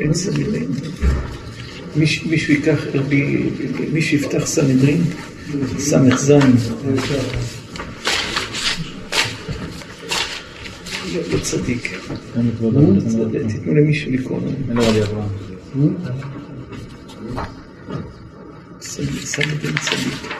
אין 0.00 0.14
סנהדרין. 0.14 0.70
מישהו 1.96 2.30
ייקח, 2.30 2.84
מישהו 3.92 4.18
יפתח 4.18 4.46
סנהדרין, 4.46 5.04
ס"ז. 5.78 6.32
לא 11.32 11.38
צדיק. 11.42 11.98
תיתנו 13.48 13.74
למישהו 13.74 14.12
לקרוא. 14.12 14.40
אין 14.68 14.76
לו 14.76 14.82
רבי 14.82 15.02
אברהם. 15.02 15.28
סמדין 18.80 19.74
צדיק. 19.80 20.32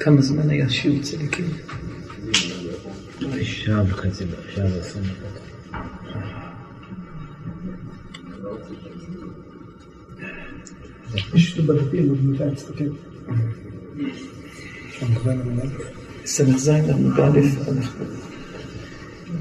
כמה 0.00 0.22
זמן 0.22 0.50
היה 0.50 0.70
שיעור 0.70 0.98
צדיקים? 1.02 1.46
שעה 3.42 3.82
וחצי, 3.88 4.24
שעה 4.54 4.64
ועשרים 4.64 5.04
דקות. 5.04 5.40
יש 11.34 11.58
בדפים, 11.58 12.08
עוד 12.08 12.24
מתי 12.24 12.44
להסתכל. 12.44 12.84
ס"ז 16.24 16.68
עמוד 16.68 17.20
א'. 17.20 17.40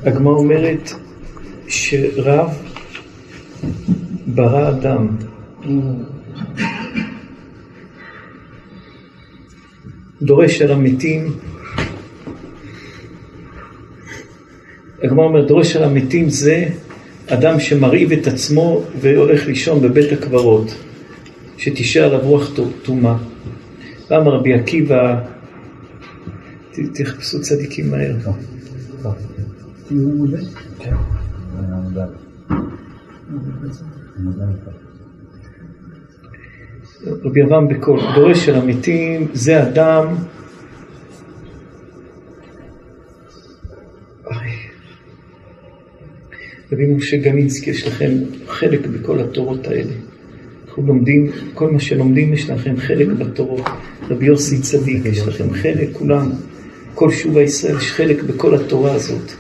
הגמרא 0.03 0.33
אומרת 0.33 0.89
שרב 1.67 2.49
ברא 4.27 4.69
אדם. 4.69 5.07
דורש 10.21 10.61
על 10.61 10.71
המתים, 10.71 11.33
הגמרא 15.03 15.25
אומרת 15.25 15.47
דורש 15.47 15.75
על 15.75 15.83
המתים 15.83 16.29
זה 16.29 16.65
אדם 17.27 17.59
שמרעיב 17.59 18.11
את 18.11 18.27
עצמו 18.27 18.83
והולך 19.01 19.47
לישון 19.47 19.81
בבית 19.81 20.11
הקברות, 20.11 20.75
שתישאר 21.57 22.03
עליו 22.03 22.19
רוח 22.19 22.51
טומאה. 22.83 23.15
ואמר 24.09 24.33
רבי 24.33 24.53
עקיבא, 24.53 25.21
תחפשו 26.93 27.41
צדיקים 27.41 27.91
מהר. 27.91 28.15
תהיו 29.87 30.09
מודה. 30.09 30.37
עמוד 31.59 31.97
א'. 31.97 32.53
עמוד 34.19 34.41
א'. 34.41 34.69
רבי 37.23 37.43
אברהם 37.43 37.67
בקול, 37.67 37.99
דורש 38.15 38.45
של 38.45 38.55
המתים 38.55 39.27
זה 39.33 39.63
אדם 39.63 40.15
רבי 46.79 46.93
משה 46.93 47.17
גנינסקי, 47.17 47.69
יש 47.69 47.87
לכם 47.87 48.11
חלק 48.47 48.87
בכל 48.87 49.19
התורות 49.19 49.67
האלה. 49.67 49.93
אנחנו 50.67 50.87
לומדים, 50.87 51.31
כל 51.53 51.71
מה 51.71 51.79
שלומדים 51.79 52.33
יש 52.33 52.49
לכם 52.49 52.77
חלק 52.77 53.07
בתורות. 53.07 53.61
רבי 54.09 54.25
יוסי 54.25 54.61
צדיק, 54.61 55.05
יש 55.05 55.27
לכם 55.27 55.53
חלק, 55.53 55.89
כולם. 55.93 56.31
כל 56.95 57.11
שובה 57.11 57.41
ישראל 57.41 57.77
יש 57.77 57.91
חלק 57.91 58.23
בכל 58.23 58.55
התורה 58.55 58.93
הזאת. 58.93 59.31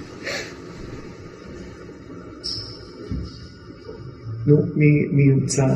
נו, 4.47 4.57
מי, 4.75 5.07
מי 5.11 5.23
ימצא? 5.23 5.67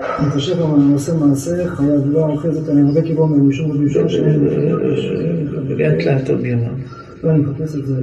אני 0.00 0.30
חושב 0.30 0.58
גם 0.60 0.74
אני 0.74 0.92
עושה 0.92 1.14
מעשה, 1.14 1.74
חייב 1.76 2.00
לא 2.04 2.34
אחרי 2.34 2.52
זאת 2.52 2.68
אני 2.68 2.80
הרבה 2.80 3.02
כיוון 3.02 3.40
מראשון 3.40 3.70
וראשון 3.70 4.08
שאין 4.08 4.40
לאט 5.68 6.06
לאט 6.06 6.30
רבי 6.30 6.54
אברהם. 6.54 6.99
לא, 7.22 7.30
אני 7.30 7.38
מחפש 7.38 7.76
את 7.76 7.86
זה. 7.86 7.94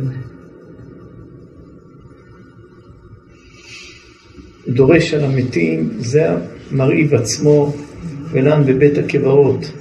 דורש 4.67 5.13
על 5.13 5.23
המתים, 5.23 5.89
זה 5.97 6.27
מרעיב 6.71 7.13
עצמו 7.13 7.73
ולן 8.31 8.63
בבית 8.65 8.97
הקברות. 8.97 9.71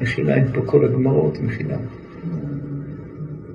מחילה, 0.00 0.34
אין 0.34 0.52
פה 0.54 0.60
כל 0.66 0.84
הגמרות, 0.84 1.38
מחילה. 1.40 1.76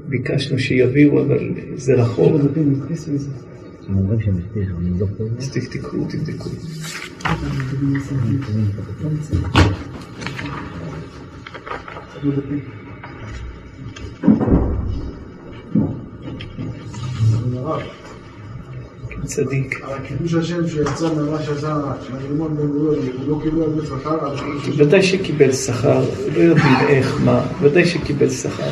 ביקשנו 0.08 0.60
שיביאו, 0.60 1.22
אבל 1.22 1.40
זה 1.76 1.94
רחוק. 1.94 2.42
פה. 5.18 5.24
אז 5.38 5.52
תבדקו, 5.52 5.98
תבדקו. 6.10 6.50
צדיק. 19.28 19.82
על 19.84 20.00
קידוש 20.08 20.34
השם 20.34 20.68
שיצא 20.68 21.14
ממה 21.14 21.44
שעשה 21.44 21.82
מהלימון 22.12 22.58
בן 22.58 22.68
גוריון, 22.68 23.06
הוא 23.18 23.28
לא 23.28 23.40
קיבל 23.44 23.82
זה 23.82 23.88
שכר, 23.88 24.26
על. 24.26 24.36
ודאי 24.78 25.04
שקיבל 25.04 25.52
שכר, 25.52 26.06
לא 26.36 26.40
יודעים 26.40 26.76
איך, 26.88 27.22
מה, 27.26 27.46
ודאי 27.62 27.86
שקיבל 27.86 28.30
שכר. 28.30 28.72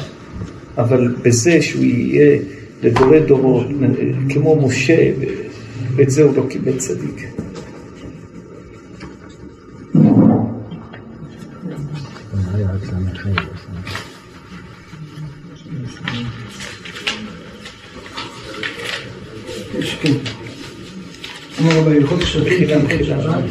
אבל 0.78 1.16
בזה 1.22 1.62
שהוא 1.62 1.84
יהיה 1.84 2.40
לדורי 2.84 3.20
דורות, 3.20 3.68
כמו 4.30 4.68
משה, 4.68 5.12
ואת 5.96 6.10
זה 6.10 6.24
הוא 6.24 6.36
לא 6.38 6.46
קיבל 6.50 6.78
צדיק. 6.78 7.28
נראה 12.34 12.58
לי 12.58 12.64
רק 12.64 12.86
סמך 12.86 13.18
חיים. 13.22 13.36
יש, 19.80 19.95
כן. 20.06 20.14
אמר 21.62 21.80
רבי 21.80 21.98
הלכות 21.98 22.20
מחילה, 22.46 22.80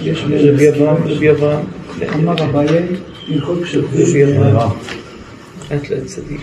יש 0.02 0.24
רבי 0.28 0.68
אברהם, 0.68 1.02
רבי 1.04 1.30
אברהם, 1.30 1.66
אמר 2.14 2.44
אביי, 2.44 2.86
הלכות 3.28 3.62
קשרים, 3.62 3.84
רבי 3.92 4.24
אברהם, 4.24 4.70
לאט 5.70 5.90
לאט 5.90 6.04
צדיק. 6.04 6.40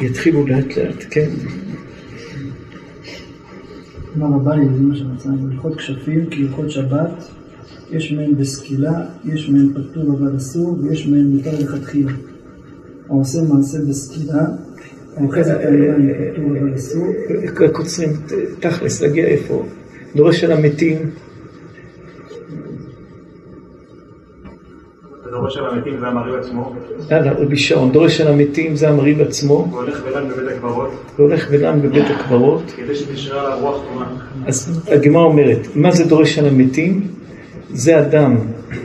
יתחילו 0.00 0.46
לאט 0.46 0.76
לאט, 0.76 1.04
כן. 1.10 1.30
אמר 4.16 4.36
אביי, 4.36 4.66
זה 4.76 4.82
מה 4.82 4.96
שמצאנו, 4.96 5.50
הלכות 5.52 5.76
כשפים 5.76 6.26
כהלכות 6.30 6.70
שבת, 6.70 7.24
יש 7.90 8.12
מהן 8.12 8.34
בסקילה, 8.34 8.92
יש 9.24 9.48
מהן 9.48 9.68
פטור 9.74 10.16
אבל 10.18 10.36
אסור, 10.36 10.78
ויש 10.82 11.06
מהן 11.06 11.24
מותר 11.24 11.58
לכתחילה. 11.58 12.12
העושה 13.08 13.38
מעשה 13.48 13.78
בסקילה, 13.88 14.42
האוחז 15.16 15.48
את 15.48 15.56
המים 15.68 16.08
פטור 16.32 16.58
אבל 16.60 16.74
אסור, 16.74 17.06
קוצרים, 17.72 18.10
תכלס, 18.60 19.02
להגיע 19.02 19.26
איפה? 19.26 19.64
דורש 20.16 20.44
על 20.44 20.52
המתים, 20.52 21.10
דורש 25.30 25.56
על 25.56 25.66
המתים 25.66 26.02
והמרעיב 26.02 26.34
עצמו, 26.34 26.74
יאללה, 27.10 27.32
רבי 27.32 27.56
שעון, 27.56 27.92
דורש 27.92 28.20
על 28.20 28.28
המתים, 28.28 28.76
זה 28.76 28.88
המרעיב 28.88 29.20
עצמו, 29.20 29.68
והולך 29.72 30.02
ודן 30.06 30.28
בבית 30.28 30.48
הקברות, 30.56 30.90
והולך 31.18 31.48
ודן 31.50 31.82
בבית 31.82 32.04
הקברות. 32.10 32.62
כדי 32.76 32.94
שתשרה 32.94 33.42
עליו 33.42 33.58
רוח 33.60 33.84
טומאה. 33.88 34.06
אז 34.46 34.80
הגמרא 34.88 35.22
אומרת, 35.22 35.68
מה 35.74 35.90
זה 35.90 36.04
דורש 36.04 36.38
על 36.38 36.46
המתים? 36.46 37.06
זה 37.70 37.98
אדם 37.98 38.36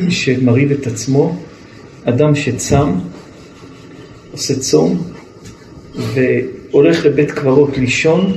שמרעיב 0.09 0.71
את 0.71 0.87
עצמו, 0.87 1.35
אדם 2.05 2.35
שצם, 2.35 2.89
עושה 4.33 4.59
צום, 4.59 4.97
והולך 5.95 7.05
לבית 7.05 7.31
קברות 7.31 7.77
לישון, 7.77 8.33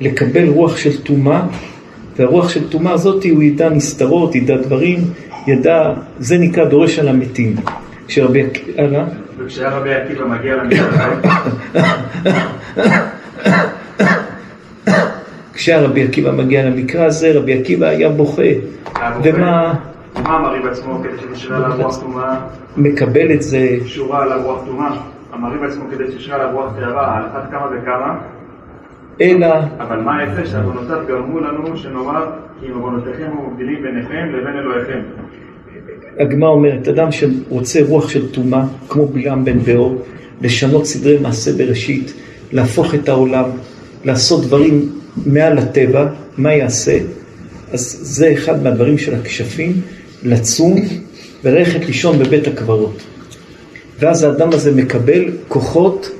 לקבל 0.00 0.48
רוח 0.48 0.76
של 0.76 1.02
טומאה, 1.02 1.42
והרוח 2.16 2.48
של 2.48 2.68
טומאה 2.68 2.92
הזאת 2.92 3.24
הוא 3.30 3.42
ידע 3.42 3.68
נסתרות, 3.68 4.34
ידע 4.34 4.56
דברים, 4.56 4.98
ידע, 5.46 5.92
זה 6.18 6.38
נקרא 6.38 6.64
דורש 6.64 6.98
על 6.98 7.08
המתים. 7.08 7.56
כשרבי 8.08 8.42
עקיבא, 8.42 8.82
הלאה, 8.82 9.04
וכשהיה 9.38 9.70
רבי 9.70 9.94
עקיבא 9.94 10.24
מגיע 10.24 10.56
למקרא, 10.56 11.14
כשהרבי 15.54 16.02
עקיבא 16.02 16.32
מגיע 16.32 16.64
למקרא 16.64 17.04
הזה, 17.04 17.32
רבי 17.34 17.52
עקיבא 17.60 17.86
היה 17.86 18.08
בוכה. 18.08 18.42
ומה? 19.22 19.74
מה 20.22 20.36
המרעיב 20.36 20.66
עצמו 20.66 21.00
כדי 21.02 21.36
שתשרה 21.36 21.56
עליו 21.56 21.76
רוח 21.82 22.00
טומאה, 22.00 22.40
מקבל 22.76 23.32
את 23.32 23.42
זה, 23.42 23.68
שורה 23.86 24.22
עליו 24.22 24.40
רוח 24.44 24.64
טומאה, 24.66 24.90
המרעיב 25.32 25.62
עצמו 25.64 25.84
כדי 25.90 26.12
שתשרה 26.12 26.34
עליו 26.34 26.50
רוח 26.52 26.72
טהרה, 26.76 27.16
על 27.18 27.24
אחת 27.26 27.50
כמה 27.50 27.66
וכמה, 27.72 28.18
אלא 29.20 29.46
אבל 29.78 30.00
מה 30.00 30.18
היפה 30.18 30.46
שעוונותיו 30.46 30.98
גרמו 31.08 31.40
לנו 31.40 31.76
שנאמר 31.76 32.26
כי 32.60 32.66
אם 32.66 32.74
עוונותיכם 32.74 33.30
ומבדילים 33.38 33.82
ביניכם 33.82 34.28
לבין 34.32 34.58
אלוהיכם. 34.58 35.00
הגמרא 36.18 36.48
אומרת, 36.48 36.88
אדם 36.88 37.08
שרוצה 37.12 37.80
רוח 37.88 38.08
של 38.08 38.32
טומאה, 38.32 38.62
כמו 38.88 39.06
בלעם 39.06 39.44
בן 39.44 39.58
באור, 39.58 40.02
לשנות 40.40 40.86
סדרי 40.86 41.18
מעשה 41.18 41.52
בראשית, 41.52 42.12
להפוך 42.52 42.94
את 42.94 43.08
העולם, 43.08 43.44
לעשות 44.04 44.44
דברים 44.44 44.88
מעל 45.26 45.58
הטבע, 45.58 46.06
מה 46.38 46.52
יעשה? 46.52 46.98
אז 47.72 47.98
זה 48.02 48.32
אחד 48.32 48.62
מהדברים 48.62 48.98
של 48.98 49.14
הכשפים, 49.14 49.72
לצום 50.22 50.74
וללכת 51.44 51.86
לישון 51.86 52.18
בבית 52.18 52.46
הקברות. 52.46 53.11
ואז 53.98 54.22
האדם 54.22 54.52
הזה 54.52 54.72
מקבל 54.72 55.24
כוחות, 55.48 56.10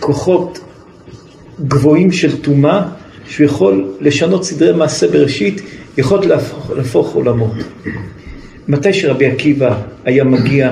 כוחות 0.00 0.60
גבוהים 1.68 2.12
של 2.12 2.40
טומאה, 2.42 2.82
שהוא 3.28 3.44
יכול 3.44 3.84
לשנות 4.00 4.44
סדרי 4.44 4.72
מעשה 4.72 5.08
בראשית, 5.08 5.62
יכול 5.98 6.26
להפוך, 6.26 6.70
להפוך 6.76 7.14
עולמות. 7.14 7.52
מתי 8.68 8.92
שרבי 8.92 9.26
עקיבא 9.26 9.78
היה 10.04 10.24
מגיע 10.24 10.70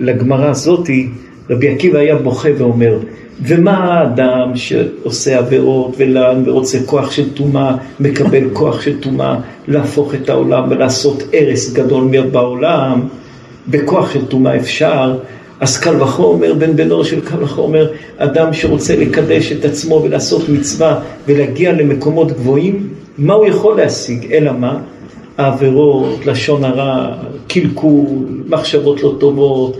לגמרא 0.00 0.50
הזאתי, 0.50 1.08
רבי 1.50 1.68
עקיבא 1.68 1.98
היה 1.98 2.16
בוכה 2.16 2.48
ואומר, 2.58 2.98
ומה 3.42 3.76
האדם 3.76 4.56
שעושה 4.56 5.38
עבירות 5.38 5.94
ולן 5.98 6.42
ורוצה 6.46 6.78
כוח 6.86 7.10
של 7.10 7.34
טומאה, 7.34 7.76
מקבל 8.00 8.50
כוח 8.52 8.80
של 8.80 9.00
טומאה 9.00 9.36
להפוך 9.68 10.14
את 10.14 10.28
העולם 10.28 10.70
ולעשות 10.70 11.22
הרס 11.32 11.72
גדול 11.72 12.08
בעולם, 12.32 13.00
בכוח 13.68 14.12
של 14.12 14.26
טומאה 14.26 14.56
אפשר, 14.56 15.18
אז 15.60 15.78
קל 15.78 16.02
וחומר, 16.02 16.54
בן 16.54 16.76
בנו 16.76 17.04
של 17.04 17.20
קל 17.20 17.42
וחומר, 17.42 17.90
אדם 18.18 18.52
שרוצה 18.52 18.96
לקדש 18.96 19.52
את 19.52 19.64
עצמו 19.64 20.02
ולעשות 20.04 20.48
מצווה 20.48 21.00
ולהגיע 21.26 21.72
למקומות 21.72 22.32
גבוהים, 22.32 22.88
מה 23.18 23.34
הוא 23.34 23.46
יכול 23.46 23.76
להשיג? 23.76 24.32
אלא 24.32 24.52
מה? 24.52 24.78
העבירות, 25.38 26.26
לשון 26.26 26.64
הרע, 26.64 27.14
קלקול, 27.48 28.06
מחשבות 28.48 29.02
לא 29.02 29.14
טובות, 29.20 29.76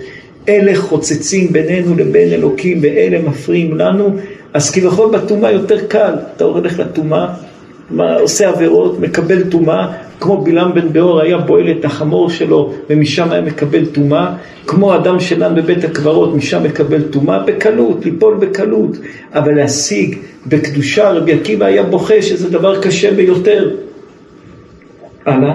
אלה 0.48 0.76
חוצצים 0.76 1.52
בינינו 1.52 1.96
לבין 1.96 2.32
אלוקים 2.32 2.78
ואלה 2.82 3.18
מפריעים 3.28 3.78
לנו, 3.78 4.16
אז 4.54 4.70
כביכול 4.70 5.10
בטומאה 5.10 5.50
יותר 5.50 5.86
קל, 5.86 6.14
אתה 6.36 6.44
הולך 6.44 6.78
לטומאה, 6.78 7.26
עושה 7.98 8.48
עבירות, 8.48 9.00
מקבל 9.00 9.50
טומאה, 9.50 9.92
כמו 10.20 10.44
בלעם 10.44 10.74
בן 10.74 10.92
באור 10.92 11.20
היה 11.20 11.38
בועל 11.38 11.70
את 11.70 11.84
החמור 11.84 12.30
שלו 12.30 12.72
ומשם 12.90 13.30
היה 13.30 13.40
מקבל 13.40 13.86
טומאה, 13.86 14.34
כמו 14.66 14.94
אדם 14.94 15.20
שלן 15.20 15.54
בבית 15.54 15.84
הקברות, 15.84 16.34
משם 16.34 16.62
מקבל 16.64 17.02
טומאה, 17.02 17.38
בקלות, 17.38 18.04
ליפול 18.04 18.34
בקלות, 18.34 18.96
אבל 19.34 19.54
להשיג 19.54 20.18
בקדושה, 20.46 21.10
רבי 21.10 21.32
עקיבא 21.32 21.66
היה 21.66 21.82
בוכה 21.82 22.22
שזה 22.22 22.50
דבר 22.50 22.82
קשה 22.82 23.14
ביותר. 23.14 23.70
הלאה. 25.26 25.54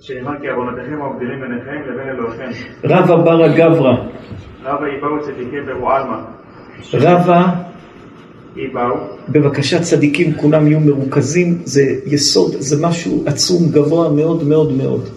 שנאמר 0.00 0.40
כי 0.40 0.48
עוונותיכם 0.48 0.98
מבדילים 1.06 1.40
ביניכם 1.40 1.90
לבין 1.90 2.08
אלוהיכם. 2.08 2.50
רבא 2.84 3.16
ברא 3.16 3.48
גברא. 3.48 3.94
רבא 4.64 4.86
איבאו 4.86 5.20
צדיקי 5.20 5.60
ברועלמא. 5.66 6.16
רבא, 6.94 7.42
איבאו. 7.42 7.67
בבקשה 9.28 9.82
צדיקים 9.82 10.32
כולם 10.34 10.66
יהיו 10.66 10.80
מרוכזים, 10.80 11.58
זה 11.64 11.82
יסוד, 12.06 12.54
זה 12.58 12.86
משהו 12.86 13.22
עצום, 13.26 13.68
גבוה 13.70 14.08
מאוד 14.08 14.44
מאוד 14.44 14.72
מאוד. 14.72 15.08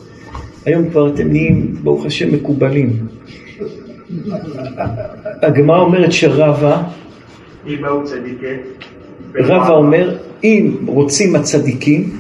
היום 0.66 0.90
כבר 0.90 1.14
אתם 1.14 1.28
נהיים, 1.28 1.76
ברוך 1.84 2.06
השם, 2.06 2.34
מקובלים. 2.34 3.08
הגמרא 5.42 5.80
אומרת 5.80 6.12
צדיקי. 8.04 8.56
רבא 9.36 9.70
אומר, 9.70 10.18
אם 10.44 10.76
רוצים 10.88 11.36
הצדיקים. 11.36 12.20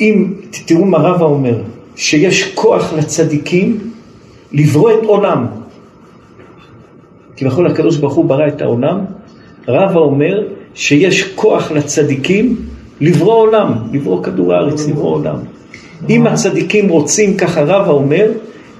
אם, 0.00 0.32
תראו 0.66 0.84
מה 0.84 0.98
רבא 0.98 1.24
אומר, 1.24 1.62
שיש 1.96 2.54
כוח 2.54 2.92
לצדיקים 2.92 3.78
לברוא 4.52 4.90
את 4.90 5.04
עולם. 5.04 5.46
כביכול 7.36 7.66
הקדוש 7.66 7.96
ברוך 7.96 8.14
הוא 8.14 8.24
ברא 8.24 8.48
את 8.48 8.62
העולם, 8.62 8.98
רבא 9.68 10.00
אומר 10.00 10.42
שיש 10.74 11.32
כוח 11.34 11.72
לצדיקים 11.72 12.56
לברוא 13.00 13.34
עולם, 13.34 13.72
לברוא 13.92 14.24
כדור 14.24 14.54
הארץ, 14.54 14.88
לברוא 14.88 15.14
עולם. 15.14 15.36
אם 16.08 16.26
הצדיקים 16.26 16.88
רוצים, 16.88 17.36
ככה 17.36 17.62
רבא 17.62 17.90
אומר, 17.90 18.30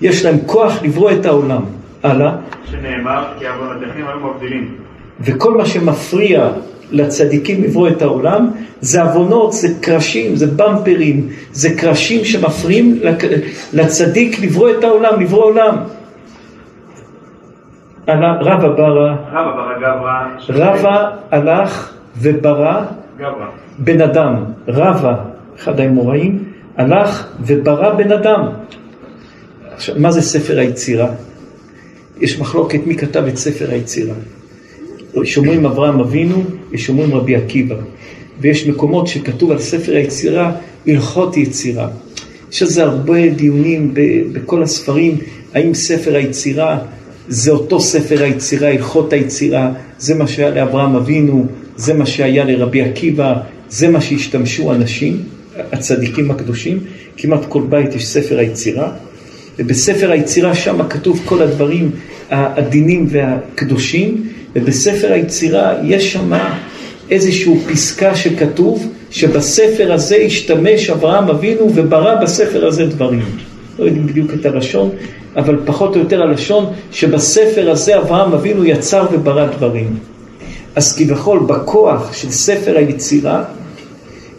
יש 0.01 0.25
להם 0.25 0.39
כוח 0.47 0.83
לברוא 0.83 1.11
את 1.11 1.27
העולם. 1.27 1.63
הלאה. 2.03 2.37
שנאמר 2.71 3.25
כי 3.39 3.47
עוונותיכם 3.47 4.03
היו 4.07 4.35
מבדילים. 4.35 4.75
וכל 5.21 5.57
מה 5.57 5.67
שמפריע 5.67 6.51
לצדיקים 6.91 7.65
לברוא 7.65 7.89
את 7.89 8.03
העולם, 8.03 8.51
זה 8.81 9.03
עוונות, 9.03 9.53
זה 9.53 9.69
קרשים, 9.81 10.37
זה 10.37 10.47
במפרים, 10.47 11.29
זה 11.53 11.77
קרשים 11.77 12.25
שמפריעים 12.25 13.01
לצדיק 13.73 14.41
לברוא 14.41 14.71
את 14.71 14.85
העולם, 14.85 15.21
לברוא 15.21 15.45
עולם. 15.45 15.77
ברא, 18.07 18.33
רבא 18.41 18.69
ברא. 18.69 19.15
רבא 20.49 21.11
הלך 21.31 21.93
וברא. 22.21 22.83
בן 23.79 24.01
אדם. 24.01 24.45
רבא, 24.69 25.15
אחד 25.59 25.81
האמוראים, 25.81 26.45
הלך 26.77 27.27
וברא 27.41 27.95
בן 27.95 28.13
אדם. 28.13 28.47
עכשיו, 29.75 29.95
מה 29.99 30.11
זה 30.11 30.23
ספר 30.23 30.59
היצירה? 30.59 31.09
יש 32.21 32.41
מחלוקת 32.41 32.87
מי 32.87 32.97
כתב 32.97 33.25
את 33.29 33.37
ספר 33.37 33.71
היצירה. 33.71 34.15
יש 35.23 35.39
אומרים 35.39 35.67
אברהם 35.67 36.01
אבינו, 36.01 36.43
יש 36.73 36.89
אומרים 36.89 37.15
רבי 37.15 37.37
עקיבא. 37.37 37.77
ויש 38.41 38.67
מקומות 38.67 39.07
שכתוב 39.07 39.51
על 39.51 39.59
ספר 39.59 39.93
היצירה, 39.93 40.53
הלכות 40.87 41.37
יצירה. 41.37 41.89
יש 42.53 42.63
על 42.63 42.69
זה 42.69 42.83
הרבה 42.83 43.29
דיונים 43.29 43.95
בכל 44.33 44.63
הספרים, 44.63 45.19
האם 45.55 45.75
ספר 45.75 46.15
היצירה 46.15 46.79
זה 47.29 47.51
אותו 47.51 47.81
ספר 47.81 48.23
היצירה, 48.23 48.69
הלכות 48.69 49.13
היצירה, 49.13 49.71
זה 49.99 50.15
מה 50.15 50.27
שהיה 50.27 50.51
לאברהם 50.51 50.97
אבינו, 50.97 51.47
זה 51.77 51.95
מה 51.95 52.07
שהיה 52.07 52.45
לרבי 52.45 52.83
עקיבא, 52.83 53.35
זה 53.71 53.89
מה 53.89 54.01
שהשתמשו 54.01 54.73
אנשים, 54.73 55.23
הצדיקים 55.73 56.31
הקדושים, 56.31 56.79
כמעט 57.17 57.45
כל 57.49 57.63
בית 57.69 57.95
יש 57.95 58.09
ספר 58.09 58.39
היצירה, 58.39 58.93
ובספר 59.59 60.11
היצירה 60.11 60.55
שם 60.55 60.89
כתוב 60.89 61.23
כל 61.25 61.43
הדברים 61.43 61.91
העדינים 62.31 63.07
והקדושים, 63.11 64.29
ובספר 64.55 65.13
היצירה 65.13 65.75
יש 65.85 66.13
שם 66.13 66.33
איזושהי 67.11 67.55
פסקה 67.73 68.15
שכתוב 68.15 68.93
שבספר 69.11 69.93
הזה 69.93 70.17
השתמש 70.17 70.91
אברהם 70.91 71.29
אבינו 71.29 71.71
וברא 71.75 72.15
בספר 72.15 72.67
הזה 72.67 72.87
דברים. 72.87 73.52
לא 73.79 73.85
יודעים 73.85 74.07
בדיוק 74.07 74.35
את 74.35 74.47
הלשון, 74.47 74.91
אבל 75.37 75.61
פחות 75.65 75.97
או 75.97 76.01
יותר 76.01 76.23
הלשון 76.23 76.73
שבספר 76.93 77.71
הזה 77.71 77.99
אברהם 77.99 78.33
אבינו 78.33 78.65
יצר 78.65 79.07
וברא 79.13 79.47
דברים. 79.47 79.97
אז 80.77 80.97
כביכול 80.97 81.39
בכוח 81.39 82.13
של 82.13 82.31
ספר 82.31 82.77
היצירה, 82.77 83.45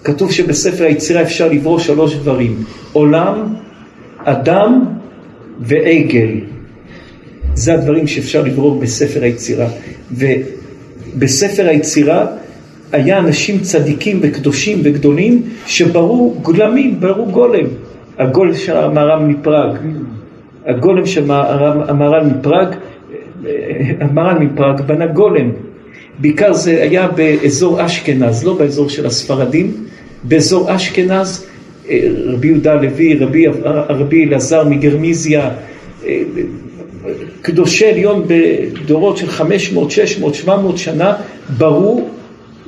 כתוב 0.03 0.31
שבספר 0.31 0.83
היצירה 0.83 1.21
אפשר 1.21 1.47
לברוא 1.47 1.79
שלוש 1.79 2.15
דברים, 2.15 2.63
עולם, 2.93 3.53
אדם 4.17 4.85
ועגל. 5.59 6.29
זה 7.55 7.73
הדברים 7.73 8.07
שאפשר 8.07 8.43
לברוא 8.43 8.81
בספר 8.81 9.23
היצירה. 9.23 9.67
ובספר 10.11 11.67
היצירה 11.67 12.25
היה 12.91 13.17
אנשים 13.17 13.59
צדיקים 13.59 14.19
וקדושים 14.21 14.81
וגדולים 14.83 15.41
שברו 15.67 16.35
גלמים, 16.43 16.99
ברו 16.99 17.25
גולם. 17.25 17.65
הגולם 18.17 18.53
של 18.53 18.77
המהר"ל 18.77 19.23
מפראג, 19.25 19.77
הגולם 20.65 21.05
של 21.05 21.31
המהר"ל 21.31 22.25
מפראג, 22.25 22.67
המהר"ל 23.99 24.39
מפראג 24.39 24.81
בנה 24.81 25.07
גולם. 25.07 25.49
בעיקר 26.19 26.53
זה 26.53 26.81
היה 26.81 27.07
באזור 27.07 27.85
אשכנז, 27.85 28.43
לא 28.43 28.53
באזור 28.53 28.89
של 28.89 29.05
הספרדים, 29.05 29.71
באזור 30.23 30.75
אשכנז, 30.75 31.45
רבי 32.25 32.47
יהודה 32.47 32.71
הלוי, 32.71 33.17
רבי, 33.17 33.47
רבי 33.89 34.25
אלעזר 34.25 34.67
מגרמיזיה, 34.69 35.49
קדושי 37.41 37.85
עליון 37.85 38.25
בדורות 38.27 39.17
של 39.17 39.27
500, 39.27 39.91
600, 39.91 40.35
700 40.35 40.77
שנה, 40.77 41.13
ברו 41.57 42.07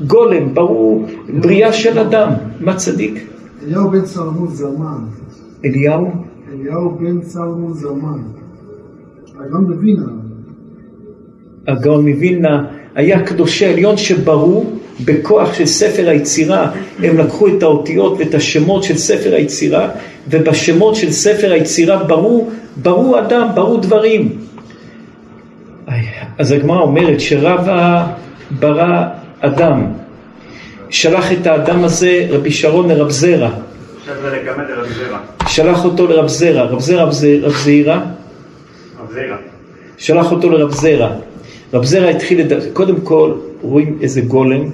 גולם, 0.07 0.53
ברו 0.53 1.05
בריאה 1.29 1.73
של 1.73 1.99
אדם. 1.99 2.29
מה 2.59 2.75
צדיק? 2.75 3.27
אליהו 3.67 3.89
בן 3.89 4.05
זמן. 4.05 4.97
אליהו? 5.65 6.11
אליהו 6.53 6.97
בן 6.99 7.21
סלמון 7.21 7.73
זמן. 7.73 8.21
הגאון 9.39 9.71
מווילנה. 9.71 10.11
הגאון 11.67 12.09
מווילנה 12.09 12.65
היה 12.95 13.23
קדושי 13.23 13.65
עליון 13.65 13.97
שברו 13.97 14.65
בכוח 15.05 15.53
של 15.53 15.65
ספר 15.65 16.09
היצירה, 16.09 16.71
הם 16.99 17.17
לקחו 17.17 17.47
את 17.47 17.63
האותיות 17.63 18.15
ואת 18.19 18.33
השמות 18.33 18.83
של 18.83 18.97
ספר 18.97 19.33
היצירה, 19.33 19.89
ובשמות 20.29 20.95
של 20.95 21.11
ספר 21.11 21.51
היצירה 21.51 22.03
ברו, 22.03 22.49
ברו 22.81 23.19
אדם, 23.19 23.47
ברו 23.55 23.77
דברים. 23.77 24.29
אז 26.37 26.51
הגמרא 26.51 26.81
אומרת 26.81 27.19
שרבא 27.19 28.07
ברא 28.59 29.03
אדם, 29.39 29.85
שלח 30.89 31.31
את 31.31 31.47
האדם 31.47 31.83
הזה 31.83 32.27
רבי 32.29 32.51
שרון 32.51 32.89
לרב 32.89 33.09
זרע. 33.09 33.49
שלח 35.47 35.85
אותו 35.85 36.07
לרב 36.07 36.27
זרע, 36.27 36.63
רב 36.63 36.79
זרע 36.79 37.03
רב 37.03 37.11
זעירא? 37.53 37.95
רב 38.99 39.11
זרע. 39.13 39.37
שלח 39.97 40.31
אותו 40.31 40.49
לרב 40.49 40.71
זרע. 40.71 41.09
רב 41.73 41.85
זרע 41.85 42.09
התחיל, 42.09 42.41
לד... 42.41 42.73
קודם 42.73 43.01
כל 43.01 43.33
רואים 43.61 43.97
איזה 44.01 44.21
גולם, 44.21 44.69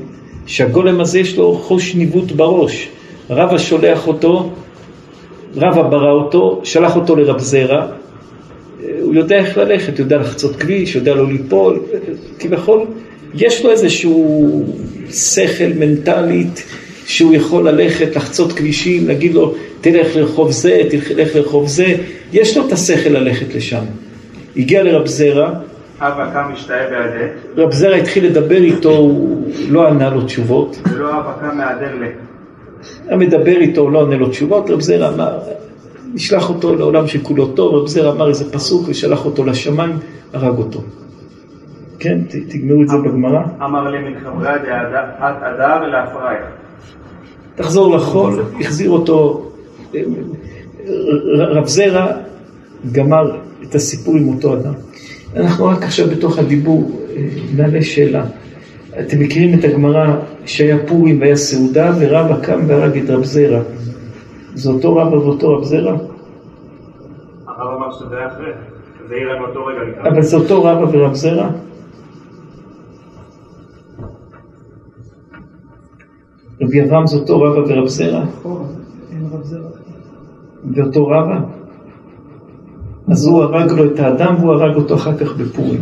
שהגולם 0.45 1.02
הזה 1.02 1.20
יש 1.20 1.38
לו 1.38 1.53
חוש 1.53 1.95
ניווט 1.95 2.32
בראש. 2.32 2.90
רבא 3.30 3.58
שולח 3.58 4.08
אותו, 4.08 4.52
רבא 5.56 5.82
ברא 5.82 6.12
אותו, 6.12 6.62
שלח 6.64 6.95
אותו 6.95 7.16
לרב 7.16 7.40
זרע, 7.40 7.86
הוא 9.02 9.16
יודע 9.16 9.36
איך 9.36 9.58
ללכת, 9.58 9.99
יודע 9.99 10.18
לחצות 10.18 10.56
כביש, 10.56 10.95
יודע 10.95 11.16
לא 11.16 11.28
ליפול, 11.28 11.80
כביכול, 12.40 12.86
יש 13.34 13.66
לו 13.66 13.72
איזשהו 13.72 14.66
שכל 15.12 15.72
מנטלית 15.76 16.64
שהוא 17.12 17.34
יכול 17.34 17.70
ללכת, 17.70 18.16
לחצות 18.16 18.54
כבישים, 18.54 19.08
להגיד 19.08 19.34
לו, 19.34 19.54
תלך 19.82 20.16
לרחוב 20.16 20.52
זה, 20.52 20.82
תלך 20.90 21.36
לרחוב 21.36 21.68
זה, 21.68 21.96
יש 22.34 22.58
לו 22.58 22.68
את 22.68 22.72
השכל 22.72 23.10
ללכת 23.10 23.56
לשם. 23.56 23.84
הגיע 24.58 24.84
לרב 24.84 25.08
זרע, 25.08 25.54
אבא 26.00 26.30
קם 26.34 26.52
משתאה 26.54 26.90
בעדה, 26.90 27.26
רב 27.58 27.72
זרע 27.72 27.96
התחיל 27.96 28.26
לדבר 28.26 28.58
איתו, 28.58 28.90
הוא 28.90 29.48
לא 29.70 29.88
ענה 29.88 30.10
לו 30.10 30.22
תשובות. 30.22 30.80
ולא 30.92 31.20
אבא 31.20 31.34
קם 31.40 31.58
מהדר 31.58 31.96
ל... 31.96 32.04
היה 33.08 33.18
מדבר 33.18 33.56
איתו, 33.58 33.90
לא 33.90 34.00
עונה 34.00 34.16
לו 34.16 34.30
תשובות, 34.30 34.70
רב 34.70 34.82
זרע 34.82 35.14
אמר, 35.14 35.40
נשלח 36.14 36.50
אותו 36.50 36.76
לעולם 36.76 37.08
שכולו 37.08 37.48
טוב, 37.48 37.76
רב 37.76 37.88
זרע 37.88 38.12
אמר 38.12 38.30
איזה 38.30 38.52
פסוק 38.52 38.90
ושלח 38.90 39.26
אותו 39.26 39.46
לשמיים, 39.46 39.92
הרג 40.34 40.58
אותו. 40.58 40.82
כן, 42.00 42.20
תגמרו 42.50 42.82
את 42.82 42.90
זה 42.90 42.98
בגמרא. 42.98 43.42
אמר 43.62 43.90
לי 43.90 43.98
מחברי 44.10 44.48
עד 44.50 45.36
אדר 45.42 45.88
להפריה. 45.88 46.46
תחזור 47.56 47.95
לחול, 47.95 48.44
החזיר 48.60 48.90
אותו, 48.90 49.48
רב 51.38 51.68
זרע 51.68 52.07
גמר 52.91 53.38
את 53.64 53.76
הסיפור 53.76 54.15
עם 54.18 54.28
אותו 54.28 54.53
אדם. 54.53 54.73
אנחנו 55.36 55.65
רק 55.65 55.84
עכשיו 55.84 56.07
בתוך 56.07 56.38
הדיבור 56.38 57.02
אה, 57.15 57.28
נעלה 57.56 57.82
שאלה. 57.82 58.26
אתם 58.99 59.19
מכירים 59.19 59.60
את 59.60 59.64
הגמרא 59.64 60.15
שהיה 60.45 60.78
פורים 60.88 61.22
והיה 61.22 61.36
סעודה 61.36 61.91
ורבא 61.99 62.41
קם 62.41 62.60
והרג 62.68 62.98
את 62.98 63.10
רב 63.10 63.23
זרע. 63.23 63.61
זה 64.53 64.69
אותו 64.69 64.95
רבא 64.95 65.15
ואותו 65.15 65.53
רב 65.57 65.64
זרע? 65.64 65.98
הרב 67.48 67.78
אמר 67.78 67.91
שזה 67.91 68.18
היה 68.18 68.28
אחרי. 68.28 68.52
אבל 70.03 70.22
זה 70.22 70.38
אותו 70.38 70.64
רבא 70.64 70.98
ורב 70.98 71.14
זרע? 71.14 71.49
רבי 76.62 76.82
אברהם 76.82 77.08
זה 77.08 77.18
אותו 77.18 77.42
רבא 77.42 77.60
ורב 77.60 77.88
זרע? 77.88 78.26
ואותו 80.76 81.08
רבא? 81.08 81.40
אז 83.08 83.26
הוא 83.26 83.44
הרג 83.44 83.72
לו 83.72 83.86
את 83.86 84.00
האדם 84.00 84.36
והוא 84.40 84.54
הרג 84.54 84.76
אותו 84.76 84.96
אחר 84.96 85.18
כך 85.18 85.36
בפורים. 85.36 85.82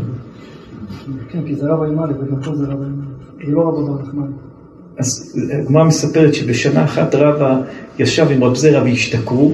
כן, 1.30 1.40
כי 1.46 1.56
זה 1.56 1.68
רב 1.68 1.84
עם 1.84 2.00
א' 2.00 2.12
ובמקור 2.20 2.56
זה 2.56 2.66
רב 2.66 2.72
עם 2.72 3.02
א'. 3.42 3.46
זה 3.46 3.52
לא 3.52 3.62
רב 3.62 3.74
אבר 3.74 4.02
נחמן. 4.02 4.32
אז 4.98 5.40
הגמרא 5.60 5.84
מספרת 5.84 6.34
שבשנה 6.34 6.84
אחת 6.84 7.16
רבא 7.16 7.62
ישב 8.00 8.28
עם 8.32 8.44
רב 8.44 8.56
זרע 8.56 8.84
והשתכרו, 8.84 9.52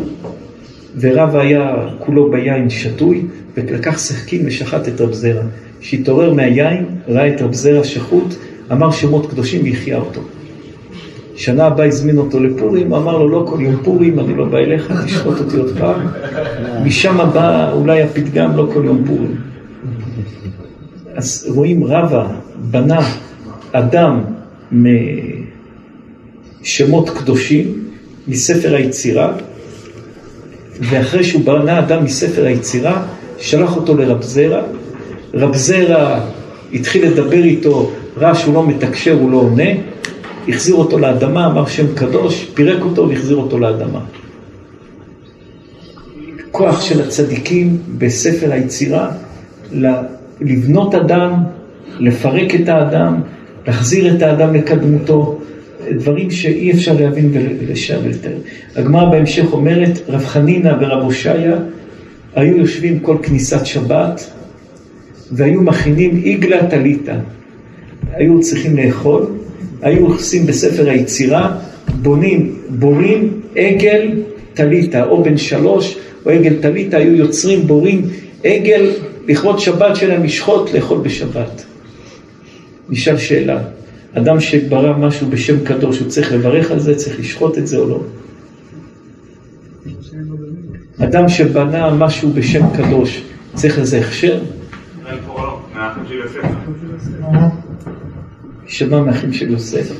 ורבא 1.00 1.40
היה 1.40 1.76
כולו 2.00 2.32
ביין 2.32 2.70
שתוי, 2.70 3.26
ולקח 3.56 3.98
סכין 3.98 4.48
ושחט 4.48 4.88
את 4.88 5.02
רב 5.02 5.14
זרע. 5.14 5.44
כשהתעורר 5.80 6.34
מהיין, 6.34 6.86
ראה 7.08 7.36
את 7.36 7.42
רב 7.42 7.54
זרע 7.54 7.84
שחוט, 7.84 8.34
אמר 8.72 8.92
שמות 8.92 9.26
קדושים 9.26 9.64
והחיה 9.64 9.98
אותו. 9.98 10.22
שנה 11.36 11.66
הבאה 11.66 11.86
הזמין 11.86 12.18
אותו 12.18 12.40
לפורים, 12.40 12.94
אמר 12.94 13.18
לו 13.18 13.30
לא 13.30 13.46
כל 13.50 13.62
יום 13.62 13.76
פורים, 13.84 14.20
אני 14.20 14.36
לא 14.36 14.46
בא 14.46 14.58
אליך, 14.58 14.94
תשחוט 15.06 15.40
אותי 15.40 15.58
עוד 15.58 15.78
פעם. 15.80 16.08
משם 16.84 17.18
בא 17.34 17.72
אולי 17.72 18.02
הפתגם 18.02 18.58
לא 18.58 18.70
כל 18.74 18.82
יום 18.86 19.04
פורים. 19.08 19.36
אז 21.16 21.48
רואים 21.56 21.84
רבא 21.84 22.28
בנה 22.72 23.00
אדם 23.72 24.22
משמות 26.62 27.10
קדושים 27.10 27.84
מספר 28.28 28.76
היצירה, 28.76 29.34
ואחרי 30.80 31.24
שהוא 31.24 31.46
בנה 31.46 31.80
אדם 31.80 32.04
מספר 32.04 32.46
היצירה, 32.46 33.04
שלח 33.38 33.76
אותו 33.76 33.98
לרב 33.98 34.22
זרע. 34.22 34.62
רב 35.34 35.56
זרע 35.56 36.20
התחיל 36.74 37.08
לדבר 37.08 37.44
איתו, 37.44 37.92
ראה 38.18 38.36
שהוא 38.36 38.54
לא 38.54 38.68
מתקשר, 38.68 39.14
הוא 39.14 39.32
לא 39.32 39.38
עונה, 39.38 39.70
החזיר 40.48 40.76
אותו 40.76 41.00
לאדמה, 41.00 41.46
אמר 41.46 41.66
שם 41.66 41.96
קדוש, 41.96 42.46
פירק 42.54 42.82
אותו 42.82 43.10
והחזיר 43.10 43.38
אותו 43.38 43.60
לאדמה. 43.60 44.00
כוח 46.52 46.82
של 46.82 47.02
הצדיקים 47.02 47.78
בספר 47.98 48.52
היצירה, 48.52 49.12
לבנות 50.42 50.96
אדם, 50.96 51.34
לפרק 52.00 52.56
את 52.56 52.70
האדם, 52.70 53.22
להחזיר 53.68 54.16
את 54.16 54.22
האדם 54.22 54.54
לקדמותו, 54.54 55.40
דברים 55.92 56.32
שאי 56.32 56.72
אפשר 56.72 56.94
להבין 56.94 57.32
ולשם 57.34 57.98
ולתאר. 58.04 58.38
הגמרא 58.76 59.10
בהמשך 59.10 59.46
אומרת, 59.54 60.00
רב 60.08 60.26
חנינא 60.26 60.74
ורב 60.80 61.04
הושעיה 61.04 61.56
היו 62.36 62.58
יושבים 62.58 63.00
כל 63.00 63.18
כניסת 63.24 63.66
שבת 63.66 64.32
והיו 65.32 65.62
מכינים 65.62 66.16
עיגלה 66.16 66.68
טליתא. 66.68 67.16
היו 68.14 68.42
צריכים 68.42 68.78
לאכול, 68.78 69.26
היו 69.82 70.06
עושים 70.06 70.46
בספר 70.46 70.90
היצירה, 70.90 71.58
בונים, 72.02 72.60
בורים 72.70 73.42
עגל 73.56 74.12
טליתא, 74.54 75.04
או 75.10 75.24
בן 75.24 75.38
שלוש 75.38 75.98
או 76.26 76.32
עגל 76.32 76.54
טליתא, 76.62 76.96
היו 76.96 77.16
יוצרים, 77.16 77.68
בורים 77.68 78.02
עגל 78.44 78.92
לכבוד 79.28 79.60
שבת 79.60 79.96
שלהם 79.96 80.24
לשחוט, 80.24 80.74
לאכול 80.74 80.98
בשבת. 80.98 81.66
נשאל 82.90 83.18
שאלה, 83.18 83.62
אדם 84.14 84.40
שברא 84.40 84.98
משהו 84.98 85.28
בשם 85.30 85.66
קדוש, 85.66 86.00
הוא 86.00 86.08
צריך 86.08 86.34
לברך 86.34 86.72
על 86.72 86.80
זה, 86.80 86.96
צריך 86.96 87.20
לשחוט 87.20 87.58
את 87.58 87.68
זה 87.68 87.78
או 87.78 87.90
לא? 87.90 88.04
אדם 91.00 91.30
שבנה 91.30 91.94
משהו 91.94 92.30
בשם 92.30 92.64
קדוש, 92.78 93.24
צריך 93.54 93.80
לזה 93.80 94.00
הכשר? 94.00 94.40
פורלו, 98.68 99.06
מהאחים 99.06 99.34
של 99.34 99.52
יוסף. 99.52 99.92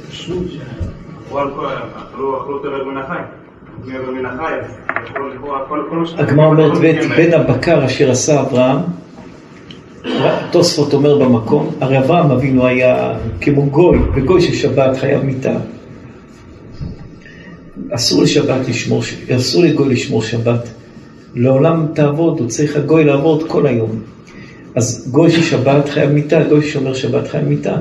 הגמרא 6.18 6.46
אומרת, 6.46 6.78
ואת 6.82 7.06
בן 7.18 7.34
הבקר 7.34 7.86
אשר 7.86 8.12
עשה 8.12 8.42
אברהם, 8.42 8.78
תוספות 10.52 10.94
אומר 10.94 11.18
במקום, 11.18 11.76
הרי 11.82 11.98
אברהם 11.98 12.32
אבינו 12.32 12.66
היה 12.66 13.18
כמו 13.42 13.66
גוי, 13.66 14.00
וגוי 14.16 14.42
של 14.42 14.54
שבת 14.54 14.98
חייב 14.98 15.24
מיתה. 15.24 15.58
אסור 17.92 18.24
לשבת 18.24 18.68
לשמור, 18.70 19.02
אסור 19.36 19.64
לגוי 19.64 19.94
לשמור 19.94 20.24
שבת. 20.24 20.70
לעולם 21.36 21.86
תעבוד, 21.94 22.40
הוא 22.40 22.48
צריך 22.48 22.76
הגוי 22.76 23.04
לעבוד 23.04 23.50
כל 23.50 23.68
היום. 23.68 24.15
אז 24.76 25.08
גוי 25.12 25.32
של 25.32 25.42
שבת 25.44 25.90
חייב 25.90 26.12
מיתה, 26.12 26.44
גוי 26.44 26.64
ששומר 26.64 26.94
שבת 26.94 27.28
חייב 27.28 27.48
מיתה. 27.48 27.76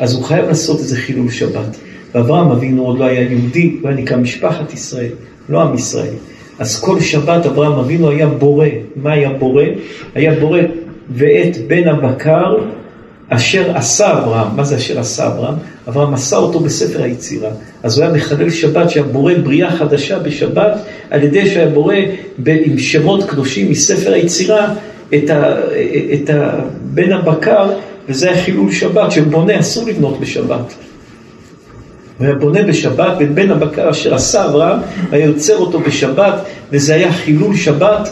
אז 0.00 0.14
הוא 0.14 0.24
חייב 0.24 0.46
לעשות 0.46 0.78
איזה 0.78 0.96
חילול 0.96 1.30
שבת. 1.30 1.76
ואברהם 2.14 2.50
אבינו 2.50 2.86
עוד 2.86 2.98
לא 2.98 3.04
היה 3.04 3.20
יהודי, 3.20 3.76
הוא 3.80 3.88
היה 3.88 3.98
נקרא 3.98 4.16
משפחת 4.16 4.72
ישראל, 4.72 5.12
לא 5.48 5.62
עם 5.62 5.74
ישראל. 5.74 6.14
אז 6.58 6.80
כל 6.80 7.00
שבת 7.00 7.46
אברהם 7.46 7.72
אבינו 7.72 8.10
היה 8.10 8.26
בורא. 8.26 8.66
מה 8.96 9.12
היה 9.12 9.30
בורא? 9.30 9.64
היה 10.14 10.40
בורא 10.40 10.60
ואת 11.14 11.56
בן 11.66 11.88
הבקר 11.88 12.56
אשר 13.28 13.76
עשה 13.76 14.18
אברהם. 14.18 14.56
מה 14.56 14.64
זה 14.64 14.76
אשר 14.76 15.00
עשה 15.00 15.26
אברהם? 15.26 15.54
אברהם 15.88 16.14
עשה 16.14 16.36
אותו 16.36 16.60
בספר 16.60 17.02
היצירה. 17.02 17.50
אז 17.82 17.98
הוא 17.98 18.04
היה 18.04 18.14
מחלל 18.14 18.50
שבת 18.50 18.90
שהיה 18.90 19.06
בורא 19.06 19.32
בריאה 19.42 19.76
חדשה 19.76 20.18
בשבת, 20.18 20.78
על 21.10 21.22
ידי 21.22 21.46
שהיה 21.46 21.68
בורא 21.68 21.94
עם 22.46 22.78
שמות 22.78 23.24
קדושים 23.24 23.70
מספר 23.70 24.12
היצירה 24.12 24.74
את, 25.14 25.30
ה, 25.30 25.54
את 26.14 26.30
ה, 26.30 26.60
בן 26.82 27.12
הבקר, 27.12 27.70
וזה 28.08 28.30
היה 28.30 28.42
חילול 28.42 28.72
שבת, 28.72 29.12
שבונה 29.12 29.60
אסור 29.60 29.88
לבנות 29.88 30.20
בשבת. 30.20 30.74
הוא 32.18 32.26
היה 32.26 32.34
בונה 32.34 32.62
בשבת, 32.62 33.12
ואת 33.20 33.34
בן 33.34 33.50
הבקר 33.50 33.90
אשר 33.90 34.14
עשה 34.14 34.44
אברהם, 34.44 34.78
היה 35.10 35.26
יוצר 35.26 35.56
אותו 35.56 35.80
בשבת, 35.80 36.34
וזה 36.70 36.94
היה 36.94 37.12
חילול 37.12 37.56
שבת. 37.56 38.08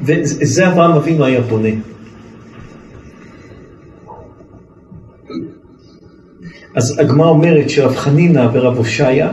וזה 0.00 0.68
אברהם 0.68 0.92
אבינו 0.92 1.24
היה 1.24 1.40
בונה. 1.40 1.68
אז 6.74 6.98
הגמרא 6.98 7.28
אומרת 7.28 7.70
שרב 7.70 7.96
חנינא 7.96 8.48
ורב 8.52 8.76
הושעיה, 8.76 9.30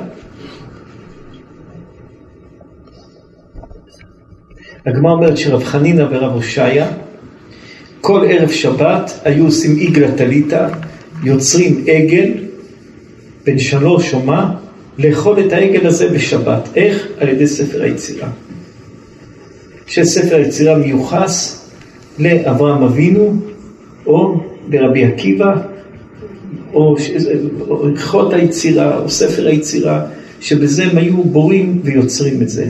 הגמרא 4.86 5.12
אומרת 5.12 5.38
שרב 5.38 5.64
חנינא 5.64 6.04
ורב 6.12 6.34
הושעיה, 6.34 6.88
כל 8.02 8.26
ערב 8.30 8.52
שבת 8.52 9.20
היו 9.24 9.46
עושים 9.46 9.76
עיגלה 9.76 10.12
טליתא, 10.12 10.68
יוצרים 11.24 11.84
עגל, 11.88 12.32
בן 13.46 13.60
שלוש 13.60 14.14
או 14.14 14.20
מה, 14.20 14.56
לאכול 14.98 15.40
את 15.40 15.54
העגל 15.54 15.88
הזה 15.88 16.10
בשבת. 16.10 16.70
איך? 16.76 17.08
על 17.18 17.30
ידי 17.30 17.48
ספר 17.48 17.82
היצירה. 17.84 18.30
שספר 19.88 20.36
היצירה 20.36 20.78
מיוחס 20.78 21.66
לאברהם 22.20 22.84
אבינו, 22.84 23.36
או 24.06 24.40
לרבי 24.70 25.06
עקיבא, 25.06 25.56
או 26.74 26.96
הלכות 27.84 28.34
היצירה, 28.34 28.98
או 28.98 29.10
ספר 29.10 29.48
היצירה, 29.48 30.06
שבזה 30.42 30.84
הם 30.84 30.98
היו 30.98 31.24
בורים 31.24 31.80
ויוצרים 31.84 32.42
את 32.42 32.50
זה. 32.50 32.66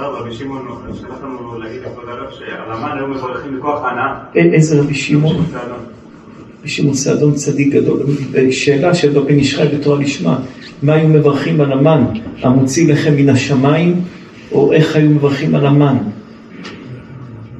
זר, 0.00 0.14
רבי 0.14 0.34
שמעון 0.34 0.66
שלח 1.00 1.22
לנו 1.22 1.58
להגיד 1.58 1.80
לכבוד 1.82 2.04
הרב 2.08 2.30
שעל 2.30 2.72
המן 2.72 2.98
היו 2.98 3.08
מברכים 3.08 3.58
בכוח 3.58 3.84
ההנאה. 3.84 4.14
א- 4.34 4.54
איזה 4.54 4.80
רבי 4.80 4.94
שמעון? 4.94 5.36
רבי 6.60 6.68
שמעון 6.68 6.94
סעדון 6.94 7.34
צדיק 7.34 7.74
גדול. 7.74 8.00
שאלה 8.50 8.94
של 8.94 9.18
רבי 9.18 9.36
נשחי 9.36 9.68
בתורה 9.68 9.98
לשמה, 9.98 10.38
מה 10.82 10.92
היו 10.92 11.08
מברכים 11.08 11.60
על 11.60 11.72
המן? 11.72 12.04
המוציא 12.42 12.92
לחם 12.92 13.12
מן 13.16 13.28
השמיים, 13.28 14.00
או 14.52 14.72
איך 14.72 14.96
היו 14.96 15.10
מברכים 15.10 15.54
על 15.54 15.66
המן? 15.66 15.96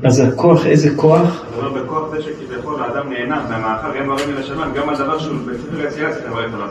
אז 0.02 0.20
הכוח, 0.20 0.66
איזה 0.66 0.90
כוח? 0.96 1.44
הוא 1.54 1.64
אומר 1.64 1.82
בכוח 1.82 2.10
זה 2.10 2.22
שכביכול 2.22 2.82
האדם 2.82 3.12
נהנה 3.12 3.44
מהמאכל, 3.50 3.98
גם 3.98 4.06
ברמי 4.06 4.32
לשמיים, 4.40 4.72
גם 4.74 4.88
הדבר 4.88 5.18
שהוא 5.18 5.36
בספר 5.46 5.80
היצירה 5.80 6.12
צריך 6.12 6.24
לברך 6.26 6.54
עליו. 6.54 6.68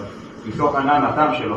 מתוך 0.47 0.75
הנאה 0.75 0.99
מהטעם 0.99 1.35
שלו. 1.39 1.55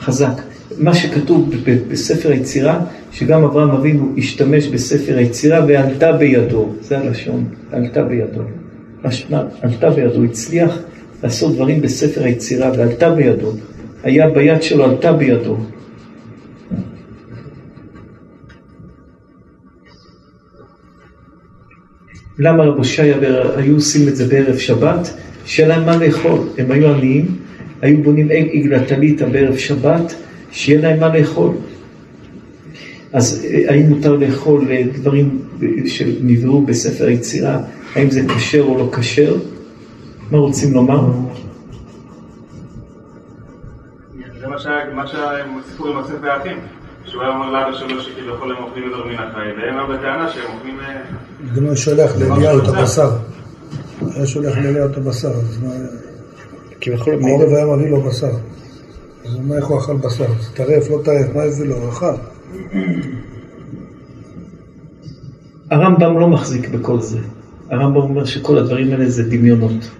חזק. 0.00 0.42
מה 0.78 0.94
שכתוב 0.94 1.50
בספר 1.88 2.30
היצירה, 2.30 2.80
שגם 3.12 3.44
אברהם 3.44 3.70
אבינו 3.70 4.12
השתמש 4.18 4.66
בספר 4.66 5.16
היצירה 5.16 5.64
ועלתה 5.68 6.12
בידו, 6.12 6.72
זה 6.80 6.98
הלשון, 6.98 7.44
עלתה 7.72 8.02
בידו. 8.02 8.42
עלתה 9.62 9.90
בידו, 9.90 10.24
הצליח 10.24 10.78
לעשות 11.22 11.54
דברים 11.54 11.80
בספר 11.80 12.24
היצירה 12.24 12.72
ועלתה 12.76 13.10
בידו. 13.10 13.52
היה 14.02 14.30
ביד 14.30 14.62
שלו, 14.62 14.84
עלתה 14.84 15.12
בידו. 15.12 15.56
למה 22.38 22.64
רב 22.64 22.76
הושעיה 22.76 23.16
היו 23.56 23.74
עושים 23.74 24.08
את 24.08 24.16
זה 24.16 24.28
בערב 24.28 24.58
שבת? 24.58 25.10
להם 25.68 25.86
מה 25.86 25.96
לאכול. 25.96 26.38
הם 26.58 26.70
היו 26.70 26.94
עניים, 26.94 27.26
היו 27.82 28.02
בונים 28.02 28.28
עגלה 28.52 28.84
טליתא 28.86 29.28
בערב 29.28 29.56
שבת, 29.56 30.14
שיהיה 30.50 30.80
להם 30.80 31.00
מה 31.00 31.18
לאכול. 31.18 31.52
אז 33.12 33.46
אה, 33.50 33.72
האם 33.72 33.86
מותר 33.86 34.16
לאכול 34.16 34.66
אה, 34.70 34.82
דברים 34.94 35.38
אה, 35.62 35.68
שנבראו 35.86 36.62
בספר 36.62 37.06
היצירה, 37.06 37.58
האם 37.94 38.10
זה 38.10 38.20
כשר 38.36 38.62
או 38.62 38.78
לא 38.78 38.90
כשר? 38.98 39.36
מה 40.30 40.38
רוצים 40.38 40.72
לומר? 40.74 41.00
זה 44.40 44.46
מה 44.46 44.56
מה 44.94 45.06
שהסיפור 45.06 45.88
עם 45.88 45.96
יוסף 45.96 46.14
והאחים. 46.22 46.56
שהוא 47.04 47.22
היה 47.22 47.30
אומר 47.30 47.50
לאבא 47.50 47.76
שלו 47.78 48.02
שכביכול 48.02 48.56
הם 48.56 48.64
אוכלים 48.64 48.84
יותר 48.84 49.04
מן 49.04 49.14
החי, 49.14 49.38
והם 49.56 49.76
היו 49.76 49.98
בטענה 49.98 50.30
שהם 50.32 50.56
אוכלים... 50.56 50.80
אה, 50.80 51.02
גם 51.56 51.64
הוא 51.64 51.74
שולח 51.74 52.10
לאליהו 52.16 52.58
את 52.58 52.68
הבשר. 52.68 53.10
היה 54.14 54.26
שולח 54.26 54.56
לאליהו 54.56 54.90
את 54.90 54.96
הבשר, 54.96 55.28
אז 55.28 55.62
מה... 55.62 55.70
כביכול 56.80 57.14
העורב 57.22 57.48
היה 57.48 57.66
מביא 57.66 57.90
לו 57.90 58.00
בשר. 58.00 58.30
אז 59.24 59.36
מה, 59.46 59.56
איך 59.56 59.66
הוא 59.66 59.78
אכל 59.78 59.96
בשר? 59.96 60.26
זה 60.40 60.50
טרף, 60.54 60.90
לא 60.90 60.98
טרף, 61.04 61.34
מה 61.34 61.42
הביא 61.42 61.66
לו? 61.66 61.76
הוא 61.76 61.88
אכל. 61.88 62.12
הרמב"ם 65.70 66.18
לא 66.18 66.28
מחזיק 66.28 66.68
בכל 66.68 67.00
זה. 67.00 67.18
הרמב"ם 67.70 68.00
אומר 68.00 68.24
שכל 68.24 68.58
הדברים 68.58 68.92
האלה 68.92 69.10
זה 69.10 69.22
דמיונות. 69.22 69.90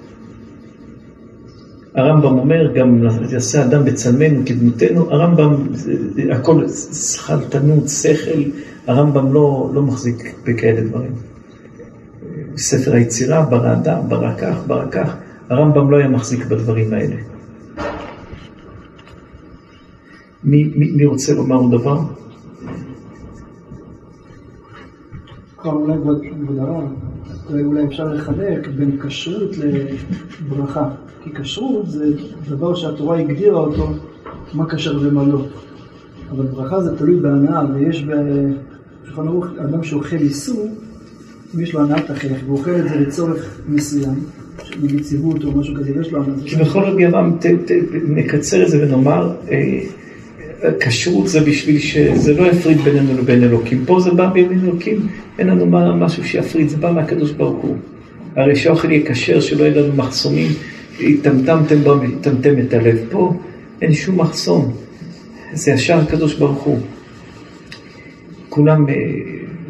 הרמב"ם 1.94 2.38
אומר 2.38 2.74
גם 2.74 3.04
יעשה 3.32 3.62
אדם 3.62 3.84
בצלמנו 3.84 4.42
כדמותנו, 4.46 5.10
הרמב"ם 5.10 5.66
הכל 6.32 6.68
שכלתנות, 6.92 7.88
שכל, 7.88 8.40
הרמב"ם 8.86 9.32
לא, 9.32 9.70
לא 9.74 9.82
מחזיק 9.82 10.34
בכאלה 10.44 10.80
דברים. 10.80 11.12
ספר 12.56 12.92
היצירה, 12.92 13.42
ברא 13.42 13.72
אדם, 13.72 13.98
ברא 14.08 14.34
כך, 14.38 14.56
ברא 14.66 14.86
כך, 14.90 15.14
הרמב"ם 15.50 15.90
לא 15.90 15.96
היה 15.96 16.08
מחזיק 16.08 16.46
בדברים 16.46 16.92
האלה. 16.92 17.16
מי, 20.44 20.64
מי, 20.76 20.90
מי 20.96 21.06
רוצה 21.06 21.34
לומר 21.34 21.56
עוד 21.56 21.70
דבר? 21.70 22.00
אולי 25.64 25.92
הרב, 26.58 26.84
אולי- 27.64 27.84
אפשר 27.84 28.14
לחלק 28.14 28.68
בין 28.76 29.00
כשרות 29.00 29.50
לברכה. 30.48 30.88
כי 31.24 31.30
כשרות 31.34 31.90
זה 31.90 32.14
דבר 32.48 32.74
שהתורה 32.74 33.18
הגדירה 33.18 33.58
אותו, 33.60 33.88
מה 34.54 34.68
כשר 34.68 34.98
ומה 35.02 35.24
לא. 35.24 35.44
אבל 36.30 36.46
ברכה 36.46 36.80
זה 36.80 36.98
תלוי 36.98 37.20
בהנאה, 37.20 37.62
ויש 37.74 38.04
בשולחן 38.04 39.28
ערוך, 39.28 39.46
אדם 39.58 39.82
שאוכל 39.82 40.16
איסור, 40.16 40.68
יש 41.58 41.74
לו 41.74 41.80
הנאת 41.80 42.10
החלק, 42.10 42.36
והוא 42.46 42.58
אוכל 42.58 42.70
את 42.76 42.88
זה 42.88 42.94
לצורך 42.96 43.60
מסוים, 43.68 44.14
נגיד 44.82 45.02
ציוות 45.02 45.44
או 45.44 45.52
משהו 45.52 45.74
כזה, 45.74 45.90
ויש 45.96 46.12
לו 46.12 46.22
הנאה. 46.22 46.50
כבכל 46.50 46.78
רבי 46.82 47.04
ת- 47.40 47.70
נקצר 48.08 48.62
את 48.62 48.68
זה 48.68 48.82
ונאמר, 48.86 49.34
אה, 49.50 49.80
כשרות 50.80 51.28
זה 51.28 51.40
בשביל 51.40 51.78
שזה 51.78 52.34
לא 52.34 52.46
יפריד 52.46 52.78
בינינו 52.78 53.18
לבין 53.18 53.42
אלוקים. 53.44 53.84
פה 53.86 54.00
זה 54.00 54.10
בא 54.10 54.26
בין 54.26 54.60
אלוקים, 54.64 55.06
אין 55.38 55.46
לנו 55.46 55.66
מה- 55.66 55.94
משהו 55.96 56.24
שיפריד, 56.24 56.68
זה 56.68 56.76
בא 56.76 56.92
מהקדוש 56.92 57.30
ברוך 57.32 57.64
הוא. 57.64 57.76
הרי 58.36 58.56
שהאוכל 58.56 58.90
יהיה 58.92 59.06
כשר, 59.14 59.40
שלא 59.40 59.64
יהיו 59.64 59.84
לנו 59.84 59.94
מחסומים, 59.96 60.48
טמטמתם 61.22 61.76
בו, 61.84 61.94
טמטם 62.20 62.54
את 62.58 62.74
הלב. 62.74 62.96
פה 63.10 63.34
אין 63.82 63.94
שום 63.94 64.20
מחסום, 64.20 64.72
זה 65.52 65.70
ישר 65.70 65.98
הקדוש 65.98 66.34
ברוך 66.34 66.62
הוא. 66.62 66.78
כולם 68.48 68.88
אה, 68.88 68.94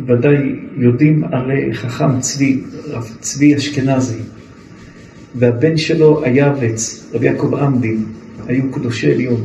ודאי 0.06 0.36
יודעים 0.76 1.24
אה, 1.24 1.40
חכם 1.72 2.20
צבי, 2.20 2.60
רב 2.88 3.16
צבי 3.20 3.56
אשכנזי. 3.56 4.18
והבן 5.34 5.76
שלו 5.76 6.24
היעבץ, 6.24 7.10
רבי 7.14 7.26
יעקב 7.26 7.54
עמדין, 7.54 8.04
היו 8.46 8.70
קדושי 8.72 9.12
עליון, 9.12 9.40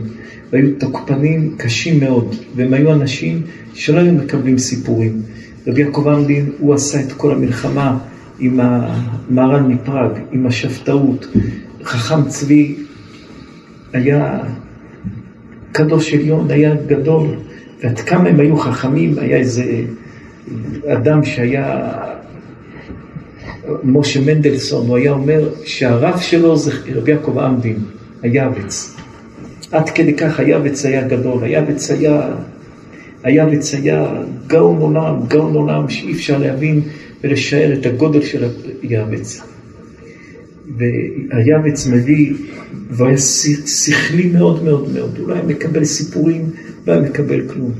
והיו 0.52 0.70
תוקפנים 0.80 1.56
קשים 1.58 2.00
מאוד, 2.00 2.36
והם 2.56 2.74
היו 2.74 2.94
אנשים 2.94 3.42
שלא 3.74 4.00
היו 4.00 4.14
מקבלים 4.14 4.58
סיפורים. 4.58 5.22
רבי 5.68 5.82
יעקב 5.82 6.08
עמדין, 6.08 6.50
הוא 6.60 6.74
עשה 6.74 7.00
את 7.00 7.12
כל 7.12 7.32
המלחמה 7.32 7.98
עם 8.40 8.60
המהר"ן 8.60 9.72
מפראג, 9.72 10.12
עם 10.32 10.46
השבתאות. 10.46 11.28
חכם 11.84 12.28
צבי 12.28 12.76
היה 13.94 14.40
קדוש 15.72 16.14
עליון, 16.14 16.52
היה 16.52 16.76
גדול, 16.88 17.28
ועד 17.84 18.00
כמה 18.00 18.30
הם 18.30 18.40
היו 18.40 18.58
חכמים, 18.58 19.20
היה 19.20 19.38
איזה 19.38 19.64
אדם 20.88 21.26
שהיה 21.26 21.92
משה 23.84 24.22
מנדלסון, 24.22 24.88
הוא 24.88 24.98
היה 24.98 25.12
אומר 25.12 25.50
שהרב 25.64 26.20
שלו 26.20 26.58
זה 26.58 26.72
רבי 26.96 27.12
יעקב 27.12 27.40
עמדין, 27.40 27.78
היעבץ. 28.22 28.96
עד 29.72 29.90
כדי 29.90 30.14
כך 30.14 30.40
היעבץ 30.40 30.86
היה 30.86 31.08
גדול, 31.08 31.44
היעבץ 31.44 31.92
היה, 31.92 32.36
היעבץ 33.24 33.74
היה 33.74 34.08
גאון 34.48 34.78
עולם, 34.78 35.16
גאון 35.28 35.54
עולם 35.54 35.90
שאי 35.90 36.12
אפשר 36.12 36.38
להבין 36.38 36.82
ולשער 37.24 37.74
את 37.74 37.86
הגודל 37.86 38.22
של 38.22 38.50
היעבץ. 38.82 39.42
והיעבץ 40.78 41.88
מביא, 41.88 42.34
היה 43.00 43.18
שכלי 43.66 44.30
מאוד 44.34 44.64
מאוד 44.64 44.94
מאוד, 44.94 45.18
הוא 45.18 45.28
לא 45.28 45.34
היה 45.34 45.44
מקבל 45.44 45.86
סיפורים, 45.86 46.50
לא 46.88 46.94
היה 46.94 47.02
מקבל 47.02 47.48
כלום. 47.48 47.72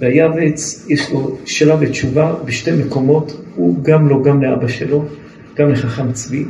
והיעבץ, 0.00 0.86
יש 0.88 1.10
לו 1.10 1.38
שאלה 1.44 1.76
ותשובה 1.80 2.34
בשתי 2.44 2.70
מקומות, 2.72 3.40
הוא 3.54 3.84
גם 3.84 4.08
לו, 4.08 4.22
גם 4.22 4.42
לאבא 4.42 4.68
שלו, 4.68 5.04
גם 5.58 5.70
לחכם 5.70 6.12
צבי. 6.12 6.44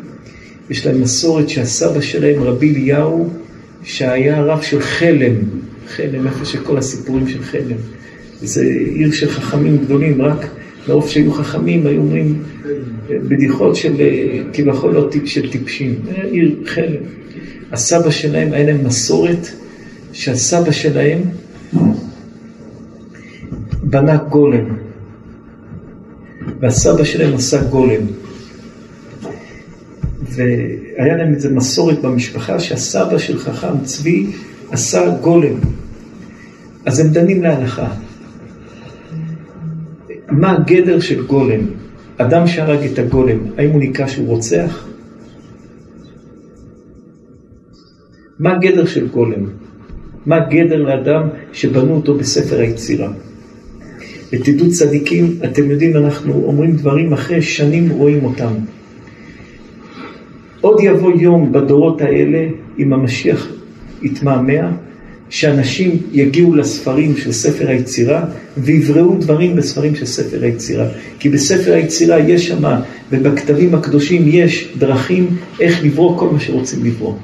יש 0.71 0.87
להם 0.87 1.01
מסורת 1.01 1.49
שהסבא 1.49 2.01
שלהם, 2.01 2.43
רבי 2.43 2.71
אליהו, 2.71 3.31
שהיה 3.83 4.43
רב 4.43 4.63
של 4.63 4.81
חלם, 4.81 5.35
חלם, 5.89 6.27
איפה 6.27 6.45
שכל 6.45 6.79
הסיפורים 6.79 7.29
של 7.29 7.43
חלם. 7.43 7.77
זה 8.41 8.65
עיר 8.95 9.13
של 9.13 9.31
חכמים 9.31 9.79
גדולים, 9.79 10.23
רק 10.23 10.47
מרוב 10.89 11.09
שהיו 11.09 11.33
חכמים, 11.33 11.87
היו 11.87 12.01
אומרים 12.01 12.43
בדיחות 13.11 13.77
של 13.77 13.95
כביכול 14.53 14.95
לא 14.95 15.09
טיפ 15.11 15.27
של 15.27 15.51
טיפשים. 15.51 15.95
עיר 16.31 16.57
חלם. 16.67 17.03
הסבא 17.73 18.11
שלהם, 18.11 18.53
היה 18.53 18.67
להם 18.67 18.87
מסורת 18.87 19.49
שהסבא 20.13 20.71
שלהם 20.71 21.23
בנה 23.91 24.17
גולם, 24.17 24.77
והסבא 26.61 27.05
שלהם 27.05 27.35
עשה 27.35 27.63
גולם. 27.63 28.03
והיה 30.23 31.17
להם 31.17 31.35
איזה 31.35 31.55
מסורת 31.55 32.03
במשפחה 32.03 32.61
שהסבא 32.61 33.19
של 33.19 33.39
חכם 33.39 33.81
צבי 33.83 34.27
עשה 34.71 35.11
גולם. 35.21 35.55
אז 36.87 37.01
הם 37.01 37.09
דנים 37.09 37.43
להלכה. 37.43 37.89
מה 40.31 40.53
הגדר 40.53 41.01
של 41.01 41.27
גולם? 41.27 41.61
אדם 42.17 42.47
שהרג 42.47 42.85
את 42.93 42.99
הגולם, 42.99 43.39
האם 43.59 43.71
הוא 43.71 43.81
נקרא 43.81 44.07
שהוא 44.07 44.27
רוצח? 44.27 44.89
מה 48.39 48.53
הגדר 48.53 48.87
של 48.87 49.09
גולם? 49.09 49.45
מה 50.27 50.37
הגדר 50.37 50.83
לאדם 50.83 51.29
שבנו 51.53 51.95
אותו 51.95 52.15
בספר 52.15 52.59
היצירה? 52.59 53.13
ותדעו 54.33 54.71
צדיקים, 54.71 55.37
אתם 55.45 55.71
יודעים, 55.71 55.97
אנחנו 55.97 56.43
אומרים 56.47 56.77
דברים 56.77 57.13
אחרי 57.13 57.43
שנים 57.43 57.91
רואים 57.91 58.25
אותם. 58.25 58.53
עוד 60.61 60.81
יבוא 60.83 61.13
יום 61.21 61.53
בדורות 61.53 62.01
האלה, 62.01 62.49
אם 62.79 62.93
המשיח 62.93 63.49
יתמהמה, 64.03 64.73
שאנשים 65.31 65.97
יגיעו 66.13 66.55
לספרים 66.55 67.17
של 67.17 67.33
ספר 67.33 67.69
היצירה 67.69 68.25
ויבראו 68.57 69.17
דברים 69.21 69.57
בספרים 69.57 69.97
של 69.97 70.07
ספר 70.07 70.43
היצירה. 70.43 70.87
כי 71.19 71.29
בספר 71.29 71.73
היצירה 71.73 72.19
יש 72.19 72.49
שם, 72.49 72.63
ובכתבים 73.13 73.75
הקדושים 73.75 74.23
יש 74.27 74.69
דרכים 74.79 75.37
איך 75.61 75.85
לברוא 75.85 76.19
כל 76.19 76.29
מה 76.29 76.41
שרוצים 76.41 76.85
לברוא. 76.85 77.15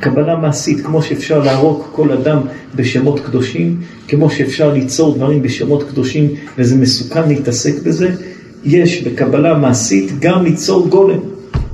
קבלה 0.00 0.36
מעשית, 0.36 0.80
כמו 0.80 1.02
שאפשר 1.02 1.38
להרוג 1.38 1.84
כל 1.92 2.12
אדם 2.12 2.38
בשמות 2.74 3.20
קדושים, 3.20 3.76
כמו 4.08 4.30
שאפשר 4.30 4.72
ליצור 4.72 5.14
דברים 5.14 5.42
בשמות 5.42 5.82
קדושים 5.82 6.28
וזה 6.58 6.76
מסוכן 6.76 7.28
להתעסק 7.28 7.82
בזה, 7.82 8.08
יש 8.64 9.02
בקבלה 9.02 9.58
מעשית 9.58 10.12
גם 10.20 10.44
ליצור 10.44 10.88
גולם. 10.88 11.18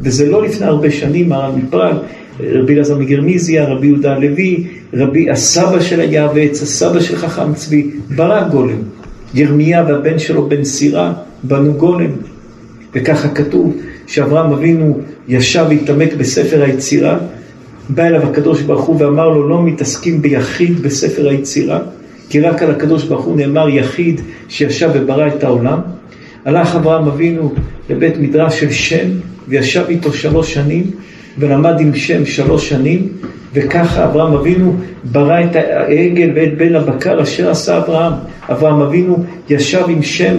וזה 0.00 0.26
לא 0.26 0.42
לפני 0.42 0.66
הרבה 0.66 0.90
שנים, 0.90 1.32
הרב 1.32 1.56
מפראג, 1.56 1.96
רבי 2.40 2.74
אלעזר 2.74 2.98
מגרמיזיה, 2.98 3.64
רבי 3.64 3.86
יהודה 3.86 4.12
הלוי, 4.12 4.66
רבי 4.94 5.30
הסבא 5.30 5.80
של 5.80 6.00
היעבץ, 6.00 6.62
הסבא 6.62 7.00
של 7.00 7.16
חכם 7.16 7.54
צבי, 7.54 7.90
ברא 8.16 8.48
גולם. 8.48 8.78
ירמיה 9.34 9.84
והבן 9.88 10.18
שלו 10.18 10.48
בן 10.48 10.64
סירה 10.64 11.12
בנו 11.42 11.74
גולם. 11.74 12.10
וככה 12.94 13.28
כתוב 13.28 13.76
שאברהם 14.06 14.52
אבינו 14.52 14.98
ישב 15.28 15.66
והתעמק 15.68 16.14
בספר 16.14 16.62
היצירה, 16.62 17.18
בא 17.94 18.02
אליו 18.02 18.22
הקדוש 18.22 18.62
ברוך 18.62 18.84
הוא 18.84 18.96
ואמר 18.98 19.28
לו 19.28 19.48
לא 19.48 19.62
מתעסקים 19.62 20.22
ביחיד 20.22 20.82
בספר 20.82 21.28
היצירה, 21.28 21.78
כי 22.28 22.40
רק 22.40 22.62
על 22.62 22.70
הקדוש 22.70 23.04
ברוך 23.04 23.24
הוא 23.24 23.36
נאמר 23.36 23.68
יחיד 23.68 24.20
שישב 24.48 24.90
וברא 24.94 25.26
את 25.26 25.44
העולם. 25.44 25.80
הלך 26.44 26.76
אברהם 26.76 27.08
אבינו 27.08 27.52
לבית 27.90 28.16
מדרש 28.16 28.60
של 28.60 28.70
שם 28.70 29.08
וישב 29.48 29.84
איתו 29.88 30.12
שלוש 30.12 30.54
שנים 30.54 30.90
ולמד 31.38 31.80
עם 31.80 31.94
שם 31.94 32.26
שלוש 32.26 32.68
שנים 32.68 33.08
וככה 33.54 34.04
אברהם 34.04 34.32
אבינו 34.32 34.76
ברא 35.04 35.40
את 35.44 35.56
העגל 35.56 36.30
ואת 36.34 36.58
בן 36.58 36.74
הבקר 36.74 37.22
אשר 37.22 37.50
עשה 37.50 37.78
אברהם. 37.78 38.12
אברהם 38.50 38.80
אבינו 38.80 39.24
ישב 39.48 39.84
עם 39.88 40.02
שם 40.02 40.36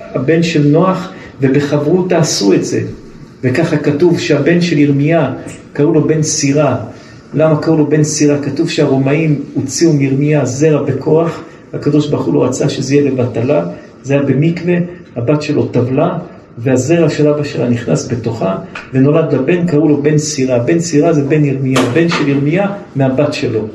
הבן 0.00 0.42
של 0.42 0.62
נוח 0.68 1.12
ובחברות 1.40 2.12
עשו 2.12 2.52
את 2.52 2.64
זה. 2.64 2.80
וככה 3.44 3.76
כתוב 3.76 4.20
שהבן 4.20 4.60
של 4.60 4.78
ירמיה 4.78 5.32
קראו 5.72 5.92
לו 5.92 6.04
בן 6.04 6.22
סירה. 6.22 6.76
למה 7.34 7.60
קראו 7.60 7.76
לו 7.76 7.86
בן 7.86 8.04
סירה? 8.04 8.38
כתוב 8.38 8.70
שהרומאים 8.70 9.40
הוציאו 9.54 9.92
מירמיה 9.92 10.44
זרע 10.44 10.82
בכוח, 10.82 11.42
הקדוש 11.72 12.08
ברוך 12.08 12.24
הוא 12.26 12.34
לא 12.34 12.44
רצה 12.44 12.68
שזה 12.68 12.94
יהיה 12.94 13.10
לבטלה, 13.10 13.66
זה 14.02 14.14
היה 14.14 14.22
במקווה, 14.22 14.74
הבת 15.16 15.42
שלו 15.42 15.66
טבלה, 15.66 16.18
והזרע 16.58 17.08
של 17.10 17.28
אבא 17.28 17.44
שלה 17.44 17.68
נכנס 17.68 18.12
בתוכה, 18.12 18.56
ונולד 18.92 19.34
לבן, 19.34 19.66
קראו 19.66 19.88
לו 19.88 20.02
בן 20.02 20.18
סירה. 20.18 20.58
בן 20.58 20.80
סירה 20.80 21.12
זה 21.12 21.24
בן 21.24 21.44
ירמיה, 21.44 21.80
בן 21.94 22.08
של 22.08 22.28
ירמיה 22.28 22.66
מהבת 22.96 23.32
שלו. 23.32 23.66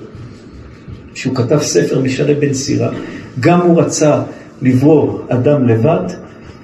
שהוא 1.13 1.35
כתב 1.35 1.59
ספר 1.61 1.99
משנה 1.99 2.33
בן 2.33 2.53
סירה, 2.53 2.89
גם 3.39 3.61
הוא 3.61 3.81
רצה 3.81 4.21
לברוא 4.61 5.19
אדם 5.29 5.67
לבד, 5.67 6.03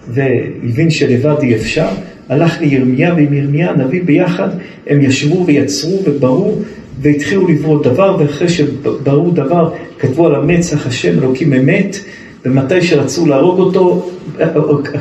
והבין 0.08 0.90
שלבד 0.90 1.36
אי 1.42 1.56
אפשר, 1.56 1.88
הלך 2.30 2.62
לירמיה 2.62 3.14
ועם 3.14 3.34
ירמיה 3.34 3.72
הנביא 3.72 4.04
ביחד, 4.04 4.50
הם 4.88 5.02
ישבו 5.02 5.46
ויצרו 5.46 6.00
וברו 6.06 6.56
והתחילו 7.02 7.48
לברוא 7.48 7.84
דבר, 7.84 8.16
ואחרי 8.20 8.50
שברו 8.50 9.32
דבר 9.32 9.72
כתבו 10.00 10.28
על 10.28 10.36
המצח 10.36 10.88
השם 10.88 11.20
אלוקים 11.20 11.54
אמת, 11.54 11.98
ומתי 12.46 12.82
שרצו 12.82 13.26
להרוג 13.26 13.60
אותו, 13.60 14.10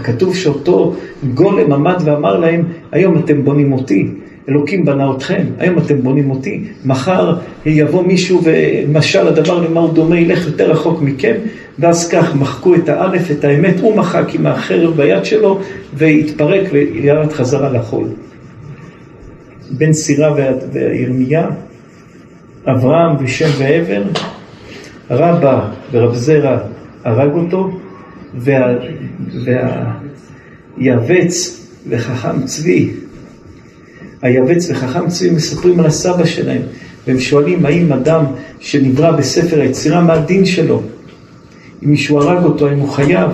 כתוב 0.03 0.37
שאותו 0.37 0.95
גולם 1.35 1.73
עמד 1.73 1.97
ואמר 2.05 2.39
להם, 2.39 2.65
היום 2.93 3.19
אתם 3.19 3.45
בונים 3.45 3.73
אותי, 3.73 4.09
אלוקים 4.49 4.85
בנה 4.85 5.13
אתכם, 5.17 5.45
היום 5.59 5.79
אתם 5.79 6.03
בונים 6.03 6.31
אותי, 6.31 6.65
מחר 6.85 7.35
יבוא 7.67 8.03
מישהו 8.03 8.41
ומשל 8.45 9.29
הדבר 9.29 9.69
למה 9.69 9.81
הוא 9.81 9.93
דומה 9.93 10.21
ילך 10.21 10.47
יותר 10.47 10.71
רחוק 10.71 11.03
מכם, 11.03 11.35
ואז 11.79 12.09
כך 12.09 12.35
מחקו 12.35 12.75
את 12.75 12.89
האלף, 12.89 13.31
את 13.31 13.45
האמת, 13.45 13.81
הוא 13.81 13.97
מחק 13.97 14.35
עם 14.35 14.47
החרב 14.47 14.97
ביד 14.97 15.25
שלו 15.25 15.61
והתפרק 15.95 16.69
וירד 16.73 17.33
חזרה 17.33 17.73
לחול. 17.73 18.09
בן 19.71 19.93
סירה 19.93 20.35
וירמיה, 20.73 21.47
אברהם 22.67 23.25
ושם 23.25 23.49
ועבר, 23.59 24.03
רבא 25.11 25.69
ורב 25.93 26.15
זרע 26.15 26.59
הרג 27.05 27.33
אותו, 27.35 27.71
והיעבץ 30.79 31.67
וחכם 31.89 32.45
צבי, 32.45 32.91
היעבץ 34.23 34.71
וחכם 34.71 35.09
צבי 35.09 35.31
מספרים 35.31 35.81
על 35.81 35.87
הסבא 35.87 36.25
שלהם, 36.25 36.63
והם 37.07 37.21
שואלים 37.21 37.67
האם 37.67 37.93
אדם 37.93 38.25
שנברא 38.61 39.11
בספר 39.11 39.61
היצירה, 39.61 40.01
מה 40.01 40.13
הדין 40.13 40.47
שלו? 40.47 40.83
אם 41.85 41.91
מישהו 41.91 42.19
הרג 42.19 42.45
אותו, 42.45 42.69
האם 42.69 42.79
הוא 42.79 42.89
חייב? 42.89 43.31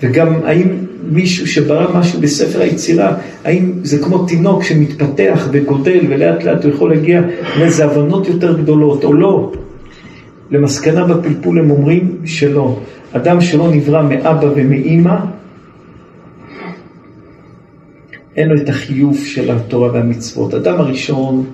וגם 0.00 0.34
האם 0.44 0.68
מישהו 1.10 1.46
שברא 1.46 1.98
משהו 1.98 2.20
בספר 2.20 2.60
היצירה, 2.60 3.14
האם 3.44 3.72
זה 3.82 3.98
כמו 3.98 4.26
תינוק 4.26 4.62
שמתפתח 4.62 5.48
וגודל 5.52 6.00
ולאט 6.08 6.44
לאט 6.44 6.64
הוא 6.64 6.72
יכול 6.74 6.90
להגיע 6.90 7.22
לאיזה 7.58 7.84
הבנות 7.84 8.28
יותר 8.28 8.58
גדולות 8.58 9.04
או 9.04 9.12
לא? 9.12 9.52
למסקנה 10.50 11.04
בפלפול 11.04 11.58
הם 11.58 11.70
אומרים 11.70 12.16
שלא. 12.24 12.78
אדם 13.12 13.40
שלא 13.40 13.70
נברא 13.72 14.02
מאבא 14.02 14.46
ומאימא, 14.56 15.16
אין 18.36 18.48
לו 18.48 18.56
את 18.56 18.68
החיוב 18.68 19.18
של 19.24 19.50
התורה 19.50 19.92
והמצוות. 19.92 20.54
אדם 20.54 20.80
הראשון 20.80 21.44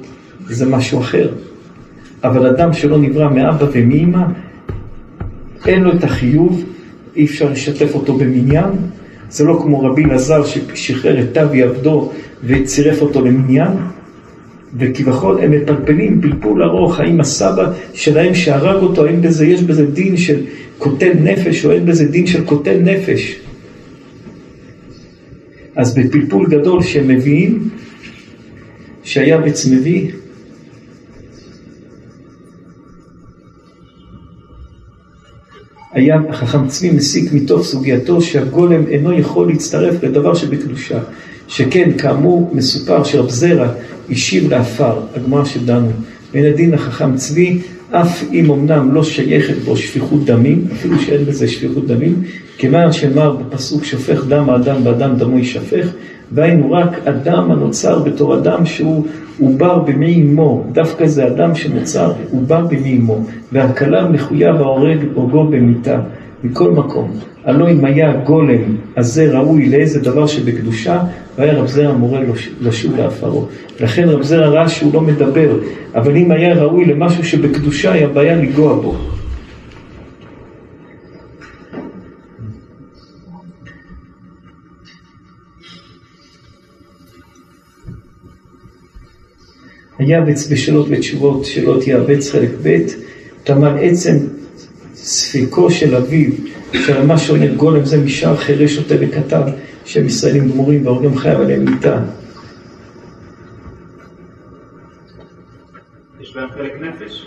זה 0.47 0.67
משהו 0.67 1.01
אחר, 1.01 1.29
אבל 2.25 2.47
אדם 2.47 2.73
שלא 2.73 2.99
נברא 2.99 3.31
מאבא 3.31 3.67
ומאימא, 3.73 4.23
אין 5.67 5.83
לו 5.83 5.93
את 5.93 6.05
החיוב, 6.05 6.65
אי 7.17 7.25
אפשר 7.25 7.51
לשתף 7.51 7.95
אותו 7.95 8.15
במניין. 8.15 8.71
זה 9.31 9.45
לא 9.45 9.61
כמו 9.63 9.81
רבי 9.81 10.05
אלעזר 10.05 10.45
ששחרר 10.47 11.21
את 11.21 11.27
תבי 11.33 11.63
עבדו 11.63 12.13
וצירף 12.45 13.03
אותו 13.03 13.25
למניין. 13.25 13.73
וכביכול 14.77 15.39
הם 15.39 15.51
מפלפלים 15.51 16.21
פלפול 16.21 16.63
ארוך, 16.63 17.01
האם 17.01 17.21
הסבא 17.21 17.73
שלהם 17.95 18.35
שהרג 18.35 18.83
אותו, 18.83 19.07
האם 19.07 19.23
בזה, 19.23 19.47
יש 19.47 19.63
בזה 19.63 19.87
דין 19.87 20.17
של 20.17 20.41
קוטל 20.79 21.13
נפש 21.23 21.65
או 21.65 21.73
אין 21.73 21.87
בזה 21.87 22.09
דין 22.09 22.27
של 22.27 22.45
קוטל 22.45 22.79
נפש. 22.81 23.37
אז 25.77 25.95
בפלפול 25.95 26.47
גדול 26.47 26.83
שהם 26.83 27.09
מביאים, 27.09 27.69
שהיה 29.05 29.39
בץ 29.39 29.67
היה 35.93 36.17
חכם 36.33 36.69
צבי 36.69 36.91
מסיק 36.91 37.33
מתוך 37.33 37.65
סוגייתו 37.65 38.23
שהגולם 38.23 38.87
אינו 38.87 39.13
יכול 39.13 39.49
להצטרף 39.49 40.03
לדבר 40.03 40.35
שבקדושה. 40.35 40.99
שכן, 41.49 41.91
כאמור, 41.99 42.51
מסופר 42.55 43.05
שרב 43.05 43.31
זרע 43.31 43.69
השיב 44.11 44.51
לעפר, 44.51 45.01
הגמרא 45.17 45.45
שדנו. 45.45 45.91
בין 46.33 46.45
הדין 46.45 46.75
החכם 46.75 47.17
צבי, 47.17 47.61
אף 47.91 48.23
אם 48.33 48.51
אמנם 48.51 48.95
לא 48.95 49.05
שייכת 49.05 49.57
בו 49.65 49.77
שפיכות 49.77 50.25
דמים, 50.25 50.65
אפילו 50.73 51.01
שאין 51.01 51.25
בזה 51.25 51.49
שפיכות 51.49 51.87
דמים, 51.87 52.23
כיוון 52.59 52.93
שאמר 52.93 53.37
בפסוק 53.37 53.85
שופך 53.85 54.25
דם 54.29 54.51
האדם 54.51 54.77
ואדם 54.85 55.17
דמו 55.17 55.39
יישפך, 55.39 55.89
והיינו 56.33 56.73
רק 56.73 57.07
אדם 57.07 57.51
הנוצר 57.51 57.99
בתור 57.99 58.39
אדם 58.39 58.67
שהוא 58.67 59.07
עובר 59.41 59.79
במי 59.79 60.23
אמו, 60.23 60.65
דווקא 60.73 61.07
זה 61.07 61.27
אדם 61.27 61.55
שנוצר 61.55 62.13
עובר 62.33 62.67
במי 62.67 62.97
אמו, 62.97 63.25
והכלה 63.53 64.09
מחויב 64.09 64.57
ההורג 64.57 64.99
הורגו 65.15 65.45
במיתה. 65.45 66.01
מכל 66.45 66.71
מקום. 66.71 67.11
הלא 67.45 67.71
אם 67.71 67.85
היה 67.85 68.13
גולם 68.17 68.77
הזה 68.97 69.39
ראוי 69.39 69.69
לאיזה 69.69 70.01
דבר 70.01 70.27
שבקדושה, 70.27 71.01
והיה 71.39 71.55
רב 71.55 71.67
זרע 71.67 71.93
מורה 71.93 72.21
לשוב 72.61 72.97
לעפרו. 72.97 73.47
לכן 73.81 74.09
רב 74.09 74.23
זרע 74.23 74.47
ראה 74.47 74.69
שהוא 74.69 74.95
לא 74.95 75.01
מדבר, 75.01 75.51
אבל 75.95 76.17
אם 76.17 76.31
היה 76.31 76.55
ראוי 76.55 76.85
למשהו 76.85 77.25
שבקדושה, 77.25 77.93
היה 77.93 78.09
בעיה 78.09 78.37
לנגוע 78.37 78.75
בו. 78.75 78.97
היעבץ 89.99 90.49
בשאלות 90.53 90.87
ותשובות, 90.91 91.45
שאלות 91.45 91.87
יעבץ 91.87 92.31
חלק 92.31 92.51
ב', 92.63 92.77
תמל 93.45 93.77
עצם 93.81 94.17
ספיקו 94.95 95.71
של 95.71 95.95
אביו, 95.95 96.33
שרמה 96.73 97.19
שעונד 97.19 97.57
גולם 97.57 97.85
זה 97.85 98.05
משאר 98.05 98.37
חירש 98.37 98.75
שוטה 98.75 98.95
וקטן, 99.01 99.43
שהם 99.85 100.07
ישראלים 100.07 100.51
גמורים 100.51 100.87
והורגים 100.87 101.19
חייב 101.19 101.41
עליהם 101.41 101.65
מיתה. 101.65 102.03
יש 106.21 106.35
בהם 106.35 106.49
חלק 106.51 106.73
נפש. 106.81 107.27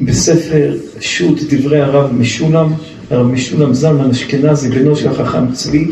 בספר 0.00 0.74
שו"ת 1.00 1.54
דברי 1.54 1.80
הרב 1.80 2.12
משולם, 2.12 2.72
הרב 3.10 3.26
משולם 3.26 3.74
זלמן 3.74 4.10
אשכנזי, 4.10 4.68
בנו 4.68 4.96
של 4.96 5.08
החכם 5.08 5.52
צבי, 5.52 5.88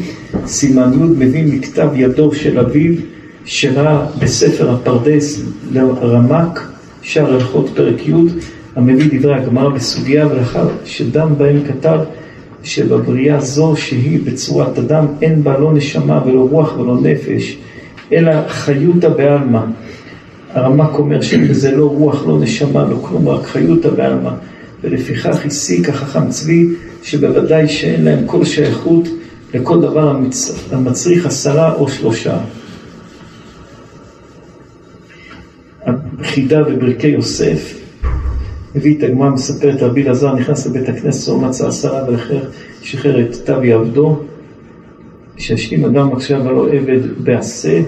סימן 0.46 0.92
י' 0.92 0.96
מביא 0.96 1.44
מכתב 1.46 1.88
ידו 1.94 2.34
של 2.34 2.58
אביו, 2.58 2.94
שראה 3.44 4.06
בספר 4.18 4.70
הפרדס 4.70 5.42
לרמק, 5.72 6.68
שער 7.02 7.34
הלכות 7.34 7.70
פרק 7.74 8.08
י', 8.08 8.12
המביא 8.76 9.18
דברי 9.18 9.34
הגמרא 9.34 9.68
בסוגיה, 9.68 10.26
ולאחר 10.26 10.68
שדם 10.84 11.34
בהם 11.38 11.60
כתב 11.68 11.98
שבבריאה 12.62 13.40
זו 13.40 13.76
שהיא 13.76 14.20
בצורת 14.24 14.78
אדם 14.78 15.06
אין 15.22 15.44
בה 15.44 15.58
לא 15.58 15.72
נשמה 15.72 16.22
ולא 16.26 16.48
רוח 16.50 16.78
ולא 16.78 17.00
נפש, 17.02 17.56
אלא 18.12 18.32
חיותא 18.48 19.08
בעלמא. 19.08 19.60
הרמק 20.50 20.94
אומר 20.94 21.20
שזה 21.20 21.76
לא 21.76 21.84
רוח, 21.84 22.26
לא 22.26 22.38
נשמה, 22.40 22.84
לא 22.88 22.96
כלום, 23.02 23.28
רק 23.28 23.46
חיותא 23.46 23.90
בעלמא. 23.90 24.30
ולפיכך 24.82 25.46
הסיק 25.46 25.88
החכם 25.88 26.28
צבי 26.28 26.68
שבוודאי 27.02 27.68
שאין 27.68 28.04
להם 28.04 28.26
כל 28.26 28.44
שייכות 28.44 29.08
לכל 29.54 29.80
דבר 29.80 30.08
המצ... 30.08 30.66
המצריך 30.72 31.26
עשרה 31.26 31.74
או 31.74 31.88
שלושה. 31.88 32.38
החידה 36.20 36.62
בברכי 36.62 37.06
יוסף, 37.06 37.78
הביא 38.74 38.98
את 38.98 39.02
הגמרא, 39.02 39.30
מספרת 39.30 39.82
רבי 39.82 40.02
אלעזר, 40.02 40.34
נכנס 40.34 40.66
לבית 40.66 40.88
הכנסת, 40.88 41.28
הוא 41.28 41.42
מצא 41.42 41.66
עשרה 41.68 42.08
ולאחר 42.08 42.40
שחרר 42.82 43.20
את 43.20 43.34
תבי 43.44 43.72
עבדו, 43.72 44.20
שישלים 45.36 45.84
אדם 45.84 46.12
עכשיו 46.12 46.44
ולא 46.44 46.68
עבד 46.72 47.00
בעשה, 47.24 47.80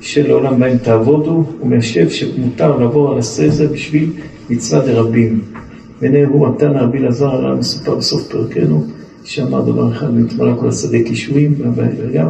שלעולם 0.00 0.60
בהם 0.60 0.76
תעבודו, 0.78 1.44
ומיישב 1.62 2.08
שמותר 2.08 2.76
לעבור 2.76 3.12
על 3.12 3.18
עשה 3.18 3.48
זה 3.48 3.68
בשביל 3.68 4.10
מצווה 4.50 4.86
דרבים. 4.86 5.40
והנה 6.00 6.24
הוא 6.24 6.46
התנא 6.46 6.78
רבי 6.78 6.98
אלעזר 6.98 7.30
עליו 7.30 7.56
מסופר 7.56 7.94
בסוף 7.94 8.28
פרקנו, 8.28 8.86
שאמר 9.24 9.60
דבר 9.60 9.92
אחד, 9.92 10.06
ונתמלא 10.06 10.54
כל 10.60 10.68
השדה 10.68 10.98
קישואים, 11.06 11.54
וגם... 11.76 12.28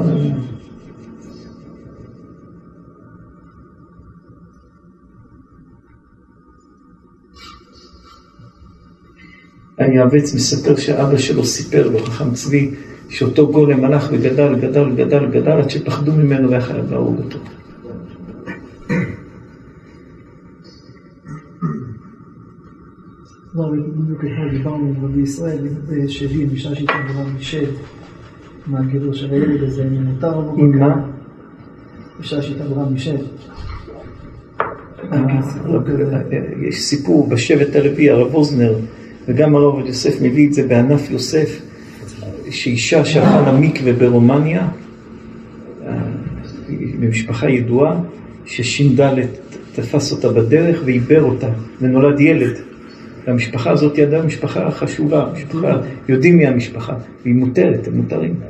היעבץ 9.78 10.34
מספר 10.34 10.76
שאבא 10.76 11.18
שלו 11.18 11.44
סיפר 11.44 11.88
לו, 11.88 11.98
חכם 11.98 12.30
צבי, 12.30 12.70
שאותו 13.08 13.46
גולם 13.46 13.84
הלך 13.84 14.08
וגדל, 14.12 14.54
גדל, 14.54 14.90
גדל, 14.94 15.26
גדל, 15.26 15.50
עד 15.50 15.70
שפחדו 15.70 16.12
ממנו 16.12 16.48
והיה 16.48 16.60
חייב 16.60 16.90
להרוג 16.90 17.18
אותו. 17.18 17.38
כבר 23.52 23.70
בדיוק 23.70 24.24
אתמול 24.24 24.50
דיברנו 24.50 24.94
עם 24.96 25.04
רבי 25.04 25.20
ישראל 25.20 25.58
אישה 26.52 26.74
שהתעברה 26.74 27.24
משב, 27.36 27.66
מה 28.66 28.78
הגדר 28.78 29.12
של 29.12 29.30
הילד 29.30 29.62
הזה, 29.62 29.82
אם 29.82 30.04
מותר 30.04 30.40
לא 30.40 30.54
עם 30.56 30.78
מה? 30.78 31.06
אישה 32.20 32.42
שהתעברה 32.42 32.88
משב. 32.90 33.16
יש 36.68 36.82
סיפור 36.82 37.28
בשבט 37.28 37.76
הלוי, 37.76 38.10
הרב 38.10 38.34
אוזנר, 38.34 38.74
וגם 39.28 39.56
הרב 39.56 39.86
יוסף 39.86 40.22
מביא 40.22 40.48
את 40.48 40.54
זה 40.54 40.66
בענף 40.66 41.10
יוסף, 41.10 41.60
שאישה 42.50 43.04
שהלכה 43.04 43.52
למקווה 43.52 43.92
ברומניה, 43.92 44.68
במשפחה 47.00 47.50
ידועה, 47.50 48.00
שש"ד 48.44 49.10
תפס 49.72 50.12
אותה 50.12 50.28
בדרך 50.28 50.82
ועיבר 50.84 51.22
אותה, 51.22 51.48
ונולד 51.80 52.20
ילד. 52.20 52.67
והמשפחה 53.26 53.70
הזאת 53.70 53.98
ידעה 53.98 54.22
משפחה 54.22 54.70
חשובה, 54.70 55.32
משפחה, 55.32 55.80
יודעים 56.08 56.36
מי 56.36 56.46
המשפחה, 56.46 56.94
והיא 57.22 57.34
מותרת, 57.34 57.86
הם 57.86 57.96
מותרים. 57.96 58.40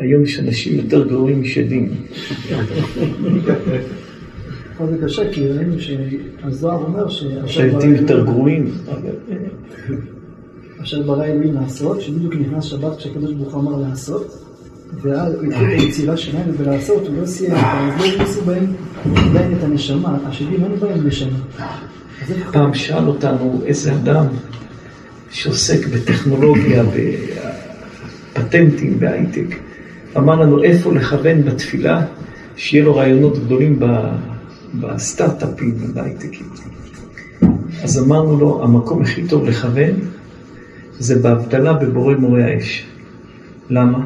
היום 0.00 0.22
יש 0.22 0.40
אנשים 0.40 0.76
יותר 0.76 1.08
גרועים 1.08 1.42
משדים. 1.42 1.88
פה 4.76 4.86
זה 4.86 4.98
קשה, 5.04 5.32
כי 5.32 5.48
ראינו 5.48 5.74
שהזוהר 5.78 6.84
אומר 6.84 7.08
שאשר 7.08 7.46
שדים 7.46 7.94
יותר 7.94 8.24
גרועים. 8.24 8.70
אשר 10.82 11.02
ברא 11.02 11.24
אלוהים 11.24 11.54
לעשות, 11.54 12.00
שבדיוק 12.00 12.34
נכנס 12.34 12.64
שבת 12.64 12.96
כשהקדוש 12.96 13.32
ברוך 13.32 13.54
הוא 13.54 13.62
אמר 13.62 13.88
לעשות, 13.88 14.44
ואז 15.02 15.32
התחיל 15.32 15.52
את 15.52 15.80
היצירה 15.80 16.16
שלהם 16.16 16.50
ולעשות, 16.58 17.06
הוא 17.06 17.16
לא 17.20 17.26
סיים 17.26 17.54
אז 17.54 18.00
לא 18.00 18.04
הכניסו 18.06 18.40
בהם 18.40 18.66
עדיין 19.16 19.52
את 19.58 19.62
הנשמה, 19.62 20.18
השדים 20.26 20.64
אין 20.64 20.76
בהם 20.80 21.06
נשמה. 21.06 21.38
פעם 22.52 22.74
שאל 22.74 23.06
אותנו 23.06 23.62
איזה 23.66 23.94
אדם 23.94 24.26
שעוסק 25.30 25.86
בטכנולוגיה, 25.86 26.82
בפטנטים, 28.32 29.00
בהייטק, 29.00 29.56
אמר 30.16 30.40
לנו 30.40 30.62
איפה 30.62 30.94
לכוון 30.94 31.42
בתפילה, 31.42 32.02
שיהיה 32.56 32.84
לו 32.84 32.96
רעיונות 32.96 33.38
גדולים 33.44 33.80
בסטארט-אפים 34.80 35.74
ובהייטקים. 35.78 36.46
אז 37.82 37.98
אמרנו 37.98 38.36
לו, 38.36 38.64
המקום 38.64 39.02
הכי 39.02 39.28
טוב 39.28 39.44
לכוון 39.44 39.90
זה 40.98 41.18
בהבדלה 41.18 41.72
בבורא 41.72 42.14
מורה 42.14 42.44
האש. 42.44 42.86
למה? 43.70 44.04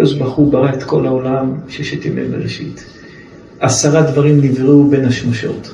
הקדוש 0.00 0.14
ברוך 0.14 0.34
הוא 0.34 0.52
ברא 0.52 0.74
את 0.74 0.82
כל 0.82 1.06
העולם 1.06 1.54
ששת 1.68 2.04
ימי 2.04 2.24
בראשית. 2.24 2.84
עשרה 3.60 4.02
דברים 4.02 4.40
נבראו 4.40 4.90
בין 4.90 5.04
השמשות. 5.04 5.72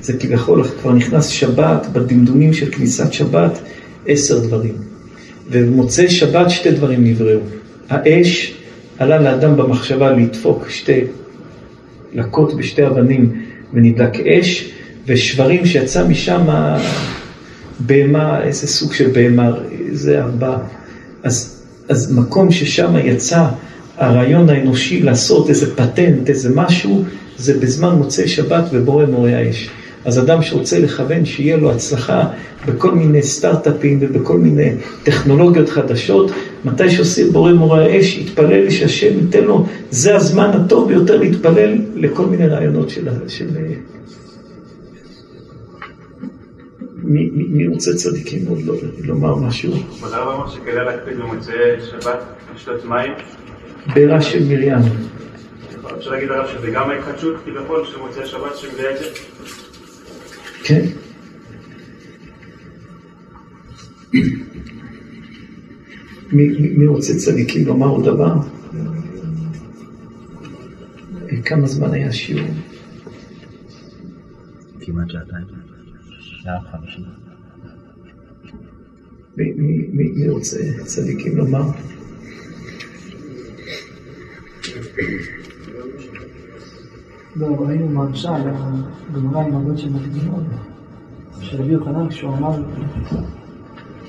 זה 0.00 0.12
כביכול 0.12 0.64
כבר 0.64 0.92
נכנס 0.92 1.28
שבת, 1.28 1.86
בדמדומים 1.92 2.52
של 2.52 2.70
כניסת 2.72 3.12
שבת, 3.12 3.58
עשר 4.06 4.38
דברים. 4.38 4.74
ובמוצאי 5.50 6.10
שבת 6.10 6.50
שתי 6.50 6.70
דברים 6.70 7.04
נבראו. 7.04 7.40
האש 7.88 8.54
עלה 8.98 9.18
לאדם 9.20 9.56
במחשבה 9.56 10.12
לדפוק 10.12 10.68
שתי, 10.68 11.00
להכות 12.12 12.56
בשתי 12.56 12.86
אבנים 12.86 13.42
ונדלק 13.72 14.20
אש, 14.20 14.72
ושברים 15.06 15.66
שיצא 15.66 16.08
משם 16.08 16.46
בהמה, 17.80 18.42
איזה 18.42 18.66
סוג 18.66 18.92
של 18.92 19.10
בהמה, 19.12 19.50
זה 19.92 20.22
ארבע. 20.22 20.58
אז, 21.22 21.55
אז 21.88 22.12
מקום 22.12 22.50
ששם 22.50 22.94
יצא 23.04 23.46
הרעיון 23.96 24.50
האנושי 24.50 25.02
לעשות 25.02 25.48
איזה 25.48 25.76
פטנט, 25.76 26.28
איזה 26.28 26.50
משהו, 26.54 27.04
זה 27.36 27.58
בזמן 27.60 27.94
מוצאי 27.94 28.28
שבת 28.28 28.64
ובורא 28.72 29.04
מורה 29.04 29.36
האש. 29.36 29.70
אז 30.04 30.18
אדם 30.18 30.42
שרוצה 30.42 30.78
לכוון 30.78 31.24
שיהיה 31.24 31.56
לו 31.56 31.72
הצלחה 31.72 32.28
בכל 32.66 32.94
מיני 32.94 33.22
סטארט-אפים 33.22 33.98
ובכל 34.00 34.38
מיני 34.38 34.70
טכנולוגיות 35.02 35.68
חדשות, 35.68 36.30
מתי 36.64 36.90
שעושה 36.90 37.30
בורא 37.30 37.52
מורה 37.52 37.84
האש, 37.84 38.18
יתפלל 38.18 38.70
שהשם 38.70 39.18
ייתן 39.18 39.44
לו, 39.44 39.66
זה 39.90 40.16
הזמן 40.16 40.50
הטוב 40.50 40.88
ביותר 40.88 41.16
להתפלל 41.16 41.78
לכל 41.94 42.26
מיני 42.26 42.46
רעיונות 42.46 42.90
של... 42.90 43.08
של... 43.28 43.46
מי, 47.06 47.30
מי, 47.32 47.44
מי 47.48 47.66
רוצה 47.66 47.94
צדיקים 47.94 48.46
עוד 48.46 48.58
לא, 48.62 48.74
לומר 49.04 49.34
משהו? 49.34 49.72
כבוד 49.72 50.12
הרב 50.12 50.28
אמר 50.28 50.48
שכדאי 50.48 50.84
להקפיד 50.84 51.16
במוצאי 51.16 51.54
שבת 51.90 52.18
לשתות 52.54 52.84
מים. 52.84 53.12
בעירה 53.94 54.22
של 54.22 54.44
מרים. 54.44 54.78
אפשר 55.98 56.10
להגיד 56.10 56.30
הרב 56.30 56.46
שזה 56.48 56.70
גם 56.70 56.90
ההתחדשות 56.90 57.36
כביכול 57.44 57.86
של 57.86 57.98
מוצאי 57.98 58.26
שבת 58.26 58.56
שמביאה 58.56 58.90
את 58.90 58.98
זה? 58.98 59.04
כן. 60.64 60.84
מי, 66.32 66.48
מי, 66.48 66.68
מי 66.68 66.86
רוצה 66.86 67.14
צדיקים 67.14 67.66
לומר 67.66 67.88
עוד 67.88 68.04
דבר? 68.04 68.34
כמה 71.44 71.66
זמן 71.66 71.92
היה 71.92 72.12
שיעור? 72.12 72.48
כמעט 74.80 75.10
שעתיים. 75.10 75.65
שעה 76.46 76.60
חמישים. 76.72 77.04
מי, 79.36 79.52
מי, 79.56 79.86
מי, 79.92 80.04
מי 80.16 80.28
רוצה 80.28 80.58
צדיקים 80.84 81.36
לומר? 81.36 81.62
לא, 87.36 87.46
ראינו 87.46 87.88
מהמשל, 87.88 88.28
הגמרא 88.28 89.40
עם 89.40 89.54
הרבה 89.54 89.76
של 89.76 89.88
מקדימון, 89.90 90.44
של 91.40 91.62
רבי 91.62 91.72
יוחנן, 91.72 92.08
כשהוא 92.08 92.34
אמר, 92.34 92.50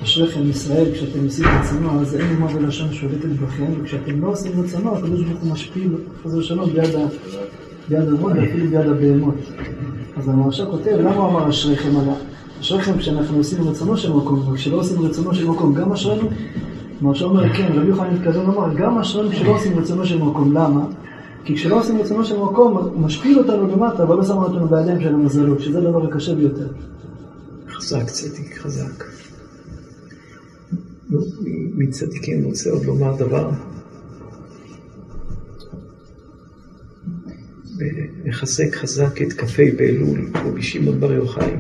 אשריכם 0.04 0.50
ישראל, 0.50 0.92
כשאתם 0.94 1.24
עושים 1.24 1.46
רצונו, 1.46 2.02
אז 2.02 2.16
אין 2.16 2.36
אומה 2.36 2.56
ולשון 2.56 2.94
שולטת 2.94 3.26
בכם, 3.30 3.66
וכשאתם 3.82 4.22
לא 4.22 4.28
עושים 4.28 4.52
רצונו, 4.62 4.98
הקדוש 4.98 5.24
ברוך 5.24 5.40
הוא 5.42 5.52
משפיל, 5.52 5.96
חס 6.24 6.34
ושלום, 6.34 6.70
ביד 6.70 6.96
ה- 6.96 7.08
ביד 7.90 8.08
הרון 8.08 8.38
ואפילו 8.38 8.70
ביד 8.70 8.88
הבהמות. 8.88 9.36
אז 10.18 10.28
המרש"א 10.28 10.66
כותב, 10.66 10.98
למה 11.00 11.16
הוא 11.16 11.30
אמר 11.30 11.50
אשריכם 11.50 11.98
עליה? 11.98 12.16
אשריכם 12.60 13.00
שאנחנו 13.00 13.38
עושים 13.38 13.68
רצונו 13.68 13.98
של 13.98 14.14
מקום, 14.14 14.40
אבל 14.40 14.56
כשלא 14.56 14.78
עושים 14.78 15.02
רצונו 15.02 15.34
של 15.34 15.48
מקום, 15.48 15.74
גם 15.74 15.92
אשרינו. 15.92 16.30
כלומר, 17.00 17.14
שאומר 17.14 17.54
כן, 17.54 17.72
רבי 17.74 17.88
יוחנן 17.88 18.16
התכוון 18.16 18.46
לומר, 18.46 18.74
גם 18.74 18.98
אשרינו 18.98 19.30
כשלא 19.30 19.56
עושים 19.56 19.80
רצונו 19.80 20.06
של 20.06 20.18
מקום, 20.18 20.54
למה? 20.54 20.86
כי 21.44 21.56
כשלא 21.56 21.80
עושים 21.80 21.98
רצונו 21.98 22.26
של 22.26 22.40
מקום, 22.40 22.94
משפיל 22.98 23.40
אותנו 23.40 23.68
למטה, 23.68 24.04
אבל 24.04 24.16
לא 24.16 24.24
שם 24.24 24.38
אותנו 24.38 24.68
בידיים 24.68 25.02
של 25.02 25.14
המזלות, 25.14 25.62
שזה 25.62 25.78
הדבר 25.78 26.06
הקשה 26.06 26.36
ביותר. 26.36 26.68
חזק 27.70 28.04
צדיק, 28.06 28.58
חזק. 28.58 29.04
מצדיקים 31.76 32.44
רוצה 32.44 32.70
עוד 32.70 32.86
לומר 32.86 33.16
דבר. 33.16 33.50
לחזק 38.26 38.76
חזק 38.76 39.22
את 39.22 39.34
כ"ה 39.34 39.64
באלול, 39.78 40.30
רבי 40.46 40.62
שמעון 40.62 41.00
בר 41.00 41.12
יוחאי. 41.14 41.52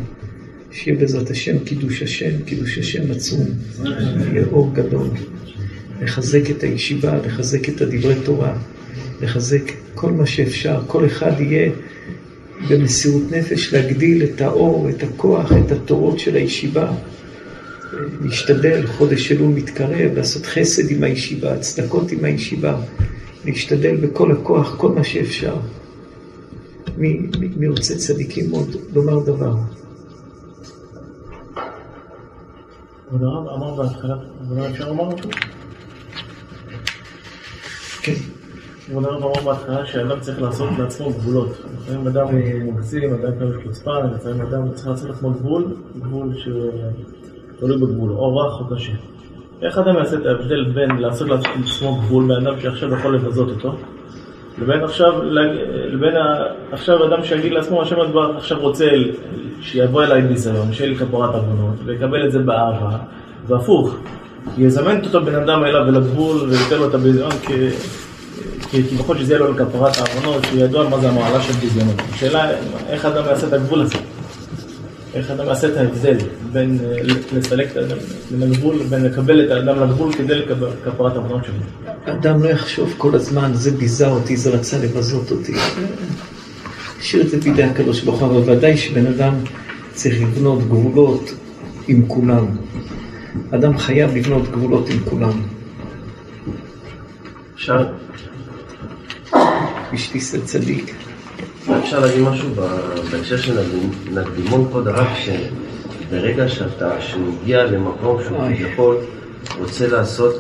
שיהיה 0.72 0.98
בעזרת 0.98 1.30
השם 1.30 1.60
קידוש 1.60 2.02
השם, 2.02 2.44
קידוש 2.46 2.78
השם 2.78 3.12
עצום, 3.12 3.46
יהיה 3.86 4.46
אור 4.52 4.74
גדול. 4.74 5.08
לחזק 6.02 6.50
את 6.50 6.64
הישיבה, 6.64 7.18
לחזק 7.26 7.70
את 7.70 7.82
הדברי 7.82 8.16
תורה, 8.26 8.58
לחזק 9.22 9.72
כל 9.96 10.12
מה 10.12 10.26
שאפשר, 10.26 10.82
כל 10.88 11.06
אחד 11.06 11.32
יהיה 11.40 11.72
במסירות 12.70 13.32
נפש 13.32 13.74
להגדיל 13.74 14.24
את 14.24 14.42
האור, 14.42 14.90
את 14.90 15.04
הכוח, 15.04 15.52
את 15.52 15.72
התורות 15.72 16.20
של 16.20 16.36
הישיבה. 16.36 16.92
להשתדל, 18.22 18.88
חודש 18.88 19.32
אלול 19.32 19.50
מתקרב, 19.50 20.12
לעשות 20.16 20.46
חסד 20.46 20.92
עם 20.92 21.04
הישיבה, 21.04 21.60
צדקות 21.60 22.12
עם 22.12 22.26
הישיבה, 22.26 22.82
להשתדל 23.46 23.96
בכל 23.96 24.32
הכוח, 24.32 24.76
כל 24.78 24.92
מה 24.92 25.04
שאפשר. 25.04 25.56
מי, 26.98 27.20
מי, 27.40 27.50
מי 27.58 27.68
רוצה 27.68 27.96
צדיקים 27.96 28.52
עוד 28.52 28.76
לומר 28.94 29.20
דבר? 29.20 29.54
כבוד 33.10 33.24
הרב 33.24 33.48
אמר 33.48 33.76
בהתחלה, 33.76 34.16
הרב 34.50 34.60
אפשר 34.60 34.88
לומר 34.88 35.16
משהו? 35.16 35.30
כן. 38.02 38.14
כבוד 38.86 39.06
הרב 39.06 39.24
אמר 39.24 39.44
בהתחלה 39.44 39.86
שאדם 39.86 40.20
צריך 40.20 40.42
לעשות 40.42 40.70
לעצמו 40.80 41.10
גבולות. 41.10 41.50
לפעמים 41.78 42.08
אדם 42.08 42.28
הוא 42.28 42.74
מגזים, 42.74 43.14
אדם 43.14 43.40
כאן 43.40 43.64
חוצפן, 43.64 44.14
לפעמים 44.16 44.42
אדם 44.42 44.74
צריך 44.74 44.88
לעשות 44.88 45.10
לעצמו 45.10 45.32
גבול, 45.32 45.76
גבול 46.00 46.34
שתלוי 46.38 47.78
בגבול, 47.78 48.12
או 48.12 48.38
רך 48.38 48.62
או 48.62 48.76
קשה. 48.76 48.94
איך 49.62 49.78
אדם 49.78 49.96
יעשה 49.96 50.16
את 50.16 50.26
ההבדל 50.26 50.72
בין 50.72 50.98
לעשות 50.98 51.28
לעצמו 51.28 51.96
גבול 51.96 52.28
באדם 52.28 52.60
שעכשיו 52.60 52.94
יכול 52.94 53.16
לבזות 53.16 53.50
אותו, 53.50 53.76
לבין 54.62 54.84
עכשיו, 54.84 55.24
לבין. 55.92 56.14
עכשיו 56.72 57.06
אדם 57.06 57.24
שיגיד 57.24 57.54
לעצמו, 57.54 57.82
השם 57.82 57.96
יתברך 58.06 58.36
עכשיו 58.38 58.60
רוצה 58.60 58.90
שיבוא 59.62 60.04
אליי 60.04 60.22
ביזיון, 60.22 60.74
שיהיה 60.74 60.90
לי 60.90 60.96
כפרת 60.96 61.36
עוונות, 61.36 61.76
ויקבל 61.86 62.26
את 62.26 62.32
זה 62.32 62.40
באהבה, 62.40 62.98
והפוך, 63.48 63.96
יזמן 64.58 65.00
אותו 65.06 65.26
בן 65.26 65.36
אדם 65.36 65.64
אליו 65.64 65.88
אל 65.88 65.96
הגבול 65.96 66.50
וייתן 66.50 66.78
לו 66.78 66.90
את 66.90 66.94
הביזיון 66.94 67.32
כביכול 68.72 69.18
שזה 69.18 69.34
יהיה 69.34 69.46
לו 69.46 69.52
לכפרת 69.52 69.94
העוונות, 69.98 70.44
שידוע 70.44 70.90
מה 70.90 71.00
זה 71.00 71.10
המעלה 71.10 71.42
של 71.42 71.54
ביזיונות. 71.54 71.96
השאלה 72.14 72.50
איך 72.90 73.06
אדם 73.06 73.26
יעשה 73.26 73.48
את 73.48 73.54
הגבול 73.54 73.82
הזה. 73.82 73.98
איך 75.18 75.32
אדם 75.32 75.48
יעשה 75.48 75.68
את 75.68 75.78
ההבדל 75.78 76.18
בין 76.52 76.78
אה, 76.84 77.02
לסלק 77.34 77.72
את 77.72 77.78
האדם 77.78 77.98
בין 78.32 78.52
הגבול, 78.52 78.84
בין 78.90 79.04
לקבל 79.04 79.46
את 79.46 79.52
האדם 79.52 79.84
לגבול 79.84 80.14
כדי 80.14 80.36
לקבל 80.36 80.70
כפרת 80.86 81.16
העוונות 81.16 81.46
שלו. 81.46 82.14
אדם 82.14 82.44
לא 82.44 82.50
יחשוב 82.50 82.94
כל 82.98 83.16
הזמן, 83.16 83.52
זה 83.54 83.72
ביזה 83.72 84.08
אותי, 84.08 84.38
זה 84.38 84.50
רצה 84.50 84.78
לבזות 84.78 85.32
אותי. 85.32 85.54
השאיר 87.00 87.24
את 87.24 87.30
זה 87.30 87.38
בידי 87.38 87.64
הקדוש 87.64 88.02
ברוך 88.02 88.22
הוא, 88.22 88.28
אבל 88.28 88.52
ודאי 88.52 88.78
שבן 88.78 89.08
אדם 89.08 89.34
צריך 89.94 90.22
לבנות 90.22 90.60
גבולות 90.60 91.34
עם 91.88 92.08
כולם. 92.08 92.46
אדם 93.52 93.78
חייב 93.78 94.16
לבנות 94.16 94.52
גבולות 94.52 94.90
עם 94.90 95.00
כולם. 95.10 95.42
אפשר, 97.56 97.88
בשביל 99.94 100.42
צדיק. 100.46 101.07
אפשר 101.76 102.00
להגיד 102.00 102.22
משהו 102.22 102.50
בהקשר 103.12 103.38
של 103.38 103.60
נקדימון 104.12 104.66
כבוד 104.70 104.88
הרב, 104.88 105.08
שברגע 105.16 106.50
שאתה, 106.50 107.02
שהוא 107.02 107.34
הגיע 107.42 107.64
למקום 107.64 108.24
שהוא. 108.24 108.38
כביכול 108.56 108.96
רוצה 109.60 109.88
לעשות 109.88 110.36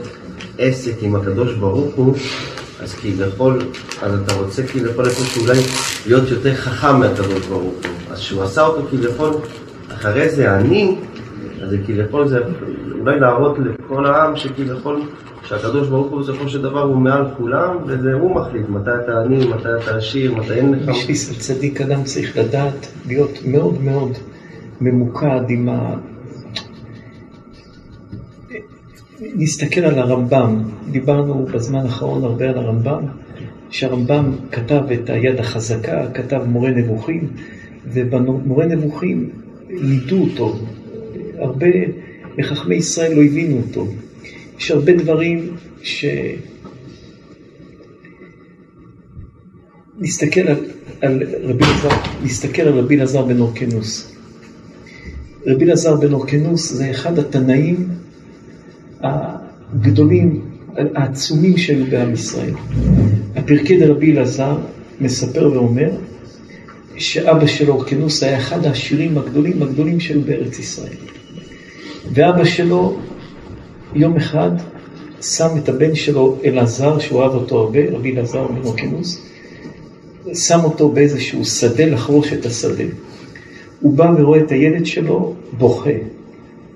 עסק 0.57 0.93
עם 1.01 1.15
הקדוש 1.15 1.53
ברוך 1.53 1.95
הוא, 1.95 2.15
אז 2.79 2.93
כביכול, 2.93 3.59
אז 4.01 4.19
אתה 4.21 4.33
רוצה 4.33 4.63
כביכול 4.67 5.05
איפשהו 5.05 5.41
אולי 5.45 5.59
להיות 6.07 6.29
יותר 6.31 6.55
חכם 6.55 6.99
מהקדוש 6.99 7.45
ברוך 7.47 7.63
הוא. 7.63 7.73
אז 8.11 8.19
כשהוא 8.19 8.43
עשה 8.43 8.65
אותו 8.65 8.87
כביכול, 8.91 9.31
אחרי 9.93 10.29
זה 10.29 10.55
אני, 10.55 10.95
אז 11.67 11.71
זה 11.71 11.77
כביכול 11.85 12.27
זה 12.27 12.39
אולי 12.99 13.19
להראות 13.19 13.57
לכל 13.59 14.05
העם 14.05 14.35
שכביכול, 14.35 15.01
שהקדוש 15.43 15.87
ברוך 15.87 16.11
הוא 16.11 16.19
בסופו 16.21 16.49
של 16.49 16.61
דבר 16.61 16.81
הוא 16.81 16.97
מעל 16.97 17.25
כולם, 17.37 17.77
וזה 17.85 18.13
הוא 18.13 18.35
מחליט 18.35 18.69
מתי 18.69 18.89
אתה 19.03 19.21
עני, 19.21 19.37
מתי 19.37 19.69
אתה 19.83 19.97
עשיר, 19.97 20.35
מתי 20.35 20.53
אין 20.53 20.73
לך. 20.73 20.89
בשביל 20.89 21.39
צדיק 21.39 21.81
אדם 21.81 22.03
צריך 22.03 22.37
לדעת 22.37 22.87
להיות 23.07 23.39
מאוד 23.45 23.81
מאוד 23.81 24.11
ממוקד 24.81 25.49
עם 25.49 25.69
ה... 25.69 25.95
נסתכל 29.35 29.81
על 29.81 29.99
הרמב"ם, 29.99 30.63
דיברנו 30.91 31.45
בזמן 31.53 31.79
האחרון 31.79 32.23
הרבה 32.23 32.49
על 32.49 32.57
הרמב"ם, 32.57 33.01
שהרמב"ם 33.69 34.31
כתב 34.51 34.81
את 34.93 35.09
היד 35.09 35.39
החזקה, 35.39 36.11
כתב 36.13 36.41
מורה 36.47 36.69
נבוכים, 36.69 37.27
ובמורה 37.93 38.65
נבוכים 38.65 39.29
לידו 39.69 40.17
אותו. 40.17 40.55
הרבה 41.37 41.67
מחכמי 42.37 42.75
ישראל 42.75 43.13
לא 43.13 43.23
הבינו 43.23 43.57
אותו. 43.67 43.87
יש 44.59 44.71
הרבה 44.71 44.93
דברים 44.93 45.49
ש... 45.81 46.05
נסתכל 49.99 50.41
על, 50.41 50.55
על 51.01 51.23
רבי 52.79 52.95
אלעזר, 52.95 53.25
בן 53.25 53.39
אורקנוס. 53.39 54.13
רבי 55.45 55.65
אלעזר 55.65 55.95
בן 55.95 56.13
אורקנוס 56.13 56.71
זה 56.73 56.91
אחד 56.91 57.19
התנאים 57.19 57.87
הגדולים, 59.01 60.41
העצומים 60.95 61.57
שהיו 61.57 61.85
בעם 61.85 62.13
ישראל. 62.13 62.53
הפרקי 63.35 63.79
דרבי 63.79 64.11
אלעזר 64.11 64.57
מספר 65.01 65.51
ואומר 65.53 65.89
שאבא 66.97 67.47
של 67.47 67.69
אורקנוס 67.69 68.23
היה 68.23 68.37
אחד 68.37 68.65
העשירים 68.65 69.17
הגדולים 69.17 69.61
הגדולים 69.63 69.99
שהיו 69.99 70.21
בארץ 70.21 70.59
ישראל. 70.59 70.93
ואבא 72.13 72.45
שלו 72.45 72.97
יום 73.93 74.15
אחד 74.15 74.51
שם 75.21 75.47
את 75.57 75.69
הבן 75.69 75.95
שלו 75.95 76.37
אלעזר, 76.45 76.99
שהוא 76.99 77.23
אהב 77.23 77.31
אותו 77.31 77.59
הרבה, 77.59 77.79
רבי 77.91 78.15
אלעזר 78.15 78.47
אורקנוס, 78.63 79.21
שם 80.33 80.59
אותו 80.63 80.89
באיזשהו 80.89 81.45
שדה 81.45 81.85
לחרוש 81.85 82.33
את 82.33 82.45
השדה. 82.45 82.83
הוא 83.81 83.97
בא 83.97 84.11
ורואה 84.17 84.39
את 84.39 84.51
הילד 84.51 84.85
שלו 84.85 85.35
בוכה. 85.57 85.89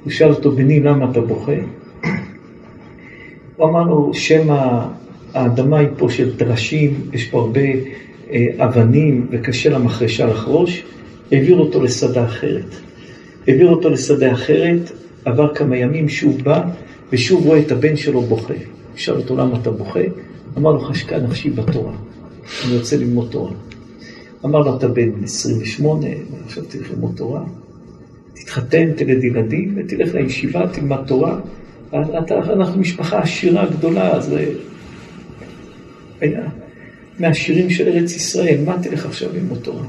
הוא 0.03 0.11
שאל 0.11 0.29
אותו, 0.29 0.51
בני, 0.51 0.79
למה 0.79 1.11
אתה 1.11 1.21
בוכה? 1.21 1.55
הוא 3.55 3.69
אמר 3.69 3.83
לו, 3.83 4.11
שמא 4.13 4.85
האדמה 5.33 5.79
היא 5.79 5.87
פה 5.97 6.09
של 6.09 6.37
טרשים, 6.37 6.93
יש 7.13 7.27
פה 7.27 7.39
הרבה 7.39 7.61
אה, 8.31 8.47
אבנים 8.57 9.27
וקשה 9.31 9.69
למחרשה 9.69 10.25
לחרוש, 10.25 10.83
העביר 11.31 11.59
אותו 11.59 11.83
לשדה 11.83 12.25
אחרת. 12.25 12.75
העביר 13.47 13.69
אותו 13.69 13.89
לשדה 13.89 14.31
אחרת, 14.31 14.91
עבר 15.25 15.55
כמה 15.55 15.77
ימים, 15.77 16.09
שוב 16.09 16.43
בא, 16.43 16.63
ושוב 17.11 17.45
רואה 17.45 17.59
את 17.59 17.71
הבן 17.71 17.97
שלו 17.97 18.21
בוכה. 18.21 18.53
שאל 18.95 19.15
אותו, 19.15 19.35
למה 19.35 19.59
אתה 19.61 19.71
בוכה? 19.71 19.99
אמר 20.57 20.71
לו, 20.71 20.79
חשקה 20.79 21.19
נפשי 21.19 21.49
בתורה. 21.49 21.93
אני 22.65 22.77
רוצה 22.77 22.97
ללמוד 22.97 23.27
תורה. 23.31 23.51
אמר 24.45 24.59
לו, 24.59 24.77
אתה 24.77 24.87
בן 24.87 25.23
28, 25.23 26.07
עכשיו 26.45 26.63
תלך 26.63 26.91
ללמוד 26.91 27.11
תורה. 27.15 27.43
תתחתן, 28.33 28.93
תלד 28.93 29.23
ילדים, 29.23 29.73
ותלך 29.77 30.13
לישיבה, 30.15 30.67
תלמד 30.67 30.99
תורה. 31.07 31.39
אתה, 31.89 32.37
אנחנו 32.53 32.81
משפחה 32.81 33.19
עשירה 33.19 33.65
גדולה, 33.65 34.11
אז 34.11 34.35
היה 36.21 36.41
מהשירים 37.19 37.69
של 37.69 37.87
ארץ 37.87 38.15
ישראל, 38.15 38.59
מה 38.65 38.77
תלך 38.83 39.05
עכשיו 39.05 39.29
ללמוד 39.33 39.59
תורה? 39.59 39.85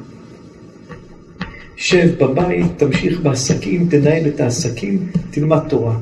שב 1.83 2.25
בבית, 2.25 2.67
תמשיך 2.77 3.21
בעסקים, 3.21 3.89
תנהל 3.89 4.27
את 4.27 4.41
העסקים, 4.41 4.99
תלמד 5.31 5.59
תורה. 5.69 5.97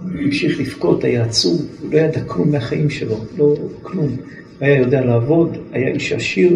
המשיך 0.00 0.60
לבכות, 0.60 1.04
היה 1.04 1.24
עצוב, 1.24 1.66
הוא 1.82 1.92
לא 1.92 1.98
ידע 1.98 2.20
כלום 2.26 2.50
מהחיים 2.50 2.90
שלו, 2.90 3.16
לא 3.38 3.54
כלום. 3.82 4.16
היה 4.60 4.78
יודע 4.78 5.04
לעבוד, 5.04 5.56
היה 5.72 5.88
איש 5.88 6.12
עשיר, 6.12 6.50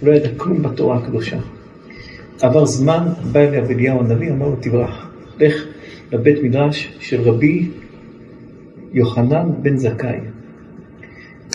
הוא 0.00 0.08
לא 0.08 0.14
ידע 0.14 0.28
כלום 0.36 0.62
בתורה 0.62 0.98
הקדושה. 0.98 1.38
עבר 2.40 2.66
זמן, 2.66 3.08
בא 3.32 3.40
אליו 3.40 3.70
אליהו 3.70 4.00
הנביא, 4.00 4.30
אמר 4.30 4.48
לו, 4.48 4.56
תברח, 4.56 5.10
לך 5.40 5.64
לבית 6.12 6.42
מדרש 6.42 6.92
של 7.00 7.20
רבי 7.20 7.68
יוחנן 8.92 9.48
בן 9.62 9.76
זכאי. 9.76 10.18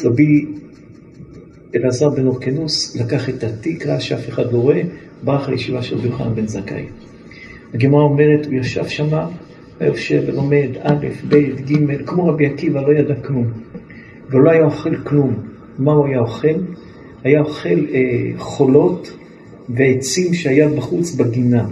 רבי 0.03 0.45
אלעזר 1.75 2.09
בן 2.09 2.27
אורקנוס 2.27 2.95
לקח 2.95 3.29
את 3.29 3.43
התיק, 3.43 3.85
ראה 3.85 3.99
שאף 3.99 4.29
אחד 4.29 4.53
לא 4.53 4.57
רואה, 4.57 4.81
ברח 5.23 5.49
לישיבה 5.49 5.81
של 5.81 5.97
רבי 5.97 6.07
יוחנן 6.07 6.35
בן 6.35 6.47
זכאי. 6.47 6.85
הגמרא 7.73 8.01
אומרת, 8.01 8.45
הוא 8.45 8.53
ישב 8.53 8.87
שמה, 8.87 9.27
היה 9.79 9.87
יושב 9.87 10.23
ולומד 10.27 10.69
א', 10.81 11.05
ב', 11.29 11.35
ג', 11.71 12.05
כמו 12.05 12.25
רבי 12.25 12.45
עקיבא, 12.45 12.81
לא 12.81 12.93
ידע 12.93 13.15
כלום. 13.15 13.47
ולא 14.29 14.51
היה 14.51 14.63
אוכל 14.63 14.95
כלום. 14.95 15.33
מה 15.79 15.91
הוא 15.91 16.07
היה 16.07 16.19
אוכל? 16.19 16.47
היה 17.23 17.41
אוכל 17.41 17.69
אה, 17.69 18.31
חולות 18.37 19.11
ועצים 19.69 20.33
שהיה 20.33 20.69
בחוץ 20.69 21.15
בגינה. 21.15 21.65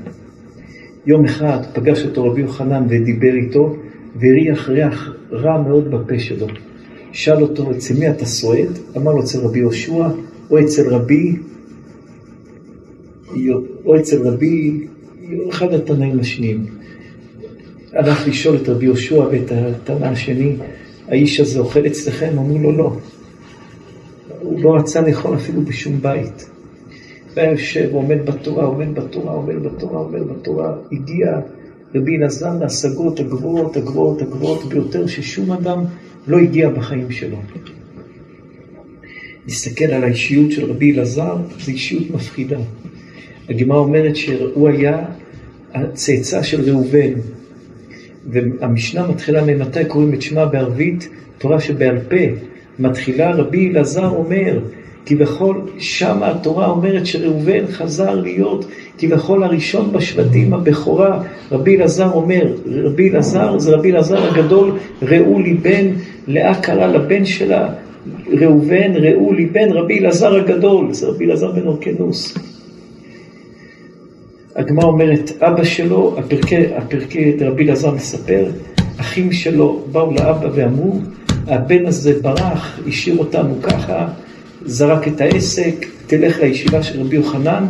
יום 1.05 1.25
אחד 1.25 1.59
פגש 1.73 2.05
אותו 2.05 2.25
רבי 2.25 2.41
יוחנן 2.41 2.83
ודיבר 2.89 3.33
איתו, 3.33 3.75
והריח 4.15 4.69
ריח 4.69 5.13
רע 5.31 5.61
מאוד 5.61 5.91
בפה 5.91 6.19
שלו. 6.19 6.47
שאל 7.11 7.41
אותו, 7.41 7.71
אצל 7.71 7.93
מי 7.99 8.09
אתה 8.09 8.25
סועד? 8.25 8.79
אמר 8.97 9.11
לו, 9.11 9.23
אצל 9.23 9.39
רבי 9.39 9.59
יהושע, 9.59 10.07
או 10.49 10.59
אצל 10.59 10.89
רבי, 10.89 11.35
או 13.85 13.95
אצל 13.99 14.27
רבי, 14.27 14.87
אחד 15.49 15.73
התנאים 15.73 16.19
השניים. 16.19 16.65
הלך 17.93 18.27
לשאול 18.27 18.55
את 18.55 18.69
רבי 18.69 18.85
יהושע 18.85 19.19
ואת 19.31 19.51
התנא 19.51 20.05
השני, 20.05 20.55
האיש 21.07 21.39
הזה 21.39 21.59
אוכל 21.59 21.87
אצלכם? 21.87 22.29
אמרו 22.37 22.59
לו 22.59 22.71
לא. 22.71 22.97
הוא 24.41 24.61
לא 24.63 24.75
רצה 24.75 25.01
לאכול 25.01 25.35
אפילו 25.35 25.61
בשום 25.61 26.01
בית. 26.01 26.49
והיה 27.33 27.51
יושב, 27.51 27.89
עומד 27.91 28.25
בתורה, 28.25 28.63
עומד 28.63 28.95
בתורה, 28.95 29.31
עומד 29.31 29.63
בתורה, 29.63 29.99
עומד 29.99 30.21
בתורה, 30.21 30.75
הגיע 30.91 31.39
רבי 31.95 32.17
אלעזר 32.17 32.57
להשגות 32.59 33.19
הגבוהות, 33.19 33.77
הגבוהות, 33.77 34.21
הגבוהות 34.21 34.65
ביותר, 34.65 35.07
ששום 35.07 35.51
אדם 35.51 35.83
לא 36.27 36.37
הגיע 36.37 36.69
בחיים 36.69 37.11
שלו. 37.11 37.37
נסתכל 39.47 39.85
על 39.85 40.03
האישיות 40.03 40.51
של 40.51 40.71
רבי 40.71 40.93
אלעזר, 40.93 41.35
זו 41.59 41.71
אישיות 41.71 42.11
מפחידה. 42.11 42.57
הגמרא 43.49 43.77
אומרת 43.77 44.15
שהוא 44.15 44.69
היה 44.69 45.05
הצאצא 45.73 46.43
של 46.43 46.69
ראובן, 46.69 47.13
והמשנה 48.31 49.07
מתחילה 49.07 49.45
ממתי 49.45 49.85
קוראים 49.85 50.13
את 50.13 50.21
שמה 50.21 50.45
בערבית, 50.45 51.09
תורה 51.37 51.59
שבעל 51.59 51.99
פה. 51.99 52.15
מתחילה 52.79 53.31
רבי 53.31 53.69
אלעזר 53.69 54.09
אומר, 54.09 54.59
כביכול 55.05 55.61
שמה 55.79 56.31
התורה 56.31 56.67
אומרת 56.67 57.05
שראובן 57.05 57.67
חזר 57.67 58.15
להיות 58.15 58.65
כביכול 58.97 59.43
הראשון 59.43 59.91
בשבטים 59.91 60.53
הבכורה. 60.53 61.23
רבי 61.51 61.77
אלעזר 61.77 62.11
אומר, 62.11 62.53
רבי 62.65 63.09
אלעזר 63.09 63.59
זה 63.59 63.75
רבי 63.75 63.91
אלעזר 63.91 64.23
הגדול, 64.23 64.71
ראו 65.01 65.39
לי 65.39 65.53
בן, 65.53 65.87
לאה 66.27 66.61
קרא 66.61 66.87
לבן 66.87 67.25
שלה, 67.25 67.73
ראובן, 68.41 68.95
ראו 68.95 69.33
לי 69.33 69.45
בן, 69.45 69.71
רבי 69.71 69.99
אלעזר 69.99 70.35
הגדול, 70.35 70.93
זה 70.93 71.07
רבי 71.07 71.25
אלעזר 71.25 71.51
בן 71.51 71.67
אורקנוס. 71.67 72.37
הגמרא 74.57 74.85
אומרת, 74.85 75.31
אבא 75.41 75.63
שלו, 75.63 76.15
הפרקי, 76.17 76.75
הפרקי 76.75 77.37
רבי 77.41 77.63
אלעזר 77.63 77.91
מספר, 77.91 78.45
אחים 78.97 79.31
שלו 79.31 79.83
באו 79.91 80.11
לאבא 80.11 80.49
ואמרו, 80.53 80.99
הבן 81.47 81.85
הזה 81.85 82.13
ברח, 82.21 82.79
השאיר 82.87 83.17
אותנו 83.17 83.61
ככה, 83.61 84.07
זרק 84.65 85.07
את 85.07 85.21
העסק, 85.21 85.85
תלך 86.07 86.39
לישיבה 86.39 86.83
של 86.83 87.01
רבי 87.01 87.15
יוחנן, 87.15 87.65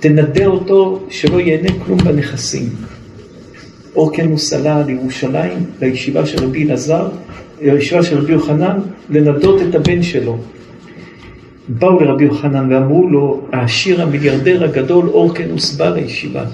תנדה 0.00 0.46
אותו 0.46 1.06
שלא 1.10 1.40
ייהנה 1.40 1.68
כלום 1.84 1.98
בנכסים. 1.98 2.68
אורקנוס 3.96 4.52
עלה 4.52 4.82
לירושלים, 4.86 5.58
לישיבה 5.80 6.26
של 6.26 6.44
רבי 6.44 6.64
אלעזר, 6.64 7.08
לישיבה 7.62 8.02
של 8.02 8.18
רבי 8.18 8.32
יוחנן, 8.32 8.78
לנדות 9.10 9.62
את 9.68 9.74
הבן 9.74 10.02
שלו. 10.02 10.38
באו 11.68 12.00
לרבי 12.00 12.24
יוחנן 12.24 12.72
ואמרו 12.72 13.08
לו, 13.08 13.40
העשיר 13.52 14.02
המיליארדר 14.02 14.64
הגדול 14.64 15.08
אורקנוס 15.08 15.76
בא 15.76 15.88
לישיבה. 15.88 16.44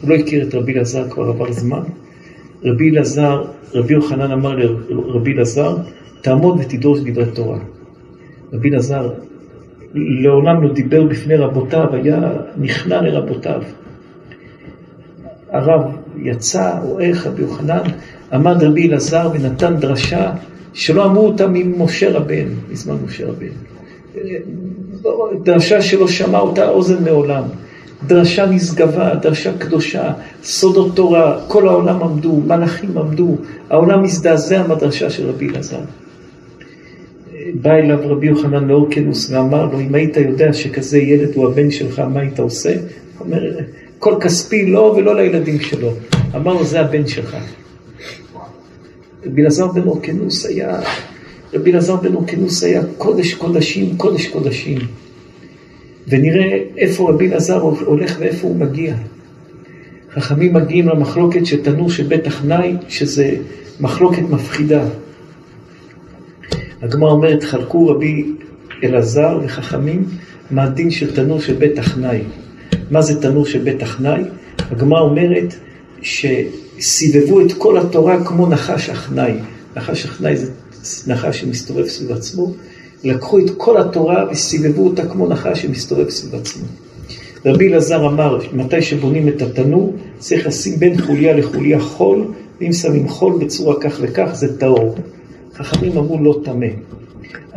הוא 0.00 0.10
לא 0.10 0.14
הכיר 0.14 0.48
את 0.48 0.54
רבי 0.54 0.72
אלעזר, 0.74 1.10
כבר 1.10 1.28
עבר 1.28 1.52
זמן. 1.52 1.82
רבי 2.64 2.90
אלעזר, 2.90 3.44
רבי 3.74 3.94
יוחנן 3.94 4.30
אמר 4.30 4.56
לרבי 4.88 5.32
אלעזר, 5.32 5.76
תעמוד 6.20 6.60
ותדרוש 6.60 7.00
דברי 7.00 7.26
תורה. 7.34 7.58
רבי 8.52 8.70
אלעזר 8.70 9.10
לעולם 9.94 10.62
לא 10.62 10.72
דיבר 10.72 11.04
בפני 11.04 11.36
רבותיו, 11.36 11.94
היה 11.94 12.32
נכנע 12.56 13.02
לרבותיו. 13.02 13.62
הרב 15.50 15.96
יצא, 16.16 16.72
איך 17.00 17.26
רבי 17.26 17.42
יוחנן, 17.42 17.82
עמד 18.32 18.62
רבי 18.62 18.88
אלעזר 18.88 19.30
ונתן 19.34 19.76
דרשה 19.76 20.32
שלא 20.74 21.04
אמרו 21.04 21.26
אותה 21.26 21.46
ממשה 21.48 22.12
רבן, 22.12 22.46
מזמן 22.70 22.96
משה 23.04 23.26
דרשה 25.42 25.82
שלא 25.82 26.08
שמע 26.08 26.38
אותה 26.38 26.68
אוזן 26.68 27.04
מעולם. 27.04 27.42
דרשה 28.06 28.46
נשגבה, 28.46 29.14
דרשה 29.14 29.58
קדושה, 29.58 30.12
סודות 30.44 30.96
תורה, 30.96 31.40
כל 31.48 31.68
העולם 31.68 32.02
עמדו, 32.02 32.36
מלאכים 32.46 32.98
עמדו, 32.98 33.36
העולם 33.70 34.04
הזדעזע 34.04 34.66
מהדרשה 34.66 35.10
של 35.10 35.28
רבי 35.28 35.48
אלעזר. 35.48 35.80
בא 37.54 37.72
אליו 37.74 37.98
רבי 38.02 38.26
יוחנן 38.26 38.68
לאורקנוס 38.68 39.30
ואמר 39.30 39.66
לו, 39.66 39.80
אם 39.80 39.94
היית 39.94 40.16
יודע 40.16 40.52
שכזה 40.52 40.98
ילד 40.98 41.34
הוא 41.34 41.48
הבן 41.48 41.70
שלך, 41.70 41.98
מה 41.98 42.20
היית 42.20 42.38
עושה? 42.38 42.74
הוא 43.18 43.26
אומר, 43.26 43.42
כל 43.98 44.14
כספי 44.20 44.66
לא 44.66 44.94
ולא 44.96 45.16
לילדים 45.16 45.60
שלו. 45.60 45.90
אמר 46.36 46.52
לו, 46.52 46.64
זה 46.64 46.80
הבן 46.80 47.06
שלך. 47.06 47.36
רבי 49.26 49.42
אלעזר 49.42 49.66
בן 49.66 49.82
אורקנוס 49.82 50.46
היה, 50.46 50.80
רבי 51.54 51.72
אלעזר 51.72 51.96
בן 51.96 52.14
אורקנוס 52.14 52.64
היה 52.64 52.82
קודש 52.98 53.34
קודשים, 53.34 53.96
קודש 53.96 54.26
קודשים. 54.26 54.78
ונראה 56.08 56.58
איפה 56.76 57.10
רבי 57.10 57.28
אלעזר 57.28 57.60
הולך 57.60 58.16
ואיפה 58.20 58.48
הוא 58.48 58.56
מגיע. 58.56 58.94
חכמים 60.14 60.52
מגיעים 60.52 60.88
למחלוקת 60.88 61.46
תנור 61.62 61.90
של 61.90 62.06
בית 62.06 62.26
שזה 62.88 63.36
מחלוקת 63.80 64.22
מפחידה. 64.30 64.84
הגמרא 66.82 67.10
אומרת, 67.10 67.42
חלקו 67.42 67.86
רבי 67.86 68.24
אלעזר 68.84 69.38
וחכמים 69.44 70.04
מהדין 70.50 70.90
של 70.90 71.14
תנור 71.14 71.40
של 71.40 71.54
בית 71.54 71.78
החנאי. 71.78 72.20
מה 72.90 73.02
זה 73.02 73.22
תנור 73.22 73.46
של 73.46 73.58
בית 73.58 73.82
החנאי? 73.82 74.22
הגמרא 74.70 75.00
אומרת 75.00 75.54
שסיבבו 76.02 77.40
את 77.40 77.52
כל 77.52 77.78
התורה 77.78 78.24
כמו 78.24 78.46
נחש 78.46 78.88
החנאי. 78.88 79.34
נחש 79.76 80.04
החנאי 80.04 80.36
זה 80.36 80.50
נחש 81.06 81.40
שמסתובב 81.40 81.86
סביב 81.86 82.12
עצמו. 82.12 82.52
לקחו 83.04 83.38
את 83.38 83.50
כל 83.56 83.80
התורה 83.80 84.24
וסיבבו 84.30 84.86
אותה 84.86 85.06
כמו 85.06 85.28
נחש 85.28 85.62
שמסתובב 85.62 86.10
סביב 86.10 86.34
עצמו. 86.40 86.64
רבי 87.46 87.68
אלעזר 87.68 88.06
אמר, 88.06 88.38
מתי 88.52 88.82
שבונים 88.82 89.28
את 89.28 89.42
התנור, 89.42 89.94
צריך 90.18 90.46
לשים 90.46 90.78
בין 90.78 91.00
חוליה 91.00 91.36
לחוליה 91.36 91.80
חול, 91.80 92.24
ואם 92.60 92.72
שמים 92.72 93.08
חול 93.08 93.44
בצורה 93.44 93.74
כך 93.80 93.98
וכך, 94.00 94.30
זה 94.32 94.58
טהור. 94.58 94.94
חכמים 95.54 95.98
אמרו 95.98 96.18
לא 96.22 96.40
טמא. 96.44 96.66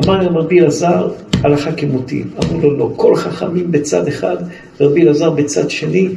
אמר 0.05 0.21
להם 0.21 0.37
רבי 0.37 0.59
אלעזר, 0.59 1.11
הלכה 1.43 1.71
כמותי. 1.71 2.23
אמרו 2.43 2.61
לו 2.61 2.77
לא. 2.77 2.93
כל 2.95 3.15
חכמים 3.15 3.71
בצד 3.71 4.07
אחד, 4.07 4.37
ורבי 4.79 5.01
אלעזר 5.01 5.29
בצד 5.29 5.69
שני, 5.69 6.09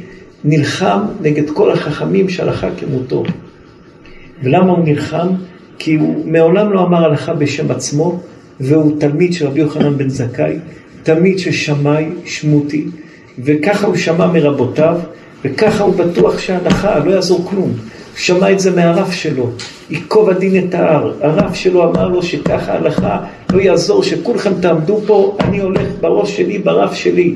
נלחם 0.43 0.99
נגד 1.21 1.49
כל 1.49 1.71
החכמים 1.71 2.29
שהלכה 2.29 2.69
כמותו. 2.77 3.23
ולמה 4.43 4.71
הוא 4.71 4.85
נלחם? 4.85 5.27
כי 5.79 5.95
הוא 5.95 6.25
מעולם 6.25 6.73
לא 6.73 6.83
אמר 6.83 7.05
הלכה 7.05 7.33
בשם 7.33 7.71
עצמו, 7.71 8.19
והוא 8.59 8.99
תלמיד 8.99 9.33
של 9.33 9.47
רבי 9.47 9.59
יוחנן 9.59 9.97
בן 9.97 10.09
זכאי, 10.09 10.55
תלמיד 11.03 11.39
של 11.39 11.51
שמאי 11.51 12.05
שמותי, 12.25 12.85
וככה 13.43 13.87
הוא 13.87 13.95
שמע 13.95 14.27
מרבותיו, 14.27 14.99
וככה 15.45 15.83
הוא 15.83 15.95
בטוח 15.95 16.39
שההלכה, 16.39 16.99
לא 16.99 17.11
יעזור 17.11 17.45
כלום. 17.49 17.69
הוא 17.69 17.77
שמע 18.15 18.51
את 18.51 18.59
זה 18.59 18.75
מהרב 18.75 19.11
שלו, 19.11 19.49
ייקוב 19.89 20.29
הדין 20.29 20.67
את 20.67 20.73
ההר. 20.73 21.13
הרב 21.21 21.53
שלו 21.53 21.89
אמר 21.89 22.07
לו 22.07 22.23
שככה 22.23 22.73
ההלכה, 22.73 23.19
לא 23.53 23.61
יעזור, 23.61 24.03
שכולכם 24.03 24.61
תעמדו 24.61 24.99
פה, 25.07 25.37
אני 25.39 25.59
הולך 25.61 25.87
בראש 26.01 26.37
שלי, 26.37 26.57
ברב 26.57 26.93
שלי. 26.93 27.35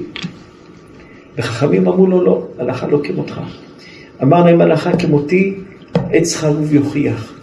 וחכמים 1.37 1.87
אמרו 1.87 2.07
לו, 2.07 2.25
לא, 2.25 2.43
הלכה 2.59 2.87
לא 2.87 2.99
כמותך. 3.03 3.39
אמר 4.23 4.45
להם, 4.45 4.61
הלכה 4.61 4.97
כמותי, 4.97 5.53
עץ 6.11 6.35
חרוב 6.35 6.73
יוכיח. 6.73 7.33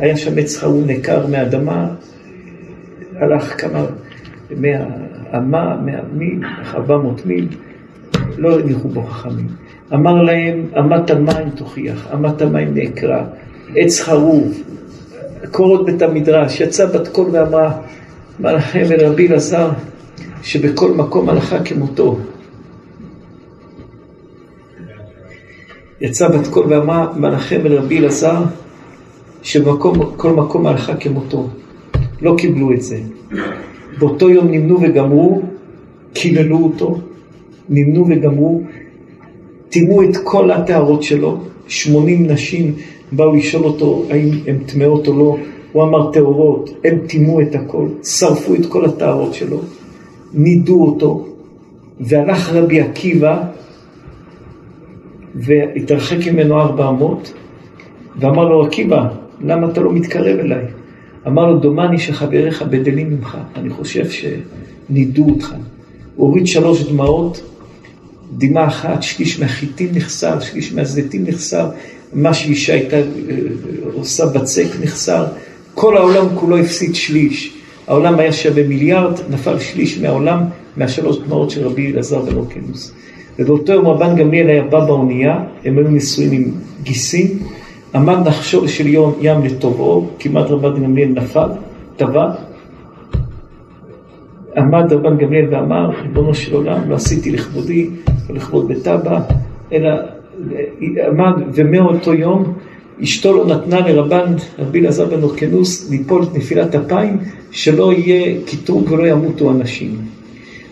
היה 0.00 0.16
שם 0.16 0.38
עץ 0.38 0.56
חרוב 0.56 0.84
נקר 0.86 1.26
מהאדמה, 1.26 1.88
הלך 3.16 3.60
כמה, 3.60 3.84
מאה 4.56 4.84
אמה, 5.36 5.76
מאה 5.84 6.00
מיל, 6.12 6.44
ארבע 6.74 6.96
מאות 6.96 7.22
לא 8.36 8.60
הניחו 8.60 8.88
בו 8.88 9.02
חכמים. 9.02 9.48
אמר 9.94 10.22
להם, 10.22 10.66
אמת 10.78 11.10
המים 11.10 11.50
תוכיח, 11.50 12.08
אמת 12.14 12.42
המים 12.42 12.74
נעקרה, 12.74 13.24
עץ 13.76 14.00
חרוב, 14.00 14.62
קורות 15.50 15.86
בית 15.86 16.02
המדרש, 16.02 16.60
יצא 16.60 16.86
בת 16.86 17.08
קול 17.08 17.28
ואמרה, 17.32 17.78
מה 18.38 18.52
לכם 18.52 18.84
אל 18.90 19.06
רבי 19.06 19.28
אלעזר, 19.28 19.70
שבכל 20.42 20.92
מקום 20.92 21.28
הלכה 21.28 21.64
כמותו. 21.64 22.18
יצא 26.00 26.28
בת 26.28 26.46
קול 26.46 26.66
ואמרה, 26.72 27.06
מה 27.16 27.30
לכם 27.30 27.66
אל 27.66 27.72
רבי 27.72 27.98
אלעזר, 27.98 28.42
שבכל 29.42 30.32
מקום 30.36 30.66
הלכה 30.66 30.96
כמותו. 30.96 31.48
לא 32.22 32.34
קיבלו 32.38 32.72
את 32.72 32.82
זה. 32.82 33.00
באותו 33.98 34.30
יום 34.30 34.50
נמנו 34.50 34.78
וגמרו, 34.82 35.42
קיללו 36.12 36.58
אותו, 36.58 36.98
נמנו 37.68 38.06
וגמרו, 38.08 38.62
טימאו 39.68 40.02
את 40.02 40.16
כל 40.24 40.50
הטהרות 40.50 41.02
שלו, 41.02 41.38
80 41.68 42.26
נשים 42.26 42.74
באו 43.12 43.36
לשאול 43.36 43.64
אותו 43.64 44.04
האם 44.10 44.28
הן 44.46 44.58
טמאות 44.58 45.08
או 45.08 45.18
לא, 45.18 45.36
הוא 45.72 45.82
אמר 45.82 46.12
טהורות, 46.12 46.70
הם 46.84 46.98
טימאו 47.06 47.40
את 47.40 47.54
הכל, 47.54 47.86
שרפו 48.04 48.54
את 48.54 48.66
כל 48.66 48.84
הטהרות 48.84 49.34
שלו, 49.34 49.60
נידו 50.34 50.84
אותו, 50.84 51.26
והלך 52.00 52.52
רבי 52.52 52.80
עקיבא 52.80 53.42
והתרחק 55.34 56.32
ממנו 56.32 56.60
ארבע 56.60 56.88
אמות, 56.88 57.32
ואמר 58.16 58.48
לו 58.48 58.64
עקיבא, 58.64 59.08
למה 59.44 59.70
אתה 59.70 59.80
לא 59.80 59.92
מתקרב 59.92 60.38
אליי? 60.38 60.64
אמר 61.26 61.50
לו, 61.50 61.58
דומני 61.58 61.98
שחבריך 61.98 62.62
בדלים 62.62 63.10
ממך, 63.10 63.38
אני 63.56 63.70
חושב 63.70 64.04
שנידו 64.10 65.24
אותך. 65.30 65.54
הוא 66.16 66.26
הוריד 66.28 66.46
שלוש 66.46 66.82
דמעות, 66.82 67.42
דמעה 68.38 68.66
אחת, 68.66 69.02
שליש 69.02 69.40
מהחיטים 69.40 69.88
נחסר, 69.94 70.40
שליש 70.40 70.72
מהזיתים 70.72 71.24
נחסר, 71.26 71.70
מה 72.12 72.34
שאישה 72.34 72.72
הייתה 72.72 72.96
אה, 72.96 73.02
עושה 73.94 74.26
בצק 74.26 74.66
נחסר, 74.82 75.26
כל 75.74 75.96
העולם 75.96 76.26
כולו 76.34 76.58
הפסיד 76.58 76.94
שליש. 76.94 77.56
העולם 77.86 78.18
היה 78.18 78.32
שווה 78.32 78.62
מיליארד, 78.68 79.12
נפל 79.30 79.58
שליש 79.58 79.98
מהעולם, 79.98 80.44
מהשלוש 80.76 81.18
דמעות 81.18 81.50
של 81.50 81.66
רבי 81.66 81.92
אלעזר 81.92 82.22
בן 82.22 82.36
אורקנוס. 82.36 82.92
ובאותו 83.38 83.72
יום 83.72 83.86
רבן 83.86 84.16
גמליאל 84.16 84.48
היה 84.48 84.62
בא 84.62 84.84
באונייה, 84.84 85.44
הם 85.64 85.78
היו 85.78 85.88
נשואים 85.88 86.32
עם 86.32 86.50
גיסים, 86.82 87.38
עמד 87.94 88.28
נחשול 88.28 88.68
של 88.68 88.86
יום 88.86 89.14
ים 89.20 89.44
לטובעו, 89.44 90.08
כמעט 90.18 90.50
רבן 90.50 90.82
גמליאל 90.82 91.08
נפל, 91.08 91.48
טבע. 91.96 92.30
עמד 94.56 94.92
רבן 94.92 95.16
גמליאל 95.16 95.46
ואמר, 95.50 95.90
ריבונו 96.02 96.34
של 96.34 96.54
עולם, 96.54 96.90
לא 96.90 96.94
עשיתי 96.94 97.30
לכבודי, 97.30 97.90
לכבוד 98.30 98.68
בית 98.68 98.88
אבא, 98.88 99.20
אלא 99.72 99.90
עמד, 101.08 101.32
ומאותו 101.54 102.14
יום 102.14 102.52
אשתו 103.02 103.36
לא 103.36 103.46
נתנה 103.46 103.80
לרבן 103.80 104.34
רבי 104.58 104.80
אלעזר 104.80 105.04
בן 105.04 105.22
אורקנוס 105.22 105.90
ליפול 105.90 106.22
את 106.22 106.34
נפילת 106.34 106.74
אפיים, 106.74 107.16
שלא 107.50 107.92
יהיה 107.92 108.36
קטרוג 108.46 108.92
ולא 108.92 109.06
ימותו 109.06 109.50
אנשים. 109.50 109.96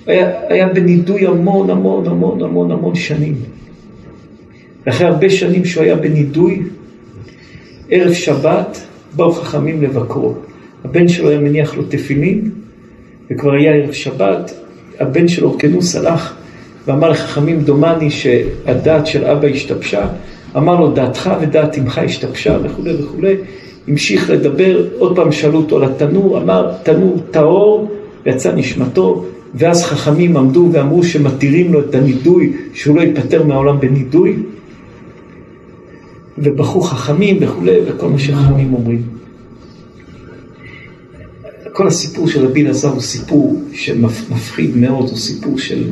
היה, 0.07 0.31
היה 0.49 0.69
בנידוי 0.69 1.27
המון 1.27 1.71
המון 1.71 2.07
המון 2.07 2.43
המון 2.43 2.71
המון 2.71 2.95
שנים. 2.95 3.35
ואחרי 4.87 5.07
הרבה 5.07 5.31
שנים 5.31 5.65
שהוא 5.65 5.85
היה 5.85 5.97
בנידוי, 5.97 6.63
ערב 7.91 8.13
שבת 8.13 8.81
באו 9.17 9.33
חכמים 9.33 9.83
לבקרו. 9.83 10.35
הבן 10.85 11.09
שלו 11.09 11.29
היה 11.29 11.39
מניח 11.39 11.77
לו 11.77 11.83
תפילין, 11.89 12.51
וכבר 13.31 13.53
היה 13.53 13.75
ערב 13.75 13.93
שבת, 13.93 14.55
הבן 15.01 15.29
של 15.29 15.45
אורקנוס 15.45 15.97
הלך 15.97 16.35
ואמר 16.87 17.11
לחכמים, 17.11 17.61
דומני 17.61 18.11
שהדעת 18.11 19.07
של 19.07 19.25
אבא 19.25 19.49
השתבשה, 19.49 20.07
אמר 20.57 20.81
לו, 20.81 20.93
דעתך 20.93 21.31
ודעת 21.41 21.79
אמך 21.79 21.99
השתבשה 21.99 22.59
וכולי 22.63 22.95
וכולי, 23.03 23.35
המשיך 23.89 24.31
לדבר, 24.31 24.87
עוד 24.99 25.17
פעם 25.17 25.33
שאלו 25.33 25.59
אותו 25.59 25.77
על 25.77 25.85
התנור, 25.85 26.39
אמר, 26.39 26.73
תנור 26.83 27.19
טהור, 27.31 27.91
ויצא 28.27 28.53
נשמתו, 28.53 29.25
ואז 29.55 29.85
חכמים 29.85 30.37
עמדו 30.37 30.69
ואמרו 30.73 31.03
שמתירים 31.03 31.73
לו 31.73 31.81
את 31.81 31.95
הנידוי, 31.95 32.53
שהוא 32.73 32.97
לא 32.97 33.01
ייפטר 33.01 33.43
מהעולם 33.43 33.81
בנידוי, 33.81 34.37
ובכו 36.43 36.81
חכמים 36.81 37.39
וכולי, 37.41 37.77
וכל 37.87 38.09
מה 38.09 38.19
שחכמים 38.19 38.75
אומרים. 38.75 39.03
כל 41.73 41.87
הסיפור 41.87 42.29
של 42.29 42.47
רבי 42.47 42.63
אלעזר 42.65 42.89
הוא 42.89 43.01
סיפור 43.01 43.63
שמפחיד 43.73 44.77
מאוד, 44.77 45.09
הוא 45.09 45.19
סיפור 45.19 45.59
של 45.59 45.91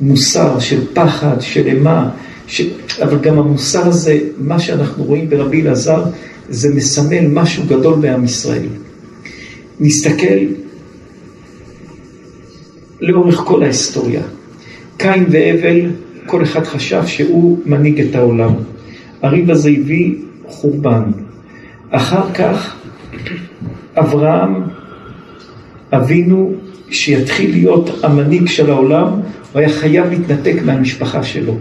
מוסר, 0.00 0.58
של 0.58 0.80
פחד, 0.94 1.40
של 1.40 1.66
אימה, 1.66 2.10
ש... 2.46 2.62
אבל 3.02 3.18
גם 3.18 3.38
המוסר 3.38 3.86
הזה, 3.86 4.18
מה 4.38 4.58
שאנחנו 4.58 5.04
רואים 5.04 5.30
ברבי 5.30 5.62
אלעזר, 5.62 6.04
זה 6.48 6.74
מסמל 6.74 7.26
משהו 7.28 7.64
גדול 7.66 7.94
בעם 8.00 8.24
ישראל. 8.24 8.66
נסתכל 9.80 10.38
לאורך 13.00 13.36
כל 13.36 13.62
ההיסטוריה. 13.62 14.22
קין 14.96 15.26
והבל, 15.30 15.90
כל 16.26 16.42
אחד 16.42 16.66
חשב 16.66 17.06
שהוא 17.06 17.58
מנהיג 17.66 18.00
את 18.00 18.14
העולם. 18.14 18.54
הריב 19.22 19.50
הזה 19.50 19.70
הביא 19.70 20.14
חורבן. 20.46 21.02
אחר 21.90 22.32
כך 22.34 22.76
אברהם 23.96 24.62
אבינו 25.92 26.52
שיתחיל 26.90 27.50
להיות 27.50 27.90
המנהיג 28.02 28.48
של 28.48 28.70
העולם, 28.70 29.08
הוא 29.52 29.60
היה 29.60 29.68
חייב 29.68 30.10
להתנתק 30.10 30.54
מהמשפחה 30.64 31.22
שלו. 31.22 31.56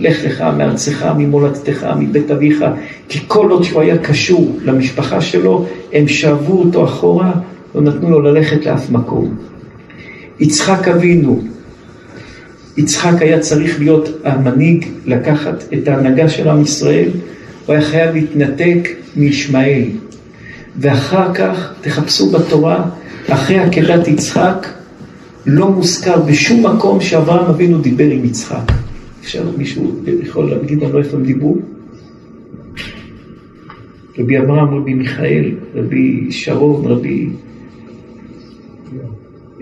לך 0.00 0.24
לך 0.24 0.44
מארצך, 0.56 1.06
ממולדתך, 1.18 1.86
מבית 1.98 2.30
אביך, 2.30 2.64
כי 3.08 3.18
כל 3.26 3.50
עוד 3.50 3.62
שהוא 3.62 3.80
היה 3.80 3.98
קשור 3.98 4.58
למשפחה 4.64 5.20
שלו, 5.20 5.66
הם 5.92 6.08
שאבו 6.08 6.58
אותו 6.62 6.84
אחורה, 6.84 7.32
לא 7.74 7.80
נתנו 7.80 8.10
לו 8.10 8.20
ללכת 8.20 8.66
לאף 8.66 8.90
מקום. 8.90 9.34
יצחק 10.40 10.88
אבינו, 10.88 11.42
יצחק 12.76 13.22
היה 13.22 13.40
צריך 13.40 13.78
להיות 13.78 14.08
המנהיג, 14.24 14.84
לקחת 15.06 15.64
את 15.72 15.88
ההנהגה 15.88 16.28
של 16.28 16.48
עם 16.48 16.62
ישראל, 16.62 17.08
הוא 17.66 17.74
היה 17.74 17.84
חייב 17.84 18.14
להתנתק 18.14 18.88
מישמעאל. 19.16 19.84
ואחר 20.78 21.34
כך, 21.34 21.74
תחפשו 21.80 22.30
בתורה, 22.30 22.84
אחרי 23.28 23.58
עקדת 23.58 24.08
יצחק, 24.08 24.66
לא 25.46 25.70
מוזכר 25.70 26.22
בשום 26.22 26.66
מקום 26.66 27.00
שאברהם 27.00 27.46
אבינו 27.46 27.78
דיבר 27.78 28.10
עם 28.10 28.24
יצחק. 28.24 28.72
אפשר 29.22 29.44
מישהו 29.56 30.00
יכול 30.22 30.50
להגיד 30.50 30.82
לנו 30.82 30.98
איפה 30.98 31.16
הם 31.16 31.24
דיברו? 31.24 31.56
רבי 34.18 34.38
אברהם, 34.38 34.74
רבי 34.74 34.94
מיכאל, 34.94 35.54
רבי 35.74 36.26
שרון, 36.30 36.84
רבי... 36.86 37.28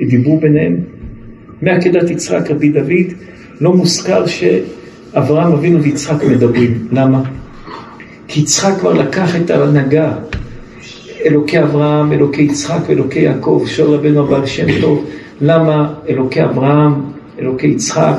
דיברו 0.09 0.40
ביניהם. 0.40 0.76
מעקדת 1.62 2.10
יצחק, 2.10 2.51
רבי 2.51 2.68
דוד, 2.68 3.16
לא 3.60 3.72
מוזכר 3.72 4.24
שאברהם 4.26 5.52
אבינו 5.52 5.82
ויצחק 5.82 6.24
מדברים. 6.24 6.89
למה? 6.93 7.22
כי 8.28 8.40
יצחק 8.40 8.78
כבר 8.80 8.93
לקח 8.93 9.36
את 9.36 9.51
ההנהגה. 9.51 10.12
אלוקי 11.24 11.62
אברהם, 11.62 12.12
אלוקי 12.12 12.43
יצחק 12.43 12.80
ואלוקי 12.89 13.20
יעקב, 13.20 13.64
שואל 13.66 13.89
רבנו 13.89 14.20
הבעל 14.20 14.47
שם 14.47 14.80
טוב, 14.80 15.05
למה 15.40 15.94
אלוקי 16.09 16.44
אברהם, 16.44 16.93
אלוקי 17.39 17.66
יצחק, 17.66 18.16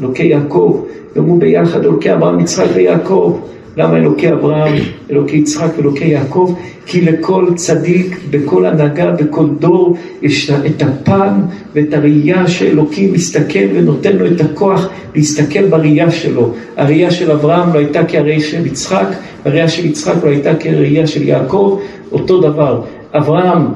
אלוקי 0.00 0.24
יעקב, 0.24 0.84
יאמרו 1.16 1.36
ביחד 1.38 1.84
אלוקי 1.84 2.12
אברהם, 2.12 2.40
יצחק 2.40 2.66
ויעקב. 2.74 3.40
למה 3.76 3.96
אלוקי 3.96 4.32
אברהם, 4.32 4.74
אלוקי 5.10 5.36
יצחק 5.36 5.68
ואלוקי 5.76 6.04
יעקב? 6.04 6.54
כי 6.86 7.00
לכל 7.00 7.46
צדיק, 7.54 8.16
בכל 8.30 8.66
הנהגה, 8.66 9.10
בכל 9.10 9.46
דור, 9.58 9.96
יש 10.22 10.50
את 10.50 10.82
הפן 10.82 11.32
ואת 11.74 11.94
הראייה 11.94 12.48
שאלוקים 12.48 13.12
מסתכל 13.12 13.64
ונותן 13.74 14.16
לו 14.16 14.26
את 14.26 14.40
הכוח 14.40 14.88
להסתכל 15.14 15.66
בראייה 15.66 16.10
שלו. 16.10 16.52
הראייה 16.76 17.10
של 17.10 17.30
אברהם 17.30 17.72
לא 17.72 17.78
הייתה 17.78 18.04
כהראייה 18.04 18.40
של 18.40 18.66
יצחק, 18.66 19.06
הראייה 19.44 19.68
של 19.68 19.86
יצחק 19.86 20.24
לא 20.24 20.30
הייתה 20.30 20.54
כראייה 20.54 21.06
של 21.06 21.22
יעקב, 21.22 21.80
אותו 22.12 22.40
דבר. 22.40 22.82
אברהם 23.12 23.66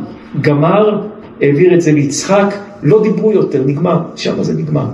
גמר, 0.40 1.00
העביר 1.40 1.74
את 1.74 1.80
זה 1.80 1.92
ליצחק, 1.92 2.54
לא 2.82 3.02
דיברו 3.02 3.32
יותר, 3.32 3.62
נגמר, 3.66 3.98
שם 4.16 4.42
זה 4.42 4.54
נגמר. 4.54 4.86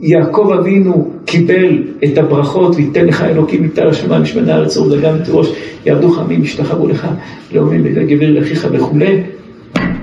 יעקב 0.00 0.50
אבינו 0.60 1.10
קיבל 1.24 1.82
את 2.04 2.18
הברכות, 2.18 2.76
ויתן 2.76 3.06
לך 3.06 3.22
אלוקים 3.22 3.62
מטל 3.62 3.88
השמיים 3.88 4.22
משמני 4.22 4.52
הארץ 4.52 4.76
אור 4.76 4.96
דגן 4.96 5.16
ותירוש, 5.20 5.52
יעבדו 5.86 6.10
חמים, 6.10 6.42
ישתחוו 6.42 6.88
לך, 6.88 7.06
לאומים 7.52 7.82
וגבר 7.84 8.30
לאחיך 8.30 8.66
וכולי. 8.72 9.22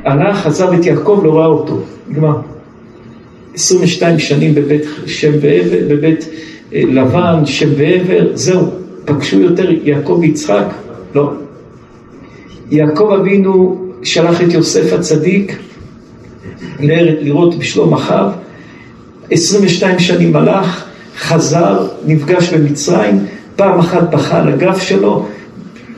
הלך, 0.04 0.48
עזב 0.48 0.74
את 0.74 0.86
יעקב, 0.86 1.22
לא 1.24 1.38
ראה 1.38 1.46
אותו, 1.46 1.80
נגמר. 2.10 2.38
22 3.54 4.20
שנים 4.20 4.56
בבית 4.56 4.86
שם 5.06 5.32
ועבר, 5.42 5.78
בבית 5.90 6.30
אה, 6.74 6.82
לבן, 6.88 7.46
שם 7.46 7.70
ועבר, 7.78 8.28
זהו, 8.34 8.68
פגשו 9.06 9.40
יותר 9.40 9.70
יעקב 9.84 10.18
ויצחק? 10.22 10.66
לא. 11.16 11.32
יעקב 12.72 13.10
אבינו 13.22 13.82
שלח 14.04 14.42
את 14.42 14.54
יוסף 14.54 14.94
הצדיק 14.94 15.60
לראות 16.80 17.56
בשלום 17.56 17.94
אחיו, 17.94 18.30
22 19.32 20.00
שנים 20.00 20.36
הלך, 20.36 20.86
חזר, 21.18 21.88
נפגש 22.06 22.54
במצרים, 22.54 23.26
פעם 23.56 23.80
אחת 23.80 24.10
בכה 24.10 24.40
על 24.40 24.48
הגב 24.48 24.80
שלו, 24.80 25.26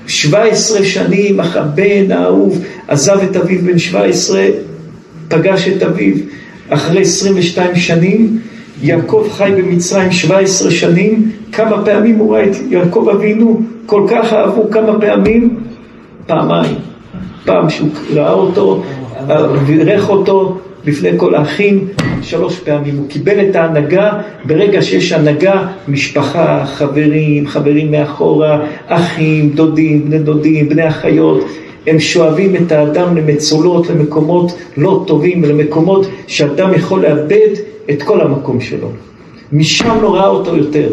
17 0.08 0.84
שנים 0.86 1.40
הבן 1.40 2.12
האהוב 2.12 2.64
עזב 2.88 3.20
את 3.32 3.36
אביו 3.36 3.62
בן 3.62 3.80
17, 3.80 4.46
פגש 5.28 5.68
את 5.68 5.84
אביו 5.84 6.16
אחרי 6.70 7.02
22 7.02 7.76
שנים, 7.76 8.40
יעקב 8.82 9.28
חי 9.32 9.52
במצרים 9.58 10.12
17 10.12 10.72
שנים, 10.72 11.32
כמה 11.52 11.86
פעמים 11.86 12.16
הוא 12.16 12.36
ראה 12.36 12.44
את 12.44 12.56
יעקב 12.70 13.08
אבינו, 13.16 13.62
כל 13.86 14.08
כך 14.10 14.34
אהבו 14.34 14.72
כמה 14.72 15.00
פעמים? 15.00 15.60
פעמיים. 16.28 16.76
פעם 17.46 17.70
שהוא 17.70 17.90
ראה 18.14 18.32
אותו, 18.32 18.84
בירך 19.68 20.10
אותו, 20.10 20.58
בפני 20.86 21.10
כל 21.18 21.36
האחים 21.36 21.88
שלוש 22.22 22.60
פעמים. 22.60 22.98
הוא 22.98 23.10
קיבל 23.10 23.50
את 23.50 23.56
ההנהגה, 23.56 24.12
ברגע 24.46 24.82
שיש 24.82 25.12
הנהגה, 25.12 25.68
משפחה, 25.88 26.66
חברים, 26.66 27.48
חברים 27.48 27.92
מאחורה, 27.92 28.66
אחים, 28.88 29.50
דודים, 29.50 30.06
בני 30.06 30.20
דודים, 30.20 30.70
בני 30.70 30.88
אחיות, 30.88 31.46
הם 31.88 32.00
שואבים 32.00 32.56
את 32.56 32.72
האדם 32.72 33.18
למצולות, 33.18 33.90
למקומות 33.90 34.58
לא 34.78 35.04
טובים, 35.08 35.44
למקומות 35.44 36.08
שאדם 36.28 36.74
יכול 36.74 37.02
לאבד 37.02 37.50
את 37.90 38.04
כל 38.04 38.22
המקום 38.22 38.62
שלו. 38.62 38.92
משם 39.52 39.98
לא 40.02 40.16
ראה 40.16 40.28
אותו 40.28 40.56
יותר. 40.56 40.90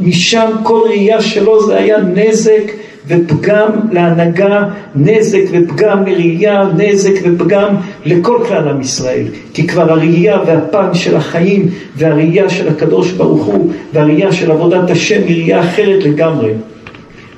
משם 0.00 0.50
כל 0.62 0.80
ראייה 0.84 1.22
שלו 1.22 1.66
זה 1.66 1.76
היה 1.76 1.98
נזק 1.98 2.72
ופגם 3.08 3.70
להנהגה, 3.92 4.64
נזק 4.94 5.42
ופגם 5.52 6.06
לראייה, 6.06 6.64
נזק 6.76 7.12
ופגם 7.24 7.74
לכל 8.04 8.38
כלל 8.48 8.68
עם 8.68 8.80
ישראל. 8.80 9.24
כי 9.54 9.66
כבר 9.66 9.92
הראייה 9.92 10.38
והפן 10.46 10.94
של 10.94 11.16
החיים 11.16 11.68
והראייה 11.96 12.48
של 12.48 12.68
הקדוש 12.68 13.12
ברוך 13.12 13.44
הוא 13.44 13.72
והראייה 13.92 14.32
של 14.32 14.50
עבודת 14.50 14.90
השם 14.90 15.20
היא 15.26 15.36
ראייה 15.36 15.60
אחרת 15.60 16.04
לגמרי. 16.04 16.52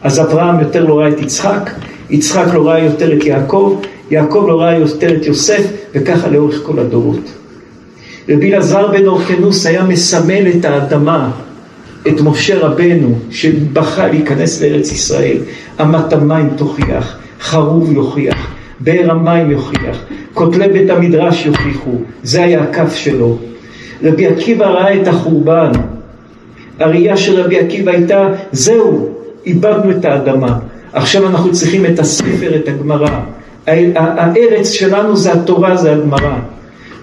אז 0.02 0.20
אברהם 0.20 0.60
יותר 0.60 0.84
לא 0.84 0.98
ראה 0.98 1.08
את 1.08 1.22
יצחק, 1.22 1.70
יצחק 2.10 2.54
לא 2.54 2.68
ראה 2.68 2.78
יותר 2.78 3.12
את 3.12 3.24
יעקב, 3.24 3.80
יעקב 4.10 4.44
לא 4.48 4.60
ראה 4.60 4.78
יותר 4.78 5.16
את 5.16 5.26
יוסף, 5.26 5.66
וככה 5.94 6.28
לאורך 6.28 6.60
כל 6.62 6.78
הדורות. 6.78 7.32
רבי 8.28 8.52
אלעזר 8.52 8.86
בן 8.86 9.06
אורקנוס 9.06 9.66
היה 9.66 9.84
מסמל 9.84 10.46
את 10.48 10.64
האדמה, 10.64 11.30
את 12.08 12.20
משה 12.20 12.58
רבנו, 12.58 13.18
שבחר 13.30 14.10
להיכנס 14.10 14.62
לארץ 14.62 14.92
ישראל. 14.92 15.36
אמת 15.80 16.12
המים 16.12 16.50
תוכיח, 16.56 17.18
חרוב 17.40 17.92
יוכיח, 17.92 18.54
באר 18.80 19.10
המים 19.10 19.50
יוכיח, 19.50 20.04
כותלי 20.34 20.68
בית 20.68 20.90
המדרש 20.90 21.46
יוכיחו, 21.46 21.90
זה 22.22 22.42
היה 22.42 22.62
הכף 22.62 22.94
שלו. 22.94 23.36
רבי 24.02 24.26
עקיבא 24.26 24.66
ראה 24.66 25.02
את 25.02 25.08
החורבן. 25.08 25.70
הראייה 26.80 27.16
של 27.16 27.40
רבי 27.40 27.58
עקיבא 27.58 27.90
הייתה, 27.90 28.28
זהו, 28.52 29.08
איבדנו 29.46 29.90
את 29.90 30.04
האדמה. 30.04 30.58
עכשיו 30.92 31.26
אנחנו 31.26 31.52
צריכים 31.52 31.86
את 31.86 31.98
הספר, 31.98 32.56
את 32.56 32.68
הגמרא. 32.68 33.20
הארץ 33.66 34.70
שלנו 34.70 35.16
זה 35.16 35.32
התורה, 35.32 35.76
זה 35.76 35.92
הגמרא. 35.92 36.38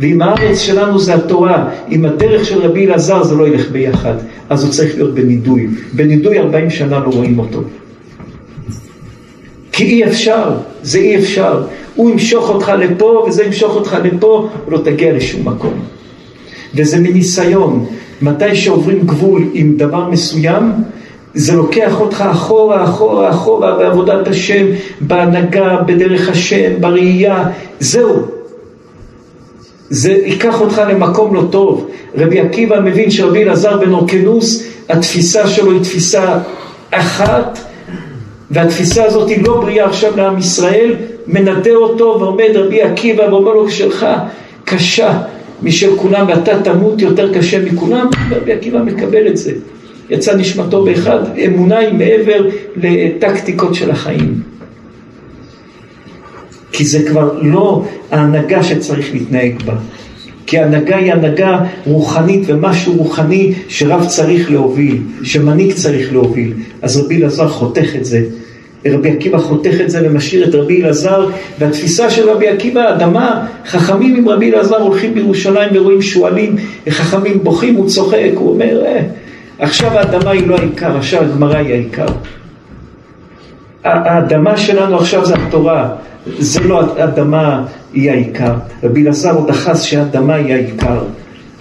ואם 0.03 0.21
הארץ 0.21 0.59
שלנו 0.59 0.99
זה 0.99 1.15
התורה, 1.15 1.69
אם 1.91 2.05
הדרך 2.05 2.45
של 2.45 2.59
רבי 2.59 2.85
אלעזר 2.85 3.23
זה 3.23 3.35
לא 3.35 3.47
ילך 3.47 3.71
ביחד, 3.71 4.13
אז 4.49 4.63
הוא 4.63 4.71
צריך 4.71 4.95
להיות 4.95 5.13
בנידוי. 5.13 5.67
בנידוי 5.93 6.39
40 6.39 6.69
שנה 6.69 6.99
לא 6.99 7.09
רואים 7.09 7.39
אותו. 7.39 7.61
כי 9.71 9.83
אי 9.83 10.05
אפשר, 10.05 10.51
זה 10.81 10.97
אי 10.97 11.17
אפשר. 11.17 11.63
הוא 11.95 12.11
ימשוך 12.11 12.49
אותך 12.49 12.71
לפה 12.79 13.25
וזה 13.27 13.43
ימשוך 13.43 13.75
אותך 13.75 13.97
לפה, 14.03 14.49
ולא 14.67 14.77
תגיע 14.77 15.13
לשום 15.13 15.47
מקום. 15.47 15.73
וזה 16.75 16.99
מניסיון. 16.99 17.85
מתי 18.21 18.55
שעוברים 18.55 18.99
גבול 18.99 19.43
עם 19.53 19.77
דבר 19.77 20.09
מסוים, 20.09 20.71
זה 21.33 21.53
לוקח 21.53 21.99
אותך 21.99 22.23
אחורה, 22.31 22.83
אחורה, 22.83 23.29
אחורה, 23.29 23.77
בעבודת 23.77 24.27
השם, 24.27 24.65
בהנהגה, 25.01 25.81
בדרך 25.85 26.29
השם, 26.29 26.71
בראייה, 26.79 27.43
זהו. 27.79 28.42
זה 29.89 30.11
ייקח 30.11 30.61
אותך 30.61 30.81
למקום 30.89 31.35
לא 31.35 31.43
טוב. 31.49 31.89
רבי 32.17 32.39
עקיבא 32.39 32.79
מבין 32.79 33.11
שרבי 33.11 33.43
אלעזר 33.43 33.77
בן 33.77 33.93
אורקנוס, 33.93 34.63
התפיסה 34.89 35.47
שלו 35.47 35.71
היא 35.71 35.81
תפיסה 35.81 36.37
אחת, 36.91 37.59
והתפיסה 38.51 39.03
הזאת 39.03 39.29
היא 39.29 39.43
לא 39.43 39.61
בריאה 39.61 39.85
עכשיו 39.85 40.17
לעם 40.17 40.37
ישראל, 40.37 40.95
מנדה 41.27 41.75
אותו 41.75 42.17
ועומד 42.19 42.49
רבי 42.55 42.81
עקיבא 42.81 43.23
ואומר 43.23 43.53
לו, 43.53 43.69
שלך 43.69 44.05
קשה 44.65 45.19
משל 45.63 45.97
כולם 45.97 46.25
ואתה 46.27 46.63
תמות 46.63 47.01
יותר 47.01 47.33
קשה 47.33 47.65
מכולם, 47.65 48.07
רבי 48.31 48.53
עקיבא 48.53 48.79
מקבל 48.79 49.27
את 49.27 49.37
זה. 49.37 49.51
יצא 50.09 50.35
נשמתו 50.35 50.83
באחד, 50.83 51.19
אמונה 51.45 51.77
היא 51.77 51.93
מעבר 51.93 52.47
לטקטיקות 52.75 53.75
של 53.75 53.91
החיים. 53.91 54.52
כי 56.73 56.85
זה 56.85 57.03
כבר 57.07 57.33
לא 57.41 57.85
ההנהגה 58.11 58.63
שצריך 58.63 59.13
להתנהג 59.13 59.63
בה. 59.65 59.73
כי 60.45 60.59
ההנהגה 60.59 60.97
היא 60.97 61.13
הנהגה 61.13 61.59
רוחנית 61.85 62.43
ומשהו 62.47 62.93
רוחני 62.93 63.53
שרב 63.67 64.05
צריך 64.05 64.51
להוביל, 64.51 64.97
שמנהיג 65.23 65.73
צריך 65.73 66.13
להוביל. 66.13 66.53
אז 66.81 66.97
רבי 66.97 67.17
אלעזר 67.17 67.47
חותך 67.47 67.95
את 67.95 68.05
זה. 68.05 68.23
רבי 68.85 69.09
עקיבא 69.09 69.37
חותך 69.37 69.81
את 69.81 69.89
זה 69.89 70.07
ומשאיר 70.09 70.49
את 70.49 70.55
רבי 70.55 70.83
אלעזר, 70.83 71.29
והתפיסה 71.59 72.09
של 72.09 72.29
רבי 72.29 72.47
עקיבא, 72.47 72.95
אדמה, 72.95 73.47
חכמים 73.65 74.15
עם 74.15 74.29
רבי 74.29 74.51
אלעזר 74.51 74.77
הולכים 74.77 75.13
בירושלים 75.13 75.69
ורואים 75.73 76.01
שועלים, 76.01 76.55
חכמים 76.89 77.43
בוכים, 77.43 77.75
הוא 77.75 77.89
צוחק, 77.89 78.31
הוא 78.35 78.53
אומר, 78.53 78.85
אה, 78.85 79.01
עכשיו 79.59 79.97
האדמה 79.97 80.31
היא 80.31 80.47
לא 80.47 80.55
העיקר, 80.55 80.97
עכשיו 80.97 81.21
הגמרא 81.21 81.57
היא 81.57 81.73
העיקר. 81.73 82.05
האדמה 83.83 84.57
שלנו 84.57 84.97
עכשיו 84.97 85.25
זה 85.25 85.35
התורה, 85.35 85.89
זה 86.39 86.59
לא 86.59 86.81
האדמה 86.97 87.65
היא 87.93 88.11
העיקר. 88.11 88.53
רבי 88.83 89.03
אלעזר 89.03 89.35
עוד 89.35 89.49
אחז 89.49 89.83
שהאדמה 89.83 90.33
היא 90.33 90.53
העיקר. 90.53 91.03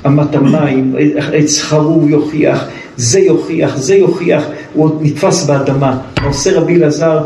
אמת 0.06 0.34
המים, 0.34 0.94
עץ 1.32 1.60
חרוב 1.60 2.10
יוכיח, 2.10 2.64
זה 2.96 3.20
יוכיח, 3.20 3.76
זה 3.76 3.94
יוכיח, 3.94 4.44
הוא 4.72 4.84
עוד 4.84 4.98
נתפס 5.02 5.46
באדמה. 5.46 5.98
מה 6.20 6.26
עושה 6.26 6.60
רבי 6.60 6.76
אלעזר? 6.76 7.24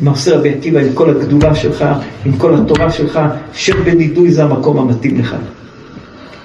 מה 0.00 0.10
עושה 0.10 0.36
רבי 0.36 0.50
עקיבא 0.50 0.80
עם 0.80 0.92
כל 0.94 1.10
הגדולה 1.10 1.54
שלך, 1.54 1.84
עם 2.26 2.32
כל 2.32 2.54
התורה 2.54 2.90
שלך, 2.90 3.20
שבנידוי 3.54 4.30
זה 4.30 4.44
המקום 4.44 4.78
המתאים 4.78 5.20
לך. 5.20 5.36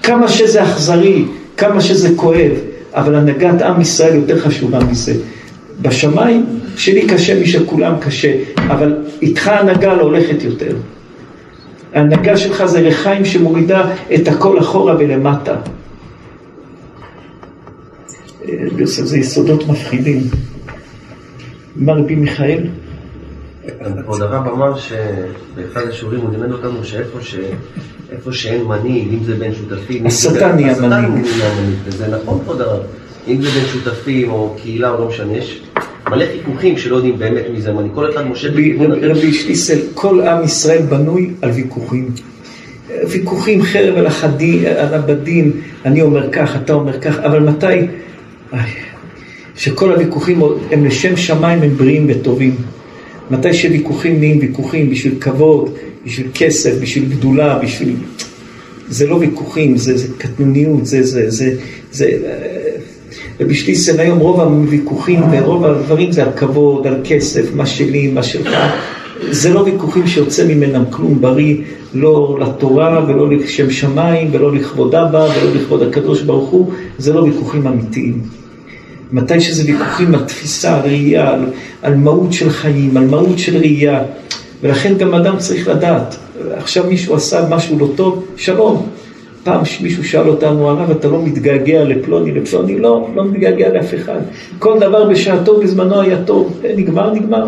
כמה 0.03 0.27
שזה 0.27 0.63
אכזרי, 0.63 1.25
כמה 1.57 1.81
שזה 1.81 2.09
כואב, 2.15 2.51
אבל 2.93 3.15
הנהגת 3.15 3.61
עם 3.61 3.81
ישראל 3.81 4.15
יותר 4.15 4.39
חשובה 4.39 4.79
מזה. 4.79 5.13
בשמיים 5.81 6.45
שלי 6.77 7.07
קשה 7.07 7.41
משל 7.41 7.65
כולם 7.65 7.93
קשה, 7.99 8.33
אבל 8.57 8.97
איתך 9.21 9.47
ההנהגה 9.47 9.93
לא 9.93 10.01
הולכת 10.01 10.43
יותר. 10.43 10.75
ההנהגה 11.93 12.37
שלך 12.37 12.65
זה 12.65 12.81
לחיים 12.81 13.25
שמורידה 13.25 13.93
את 14.15 14.27
הכל 14.27 14.59
אחורה 14.59 14.95
ולמטה. 14.99 15.55
יוסף, 18.77 19.03
זה 19.03 19.17
יסודות 19.17 19.67
מפחידים. 19.67 20.21
מה 21.75 21.93
רבי 21.93 22.15
מיכאל? 22.15 22.67
כבוד 24.03 24.21
הרב 24.21 24.47
אמר 24.47 24.73
שבאחד 24.77 25.87
השיעורים 25.89 26.19
הוא 26.19 26.29
לימד 26.31 26.51
אותנו 26.51 26.83
שאיפה 26.83 27.21
ש... 27.21 27.35
איפה 28.11 28.33
שאין 28.33 28.63
מנהיג, 28.63 29.13
אם 29.13 29.23
זה 29.23 29.35
בין 29.35 29.55
שותפים, 29.55 30.05
השטן 30.05 30.55
נהיה 30.55 30.81
מנהיג. 30.81 31.25
וזה 31.85 32.07
נכון 32.07 32.39
כבוד 32.39 32.61
הרב, 32.61 32.81
אם 33.27 33.41
זה 33.41 33.49
בין 33.49 33.65
שותפים 33.65 34.31
או 34.31 34.55
קהילה 34.61 34.89
או 34.89 34.99
לא 34.99 35.07
משנה, 35.07 35.37
יש 35.37 35.61
מלא 36.09 36.25
חיכוכים 36.31 36.77
שלא 36.77 36.95
יודעים 36.95 37.19
באמת 37.19 37.43
מי 37.53 37.61
זה 37.61 37.73
מנהיג, 37.73 37.91
כל 37.95 38.11
אחד 38.11 38.27
מושך... 38.27 38.49
רבי 39.01 39.33
שטיסל, 39.33 39.79
כל 39.93 40.21
עם 40.21 40.43
ישראל 40.43 40.81
בנוי 40.81 41.29
על 41.41 41.51
ויכוחים. 41.51 42.09
ויכוחים 43.07 43.63
חרב 43.63 43.95
על, 43.95 44.07
החדי, 44.07 44.67
על 44.67 44.93
הבדים, 44.93 45.51
אני 45.85 46.01
אומר 46.01 46.31
כך, 46.31 46.55
אתה 46.55 46.73
אומר 46.73 46.99
כך, 46.99 47.19
אבל 47.19 47.39
מתי? 47.39 47.75
שכל 49.55 49.91
הוויכוחים 49.91 50.41
הם 50.71 50.85
לשם 50.85 51.17
שמיים, 51.17 51.61
הם 51.61 51.77
בריאים 51.77 52.07
וטובים. 52.09 52.55
מתי 53.31 53.53
שוויכוחים 53.53 54.19
נהיים 54.19 54.39
ויכוחים 54.39 54.89
בשביל 54.89 55.13
כבוד, 55.21 55.75
בשביל 56.05 56.27
כסף, 56.33 56.81
בשביל 56.81 57.05
גדולה, 57.09 57.59
בשביל... 57.59 57.95
זה 58.87 59.07
לא 59.07 59.15
ויכוחים, 59.15 59.77
זה, 59.77 59.97
זה 59.97 60.07
קטנוניות, 60.17 60.85
זה, 60.85 61.03
זה, 61.03 61.29
זה, 61.29 61.55
זה... 61.91 62.09
ובשליסן 63.39 63.99
היום 63.99 64.19
רוב 64.19 64.39
הוויכוחים 64.39 65.21
ורוב 65.31 65.65
הדברים 65.65 66.11
זה 66.11 66.23
על 66.23 66.31
כבוד, 66.35 66.87
על 66.87 67.01
כסף, 67.03 67.53
מה 67.53 67.65
שלי, 67.65 68.07
מה 68.07 68.23
שלך. 68.23 68.57
זה 69.31 69.53
לא 69.53 69.59
ויכוחים 69.59 70.07
שיוצא 70.07 70.47
ממנם 70.47 70.83
כלום 70.89 71.21
בריא, 71.21 71.55
לא 71.93 72.37
לתורה 72.41 73.05
ולא 73.07 73.29
לשם 73.29 73.71
שמיים 73.71 74.29
ולא 74.31 74.55
לכבוד 74.55 74.95
אבא 74.95 75.27
ולא 75.37 75.55
לכבוד 75.55 75.81
הקדוש 75.81 76.21
ברוך 76.21 76.49
הוא, 76.49 76.71
זה 76.97 77.13
לא 77.13 77.19
ויכוחים 77.19 77.67
אמיתיים. 77.67 78.21
מתי 79.11 79.41
שזה 79.41 79.63
ויכוחים 79.65 80.15
על 80.15 80.23
תפיסה, 80.23 80.75
על 80.75 80.81
ראייה, 80.81 81.29
על, 81.29 81.45
על 81.81 81.95
מהות 81.95 82.33
של 82.33 82.49
חיים, 82.49 82.97
על 82.97 83.05
מהות 83.05 83.39
של 83.39 83.57
ראייה. 83.57 84.03
ולכן 84.61 84.97
גם 84.97 85.13
אדם 85.13 85.37
צריך 85.37 85.67
לדעת, 85.67 86.15
עכשיו 86.51 86.83
מישהו 86.89 87.15
עשה 87.15 87.47
משהו 87.49 87.79
לא 87.79 87.87
טוב, 87.95 88.25
שלום. 88.37 88.89
פעם 89.45 89.61
מישהו 89.81 90.03
שאל 90.03 90.29
אותנו, 90.29 90.69
הרב, 90.69 90.91
אתה 90.91 91.07
לא 91.07 91.21
מתגעגע 91.25 91.83
לפלוני, 91.83 92.31
לפלוני? 92.31 92.79
לא, 92.79 93.07
לא 93.15 93.25
מתגעגע 93.25 93.69
לאף 93.73 93.93
אחד. 93.93 94.19
כל 94.59 94.79
דבר 94.79 95.09
בשעתו, 95.09 95.59
בזמנו 95.59 96.01
היה 96.01 96.23
טוב. 96.23 96.61
נגמר, 96.75 97.13
נגמר. 97.13 97.47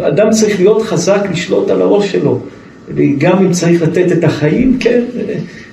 אדם 0.00 0.30
צריך 0.30 0.60
להיות 0.60 0.82
חזק, 0.82 1.26
לשלוט 1.32 1.70
על 1.70 1.82
הראש 1.82 2.12
שלו. 2.12 2.40
גם 3.18 3.38
אם 3.38 3.52
צריך 3.52 3.82
לתת 3.82 4.12
את 4.12 4.24
החיים, 4.24 4.76
כן, 4.80 5.00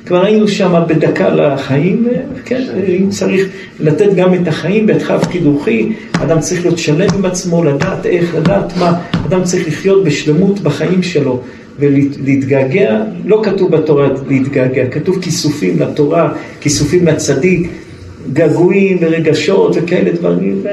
כבר 0.06 0.26
היינו 0.26 0.48
שם 0.48 0.84
בדקה 0.88 1.30
לחיים, 1.30 2.08
כן, 2.46 2.64
אם 3.00 3.10
צריך 3.10 3.50
לתת 3.80 4.14
גם 4.16 4.34
את 4.34 4.48
החיים 4.48 4.86
בהתחלה 4.86 5.26
קידוחי, 5.26 5.94
אדם 6.14 6.40
צריך 6.40 6.66
להיות 6.66 6.78
שלם 6.78 7.08
עם 7.18 7.26
עצמו, 7.26 7.64
לדעת 7.64 8.06
איך, 8.06 8.36
לדעת 8.36 8.78
מה, 8.78 9.00
אדם 9.28 9.44
צריך 9.44 9.68
לחיות 9.68 10.04
בשלמות 10.04 10.60
בחיים 10.60 11.04
שלו 11.04 11.42
ולהתגעגע, 11.80 13.04
לא 13.26 13.42
כתוב 13.44 13.72
בתורה 13.72 14.10
להתגעגע, 14.28 14.88
כתוב 14.88 15.22
כיסופים 15.22 15.80
לתורה, 15.80 16.34
כיסופים 16.62 17.06
לצדיק, 17.08 17.70
געגועים 18.34 18.98
ורגשות 19.02 19.76
וכאלה 19.76 20.12
דברים, 20.12 20.64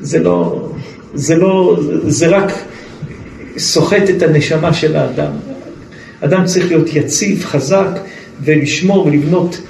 זה 0.00 0.18
לא, 0.18 0.68
זה 1.14 1.36
לא, 1.36 1.76
זה 2.06 2.28
רק 2.28 2.52
סוחט 3.58 4.10
את 4.16 4.22
הנשמה 4.22 4.72
של 4.72 4.96
האדם. 4.96 5.32
אדם 6.20 6.44
צריך 6.44 6.68
להיות 6.68 6.94
יציב, 6.94 7.44
חזק, 7.44 7.88
ולשמור 8.44 9.06
ולבנות 9.06 9.60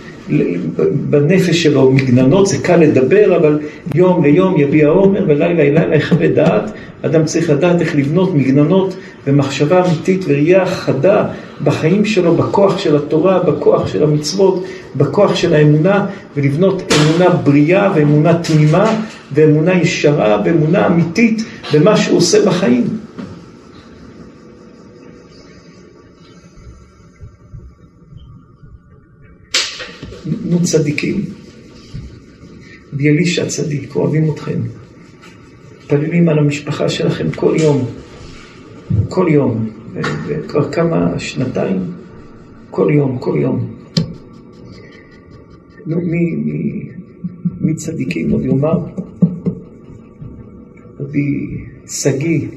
בנפש 1.10 1.62
שלו 1.62 1.92
מגננות, 1.92 2.46
זה 2.46 2.58
קל 2.58 2.76
לדבר, 2.76 3.36
אבל 3.36 3.58
יום 3.94 4.24
ליום 4.24 4.60
יביע 4.60 4.88
עומר 4.88 5.24
ולילה 5.28 5.54
לילה 5.54 5.96
יחווה 5.96 6.28
דעת. 6.28 6.70
אדם 7.02 7.24
צריך 7.24 7.50
לדעת 7.50 7.80
איך 7.80 7.96
לבנות 7.96 8.34
מגננות 8.34 8.96
ומחשבה 9.27 9.86
אמיתית 9.86 10.24
וראייה 10.24 10.66
חדה 10.66 11.28
בחיים 11.65 12.05
שלו, 12.05 12.36
בכוח 12.36 12.78
של 12.78 12.97
התורה, 12.97 13.43
בכוח 13.43 13.86
של 13.86 14.03
המצוות, 14.03 14.65
בכוח 14.97 15.35
של 15.35 15.55
האמונה, 15.55 16.07
ולבנות 16.36 16.93
אמונה 16.93 17.28
בריאה 17.28 17.93
ואמונה 17.94 18.43
תמימה 18.43 19.03
ואמונה 19.35 19.74
ישרה 19.74 20.43
ואמונה 20.44 20.86
אמיתית 20.86 21.43
במה 21.74 21.97
שהוא 21.97 22.19
עושה 22.19 22.47
בחיים. 22.47 22.85
נו 30.44 30.62
צדיקים, 30.62 31.24
רבי 32.93 33.09
אלישע 33.09 33.47
צדיק, 33.47 33.97
אוהבים 33.97 34.31
אתכם. 34.35 34.61
מתפללים 35.81 36.28
על 36.28 36.39
המשפחה 36.39 36.89
שלכם 36.89 37.31
כל 37.31 37.55
יום, 37.61 37.90
כל 39.08 39.26
יום, 39.30 39.68
וכבר 40.26 40.72
כמה 40.72 41.18
שנתיים, 41.18 41.78
כל 42.70 42.88
יום, 42.94 43.18
כל 43.18 43.38
יום. 43.40 43.66
נו, 45.86 46.00
מי, 46.00 46.36
מי, 46.36 46.88
מי 47.60 47.74
צדיקים 47.74 48.30
עוד 48.30 48.44
יאמר? 48.44 48.78
רבי 51.00 51.56
שגיא, 51.88 52.48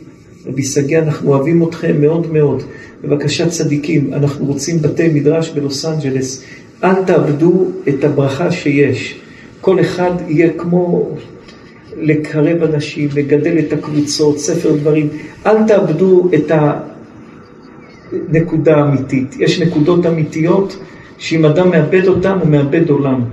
רבי 0.45 0.63
שגיא, 0.63 0.99
אנחנו 0.99 1.33
אוהבים 1.33 1.63
אתכם 1.63 2.01
מאוד 2.01 2.33
מאוד. 2.33 2.63
בבקשה 3.03 3.49
צדיקים, 3.49 4.13
אנחנו 4.13 4.45
רוצים 4.45 4.81
בתי 4.81 5.07
מדרש 5.13 5.51
בלוס 5.51 5.85
אנג'לס. 5.85 6.43
אל 6.83 7.05
תאבדו 7.05 7.67
את 7.89 8.03
הברכה 8.03 8.51
שיש. 8.51 9.19
כל 9.61 9.79
אחד 9.79 10.11
יהיה 10.27 10.53
כמו 10.57 11.15
לקרב 11.97 12.63
אנשים, 12.63 13.09
לגדל 13.15 13.59
את 13.59 13.73
הקבוצות, 13.73 14.39
ספר 14.39 14.75
דברים. 14.75 15.09
אל 15.45 15.63
תאבדו 15.67 16.29
את 16.33 16.51
הנקודה 18.11 18.77
האמיתית. 18.77 19.35
יש 19.39 19.61
נקודות 19.61 20.05
אמיתיות 20.05 20.77
שאם 21.17 21.45
אדם 21.45 21.69
מאבד 21.69 22.07
אותן, 22.07 22.37
הוא 22.41 22.47
מאבד 22.47 22.89
עולם. 22.89 23.23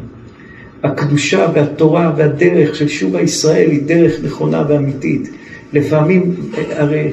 הקדושה 0.82 1.46
והתורה 1.54 2.12
והדרך 2.16 2.74
של 2.74 2.88
שוב 2.88 3.16
הישראל 3.16 3.70
היא 3.70 3.82
דרך 3.82 4.24
נכונה 4.24 4.64
ואמיתית. 4.68 5.30
לפעמים, 5.72 6.34
הרי 6.70 7.10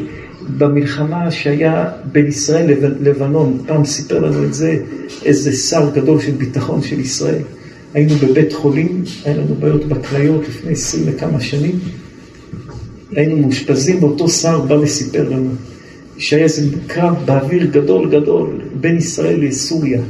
במלחמה 0.58 1.32
שהיה 1.32 1.90
בין 2.12 2.28
ישראל 2.28 2.74
ללבנון, 3.00 3.58
פעם 3.66 3.86
סיפר 3.86 4.20
לנו 4.20 4.44
את 4.44 4.54
זה 4.54 4.78
איזה 5.26 5.52
שר 5.52 5.90
גדול 5.94 6.20
של 6.20 6.32
ביטחון 6.32 6.82
של 6.82 7.00
ישראל. 7.00 7.42
היינו 7.94 8.16
בבית 8.16 8.54
חולים, 8.54 9.04
היה 9.26 9.38
לנו 9.38 9.56
בעיות 9.60 9.86
בכליות 9.86 10.48
לפני 10.48 10.72
עשרים 10.72 11.04
וכמה 11.08 11.42
שנים. 11.42 11.80
היינו 13.16 13.38
מאושפזים, 13.38 14.04
ואותו 14.04 14.30
שר 14.30 14.62
בא 14.62 14.74
וסיפר 14.74 15.30
לנו 15.30 15.50
שהיה 16.18 16.44
איזה 16.44 16.62
קרב 16.88 17.16
באוויר 17.26 17.66
גדול 17.66 18.10
גדול 18.10 18.62
בין 18.80 18.98
ישראל 18.98 19.48
לסוריה. 19.48 20.02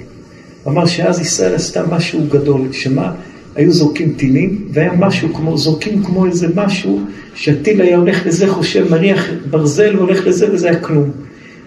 אמר 0.68 0.85
שאז 0.85 1.19
ישראל 1.19 1.55
עשתה 1.55 1.84
משהו 1.88 2.19
גדול, 2.30 2.61
שמה? 2.72 3.14
היו 3.55 3.72
זורקים 3.72 4.14
טילים, 4.18 4.68
והיה 4.72 4.91
משהו 4.93 5.34
כמו, 5.34 5.57
זורקים 5.57 6.03
כמו 6.03 6.26
איזה 6.26 6.47
משהו, 6.55 7.01
שהטיל 7.35 7.81
היה 7.81 7.97
הולך 7.97 8.26
לזה, 8.26 8.47
חושב, 8.47 8.91
מריח 8.91 9.30
ברזל 9.49 9.97
והולך 9.97 10.27
לזה, 10.27 10.53
וזה 10.53 10.69
היה 10.69 10.80
כלום. 10.80 11.11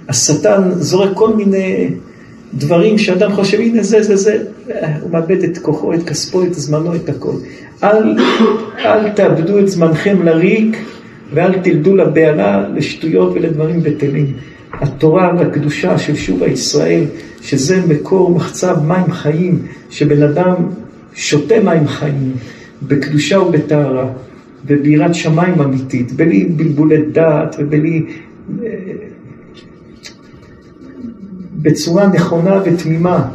השטן 0.09 0.70
זורק 0.76 1.10
כל 1.14 1.36
מיני 1.36 1.88
דברים 2.55 2.98
שאדם 2.98 3.32
חושב, 3.32 3.60
הנה 3.60 3.82
זה, 3.82 4.02
זה, 4.02 4.16
זה, 4.16 4.43
הוא 5.01 5.10
מאבד 5.12 5.43
את 5.43 5.59
כוחו, 5.59 5.94
את 5.94 6.02
כספו, 6.02 6.43
את 6.43 6.55
זמנו, 6.55 6.94
את 6.94 7.09
הכל. 7.09 7.35
אל, 7.85 8.16
אל 8.78 9.10
תאבדו 9.10 9.59
את 9.59 9.68
זמנכם 9.68 10.23
לריק, 10.23 10.77
ואל 11.35 11.59
תלדו 11.59 11.97
לבהלה, 11.97 12.68
לשטויות 12.68 13.32
ולדברים 13.35 13.82
בטלים. 13.82 14.32
התורה 14.73 15.32
והקדושה 15.39 15.98
של 15.98 16.14
שוב 16.16 16.43
הישראל, 16.43 17.05
שזה 17.43 17.86
מקור 17.89 18.31
מחצב 18.31 18.77
מים 18.86 19.12
חיים, 19.12 19.62
שבן 19.90 20.23
אדם 20.23 20.55
שותה 21.14 21.55
מים 21.64 21.89
חיים, 21.89 22.32
בקדושה 22.82 23.40
ובטהרה, 23.40 24.09
וביראת 24.66 25.14
שמיים 25.14 25.60
אמיתית, 25.60 26.12
בלי 26.12 26.44
בלבולי 26.44 27.02
דעת 27.12 27.56
ובלי... 27.59 28.02
אה, 28.64 28.68
בצורה 31.66 32.06
נכונה 32.06 32.60
ותמימה. 32.64 33.28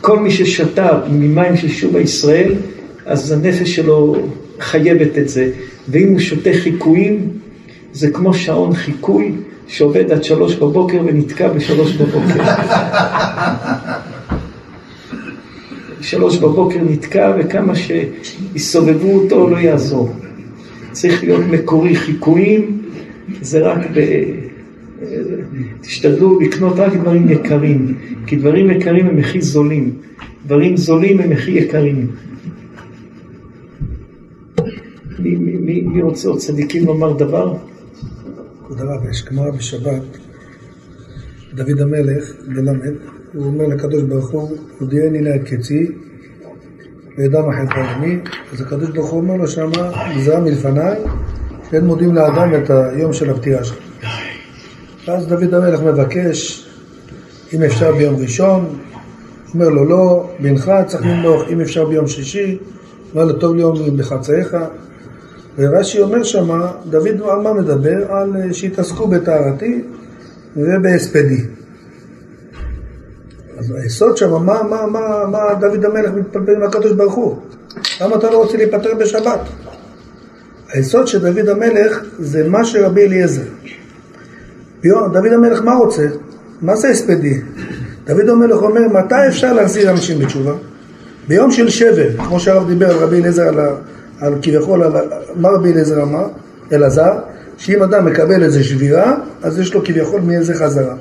כל 0.00 0.18
מי 0.18 0.30
ששתה 0.30 1.00
ממים 1.10 1.56
של 1.56 1.68
שוב 1.68 1.96
הישראל, 1.96 2.54
אז 3.06 3.32
הנפש 3.32 3.76
שלו 3.76 4.16
חייבת 4.60 5.18
את 5.18 5.28
זה. 5.28 5.50
ואם 5.88 6.08
הוא 6.08 6.18
שותה 6.18 6.50
חיקויים, 6.52 7.28
זה 7.92 8.10
כמו 8.10 8.34
שעון 8.34 8.74
חיקוי 8.74 9.32
שעובד 9.68 10.12
עד 10.12 10.24
שלוש 10.24 10.54
בבוקר 10.54 11.00
ונתקע 11.06 11.48
בשלוש 11.48 11.92
בבוקר. 11.92 12.42
שלוש 16.00 16.36
בבוקר 16.36 16.78
נתקע, 16.88 17.32
וכמה 17.38 17.72
שיסובבו 17.74 19.12
אותו 19.12 19.50
לא 19.50 19.56
יעזור. 19.56 20.12
צריך 20.92 21.24
להיות 21.24 21.44
מקורי. 21.50 21.96
חיקויים 21.96 22.82
זה 23.40 23.58
רק 23.58 23.78
ב... 23.94 24.00
תשתדלו 25.80 26.40
לקנות 26.40 26.78
רק 26.78 26.92
דברים 26.94 27.30
יקרים, 27.30 27.98
כי 28.26 28.36
דברים 28.36 28.70
יקרים 28.70 29.06
הם 29.06 29.18
הכי 29.18 29.40
זולים. 29.40 29.94
דברים 30.46 30.76
זולים 30.76 31.20
הם 31.20 31.32
הכי 31.32 31.50
יקרים. 31.50 32.06
מי, 35.18 35.36
מי, 35.36 35.80
מי 35.80 36.02
רוצה 36.02 36.28
עוד 36.28 36.38
צדיקים 36.38 36.86
לומר 36.86 37.12
דבר? 37.12 37.56
כבוד 38.64 38.80
הרב, 38.80 39.10
יש 39.10 39.24
גמרא 39.24 39.50
בשבת, 39.50 40.02
דוד 41.54 41.80
המלך, 41.80 42.32
ללמד, 42.48 42.92
הוא 43.34 43.44
אומר 43.46 43.66
לקדוש 43.66 44.02
ברוך 44.02 44.30
הוא, 44.30 44.56
הודיעני 44.78 45.22
לה 45.22 45.36
את 45.36 45.44
קצי, 45.44 45.86
וידע 47.18 47.42
מה 47.42 47.52
חטא 47.52 47.78
עמי, 47.78 48.18
אז 48.52 48.60
הקדוש 48.60 48.90
ברוך 48.90 49.10
הוא 49.10 49.20
אומר 49.20 49.36
לו 49.36 49.48
שמה, 49.48 49.92
גזרה 50.16 50.40
מלפניי, 50.40 50.98
שאין 51.70 51.84
מודים 51.84 52.14
לאדם 52.14 52.54
את 52.54 52.70
היום 52.70 53.12
של 53.12 53.30
הפטירה 53.30 53.64
שלו. 53.64 53.85
ואז 55.06 55.26
דוד 55.26 55.54
המלך 55.54 55.80
מבקש, 55.82 56.66
אם 57.52 57.62
אפשר 57.62 57.92
ביום 57.92 58.16
ראשון, 58.16 58.78
אומר 59.54 59.68
לו 59.68 59.84
לא, 59.84 60.30
בנך 60.40 60.72
צריך 60.86 61.06
למלוך, 61.06 61.42
אם 61.48 61.60
אפשר 61.60 61.84
ביום 61.84 62.06
שישי, 62.06 62.58
אומר 63.14 63.24
לו 63.24 63.32
טוב 63.32 63.56
ליום 63.56 63.96
בחצאיך. 63.96 64.56
ורש"י 65.58 66.00
אומר 66.00 66.22
שמה, 66.22 66.72
דוד 66.90 67.22
על 67.28 67.38
מה 67.38 67.52
מדבר? 67.52 68.12
על 68.12 68.52
שהתעסקו 68.52 69.06
בטהרתי 69.06 69.82
ובהספדי. 70.56 71.44
אז 73.58 73.70
היסוד 73.70 74.16
שם, 74.16 74.30
מה, 74.30 74.62
מה, 74.62 74.86
מה, 74.86 75.26
מה 75.30 75.54
דוד 75.60 75.84
המלך 75.84 76.10
מתפלפל 76.14 76.54
עם 76.54 76.62
הקדוש 76.62 76.92
ברוך 76.92 77.14
הוא? 77.14 77.36
למה 78.00 78.16
אתה 78.16 78.30
לא 78.30 78.42
רוצה 78.42 78.56
להיפטר 78.56 78.94
בשבת? 78.94 79.40
היסוד 80.72 81.06
של 81.06 81.18
דוד 81.18 81.48
המלך 81.48 82.00
זה 82.18 82.48
מה 82.48 82.64
שרבי 82.64 83.06
אליעזר. 83.06 83.42
דוד 84.84 85.32
המלך 85.32 85.62
מה 85.62 85.74
רוצה? 85.74 86.06
מה 86.62 86.76
זה 86.76 86.88
הספדי? 86.88 87.40
דוד 88.06 88.28
המלך 88.28 88.62
אומר, 88.62 88.80
מתי 88.92 89.28
אפשר 89.28 89.52
להחזיר 89.52 89.90
אנשים 89.90 90.18
בתשובה? 90.18 90.52
ביום 91.28 91.50
של 91.50 91.68
שבר, 91.68 92.08
כמו 92.16 92.40
שהרב 92.40 92.68
דיבר 92.68 92.90
על 92.90 92.96
רבי 92.96 93.16
אליעזר, 93.16 93.48
על, 93.48 93.58
על 94.20 94.34
כביכול, 94.42 94.82
על, 94.82 94.92
מה 95.36 95.48
רבי 95.48 95.72
אליעזר 95.72 96.02
אמר? 96.02 96.26
אלעזר, 96.72 97.12
שאם 97.56 97.82
אדם 97.82 98.04
מקבל 98.04 98.42
איזה 98.42 98.64
שבירה, 98.64 99.16
אז 99.42 99.58
יש 99.58 99.74
לו 99.74 99.84
כביכול 99.84 100.20
מאיזה 100.20 100.54
חזרה. 100.54 100.94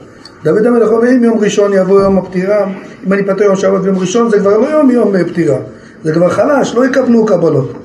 דוד 0.43 0.65
המלך 0.65 0.89
אומר, 0.89 1.09
אם 1.09 1.23
יום 1.23 1.39
ראשון 1.39 1.73
יבוא 1.73 2.01
יום 2.01 2.17
הפטירה, 2.17 2.67
אם 3.07 3.13
אני 3.13 3.21
אפטר 3.21 3.43
יום 3.43 3.55
שבת 3.55 3.81
ויום 3.83 3.97
ראשון, 3.97 4.29
זה 4.29 4.39
כבר 4.39 4.57
לא 4.57 4.67
יום 4.67 4.91
יום 4.91 5.13
פטירה, 5.23 5.57
זה 6.03 6.13
כבר 6.13 6.29
חלש, 6.29 6.75
לא 6.75 6.85
יקבלו 6.85 7.25
קבלות. 7.25 7.84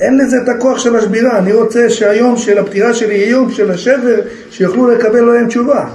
אין 0.00 0.18
לזה 0.18 0.36
את 0.42 0.48
הכוח 0.48 0.78
של 0.78 0.96
השבירה, 0.96 1.38
אני 1.38 1.52
רוצה 1.52 1.90
שהיום 1.90 2.36
של 2.36 2.58
הפטירה 2.58 2.94
שלי 2.94 3.14
יהיה 3.14 3.30
יום 3.30 3.50
של 3.50 3.70
השבר, 3.70 4.20
שיוכלו 4.50 4.90
לקבל 4.90 5.20
להם 5.20 5.48
תשובה. 5.48 5.90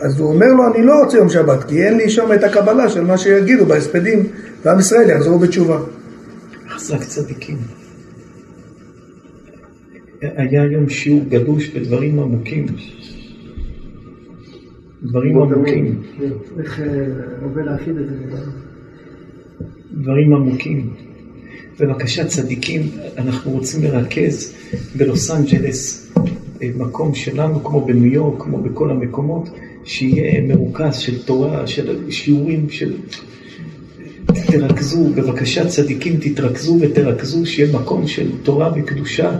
אז 0.00 0.20
הוא 0.20 0.34
אומר 0.34 0.46
לו, 0.46 0.74
אני 0.74 0.86
לא 0.86 1.02
רוצה 1.04 1.18
יום 1.18 1.28
שבת, 1.28 1.64
כי 1.64 1.82
אין 1.82 1.96
לי 1.96 2.10
שם 2.10 2.32
את 2.34 2.44
הקבלה 2.44 2.88
של 2.88 3.04
מה 3.04 3.18
שיגידו 3.18 3.66
בהספדים, 3.66 4.26
ועם 4.64 4.78
ישראל 4.78 5.10
יחזרו 5.10 5.38
בתשובה. 5.38 5.78
חזק 6.68 7.02
צדיקים. 7.02 7.56
היה 10.20 10.62
היום 10.62 10.88
שיעור 10.88 11.24
גדוש 11.28 11.68
בדברים 11.68 12.18
עמוקים. 12.18 12.66
דברים 15.02 15.38
עמוקים. 15.38 16.02
איך 16.58 16.80
עובד 17.42 17.62
להכיל 17.64 17.98
את 18.00 18.08
זה? 18.08 18.38
דברים 19.92 20.32
עמוקים. 20.32 21.05
בבקשה 21.80 22.24
צדיקים, 22.24 22.90
אנחנו 23.18 23.50
רוצים 23.50 23.84
לרכז 23.84 24.52
בלוס 24.94 25.30
אנג'לס 25.30 26.06
מקום 26.62 27.14
שלנו, 27.14 27.64
כמו 27.64 27.86
בניו 27.86 28.12
יורק, 28.12 28.42
כמו 28.42 28.58
בכל 28.58 28.90
המקומות, 28.90 29.48
שיהיה 29.84 30.40
מרוכז 30.40 30.98
של 30.98 31.22
תורה, 31.22 31.66
של 31.66 32.10
שיעורים, 32.10 32.70
של 32.70 32.96
תרכזו, 34.46 35.04
בבקשה 35.14 35.66
צדיקים 35.66 36.16
תתרכזו 36.20 36.78
ותרכזו, 36.80 37.46
שיהיה 37.46 37.72
מקום 37.72 38.06
של 38.06 38.30
תורה 38.42 38.72
וקדושה 38.76 39.38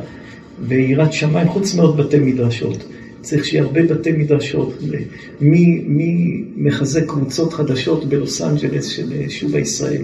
ויראת 0.61 1.13
שמיים, 1.13 1.49
חוץ 1.49 1.75
מעוד 1.75 1.97
בתי 1.97 2.19
מדרשות. 2.19 2.85
צריך 3.21 3.45
שיהיה 3.45 3.63
הרבה 3.63 3.83
בתי 3.83 4.13
מדרשות. 4.13 4.79
מי, 5.41 5.83
מי 5.87 6.43
מחזק 6.57 7.07
קבוצות 7.07 7.53
חדשות 7.53 8.09
בלוס 8.09 8.43
אנג'לס 8.43 8.87
של 8.87 9.29
שוב 9.29 9.55
הישראל? 9.55 10.03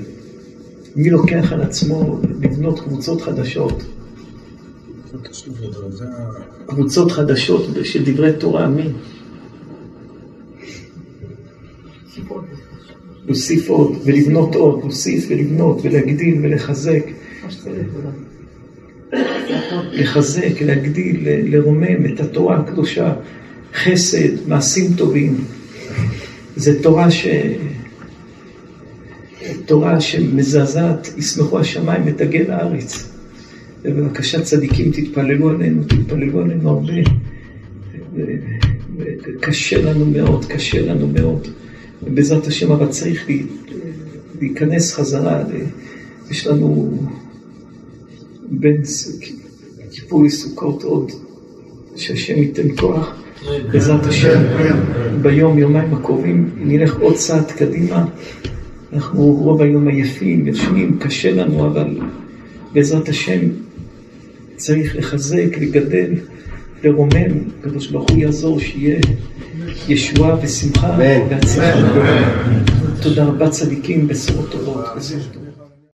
מי 0.97 1.11
לוקח 1.11 1.53
על 1.53 1.61
עצמו 1.61 2.21
לבנות 2.41 2.81
קבוצות 2.81 3.21
חדשות? 3.21 3.85
קבוצות 6.67 7.13
חדשות 7.13 7.67
של 7.83 8.13
דברי 8.13 8.33
תורה, 8.33 8.69
מי? 8.69 8.91
להוסיף 13.27 13.69
עוד 13.69 13.99
ולבנות 14.05 14.55
עוד, 14.55 14.81
להוסיף 14.81 15.27
ולבנות 15.31 15.79
ולהגדיל 15.83 16.39
ולחזק. 16.43 17.03
לחזק, 19.93 20.61
להגדיל, 20.61 21.21
לרומם 21.27 22.07
את 22.07 22.21
התורה 22.21 22.57
הקדושה, 22.57 23.15
חסד, 23.75 24.49
מעשים 24.49 24.95
טובים. 24.97 25.45
זו 26.57 26.71
תורה 26.83 27.11
ש... 27.11 27.27
תורה 29.67 30.01
שמזעזעת, 30.01 31.09
ישמחו 31.17 31.59
השמיים 31.59 32.03
ותגל 32.07 32.51
הארץ. 32.51 33.09
ובבקשה 33.85 34.41
צדיקים 34.41 34.93
תתפללו 34.93 35.51
עלינו, 35.51 35.83
תתפללו 35.85 36.41
עלינו 36.41 36.71
הרבה. 36.71 36.93
קשה 39.41 39.83
לנו 39.83 40.07
מאוד, 40.07 40.45
קשה 40.45 40.87
לנו 40.87 41.09
מאוד. 41.09 41.49
ובעזרת 42.03 42.47
השם 42.47 42.73
אבל 42.73 42.89
צריך 42.89 43.29
להיכנס 44.41 44.95
חזרה, 44.95 45.43
יש 46.31 46.47
לנו 46.47 46.99
בין 48.51 48.83
כיפור 49.91 50.25
לסוכות 50.25 50.83
עוד, 50.83 51.11
שהשם 51.97 52.37
ייתן 52.37 52.77
כוח, 52.77 53.23
בעזרת 53.73 54.07
השם, 54.07 54.43
ביום, 55.23 55.59
יומיים 55.59 55.95
הקרובים, 55.95 56.51
נלך 56.57 56.99
עוד 57.01 57.15
צעד 57.15 57.51
קדימה. 57.51 58.05
אנחנו 58.93 59.23
רוב 59.23 59.63
היום 59.63 59.89
עייפים, 59.89 60.47
ישנים, 60.47 60.99
קשה 60.99 61.31
לנו, 61.31 61.67
אבל 61.67 61.99
בעזרת 62.73 63.09
השם 63.09 63.41
צריך 64.57 64.97
לחזק, 64.97 65.59
לגדל, 65.61 66.11
לרומם, 66.85 67.39
הקדוש 67.61 67.87
ברוך 67.91 68.11
הוא 68.11 68.19
יעזור 68.19 68.61
שיהיה 68.61 69.01
ישועה 69.89 70.37
ושמחה 70.43 70.97
והצלחה. 70.99 71.93
תודה 73.03 73.25
רבה 73.25 73.51
צדיקים, 73.51 74.09
בשורות 74.09 74.51
טובות. 74.53 74.85